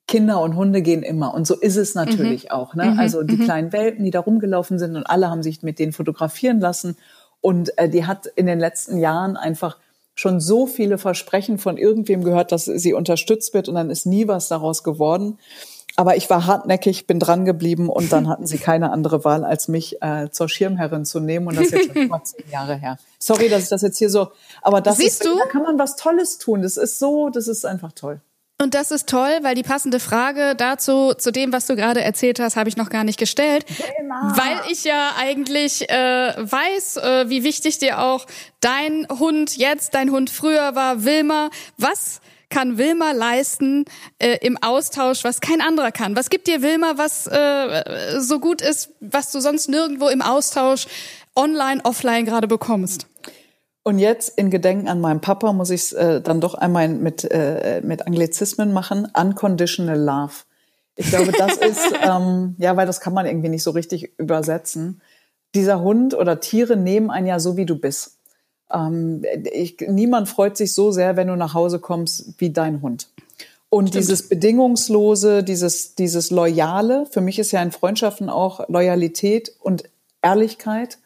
Kinder 0.07 0.41
und 0.41 0.55
Hunde 0.55 0.83
gehen 0.83 1.03
immer. 1.03 1.35
Und 1.35 1.47
so 1.47 1.55
ist 1.55 1.77
es 1.77 1.95
natürlich 1.95 2.45
mhm. 2.45 2.51
auch. 2.51 2.75
Ne? 2.75 2.93
Mhm. 2.93 2.99
Also 2.99 3.23
die 3.23 3.37
mhm. 3.37 3.45
kleinen 3.45 3.73
Welpen, 3.73 4.05
die 4.05 4.11
da 4.11 4.21
rumgelaufen 4.21 4.79
sind 4.79 4.95
und 4.95 5.05
alle 5.05 5.31
haben 5.31 5.43
sich 5.43 5.63
mit 5.63 5.79
denen 5.79 5.93
fotografieren 5.93 6.61
lassen. 6.61 6.97
Und 7.41 7.77
äh, 7.79 7.89
die 7.89 8.07
hat 8.07 8.27
in 8.27 8.47
den 8.47 8.61
letzten 8.61 8.99
Jahren 8.99 9.37
einfach 9.37 9.79
schon 10.19 10.41
so 10.41 10.67
viele 10.67 10.99
Versprechen 10.99 11.59
von 11.59 11.77
irgendwem 11.77 12.25
gehört, 12.25 12.51
dass 12.51 12.65
sie 12.65 12.93
unterstützt 12.93 13.55
wird 13.55 13.69
und 13.69 13.77
dann 13.77 13.89
ist 13.89 14.05
nie 14.05 14.27
was 14.27 14.49
daraus 14.49 14.83
geworden. 14.83 15.39
Aber 15.95 16.17
ich 16.17 16.29
war 16.29 16.45
hartnäckig, 16.45 17.07
bin 17.07 17.21
dran 17.21 17.45
geblieben 17.45 17.89
und 17.89 18.13
dann 18.13 18.29
hatten 18.29 18.45
sie 18.45 18.59
keine 18.59 18.91
andere 18.91 19.25
Wahl, 19.25 19.45
als 19.45 19.69
mich 19.69 20.03
äh, 20.03 20.29
zur 20.33 20.49
Schirmherrin 20.49 21.05
zu 21.05 21.21
nehmen. 21.21 21.47
Und 21.47 21.57
das 21.57 21.67
ist 21.67 21.73
jetzt 21.73 21.93
schon 21.93 22.09
mal 22.09 22.25
zehn 22.25 22.51
Jahre 22.51 22.75
her. 22.75 22.99
Sorry, 23.21 23.49
dass 23.49 23.63
ich 23.63 23.69
das 23.69 23.83
jetzt 23.83 23.99
hier 23.99 24.11
so, 24.11 24.33
aber 24.61 24.81
das 24.81 24.97
Siehst 24.97 25.23
ist, 25.23 25.25
du? 25.25 25.39
da 25.39 25.47
kann 25.47 25.63
man 25.63 25.79
was 25.79 25.95
Tolles 25.95 26.39
tun. 26.39 26.63
Das 26.63 26.77
ist 26.77 26.99
so, 26.99 27.31
das 27.31 27.47
ist 27.47 27.65
einfach 27.65 27.93
toll. 27.93 28.21
Und 28.61 28.75
das 28.75 28.91
ist 28.91 29.09
toll, 29.09 29.39
weil 29.43 29.55
die 29.55 29.63
passende 29.63 30.01
Frage 30.01 30.57
dazu, 30.57 31.15
zu 31.15 31.31
dem, 31.31 31.53
was 31.53 31.67
du 31.67 31.77
gerade 31.77 32.03
erzählt 32.03 32.41
hast, 32.41 32.57
habe 32.57 32.69
ich 32.69 32.77
noch 32.77 32.91
gar 32.91 33.05
nicht 33.05 33.19
gestellt. 33.19 33.65
Genau. 33.69 34.37
Weil 34.37 34.61
ich 34.73 34.83
ja 34.83 35.13
eigentlich 35.17 35.89
äh, 35.89 36.35
weiß, 36.37 36.97
äh, 36.97 37.31
wie 37.31 37.45
wichtig 37.45 37.79
dir 37.79 38.01
auch 38.03 38.27
dein 38.61 39.07
Hund 39.09 39.57
jetzt, 39.57 39.95
dein 39.95 40.11
Hund 40.11 40.31
früher 40.31 40.75
war, 40.75 41.05
Wilma. 41.05 41.51
Was 41.77 42.21
kann 42.51 42.79
Wilma 42.79 43.13
leisten 43.13 43.85
äh, 44.19 44.39
im 44.41 44.57
Austausch, 44.61 45.23
was 45.23 45.41
kein 45.41 45.61
anderer 45.61 45.93
kann? 45.93 46.17
Was 46.17 46.29
gibt 46.29 46.49
dir 46.49 46.61
Wilma, 46.61 46.95
was 46.97 47.29
äh, 47.29 48.19
so 48.19 48.41
gut 48.41 48.61
ist, 48.61 48.91
was 49.01 49.31
du 49.31 49.39
sonst 49.39 49.69
nirgendwo 49.69 50.09
im 50.09 50.21
Austausch 50.21 50.89
online, 51.37 51.85
offline 51.85 52.25
gerade 52.25 52.49
bekommst? 52.49 53.07
Und 53.83 53.99
jetzt 53.99 54.37
in 54.39 54.51
Gedenken 54.51 54.89
an 54.89 55.01
meinen 55.01 55.21
Papa 55.21 55.53
muss 55.53 55.71
ich 55.71 55.83
es 55.83 55.93
äh, 55.93 56.21
dann 56.21 56.41
doch 56.41 56.55
einmal 56.55 56.89
mit, 56.89 57.25
äh, 57.25 57.81
mit 57.83 58.07
Anglizismen 58.07 58.73
machen. 58.73 59.09
Unconditional 59.15 59.99
Love. 59.99 60.33
Ich 60.97 61.09
glaube, 61.09 61.33
das 61.33 61.57
ist, 61.57 61.93
ähm, 62.03 62.55
ja, 62.59 62.77
weil 62.77 62.87
das 62.87 63.01
kann 63.01 63.15
man 63.15 63.25
irgendwie 63.25 63.49
nicht 63.49 63.63
so 63.63 63.71
richtig 63.71 64.13
übersetzen. 64.19 65.01
Dieser 65.55 65.81
Hund 65.81 66.15
oder 66.15 66.41
Tiere 66.41 66.77
nehmen 66.77 67.11
einen 67.11 67.27
ja 67.27 67.41
so, 67.41 67.57
wie 67.57 67.67
du 67.67 67.77
bist. 67.77 68.19
Ähm, 68.71 69.25
ich, 69.53 69.77
niemand 69.87 70.29
freut 70.29 70.57
sich 70.57 70.75
so 70.75 70.91
sehr, 70.91 71.17
wenn 71.17 71.29
du 71.29 71.37
nach 71.37 71.55
Hause 71.55 71.79
kommst, 71.79 72.35
wie 72.39 72.51
dein 72.51 72.83
Hund. 72.83 73.09
Und 73.71 73.89
Stimmt. 73.89 74.03
dieses 74.03 74.29
bedingungslose, 74.29 75.43
dieses, 75.45 75.95
dieses 75.95 76.31
Loyale, 76.31 77.07
für 77.11 77.21
mich 77.21 77.39
ist 77.39 77.53
ja 77.53 77.63
in 77.63 77.73
Freundschaften 77.73 78.31
auch 78.31 78.69
Loyalität 78.69 79.53
und 79.61 79.85
Ehrlichkeit 80.23 80.99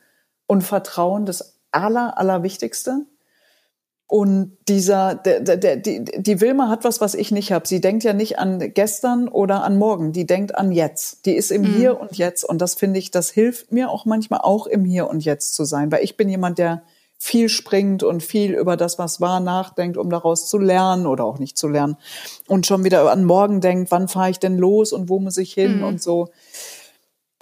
und 0.46 0.62
Vertrauen 0.62 1.26
das 1.26 1.51
aller, 1.72 2.18
allerwichtigste. 2.18 3.06
Und 4.06 4.58
dieser, 4.68 5.14
der, 5.14 5.40
der, 5.40 5.76
die, 5.76 6.04
die 6.04 6.40
Wilma 6.42 6.68
hat 6.68 6.84
was, 6.84 7.00
was 7.00 7.14
ich 7.14 7.32
nicht 7.32 7.50
habe. 7.50 7.66
Sie 7.66 7.80
denkt 7.80 8.04
ja 8.04 8.12
nicht 8.12 8.38
an 8.38 8.58
gestern 8.74 9.26
oder 9.26 9.64
an 9.64 9.78
morgen. 9.78 10.12
Die 10.12 10.26
denkt 10.26 10.54
an 10.54 10.70
jetzt. 10.70 11.24
Die 11.24 11.34
ist 11.34 11.50
im 11.50 11.62
mhm. 11.62 11.76
Hier 11.76 11.98
und 11.98 12.18
Jetzt. 12.18 12.44
Und 12.44 12.60
das 12.60 12.74
finde 12.74 12.98
ich, 12.98 13.10
das 13.10 13.30
hilft 13.30 13.72
mir 13.72 13.88
auch 13.88 14.04
manchmal 14.04 14.40
auch 14.42 14.66
im 14.66 14.84
Hier 14.84 15.08
und 15.08 15.24
Jetzt 15.24 15.54
zu 15.54 15.64
sein. 15.64 15.90
Weil 15.90 16.04
ich 16.04 16.18
bin 16.18 16.28
jemand, 16.28 16.58
der 16.58 16.82
viel 17.16 17.48
springt 17.48 18.02
und 18.02 18.22
viel 18.22 18.52
über 18.52 18.76
das, 18.76 18.98
was 18.98 19.20
war, 19.20 19.40
nachdenkt, 19.40 19.96
um 19.96 20.10
daraus 20.10 20.50
zu 20.50 20.58
lernen 20.58 21.06
oder 21.06 21.24
auch 21.24 21.38
nicht 21.38 21.56
zu 21.56 21.68
lernen. 21.68 21.96
Und 22.48 22.66
schon 22.66 22.84
wieder 22.84 23.10
an 23.10 23.24
morgen 23.24 23.60
denkt, 23.60 23.92
wann 23.92 24.08
fahre 24.08 24.28
ich 24.28 24.40
denn 24.40 24.58
los 24.58 24.92
und 24.92 25.08
wo 25.08 25.20
muss 25.20 25.38
ich 25.38 25.54
hin 25.54 25.78
mhm. 25.78 25.84
und 25.84 26.02
so. 26.02 26.28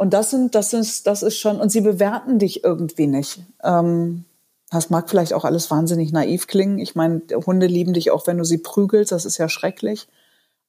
Und 0.01 0.15
das 0.15 0.31
sind, 0.31 0.55
das 0.55 0.73
ist, 0.73 1.07
das 1.07 1.23
ist 1.23 1.37
schon, 1.37 1.61
und 1.61 1.69
sie 1.69 1.83
bewerten 1.83 2.39
dich 2.39 2.65
irgendwie 2.65 3.07
nicht. 3.07 3.41
Ähm, 3.63 4.25
das 4.71 4.89
mag 4.89 5.11
vielleicht 5.11 5.35
auch 5.35 5.45
alles 5.45 5.71
wahnsinnig 5.71 6.11
naiv 6.11 6.47
klingen. 6.47 6.79
Ich 6.79 6.95
meine, 6.95 7.21
Hunde 7.45 7.67
lieben 7.67 7.93
dich 7.93 8.11
auch, 8.11 8.27
wenn 8.27 8.39
du 8.39 8.45
sie 8.45 8.57
prügelst. 8.57 9.13
Das 9.13 9.27
ist 9.27 9.37
ja 9.37 9.51
schrecklich. 9.51 10.09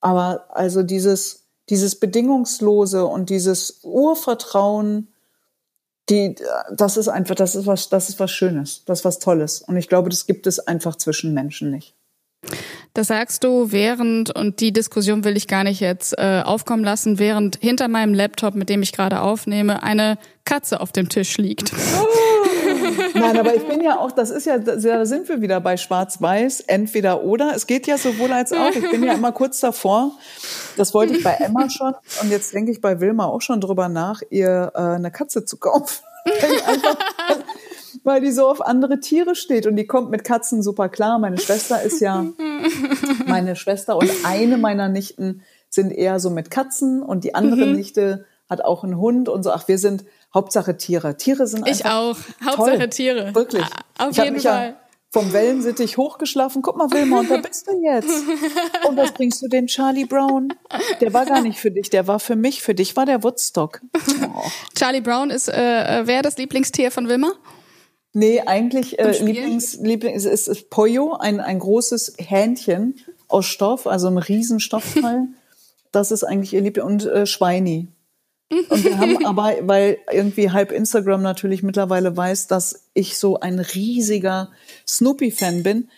Aber 0.02 0.48
also 0.50 0.84
dieses, 0.84 1.46
dieses 1.70 1.98
bedingungslose 1.98 3.06
und 3.06 3.30
dieses 3.30 3.80
Urvertrauen, 3.84 5.08
die, 6.10 6.36
das 6.76 6.98
ist 6.98 7.08
einfach, 7.08 7.36
das 7.36 7.56
ist 7.56 7.66
was, 7.66 7.88
das 7.88 8.10
ist 8.10 8.20
was 8.20 8.32
Schönes, 8.32 8.84
das 8.84 9.00
ist 9.00 9.06
was 9.06 9.20
Tolles. 9.20 9.62
Und 9.62 9.78
ich 9.78 9.88
glaube, 9.88 10.10
das 10.10 10.26
gibt 10.26 10.46
es 10.46 10.60
einfach 10.60 10.98
zwischen 10.98 11.34
Menschen 11.34 11.72
nicht. 11.72 11.96
Das 12.94 13.08
sagst 13.08 13.44
du 13.46 13.72
während, 13.72 14.36
und 14.36 14.60
die 14.60 14.74
Diskussion 14.74 15.24
will 15.24 15.38
ich 15.38 15.48
gar 15.48 15.64
nicht 15.64 15.80
jetzt 15.80 16.14
äh, 16.18 16.42
aufkommen 16.44 16.84
lassen, 16.84 17.20
während 17.20 17.58
hinter 17.58 17.88
meinem 17.88 18.14
Laptop, 18.14 18.54
mit 18.54 18.68
dem 18.68 18.82
ich 18.82 18.92
gerade 18.92 19.22
aufnehme, 19.22 19.82
eine 19.82 20.18
Katze 20.44 20.82
auf 20.82 20.92
dem 20.92 21.08
Tisch 21.08 21.38
liegt. 21.38 21.72
Oh. 21.74 22.06
Nein, 23.14 23.38
aber 23.38 23.56
ich 23.56 23.66
bin 23.68 23.82
ja 23.82 23.98
auch, 24.00 24.12
das 24.12 24.30
ist 24.30 24.46
ja, 24.46 24.58
da 24.58 25.06
sind 25.06 25.30
wir 25.30 25.42
wieder 25.42 25.62
bei 25.62 25.78
Schwarz-Weiß, 25.78 26.62
entweder 26.62 27.24
oder. 27.24 27.54
Es 27.56 27.68
geht 27.68 27.88
ja 27.88 27.98
sowohl 27.98 28.32
als 28.32 28.52
auch. 28.52 28.72
Ich 28.72 28.89
bin 28.89 29.04
ja 29.04 29.14
immer 29.14 29.32
kurz 29.32 29.60
davor. 29.60 30.12
Das 30.78 30.94
wollte 30.94 31.16
ich 31.16 31.24
bei 31.24 31.34
Emma 31.34 31.70
schon 31.70 31.94
und 32.22 32.30
jetzt 32.30 32.54
denke 32.54 32.72
ich 32.72 32.82
bei 32.82 33.00
Wilma 33.00 33.26
auch 33.26 33.42
schon 33.42 33.62
drüber 33.62 33.89
nach, 33.89 34.22
ihr 34.30 34.72
äh, 34.76 34.80
eine 34.80 35.12
Katze 35.12 35.46
zu 35.46 35.58
kaufen. 35.58 36.04
Weil 38.04 38.22
die 38.22 38.32
so 38.32 38.47
auf 38.47 38.62
andere 38.62 38.99
Tiere 38.99 39.36
steht 39.36 39.68
und 39.68 39.76
die 39.76 39.86
kommt 39.86 40.10
mit 40.10 40.24
Katzen 40.24 40.64
super 40.64 40.89
klar. 40.89 41.20
Meine 41.20 41.38
Schwester 41.38 41.82
ist 41.82 42.02
ja, 42.02 42.26
meine 43.28 43.56
Schwester 43.56 43.95
und 43.95 44.10
eine 44.24 44.58
meiner 44.58 44.89
Nichten 44.89 45.43
sind 45.70 45.91
eher 45.91 46.20
so 46.20 46.30
mit 46.30 46.49
Katzen 46.49 47.04
und 47.04 47.24
die 47.24 47.36
andere 47.36 47.68
mhm. 47.68 47.76
Nichte 47.76 48.26
hat 48.49 48.64
auch 48.64 48.84
einen 48.84 48.97
Hund 48.97 49.30
und 49.30 49.43
so. 49.43 49.52
Ach, 49.52 49.68
wir 49.68 49.78
sind 49.78 50.04
Hauptsache 50.34 50.78
Tiere. 50.78 51.16
Tiere 51.16 51.47
sind 51.47 51.64
einfach 51.64 51.80
Ich 51.80 51.86
auch. 51.86 52.18
Hauptsache 52.45 52.89
Tiere. 52.89 53.36
Wirklich. 53.36 53.66
Auf 53.97 54.18
jeden 54.18 54.39
Fall. 54.39 54.70
Ja 54.70 54.82
vom 55.12 55.34
Wellensittich 55.34 55.97
hochgeschlafen. 55.97 56.62
Guck 56.62 56.78
mal, 56.78 56.89
Wilma, 56.91 57.20
und 57.20 57.30
da 57.30 57.38
bist 57.47 57.68
du 57.68 57.84
jetzt. 57.84 58.24
Und 58.88 58.95
was 58.97 59.12
bringst 59.12 59.41
du 59.41 59.47
den 59.47 59.68
Charlie 59.68 60.06
Brown? 60.06 60.54
Der 61.02 61.14
war 61.14 61.26
gar 61.26 61.41
nicht 61.41 61.60
für 61.60 61.70
dich, 61.70 61.89
der 61.89 62.08
war 62.08 62.20
für 62.20 62.36
mich. 62.36 62.62
Für 62.64 62.74
dich 62.74 62.95
war 62.95 63.06
der 63.06 63.22
Woodstock. 63.24 63.82
Oh. 63.93 64.43
Charlie 64.78 65.02
Brown 65.02 65.30
ist, 65.30 65.49
äh, 65.49 66.04
wer 66.06 66.22
das 66.22 66.38
Lieblingstier 66.38 66.91
von 66.91 67.10
Wilma? 67.10 67.34
Nee, 68.14 68.41
eigentlich 68.41 68.99
äh, 68.99 69.12
Lieblings, 69.24 69.76
Lieblings 69.76 70.26
ist, 70.26 70.47
ist 70.47 70.70
Pollo, 70.70 71.14
ein, 71.14 71.39
ein 71.39 71.59
großes 71.59 72.16
Hähnchen 72.18 72.95
aus 73.28 73.45
Stoff, 73.45 73.88
also 73.88 74.07
ein 74.07 74.18
Riesenstoffteil. 74.18 75.28
Das 75.93 76.09
ist 76.09 76.24
eigentlich 76.24 76.53
ihr 76.53 76.62
Liebling. 76.62 76.86
Und 76.86 77.05
äh, 77.05 77.26
Schweini. 77.26 77.89
Und 78.70 78.84
wir 78.86 78.97
haben 78.97 79.26
aber, 79.26 79.55
weil 79.64 79.97
irgendwie 80.09 80.49
halb 80.49 80.72
Instagram 80.72 81.22
natürlich 81.22 81.64
mittlerweile 81.64 82.16
weiß, 82.16 82.47
dass 82.47 82.88
ich 82.93 83.18
so 83.18 83.41
ein 83.41 83.59
riesiger 83.59 84.51
Snoopy-Fan 84.88 85.64
bin. 85.64 85.89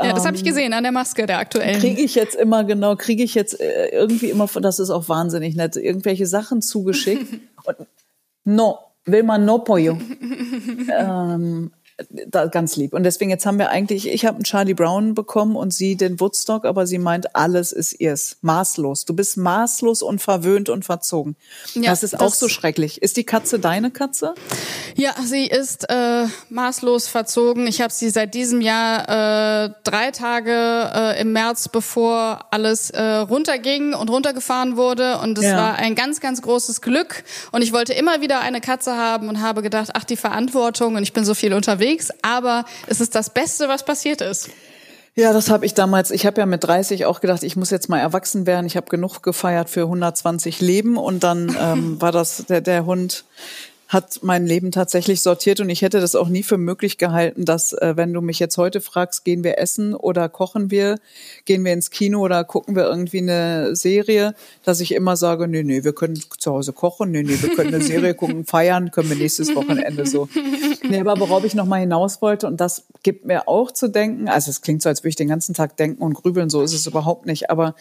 Ja, 0.00 0.12
das 0.12 0.24
habe 0.24 0.36
ich 0.36 0.42
ähm, 0.42 0.48
gesehen 0.48 0.72
an 0.72 0.82
der 0.84 0.92
Maske 0.92 1.26
der 1.26 1.38
aktuellen. 1.38 1.80
Kriege 1.80 2.00
ich 2.00 2.14
jetzt 2.14 2.36
immer 2.36 2.62
genau, 2.64 2.94
kriege 2.94 3.22
ich 3.22 3.34
jetzt 3.34 3.60
äh, 3.60 3.88
irgendwie 3.88 4.30
immer, 4.30 4.46
das 4.46 4.78
ist 4.78 4.90
auch 4.90 5.08
wahnsinnig 5.08 5.56
nett, 5.56 5.76
irgendwelche 5.76 6.26
Sachen 6.26 6.62
zugeschickt. 6.62 7.40
Und 7.64 7.76
no, 8.44 8.78
will 9.08 9.22
man 9.24 9.44
no 9.44 9.58
pollo. 9.58 9.98
ähm, 10.90 11.70
da, 12.08 12.46
ganz 12.46 12.76
lieb. 12.76 12.94
Und 12.94 13.02
deswegen 13.02 13.30
jetzt 13.30 13.44
haben 13.44 13.58
wir 13.58 13.70
eigentlich, 13.70 14.08
ich 14.08 14.24
habe 14.24 14.36
einen 14.36 14.44
Charlie 14.44 14.74
Brown 14.74 15.14
bekommen 15.14 15.56
und 15.56 15.74
sie 15.74 15.96
den 15.96 16.20
Woodstock, 16.20 16.64
aber 16.64 16.86
sie 16.86 16.98
meint, 16.98 17.34
alles 17.34 17.72
ist 17.72 18.00
ihrs. 18.00 18.36
Maßlos. 18.40 19.04
Du 19.04 19.14
bist 19.14 19.36
maßlos 19.36 20.02
und 20.02 20.22
verwöhnt 20.22 20.68
und 20.68 20.84
verzogen. 20.84 21.36
Ja, 21.74 21.90
das 21.90 22.04
ist 22.04 22.14
das 22.14 22.20
auch 22.20 22.34
so 22.34 22.48
schrecklich. 22.48 23.02
Ist 23.02 23.16
die 23.16 23.24
Katze 23.24 23.58
deine 23.58 23.90
Katze? 23.90 24.34
Ja, 24.94 25.14
sie 25.24 25.46
ist 25.46 25.90
äh, 25.90 26.26
maßlos 26.50 27.08
verzogen. 27.08 27.66
Ich 27.66 27.80
habe 27.80 27.92
sie 27.92 28.10
seit 28.10 28.34
diesem 28.34 28.60
Jahr 28.60 29.64
äh, 29.64 29.70
drei 29.82 30.12
Tage 30.12 30.52
äh, 30.94 31.20
im 31.20 31.32
März, 31.32 31.68
bevor 31.68 32.46
alles 32.52 32.90
äh, 32.90 33.02
runterging 33.02 33.94
und 33.94 34.08
runtergefahren 34.08 34.76
wurde. 34.76 35.18
Und 35.18 35.36
es 35.38 35.44
ja. 35.44 35.56
war 35.56 35.76
ein 35.76 35.96
ganz, 35.96 36.20
ganz 36.20 36.42
großes 36.42 36.80
Glück. 36.80 37.24
Und 37.50 37.62
ich 37.62 37.72
wollte 37.72 37.92
immer 37.92 38.20
wieder 38.20 38.40
eine 38.40 38.60
Katze 38.60 38.96
haben 38.96 39.28
und 39.28 39.40
habe 39.40 39.62
gedacht, 39.62 39.90
ach, 39.94 40.04
die 40.04 40.16
Verantwortung 40.16 40.94
und 40.94 41.02
ich 41.02 41.12
bin 41.12 41.24
so 41.24 41.34
viel 41.34 41.52
unterwegs 41.52 41.87
unterwegs, 41.88 42.10
aber 42.22 42.64
es 42.86 43.00
ist 43.00 43.14
das 43.14 43.30
Beste, 43.30 43.68
was 43.68 43.84
passiert 43.84 44.20
ist. 44.20 44.50
Ja, 45.14 45.32
das 45.32 45.50
habe 45.50 45.66
ich 45.66 45.74
damals. 45.74 46.12
Ich 46.12 46.26
habe 46.26 46.40
ja 46.40 46.46
mit 46.46 46.62
30 46.62 47.04
auch 47.04 47.20
gedacht, 47.20 47.42
ich 47.42 47.56
muss 47.56 47.70
jetzt 47.70 47.88
mal 47.88 47.98
erwachsen 47.98 48.46
werden. 48.46 48.66
Ich 48.66 48.76
habe 48.76 48.86
genug 48.88 49.20
gefeiert 49.20 49.68
für 49.68 49.82
120 49.82 50.60
Leben 50.60 50.96
und 50.96 51.24
dann 51.24 51.56
ähm, 51.60 51.96
war 52.00 52.12
das 52.12 52.44
der, 52.48 52.60
der 52.60 52.86
Hund 52.86 53.24
hat 53.88 54.20
mein 54.22 54.46
Leben 54.46 54.70
tatsächlich 54.70 55.22
sortiert 55.22 55.60
und 55.60 55.70
ich 55.70 55.80
hätte 55.80 55.98
das 56.00 56.14
auch 56.14 56.28
nie 56.28 56.42
für 56.42 56.58
möglich 56.58 56.98
gehalten, 56.98 57.46
dass 57.46 57.72
äh, 57.72 57.94
wenn 57.96 58.12
du 58.12 58.20
mich 58.20 58.38
jetzt 58.38 58.58
heute 58.58 58.82
fragst, 58.82 59.24
gehen 59.24 59.42
wir 59.42 59.58
essen 59.58 59.94
oder 59.94 60.28
kochen 60.28 60.70
wir, 60.70 60.98
gehen 61.46 61.64
wir 61.64 61.72
ins 61.72 61.90
Kino 61.90 62.20
oder 62.20 62.44
gucken 62.44 62.76
wir 62.76 62.84
irgendwie 62.84 63.18
eine 63.18 63.74
Serie, 63.74 64.34
dass 64.62 64.80
ich 64.80 64.92
immer 64.92 65.16
sage, 65.16 65.48
nee, 65.48 65.62
nee, 65.62 65.84
wir 65.84 65.94
können 65.94 66.20
zu 66.38 66.52
Hause 66.52 66.74
kochen, 66.74 67.10
nee, 67.12 67.22
nee, 67.22 67.40
wir 67.40 67.54
können 67.54 67.74
eine 67.74 67.82
Serie 67.82 68.14
gucken, 68.14 68.44
feiern, 68.44 68.90
können 68.90 69.08
wir 69.08 69.16
nächstes 69.16 69.54
Wochenende 69.54 70.04
so. 70.04 70.28
Nee, 70.86 71.00
aber 71.00 71.18
worauf 71.18 71.44
ich 71.44 71.54
nochmal 71.54 71.80
hinaus 71.80 72.20
wollte 72.20 72.46
und 72.46 72.60
das 72.60 72.84
gibt 73.02 73.24
mir 73.24 73.48
auch 73.48 73.70
zu 73.70 73.88
denken, 73.88 74.28
also 74.28 74.50
es 74.50 74.60
klingt 74.60 74.82
so, 74.82 74.90
als 74.90 75.00
würde 75.00 75.10
ich 75.10 75.16
den 75.16 75.28
ganzen 75.28 75.54
Tag 75.54 75.78
denken 75.78 76.02
und 76.02 76.12
grübeln, 76.12 76.50
so 76.50 76.60
ist 76.60 76.74
es 76.74 76.86
überhaupt 76.86 77.24
nicht, 77.24 77.48
aber 77.48 77.74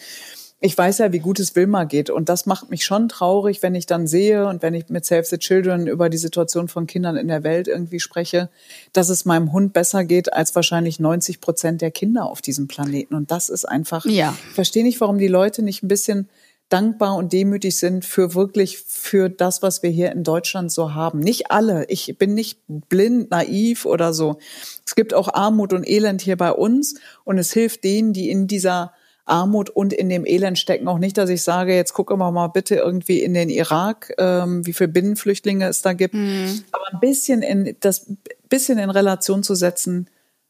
ich 0.59 0.75
weiß 0.75 0.97
ja, 0.97 1.11
wie 1.11 1.19
gut 1.19 1.39
es 1.39 1.55
Wilma 1.55 1.83
geht. 1.83 2.09
Und 2.09 2.29
das 2.29 2.47
macht 2.47 2.71
mich 2.71 2.83
schon 2.83 3.09
traurig, 3.09 3.61
wenn 3.61 3.75
ich 3.75 3.85
dann 3.85 4.07
sehe 4.07 4.47
und 4.47 4.63
wenn 4.63 4.73
ich 4.73 4.89
mit 4.89 5.05
Save 5.05 5.23
the 5.23 5.37
Children 5.37 5.85
über 5.85 6.09
die 6.09 6.17
Situation 6.17 6.67
von 6.67 6.87
Kindern 6.87 7.15
in 7.15 7.27
der 7.27 7.43
Welt 7.43 7.67
irgendwie 7.67 7.99
spreche, 7.99 8.49
dass 8.91 9.09
es 9.09 9.25
meinem 9.25 9.53
Hund 9.53 9.73
besser 9.73 10.03
geht 10.03 10.33
als 10.33 10.55
wahrscheinlich 10.55 10.99
90 10.99 11.41
Prozent 11.41 11.81
der 11.81 11.91
Kinder 11.91 12.25
auf 12.25 12.41
diesem 12.41 12.67
Planeten. 12.67 13.13
Und 13.13 13.29
das 13.29 13.49
ist 13.49 13.65
einfach, 13.65 14.05
ja. 14.05 14.35
ich 14.49 14.55
verstehe 14.55 14.83
nicht, 14.83 14.99
warum 14.99 15.19
die 15.19 15.27
Leute 15.27 15.61
nicht 15.61 15.83
ein 15.83 15.87
bisschen 15.87 16.27
dankbar 16.69 17.15
und 17.15 17.33
demütig 17.33 17.77
sind 17.77 18.03
für 18.03 18.33
wirklich 18.33 18.79
für 18.79 19.29
das, 19.29 19.61
was 19.61 19.83
wir 19.83 19.91
hier 19.91 20.11
in 20.11 20.23
Deutschland 20.23 20.71
so 20.71 20.93
haben. 20.95 21.19
Nicht 21.19 21.51
alle. 21.51 21.85
Ich 21.87 22.17
bin 22.17 22.33
nicht 22.33 22.59
blind, 22.67 23.29
naiv 23.29 23.85
oder 23.85 24.11
so. 24.11 24.39
Es 24.85 24.95
gibt 24.95 25.13
auch 25.13 25.33
Armut 25.33 25.71
und 25.71 25.87
Elend 25.87 26.21
hier 26.21 26.35
bei 26.35 26.51
uns 26.51 26.95
und 27.23 27.37
es 27.37 27.53
hilft 27.53 27.83
denen, 27.83 28.11
die 28.11 28.29
in 28.29 28.47
dieser 28.47 28.91
Armut 29.27 29.69
und 29.69 29.93
in 29.93 30.09
dem 30.09 30.25
Elend 30.25 30.57
stecken. 30.57 30.87
Auch 30.87 30.97
nicht, 30.99 31.17
dass 31.17 31.29
ich 31.29 31.43
sage, 31.43 31.75
jetzt 31.75 31.93
gucken 31.93 32.17
wir 32.17 32.31
mal 32.31 32.47
bitte 32.47 32.75
irgendwie 32.75 33.21
in 33.21 33.33
den 33.33 33.49
Irak, 33.49 34.13
ähm, 34.17 34.65
wie 34.65 34.73
viele 34.73 34.87
Binnenflüchtlinge 34.87 35.67
es 35.67 35.81
da 35.81 35.93
gibt. 35.93 36.13
Mhm. 36.13 36.63
Aber 36.71 36.85
ein 36.91 36.99
bisschen 36.99 37.41
in 37.41 37.75
das 37.79 38.07
bisschen 38.49 38.77
in 38.79 38.89
Relation 38.89 39.43
zu 39.43 39.55
setzen, 39.55 40.09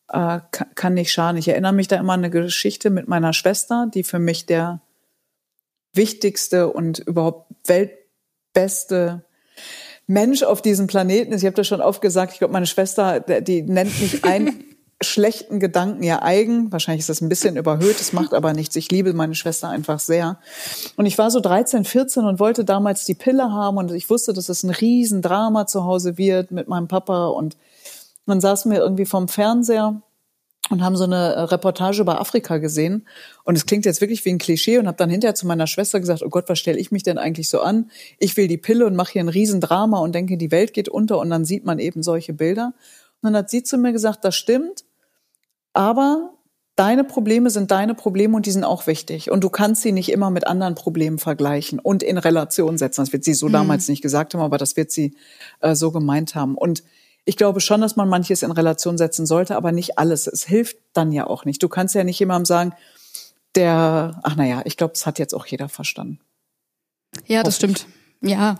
äh, 0.09 0.39
kann, 0.51 0.67
kann 0.75 0.93
nicht 0.93 1.11
schaden. 1.11 1.37
Ich 1.37 1.47
erinnere 1.47 1.73
mich 1.73 1.87
da 1.87 1.97
immer 1.97 2.13
an 2.13 2.19
eine 2.19 2.29
Geschichte 2.29 2.89
mit 2.89 3.07
meiner 3.07 3.33
Schwester, 3.33 3.89
die 3.93 4.03
für 4.03 4.19
mich 4.19 4.45
der 4.45 4.81
wichtigste 5.93 6.69
und 6.69 6.99
überhaupt 6.99 7.51
weltbeste 7.65 9.25
Mensch 10.05 10.43
auf 10.43 10.61
diesem 10.61 10.87
Planeten 10.87 11.33
ist. 11.33 11.41
Ich 11.41 11.47
habe 11.47 11.55
das 11.55 11.67
schon 11.67 11.81
oft 11.81 12.01
gesagt. 12.01 12.33
Ich 12.33 12.39
glaube, 12.39 12.53
meine 12.53 12.67
Schwester, 12.67 13.19
die 13.19 13.63
nennt 13.63 13.99
mich 13.99 14.23
ein 14.23 14.63
schlechten 15.01 15.59
Gedanken 15.59 16.03
ja 16.03 16.21
eigen. 16.23 16.71
Wahrscheinlich 16.71 17.01
ist 17.01 17.09
das 17.09 17.21
ein 17.21 17.29
bisschen 17.29 17.55
überhöht, 17.55 17.99
es 17.99 18.13
macht 18.13 18.33
aber 18.33 18.53
nichts. 18.53 18.75
Ich 18.75 18.89
liebe 18.91 19.13
meine 19.13 19.35
Schwester 19.35 19.69
einfach 19.69 19.99
sehr. 19.99 20.39
Und 20.95 21.05
ich 21.05 21.17
war 21.17 21.29
so 21.29 21.39
13, 21.39 21.85
14 21.85 22.23
und 22.23 22.39
wollte 22.39 22.65
damals 22.65 23.05
die 23.05 23.13
Pille 23.13 23.51
haben 23.51 23.77
und 23.77 23.91
ich 23.91 24.09
wusste, 24.09 24.33
dass 24.33 24.49
es 24.49 24.63
ein 24.63 24.71
Riesendrama 24.71 25.67
zu 25.67 25.83
Hause 25.83 26.17
wird 26.17 26.51
mit 26.51 26.67
meinem 26.67 26.87
Papa 26.87 27.27
und 27.27 27.57
dann 28.25 28.41
saßen 28.41 28.71
wir 28.71 28.79
irgendwie 28.79 29.05
vom 29.05 29.27
Fernseher 29.27 30.01
und 30.69 30.83
haben 30.83 30.97
so 30.97 31.05
eine 31.05 31.49
Reportage 31.51 32.01
über 32.01 32.19
Afrika 32.19 32.57
gesehen. 32.57 33.07
Und 33.45 33.55
es 33.55 33.65
klingt 33.65 33.85
jetzt 33.85 34.01
wirklich 34.01 34.25
wie 34.25 34.31
ein 34.31 34.37
Klischee 34.37 34.79
und 34.79 34.87
habe 34.87 34.97
dann 34.97 35.09
hinterher 35.09 35.35
zu 35.35 35.47
meiner 35.47 35.67
Schwester 35.67 35.99
gesagt, 35.99 36.23
oh 36.23 36.29
Gott, 36.29 36.49
was 36.49 36.59
stelle 36.59 36.77
ich 36.77 36.91
mich 36.91 37.03
denn 37.03 37.17
eigentlich 37.17 37.49
so 37.49 37.61
an? 37.61 37.89
Ich 38.19 38.35
will 38.35 38.47
die 38.47 38.57
Pille 38.57 38.85
und 38.85 38.95
mache 38.95 39.13
hier 39.13 39.23
ein 39.23 39.29
Riesendrama 39.29 39.99
und 39.99 40.13
denke, 40.13 40.37
die 40.37 40.51
Welt 40.51 40.73
geht 40.73 40.89
unter 40.89 41.19
und 41.19 41.29
dann 41.29 41.45
sieht 41.45 41.65
man 41.65 41.79
eben 41.79 42.03
solche 42.03 42.33
Bilder. 42.33 42.73
Und 43.21 43.31
dann 43.31 43.37
hat 43.37 43.49
sie 43.49 43.63
zu 43.63 43.77
mir 43.77 43.93
gesagt, 43.93 44.25
das 44.25 44.35
stimmt. 44.35 44.83
Aber 45.77 46.33
deine 46.75 47.03
Probleme 47.03 47.51
sind 47.51 47.69
deine 47.69 47.93
Probleme 47.93 48.35
und 48.35 48.47
die 48.47 48.51
sind 48.51 48.63
auch 48.63 48.87
wichtig. 48.87 49.29
Und 49.29 49.43
du 49.43 49.51
kannst 49.51 49.83
sie 49.83 49.91
nicht 49.91 50.11
immer 50.11 50.31
mit 50.31 50.47
anderen 50.47 50.73
Problemen 50.73 51.19
vergleichen 51.19 51.77
und 51.77 52.01
in 52.01 52.17
Relation 52.17 52.79
setzen. 52.79 53.01
Das 53.01 53.13
wird 53.13 53.23
sie 53.23 53.35
so 53.35 53.47
mhm. 53.47 53.53
damals 53.53 53.87
nicht 53.87 54.01
gesagt 54.01 54.33
haben, 54.33 54.41
aber 54.41 54.57
das 54.57 54.75
wird 54.75 54.89
sie 54.89 55.15
äh, 55.59 55.75
so 55.75 55.91
gemeint 55.91 56.33
haben. 56.33 56.57
Und 56.57 56.81
ich 57.25 57.37
glaube 57.37 57.61
schon, 57.61 57.79
dass 57.79 57.95
man 57.95 58.09
manches 58.09 58.41
in 58.41 58.49
Relation 58.49 58.97
setzen 58.97 59.27
sollte, 59.27 59.55
aber 59.55 59.71
nicht 59.71 59.99
alles. 59.99 60.25
Es 60.25 60.45
hilft 60.45 60.77
dann 60.93 61.11
ja 61.11 61.27
auch 61.27 61.45
nicht. 61.45 61.61
Du 61.61 61.69
kannst 61.69 61.93
ja 61.93 62.03
nicht 62.03 62.17
jemandem 62.17 62.45
sagen, 62.45 62.73
der, 63.53 64.19
ach 64.23 64.35
naja, 64.35 64.63
ich 64.65 64.77
glaube, 64.77 64.93
das 64.95 65.05
hat 65.05 65.19
jetzt 65.19 65.35
auch 65.35 65.45
jeder 65.45 65.69
verstanden. 65.69 66.19
Ja, 67.27 67.43
das 67.43 67.57
stimmt. 67.57 67.85
Ja. 68.21 68.59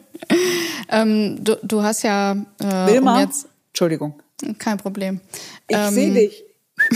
ähm, 0.88 1.44
du, 1.44 1.58
du 1.62 1.82
hast 1.82 2.02
ja 2.02 2.32
äh, 2.60 2.86
Wilma, 2.86 3.16
um 3.16 3.20
jetzt 3.20 3.46
Entschuldigung. 3.72 4.14
Kein 4.58 4.78
Problem. 4.78 5.20
Ich 5.68 5.76
ähm, 5.76 5.94
sehe 5.94 6.12
dich. 6.12 6.44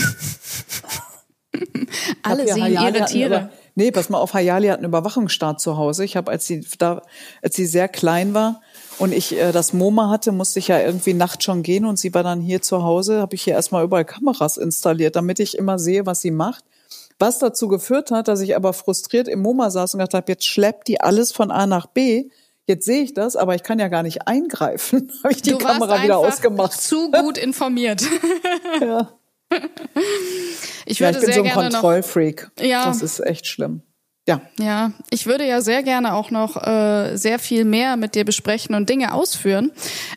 Alle 2.23 2.47
sehen 2.47 2.63
Hayali 2.63 2.97
ihre 2.97 3.05
Tiere. 3.05 3.35
Über, 3.35 3.49
nee, 3.75 3.91
pass 3.91 4.09
mal 4.09 4.17
auf, 4.17 4.33
Hayali 4.33 4.67
hat 4.67 4.77
einen 4.77 4.87
Überwachungsstaat 4.87 5.61
zu 5.61 5.77
Hause. 5.77 6.03
Ich 6.03 6.17
habe, 6.17 6.31
als 6.31 6.47
sie 6.47 6.65
da, 6.77 7.01
als 7.41 7.55
sie 7.55 7.65
sehr 7.65 7.87
klein 7.87 8.33
war 8.33 8.61
und 8.97 9.13
ich 9.13 9.37
äh, 9.37 9.51
das 9.51 9.73
MoMA 9.73 10.09
hatte, 10.09 10.31
musste 10.31 10.59
ich 10.59 10.67
ja 10.67 10.79
irgendwie 10.79 11.13
nachts 11.13 11.43
schon 11.43 11.63
gehen 11.63 11.85
und 11.85 11.97
sie 11.97 12.13
war 12.13 12.23
dann 12.23 12.41
hier 12.41 12.61
zu 12.61 12.83
Hause, 12.83 13.21
habe 13.21 13.35
ich 13.35 13.43
hier 13.43 13.53
erstmal 13.53 13.83
überall 13.83 14.05
Kameras 14.05 14.57
installiert, 14.57 15.15
damit 15.15 15.39
ich 15.39 15.57
immer 15.57 15.79
sehe, 15.79 16.05
was 16.05 16.21
sie 16.21 16.31
macht. 16.31 16.63
Was 17.17 17.39
dazu 17.39 17.69
geführt 17.69 18.11
hat, 18.11 18.27
dass 18.27 18.41
ich 18.41 18.57
aber 18.57 18.73
frustriert 18.73 19.29
im 19.29 19.41
MoMA 19.41 19.69
saß 19.69 19.93
und 19.93 19.99
gedacht 19.99 20.15
habe, 20.15 20.31
jetzt 20.31 20.45
schleppt 20.45 20.89
die 20.89 20.99
alles 20.99 21.31
von 21.31 21.49
A 21.49 21.65
nach 21.65 21.87
B 21.87 22.25
Jetzt 22.67 22.85
sehe 22.85 23.03
ich 23.03 23.13
das, 23.13 23.35
aber 23.35 23.53
ich 23.55 23.63
kann 23.63 23.77
ja 23.77 23.87
gar 23.89 24.03
nicht 24.03 24.27
eingreifen. 24.27 25.11
Habe 25.23 25.33
ich 25.33 25.41
die 25.41 25.51
du 25.51 25.57
Kamera 25.57 26.01
wieder 26.03 26.17
ausgemacht. 26.17 26.81
Zu 26.81 27.11
gut 27.11 27.37
informiert. 27.37 28.01
ja. 28.81 29.11
Ich, 30.85 30.99
würde 30.99 31.19
ja, 31.19 31.19
ich 31.19 31.25
bin 31.25 31.33
sehr 31.33 31.33
so 31.35 31.43
ein 31.43 31.71
Kontrollfreak. 31.71 32.49
Ja. 32.59 32.85
Das 32.85 33.01
ist 33.01 33.19
echt 33.19 33.45
schlimm. 33.45 33.81
Ja. 34.27 34.41
Ja, 34.59 34.91
ich 35.11 35.27
würde 35.27 35.45
ja 35.47 35.61
sehr 35.61 35.83
gerne 35.83 36.15
auch 36.15 36.31
noch 36.31 36.57
äh, 36.65 37.15
sehr 37.15 37.37
viel 37.37 37.63
mehr 37.63 37.95
mit 37.95 38.15
dir 38.15 38.25
besprechen 38.25 38.73
und 38.73 38.89
Dinge 38.89 39.13
ausführen. 39.13 39.71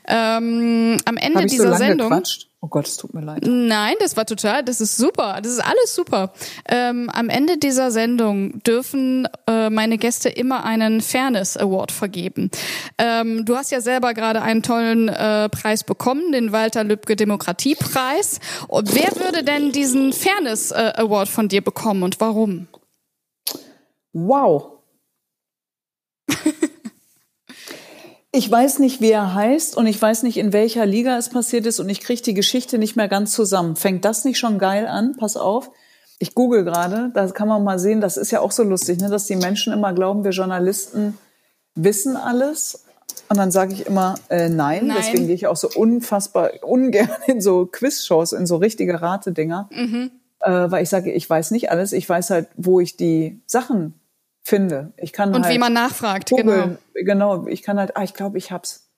Ähm, 0.07 0.97
am 1.05 1.17
Ende 1.19 1.39
Hab 1.39 1.45
ich 1.45 1.53
dieser 1.53 1.65
so 1.65 1.71
lange 1.71 1.85
Sendung. 1.85 2.09
Gequatscht? 2.09 2.48
Oh 2.61 2.67
Gott, 2.67 2.89
es 2.89 2.97
tut 2.97 3.15
mir 3.15 3.21
leid. 3.21 3.45
Nein, 3.47 3.95
das 4.01 4.17
war 4.17 4.27
total, 4.27 4.65
das 4.65 4.81
ist 4.81 4.97
super, 4.97 5.39
das 5.41 5.53
ist 5.53 5.65
alles 5.65 5.95
super. 5.95 6.33
Ähm, 6.69 7.09
am 7.09 7.29
Ende 7.29 7.57
dieser 7.57 7.93
Sendung 7.93 8.61
dürfen 8.65 9.29
äh, 9.47 9.71
meine 9.71 9.97
Gäste 9.97 10.29
immer 10.29 10.65
einen 10.65 11.01
Fairness 11.01 11.57
Award 11.57 11.93
vergeben. 11.93 12.51
Ähm, 12.99 13.45
du 13.45 13.57
hast 13.57 13.71
ja 13.71 13.81
selber 13.81 14.13
gerade 14.13 14.43
einen 14.43 14.65
tollen 14.65 15.09
äh, 15.09 15.49
Preis 15.51 15.85
bekommen, 15.85 16.33
den 16.33 16.51
Walter 16.51 16.83
Lübcke 16.83 17.15
Demokratiepreis. 17.15 18.41
Und 18.67 18.93
wer 18.93 19.15
würde 19.25 19.45
denn 19.45 19.71
diesen 19.71 20.13
Fairness 20.13 20.73
äh, 20.73 20.95
Award 20.97 21.29
von 21.29 21.47
dir 21.47 21.63
bekommen 21.63 22.03
und 22.03 22.21
warum? 22.21 22.67
Wow. 24.13 24.81
ich 28.31 28.51
weiß 28.51 28.79
nicht, 28.81 29.01
wie 29.01 29.11
er 29.11 29.35
heißt 29.35 29.77
und 29.77 29.87
ich 29.87 30.01
weiß 30.01 30.23
nicht, 30.23 30.37
in 30.37 30.53
welcher 30.53 30.85
Liga 30.85 31.17
es 31.17 31.31
passiert 31.31 31.65
ist 31.67 31.81
und 31.81 31.89
ich 31.89 32.01
kriege 32.01 32.21
die 32.21 32.35
Geschichte 32.35 32.79
nicht 32.79 32.95
mehr 32.95 33.09
ganz 33.09 33.33
zusammen. 33.33 33.77
Fängt 33.77 34.05
das 34.05 34.25
nicht 34.25 34.39
schon 34.39 34.59
geil 34.59 34.87
an? 34.87 35.17
Pass 35.17 35.37
auf. 35.37 35.71
Ich 36.19 36.35
google 36.35 36.65
gerade, 36.65 37.11
da 37.15 37.27
kann 37.29 37.49
man 37.49 37.65
mal 37.65 37.79
sehen, 37.79 38.01
das 38.01 38.17
ist 38.17 38.31
ja 38.31 38.41
auch 38.41 38.51
so 38.51 38.65
lustig, 38.65 39.01
ne, 39.01 39.09
dass 39.09 39.27
die 39.27 39.37
Menschen 39.37 39.73
immer 39.73 39.93
glauben, 39.93 40.25
wir 40.25 40.33
Journalisten 40.33 41.17
wissen 41.75 42.17
alles. 42.17 42.85
Und 43.31 43.37
dann 43.37 43.51
sage 43.51 43.73
ich 43.73 43.87
immer 43.87 44.17
äh, 44.29 44.49
nein. 44.49 44.87
nein. 44.87 44.97
Deswegen 44.99 45.27
gehe 45.27 45.35
ich 45.35 45.47
auch 45.47 45.57
so 45.57 45.69
unfassbar 45.75 46.51
ungern 46.63 47.11
in 47.27 47.41
so 47.41 47.67
Quizshows, 47.67 48.33
in 48.33 48.47
so 48.47 48.57
richtige 48.57 49.01
Ratedinger. 49.01 49.69
Mhm. 49.73 50.11
Äh, 50.41 50.71
weil 50.71 50.83
ich 50.83 50.89
sage, 50.89 51.13
ich 51.13 51.29
weiß 51.29 51.51
nicht 51.51 51.71
alles. 51.71 51.93
Ich 51.93 52.09
weiß 52.09 52.31
halt, 52.31 52.49
wo 52.57 52.81
ich 52.81 52.97
die 52.97 53.41
Sachen 53.47 53.95
finde. 54.49 54.93
Ich 54.97 55.13
kann 55.13 55.35
Und 55.35 55.45
halt 55.45 55.55
wie 55.55 55.59
man 55.59 55.73
nachfragt, 55.73 56.31
googlen. 56.31 56.79
genau. 56.95 57.39
Genau, 57.39 57.47
ich 57.47 57.63
kann 57.63 57.79
halt, 57.79 57.97
ah, 57.97 58.03
ich 58.03 58.15
glaube, 58.15 58.39
ich 58.39 58.51
hab's. 58.51 58.91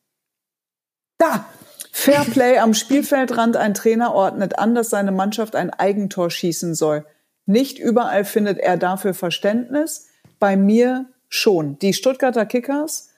Da! 1.18 1.46
Fairplay 1.92 2.58
am 2.58 2.72
Spielfeldrand. 2.72 3.56
Ein 3.56 3.74
Trainer 3.74 4.14
ordnet 4.14 4.58
an, 4.58 4.74
dass 4.74 4.90
seine 4.90 5.12
Mannschaft 5.12 5.56
ein 5.56 5.70
Eigentor 5.70 6.30
schießen 6.30 6.74
soll. 6.74 7.04
Nicht 7.46 7.78
überall 7.78 8.24
findet 8.24 8.58
er 8.58 8.76
dafür 8.76 9.12
Verständnis. 9.12 10.08
Bei 10.38 10.56
mir 10.56 11.06
schon. 11.28 11.78
Die 11.80 11.92
Stuttgarter 11.92 12.46
Kickers, 12.46 13.10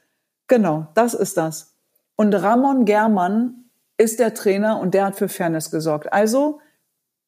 genau, 0.49 0.89
das 0.95 1.15
ist 1.15 1.37
das. 1.37 1.75
Und 2.17 2.35
Ramon 2.35 2.85
Germann 2.85 3.71
ist 3.99 4.19
der 4.21 4.35
Trainer 4.35 4.81
und 4.81 4.95
der 4.95 5.07
hat 5.07 5.17
für 5.17 5.29
Fairness 5.29 5.71
gesorgt. 5.71 6.13
Also 6.13 6.61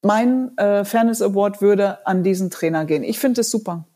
mein 0.03 0.57
äh, 0.59 0.85
Fairness 0.85 1.23
Award 1.23 1.63
würde 1.63 2.07
an 2.07 2.23
diesen 2.23 2.51
Trainer 2.51 2.85
gehen. 2.85 3.05
Ich 3.05 3.19
finde 3.19 3.43
es 3.43 3.51
super. 3.51 3.87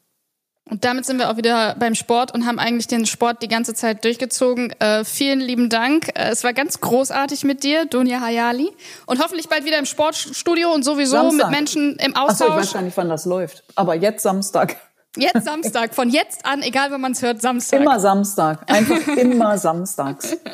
Und 0.70 0.84
damit 0.84 1.06
sind 1.06 1.18
wir 1.18 1.30
auch 1.30 1.36
wieder 1.36 1.76
beim 1.78 1.94
Sport 1.94 2.32
und 2.34 2.46
haben 2.46 2.58
eigentlich 2.58 2.86
den 2.86 3.06
Sport 3.06 3.42
die 3.42 3.48
ganze 3.48 3.74
Zeit 3.74 4.04
durchgezogen. 4.04 4.70
Äh, 4.80 5.04
vielen 5.04 5.40
lieben 5.40 5.70
Dank. 5.70 6.08
Äh, 6.08 6.30
es 6.30 6.44
war 6.44 6.52
ganz 6.52 6.80
großartig 6.80 7.44
mit 7.44 7.62
dir, 7.62 7.86
Dunja 7.86 8.20
Hayali. 8.20 8.70
Und 9.06 9.22
hoffentlich 9.22 9.48
bald 9.48 9.64
wieder 9.64 9.78
im 9.78 9.86
Sportstudio 9.86 10.72
und 10.72 10.84
sowieso 10.84 11.16
Samstag. 11.16 11.50
mit 11.50 11.56
Menschen 11.58 11.96
im 11.96 12.14
Austausch. 12.16 12.50
Achso, 12.50 12.58
ich 12.58 12.66
weiß 12.66 12.72
gar 12.74 12.82
nicht, 12.82 12.96
wann 12.96 13.08
das 13.08 13.24
läuft. 13.24 13.64
Aber 13.74 13.94
jetzt 13.94 14.22
Samstag. 14.22 14.76
Jetzt 15.16 15.44
Samstag. 15.44 15.94
Von 15.94 16.10
jetzt 16.10 16.44
an, 16.44 16.62
egal 16.62 16.90
wann 16.90 17.00
man 17.00 17.12
es 17.12 17.22
hört, 17.22 17.40
Samstag. 17.40 17.80
Immer 17.80 17.98
Samstag. 18.00 18.70
Einfach 18.70 19.06
immer 19.16 19.58
samstags. 19.58 20.36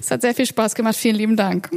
Es 0.00 0.10
hat 0.10 0.20
sehr 0.20 0.34
viel 0.34 0.46
Spaß 0.46 0.74
gemacht. 0.74 0.96
Vielen 0.96 1.14
lieben 1.16 1.36
Dank. 1.36 1.70